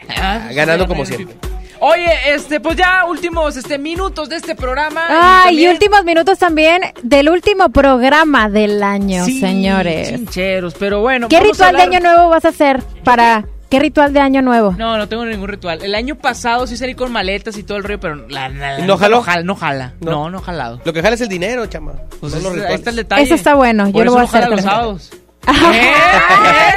Ah, 0.10 0.49
Ganando 0.53 0.88
como 0.88 1.06
siempre. 1.06 1.35
FIFA. 1.35 1.52
Oye, 1.84 2.11
este, 2.35 2.60
pues 2.60 2.76
ya 2.77 3.06
últimos 3.06 3.56
este, 3.57 3.80
minutos 3.80 4.30
de 4.30 4.35
este 4.35 4.56
programa. 4.56 5.02
Ay, 5.10 5.15
y 5.15 5.45
también- 5.49 5.72
últimos 5.72 6.03
minutos 6.06 6.38
también 6.38 6.81
del 7.02 7.30
último 7.30 7.69
programa 7.69 8.49
del 8.49 8.84
año, 8.84 9.26
Sí, 9.26 9.39
señores. 9.39 10.10
Chincheros, 10.10 10.76
pero 10.77 11.02
bueno. 11.02 11.27
¿Qué 11.27 11.38
vamos 11.38 11.60
a 11.60 11.69
ritual 11.69 11.76
de 11.77 11.81
año 11.98 11.99
nuevo 12.02 12.30
vas 12.30 12.45
a 12.45 12.49
hacer 12.49 12.84
para 13.03 13.45
qué 13.72 13.80
ritual 13.80 14.14
de 14.14 14.19
año 14.19 14.43
nuevo? 14.43 14.76
No, 14.77 14.98
no 14.98 15.07
tengo 15.10 15.26
ningún 15.26 15.48
ritual. 15.48 15.81
El 15.84 15.95
año 15.95 16.15
pasado 16.15 16.68
sí 16.68 16.77
salí 16.77 16.93
con 16.93 17.11
maletas 17.11 17.57
y 17.57 17.64
todo 17.64 17.77
el 17.80 17.84
rollo, 17.84 17.99
pero 17.99 18.15
la, 18.27 18.49
la- 18.49 18.77
la- 18.77 18.80
¿Y 18.80 18.88
no 18.88 18.98
jaló? 18.98 19.15
No 19.18 19.22
jala. 19.23 19.43
No, 19.43 19.56
jala. 19.56 19.93
No. 20.02 20.11
no, 20.11 20.30
no 20.30 20.41
jalado. 20.41 20.80
Lo 20.85 20.93
que 20.93 21.02
jala 21.02 21.15
es 21.15 21.22
el 21.22 21.30
dinero, 21.30 21.65
chama. 21.65 21.93
Pues 22.19 22.34
No 22.34 22.38
es- 22.38 22.43
los 22.43 22.52
ahí 22.52 22.57
rituales. 22.60 22.80
está 22.80 22.89
el 22.91 22.95
detalle. 22.98 23.23
Eso 23.23 23.34
está 23.35 23.56
bueno, 23.56 23.89
yo 23.89 24.03
lo 24.03 24.11
voy 24.14 24.23
a 24.23 24.27
jala 24.27 24.45
hacer 24.45 24.57
los 24.57 24.65
también. 24.65 24.69
sábados. 24.69 25.11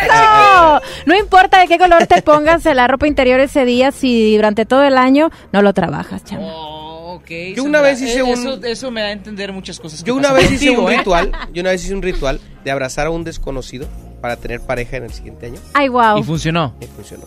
¡Eso! 0.02 0.80
No 1.06 1.14
importa 1.16 1.60
de 1.60 1.66
qué 1.68 1.78
color 1.78 2.06
te 2.06 2.22
pongas 2.22 2.64
la 2.64 2.86
ropa 2.86 3.06
interior 3.06 3.40
ese 3.40 3.64
día, 3.64 3.92
si 3.92 4.36
durante 4.36 4.64
todo 4.64 4.84
el 4.84 4.96
año 4.96 5.30
no 5.52 5.62
lo 5.62 5.72
trabajas, 5.74 6.24
chama. 6.24 6.46
Ok. 6.46 7.30
Yo 7.56 7.64
una 7.64 7.80
vez 7.80 8.00
hice 8.00 8.18
eh, 8.18 8.22
un- 8.22 8.30
Eso, 8.30 8.64
eso 8.64 8.90
me 8.90 9.00
da 9.00 9.08
a 9.08 9.12
entender 9.12 9.52
muchas 9.52 9.78
cosas. 9.80 10.02
Yo 10.04 10.14
una 10.14 10.32
vez 10.32 10.44
hice 10.50 10.66
contigo, 10.68 10.86
un 10.86 10.92
¿eh? 10.92 10.96
ritual, 10.98 11.32
yo 11.52 11.60
una 11.60 11.70
vez 11.70 11.84
hice 11.84 11.94
un 11.94 12.02
ritual 12.02 12.40
de 12.64 12.70
abrazar 12.70 13.06
a 13.06 13.10
un 13.10 13.24
desconocido 13.24 13.86
para 14.24 14.36
tener 14.36 14.58
pareja 14.58 14.96
en 14.96 15.04
el 15.04 15.12
siguiente 15.12 15.44
año. 15.44 15.60
Ay, 15.74 15.88
wow. 15.90 16.16
Y 16.16 16.22
funcionó. 16.22 16.74
Y 16.80 16.86
funcionó. 16.86 17.24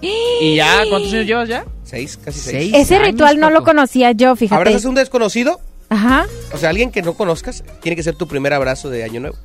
¿Y 0.00 0.54
ya? 0.56 0.84
¿Cuántos 0.88 1.12
años 1.12 1.26
llevas 1.26 1.50
ya? 1.50 1.66
Seis, 1.84 2.16
casi 2.16 2.40
seis. 2.40 2.70
Seis. 2.70 2.74
Ese 2.74 2.96
años, 2.96 3.08
ritual 3.08 3.38
no 3.38 3.50
lo 3.50 3.62
conocía 3.62 4.12
yo, 4.12 4.34
fíjate. 4.36 4.56
Abrazas 4.58 4.86
a 4.86 4.88
un 4.88 4.94
desconocido, 4.94 5.60
Ajá. 5.90 6.24
o 6.54 6.56
sea, 6.56 6.70
alguien 6.70 6.92
que 6.92 7.02
no 7.02 7.12
conozcas, 7.12 7.62
tiene 7.82 7.94
que 7.94 8.02
ser 8.02 8.14
tu 8.14 8.26
primer 8.26 8.54
abrazo 8.54 8.88
de 8.88 9.04
año 9.04 9.20
nuevo. 9.20 9.36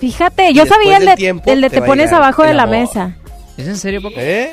Fíjate, 0.00 0.54
yo 0.54 0.64
sabía 0.64 0.96
el 0.96 1.00
del 1.00 1.10
de, 1.10 1.16
tiempo 1.16 1.52
el 1.52 1.60
de 1.60 1.68
te 1.68 1.82
pones 1.82 2.10
abajo 2.14 2.44
de 2.44 2.52
el 2.52 2.56
la 2.56 2.62
amor. 2.62 2.76
mesa. 2.78 3.18
¿Es 3.58 3.68
en 3.68 3.76
serio, 3.76 4.00
Paco? 4.00 4.14
¿Eh? 4.16 4.52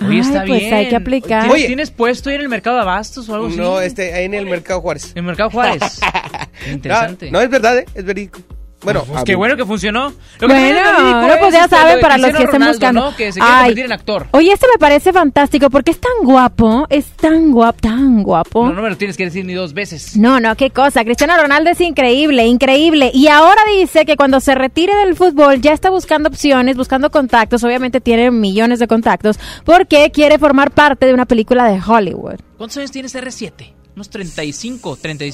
Oye, 0.00 0.14
Ay, 0.14 0.18
está 0.18 0.44
pues 0.46 0.62
bien. 0.62 0.74
hay 0.74 0.88
que 0.88 0.96
aplicar. 0.96 1.42
¿Tienes, 1.42 1.54
Oye. 1.54 1.66
¿Tienes 1.68 1.90
puesto 1.92 2.28
ahí 2.28 2.34
en 2.34 2.40
el 2.40 2.48
mercado 2.48 2.74
de 2.74 2.82
abastos 2.82 3.28
o 3.28 3.34
algo 3.36 3.46
así? 3.46 3.56
No, 3.56 3.80
este, 3.80 4.14
ahí 4.14 4.24
en 4.24 4.34
el 4.34 4.46
Mercado 4.46 4.80
Juárez. 4.80 5.12
En 5.14 5.24
Mercado 5.24 5.50
Juárez. 5.50 6.00
Interesante. 6.72 7.30
No, 7.30 7.38
no, 7.38 7.44
es 7.44 7.50
verdad, 7.50 7.78
¿eh? 7.78 7.86
es 7.94 8.04
verídico. 8.04 8.40
Bueno, 8.82 9.04
Pues 9.04 9.24
qué 9.24 9.34
bueno 9.34 9.56
que 9.56 9.66
funcionó. 9.66 10.12
Lo 10.38 10.48
que 10.48 10.54
Bueno, 10.54 10.80
no, 11.02 11.32
es, 11.32 11.38
pues 11.38 11.52
ya 11.52 11.64
este, 11.64 11.76
saben 11.76 12.00
para 12.00 12.16
los 12.16 12.30
que 12.34 12.44
estén 12.44 12.66
buscando. 12.66 13.00
¿no? 13.02 13.16
Que 13.16 13.30
se 13.30 13.38
quiere 13.40 13.54
convertir 13.56 13.84
en 13.84 13.92
actor. 13.92 14.26
Oye, 14.30 14.52
este 14.52 14.66
me 14.72 14.78
parece 14.78 15.12
fantástico 15.12 15.68
porque 15.68 15.90
es 15.90 16.00
tan 16.00 16.12
guapo, 16.22 16.86
es 16.88 17.06
tan 17.10 17.52
guapo, 17.52 17.78
tan 17.80 18.22
guapo. 18.22 18.66
No, 18.66 18.72
no 18.72 18.82
me 18.82 18.88
lo 18.88 18.96
tienes 18.96 19.16
que 19.18 19.24
decir 19.24 19.44
ni 19.44 19.52
dos 19.52 19.74
veces. 19.74 20.16
No, 20.16 20.40
no, 20.40 20.56
qué 20.56 20.70
cosa. 20.70 21.04
Cristiano 21.04 21.36
Ronaldo 21.36 21.70
es 21.70 21.80
increíble, 21.82 22.46
increíble. 22.46 23.10
Y 23.12 23.28
ahora 23.28 23.60
dice 23.78 24.06
que 24.06 24.16
cuando 24.16 24.40
se 24.40 24.54
retire 24.54 24.94
del 24.96 25.14
fútbol 25.14 25.60
ya 25.60 25.72
está 25.74 25.90
buscando 25.90 26.30
opciones, 26.30 26.76
buscando 26.76 27.10
contactos. 27.10 27.62
Obviamente 27.64 28.00
tiene 28.00 28.30
millones 28.30 28.78
de 28.78 28.88
contactos 28.88 29.38
porque 29.64 30.10
quiere 30.10 30.38
formar 30.38 30.70
parte 30.70 31.04
de 31.04 31.12
una 31.12 31.26
película 31.26 31.70
de 31.70 31.80
Hollywood. 31.86 32.36
¿Cuántos 32.56 32.78
años 32.78 32.90
tienes 32.90 33.14
R7? 33.14 33.74
Unos 33.94 34.08
35, 34.08 34.96
30, 34.96 35.24
y- 35.26 35.32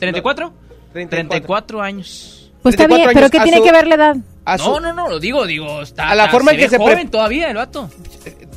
34? 0.00 0.52
34 0.92 1.80
años. 1.80 2.41
Pues 2.62 2.74
está 2.74 2.84
34 2.86 2.96
bien, 2.96 3.10
pero 3.14 3.30
¿qué 3.30 3.40
tiene 3.40 3.58
su- 3.58 3.64
que 3.64 3.72
ver 3.72 3.86
la 3.88 3.94
edad? 3.96 4.16
a 4.44 4.58
su- 4.58 4.70
No, 4.70 4.80
no, 4.80 4.92
no, 4.92 5.08
lo 5.08 5.18
digo, 5.20 5.46
digo, 5.46 5.82
está, 5.82 6.08
A 6.10 6.14
la 6.14 6.28
forma 6.28 6.52
en 6.52 6.58
que 6.58 6.68
se 6.68 6.76
pre- 6.78 6.78
joven 6.94 7.10
todavía 7.10 7.48
el 7.50 7.56
vato. 7.56 7.88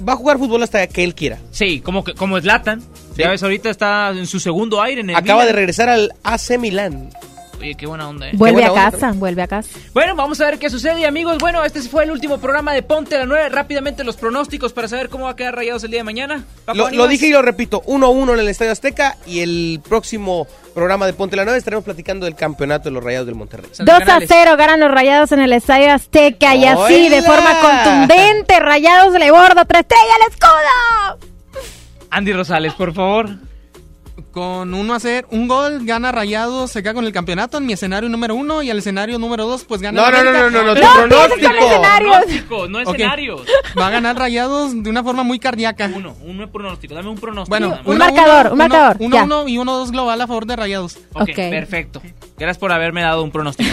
Va 0.08 0.14
a 0.14 0.16
jugar 0.16 0.38
fútbol 0.38 0.62
hasta 0.64 0.86
que 0.88 1.04
él 1.04 1.16
quiera. 1.16 1.38
Sí, 1.52 1.80
como 1.82 2.04
que 2.04 2.14
como 2.14 2.40
Zlatan. 2.40 2.82
Ya 3.16 3.30
ves, 3.30 3.42
ahorita 3.44 3.70
está 3.70 4.10
en 4.10 4.28
su 4.28 4.40
segundo 4.40 4.82
aire 4.82 5.02
en 5.02 5.10
el 5.12 5.16
Acaba 5.16 5.46
de 5.46 5.54
regresar 5.54 5.88
al 5.90 6.14
AC 6.24 6.58
Milán. 6.60 7.10
Oye, 7.66 7.74
qué 7.74 7.88
buena 7.88 8.08
onda, 8.08 8.28
¿eh? 8.28 8.32
Vuelve 8.36 8.64
a 8.64 8.72
onda, 8.72 8.92
casa, 8.92 9.12
vuelve 9.14 9.42
a 9.42 9.48
casa. 9.48 9.80
Bueno, 9.92 10.16
vamos 10.16 10.40
a 10.40 10.46
ver 10.46 10.60
qué 10.60 10.70
sucede, 10.70 11.00
y 11.00 11.06
amigos. 11.06 11.40
Bueno, 11.40 11.64
este 11.64 11.82
fue 11.82 12.04
el 12.04 12.12
último 12.12 12.38
programa 12.38 12.74
de 12.74 12.84
Ponte 12.84 13.16
a 13.16 13.20
la 13.22 13.26
9. 13.26 13.50
Rápidamente 13.50 14.04
los 14.04 14.18
pronósticos 14.18 14.72
para 14.72 14.88
saber 14.88 15.10
cómo 15.10 15.26
va 15.26 15.32
a 15.32 15.36
quedar 15.36 15.56
rayados 15.56 15.84
el 15.84 15.90
día 15.90 16.02
de 16.02 16.04
mañana. 16.04 16.46
Paco, 16.66 16.92
Lo, 16.92 17.08
dije 17.08 17.26
y 17.26 17.32
lo 17.32 17.42
repito, 17.42 17.82
1-1 17.88 18.34
en 18.34 18.40
el 18.40 18.48
Estadio 18.50 18.72
Azteca 18.72 19.18
y 19.26 19.40
el 19.40 19.82
próximo 19.90 20.46
programa 20.76 21.08
de 21.08 21.14
Ponte 21.14 21.36
la 21.36 21.44
9 21.44 21.58
estaremos 21.58 21.84
platicando 21.84 22.26
del 22.26 22.36
campeonato 22.36 22.90
de 22.90 22.92
los 22.92 23.04
Rayados 23.04 23.26
del 23.26 23.36
Monterrey. 23.36 23.72
2 23.80 23.90
a 23.90 24.20
0 24.28 24.58
ganan 24.58 24.80
los 24.80 24.92
Rayados 24.92 25.32
en 25.32 25.40
el 25.40 25.52
Estadio 25.52 25.92
Azteca 25.92 26.54
y 26.54 26.66
así 26.66 27.10
de 27.10 27.24
forma 27.24 27.50
contundente 27.62 28.60
Rayados 28.60 29.14
le 29.14 29.32
borda 29.32 29.64
otra 29.64 29.80
estrella 29.80 30.04
al 30.22 30.32
escudo. 30.32 31.30
Andy 32.12 32.32
Rosales, 32.32 32.74
por 32.76 32.94
favor. 32.94 33.30
Con 34.32 34.74
uno 34.74 34.94
a 34.94 34.98
hacer 34.98 35.26
un 35.30 35.48
gol, 35.48 35.86
gana 35.86 36.12
Rayados, 36.12 36.72
se 36.72 36.82
queda 36.84 36.94
con 36.94 37.06
el 37.06 37.12
campeonato 37.12 37.58
en 37.58 37.66
mi 37.66 37.74
escenario 37.74 38.10
número 38.10 38.36
uno 38.36 38.62
y 38.64 38.70
el 38.70 38.78
escenario 38.80 39.18
número 39.20 39.46
dos, 39.46 39.64
pues 39.66 39.82
gana 39.82 40.02
No, 40.02 40.12
no, 40.12 40.24
no, 40.24 40.32
no, 40.32 40.50
no, 40.50 40.64
no, 40.64 40.74
tu 40.74 40.82
pronóstico. 40.82 41.82
Pronóstico, 41.98 42.68
no 42.68 42.80
escenarios. 42.80 43.42
Va 43.78 43.88
a 43.88 43.90
ganar 43.90 44.18
Rayados 44.18 44.84
de 44.84 44.90
una 44.90 45.04
forma 45.04 45.24
muy 45.24 45.40
cardíaca. 45.40 45.90
Uno, 45.94 46.16
un 46.24 46.50
pronóstico, 46.52 46.94
dame 46.96 47.10
un 47.10 47.18
pronóstico. 47.18 47.50
Bueno. 47.50 47.80
Un 47.86 47.96
uno, 47.96 48.06
marcador, 48.06 48.46
uno, 48.46 48.52
un 48.54 48.58
marcador, 48.58 48.98
Uno, 49.00 49.16
ya. 49.16 49.24
uno 49.24 49.48
y 49.48 49.58
uno 49.58 49.78
dos 49.78 49.92
global 49.92 50.20
a 50.22 50.28
favor 50.28 50.46
de 50.46 50.56
Rayados. 50.56 50.98
Ok, 51.14 51.22
Ok. 51.30 51.36
perfecto. 51.36 52.02
Gracias 52.38 52.58
por 52.58 52.72
haberme 52.72 53.02
dado 53.02 53.24
un 53.24 53.32
pronóstico. 53.32 53.70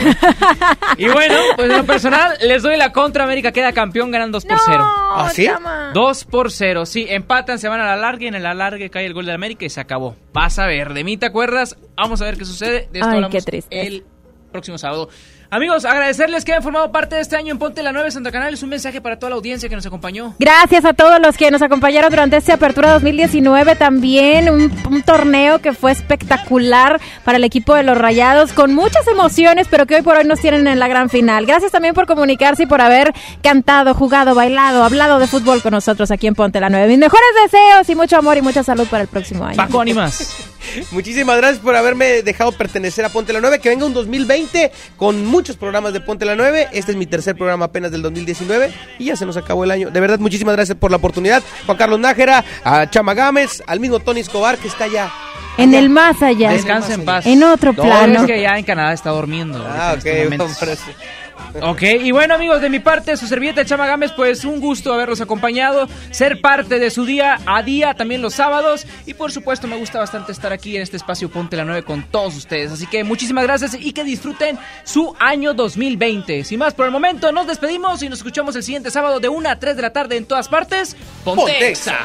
y 0.99 1.09
bueno, 1.09 1.35
pues 1.57 1.71
en 1.71 1.77
lo 1.79 1.85
personal, 1.85 2.37
les 2.43 2.63
doy 2.63 2.77
la 2.77 2.93
contra. 2.93 3.25
América 3.25 3.53
queda 3.53 3.73
campeón, 3.73 4.11
ganan 4.11 4.33
2 4.33 4.45
por 4.45 4.59
0. 4.65 4.85
¿Ah, 4.85 5.31
sí? 5.33 5.49
2 5.95 6.25
por 6.25 6.51
0, 6.51 6.87
sí, 6.87 7.07
empatan, 7.09 7.59
se 7.59 7.69
van 7.69 7.81
a 7.81 7.85
la 7.87 7.97
larga 7.97 8.25
y 8.25 8.29
en 8.29 8.35
el 8.35 8.47
alargue 8.47 8.91
cae 8.91 9.07
el 9.07 9.15
gol 9.15 9.27
de 9.27 9.33
América 9.33 9.65
y 9.65 9.71
se 9.71 9.81
acabó. 9.81 10.17
Vas 10.33 10.59
a 10.59 10.67
ver, 10.67 10.95
de 10.95 11.05
mí 11.05 11.17
te 11.17 11.27
acuerdas, 11.27 11.77
vamos 11.97 12.23
a 12.23 12.25
ver 12.25 12.37
qué 12.37 12.45
sucede. 12.45 12.89
De 12.93 13.01
esto 13.01 13.09
Ay, 13.11 13.17
hablamos 13.17 13.45
qué 13.45 13.65
el 13.71 14.05
próximo 14.51 14.79
sábado. 14.79 15.09
Amigos, 15.53 15.85
agradecerles 15.85 16.47
que 16.47 16.53
hayan 16.53 16.63
formado 16.63 16.91
parte 16.93 17.17
de 17.17 17.21
este 17.21 17.37
año 17.37 17.53
en 17.53 17.59
Ponte 17.59 17.83
la 17.83 17.93
9 17.93 18.11
Santa 18.11 18.33
Canales. 18.33 18.63
Un 18.63 18.71
mensaje 18.71 19.03
para 19.03 19.19
toda 19.19 19.29
la 19.29 19.37
audiencia 19.37 19.69
que 19.69 19.77
nos 19.77 19.85
acompañó. 19.85 20.35
Gracias 20.39 20.87
a 20.87 20.95
todos 20.95 21.21
los 21.21 21.37
que 21.37 21.51
nos 21.51 21.61
acompañaron 21.61 22.09
durante 22.09 22.39
esta 22.39 22.55
apertura 22.55 22.95
2019 22.95 23.77
también, 23.77 24.49
un, 24.49 24.73
un 24.91 25.03
torneo 25.03 25.59
que 25.59 25.75
fue 25.75 25.93
espectacular 25.93 26.99
para 27.23 27.37
el 27.37 27.45
equipo 27.45 27.75
de 27.75 27.83
los 27.83 27.99
Rayados, 27.99 28.55
con 28.55 28.75
muchas 28.75 29.07
emociones, 29.07 29.69
pero 29.71 29.85
que 29.85 29.97
hoy 29.97 30.01
por 30.01 30.17
hoy 30.17 30.25
nos 30.25 30.41
tienen 30.41 30.67
en 30.67 30.79
la 30.79 30.89
gran 30.89 31.11
final. 31.11 31.45
Gracias 31.45 31.71
también 31.71 31.93
por 31.93 32.07
comunicarse 32.07 32.63
y 32.63 32.67
por 32.67 32.81
haber 32.81 33.13
cantado, 33.43 33.93
jugado, 33.93 34.35
bailado, 34.35 34.85
hablado 34.85 35.19
de 35.19 35.27
fútbol 35.27 35.61
con 35.61 35.73
nosotros 35.73 36.11
aquí 36.11 36.29
en 36.29 36.35
Ponte 36.35 36.61
la 36.61 36.71
9. 36.71 36.89
Mis 36.89 36.99
mejores 36.99 37.29
deseos 37.45 37.91
y 37.91 37.95
mucho 37.95 38.17
amor 38.17 38.39
y 38.39 38.41
mucha 38.41 38.63
salud 38.63 38.87
para 38.87 39.03
el 39.03 39.09
próximo 39.09 39.45
año. 39.45 39.59
Paco, 39.59 39.83
animas. 39.83 40.49
Muchísimas 40.91 41.37
gracias 41.37 41.61
por 41.61 41.75
haberme 41.77 42.23
dejado 42.23 42.53
pertenecer 42.53 43.05
a 43.05 43.09
Ponte 43.09 43.33
la 43.33 43.41
9. 43.41 43.59
Que 43.61 43.69
venga 43.69 43.87
un 43.87 43.95
2020 43.95 44.73
con 44.97 45.25
muchos 45.27 45.57
programas 45.57 45.93
de 45.93 46.01
Ponte 46.01 46.25
la 46.25 46.35
9. 46.35 46.69
Este 46.73 46.93
es 46.93 46.97
mi 46.97 47.07
tercer 47.07 47.37
programa 47.37 47.67
apenas 47.67 47.91
del 47.91 48.03
2019 48.03 48.73
y 48.99 49.07
ya 49.07 49.17
se 49.17 49.27
nos 49.27 49.37
acabó 49.37 49.65
el 49.65 49.71
año. 49.71 49.91
De 49.91 50.01
verdad, 50.01 50.19
muchísimas 50.19 50.55
gracias 50.57 50.77
por 50.79 50.91
la 50.91 50.97
oportunidad. 50.99 51.43
Juan 51.67 51.77
Carlos 51.79 51.99
Nájera, 52.01 52.45
a 52.65 52.89
Chama 52.89 53.15
Gámez, 53.15 53.63
al 53.67 53.81
mismo 53.81 54.01
Tony 54.01 54.21
Escobar 54.21 54.59
que 54.59 54.69
está 54.69 54.85
allá. 54.85 55.11
En 55.59 55.75
el 55.75 55.91
más 55.91 56.23
allá. 56.23 56.51
Descansa 56.51 56.95
en 56.95 57.05
paz. 57.05 57.27
En 57.27 57.43
otro 57.43 57.75
No, 57.75 57.83
plano. 57.83 58.21
es 58.21 58.27
que 58.27 58.41
ya 58.41 58.57
en 58.59 58.65
Canadá 58.65 58.95
está 58.95 59.11
durmiendo. 59.11 59.63
Ah, 59.69 59.95
ok. 59.99 60.05
Ok, 61.61 61.83
y 61.83 62.11
bueno 62.13 62.35
amigos, 62.35 62.61
de 62.61 62.71
mi 62.71 62.81
parte, 62.81 63.17
su 63.17 63.27
servilleta 63.27 63.65
Chama 63.65 63.87
Gámez, 63.87 64.13
pues 64.13 64.45
un 64.45 64.61
gusto 64.61 64.93
haberlos 64.93 65.21
acompañado, 65.21 65.89
ser 66.11 66.41
parte 66.41 66.79
de 66.79 66.91
su 66.91 67.05
día 67.05 67.39
a 67.47 67.63
día, 67.63 67.95
también 67.95 68.23
los 68.23 68.35
sábados, 68.35 68.87
y 69.07 69.15
por 69.15 69.33
supuesto 69.33 69.67
me 69.67 69.77
gusta 69.77 69.99
bastante 69.99 70.33
estar 70.33 70.53
aquí 70.53 70.77
en 70.77 70.83
este 70.83 70.97
espacio 70.97 71.31
Ponte 71.31 71.57
la 71.57 71.65
9 71.65 71.83
con 71.83 72.05
todos 72.05 72.37
ustedes, 72.37 72.73
así 72.73 72.87
que 72.87 73.05
muchísimas 73.05 73.45
gracias 73.45 73.77
y 73.79 73.93
que 73.93 74.05
disfruten 74.05 74.59
su 74.85 75.15
año 75.19 75.53
2020. 75.55 76.45
Sin 76.45 76.59
más 76.59 76.75
por 76.75 76.87
el 76.87 76.93
momento, 76.93 77.33
nos 77.33 77.47
despedimos 77.47 78.03
y 78.03 78.09
nos 78.09 78.21
escuchamos 78.21 78.57
el 78.57 78.63
siguiente 78.63 78.91
sábado 78.91 79.21
de 79.21 79.29
1 79.29 79.49
a 79.49 79.59
3 79.59 79.77
de 79.77 79.83
la 79.83 79.93
tarde 79.93 80.17
en 80.17 80.25
todas 80.25 80.49
partes. 80.49 80.97
Ponte, 81.25 81.43
Ponte 81.43 81.69
Exa. 81.69 81.99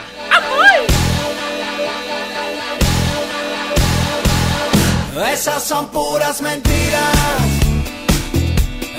Esas 5.32 5.64
son 5.64 5.88
puras 5.90 6.42
mentiras. 6.42 7.67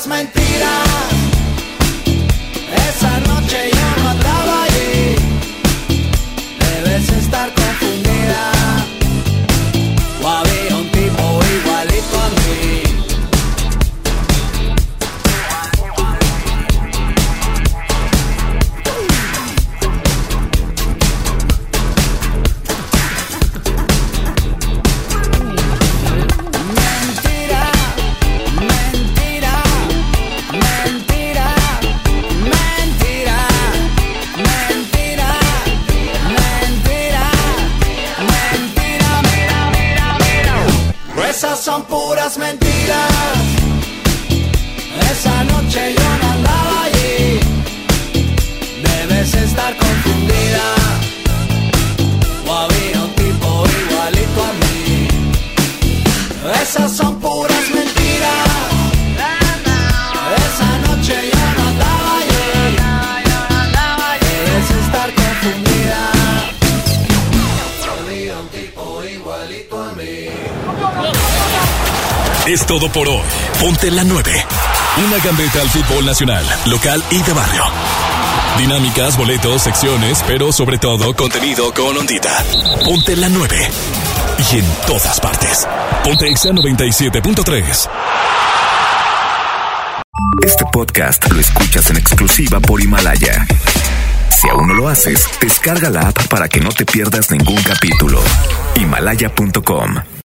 son 0.00 0.08
puras 0.08 0.24
mentiras. 0.24 0.89
La 73.90 74.04
9. 74.04 74.46
Una 75.04 75.18
gambeta 75.18 75.62
al 75.62 75.68
fútbol 75.68 76.06
nacional, 76.06 76.44
local 76.66 77.02
y 77.10 77.20
de 77.22 77.32
barrio. 77.32 77.64
Dinámicas, 78.56 79.16
boletos, 79.16 79.62
secciones, 79.62 80.22
pero 80.28 80.52
sobre 80.52 80.78
todo 80.78 81.12
contenido 81.16 81.74
con 81.74 81.96
ondita. 81.96 82.44
Ponte 82.84 83.16
la 83.16 83.28
9. 83.28 83.68
Y 84.52 84.58
en 84.58 84.64
todas 84.86 85.18
partes. 85.18 85.66
Ponte 86.04 86.28
Exa 86.28 86.50
97.3. 86.50 87.90
Este 90.44 90.64
podcast 90.72 91.28
lo 91.32 91.40
escuchas 91.40 91.90
en 91.90 91.96
exclusiva 91.96 92.60
por 92.60 92.80
Himalaya. 92.80 93.44
Si 94.40 94.48
aún 94.50 94.68
no 94.68 94.74
lo 94.74 94.88
haces, 94.88 95.26
descarga 95.40 95.90
la 95.90 96.02
app 96.02 96.28
para 96.28 96.48
que 96.48 96.60
no 96.60 96.70
te 96.70 96.86
pierdas 96.86 97.32
ningún 97.32 97.60
capítulo. 97.62 98.22
Himalaya.com 98.76 99.96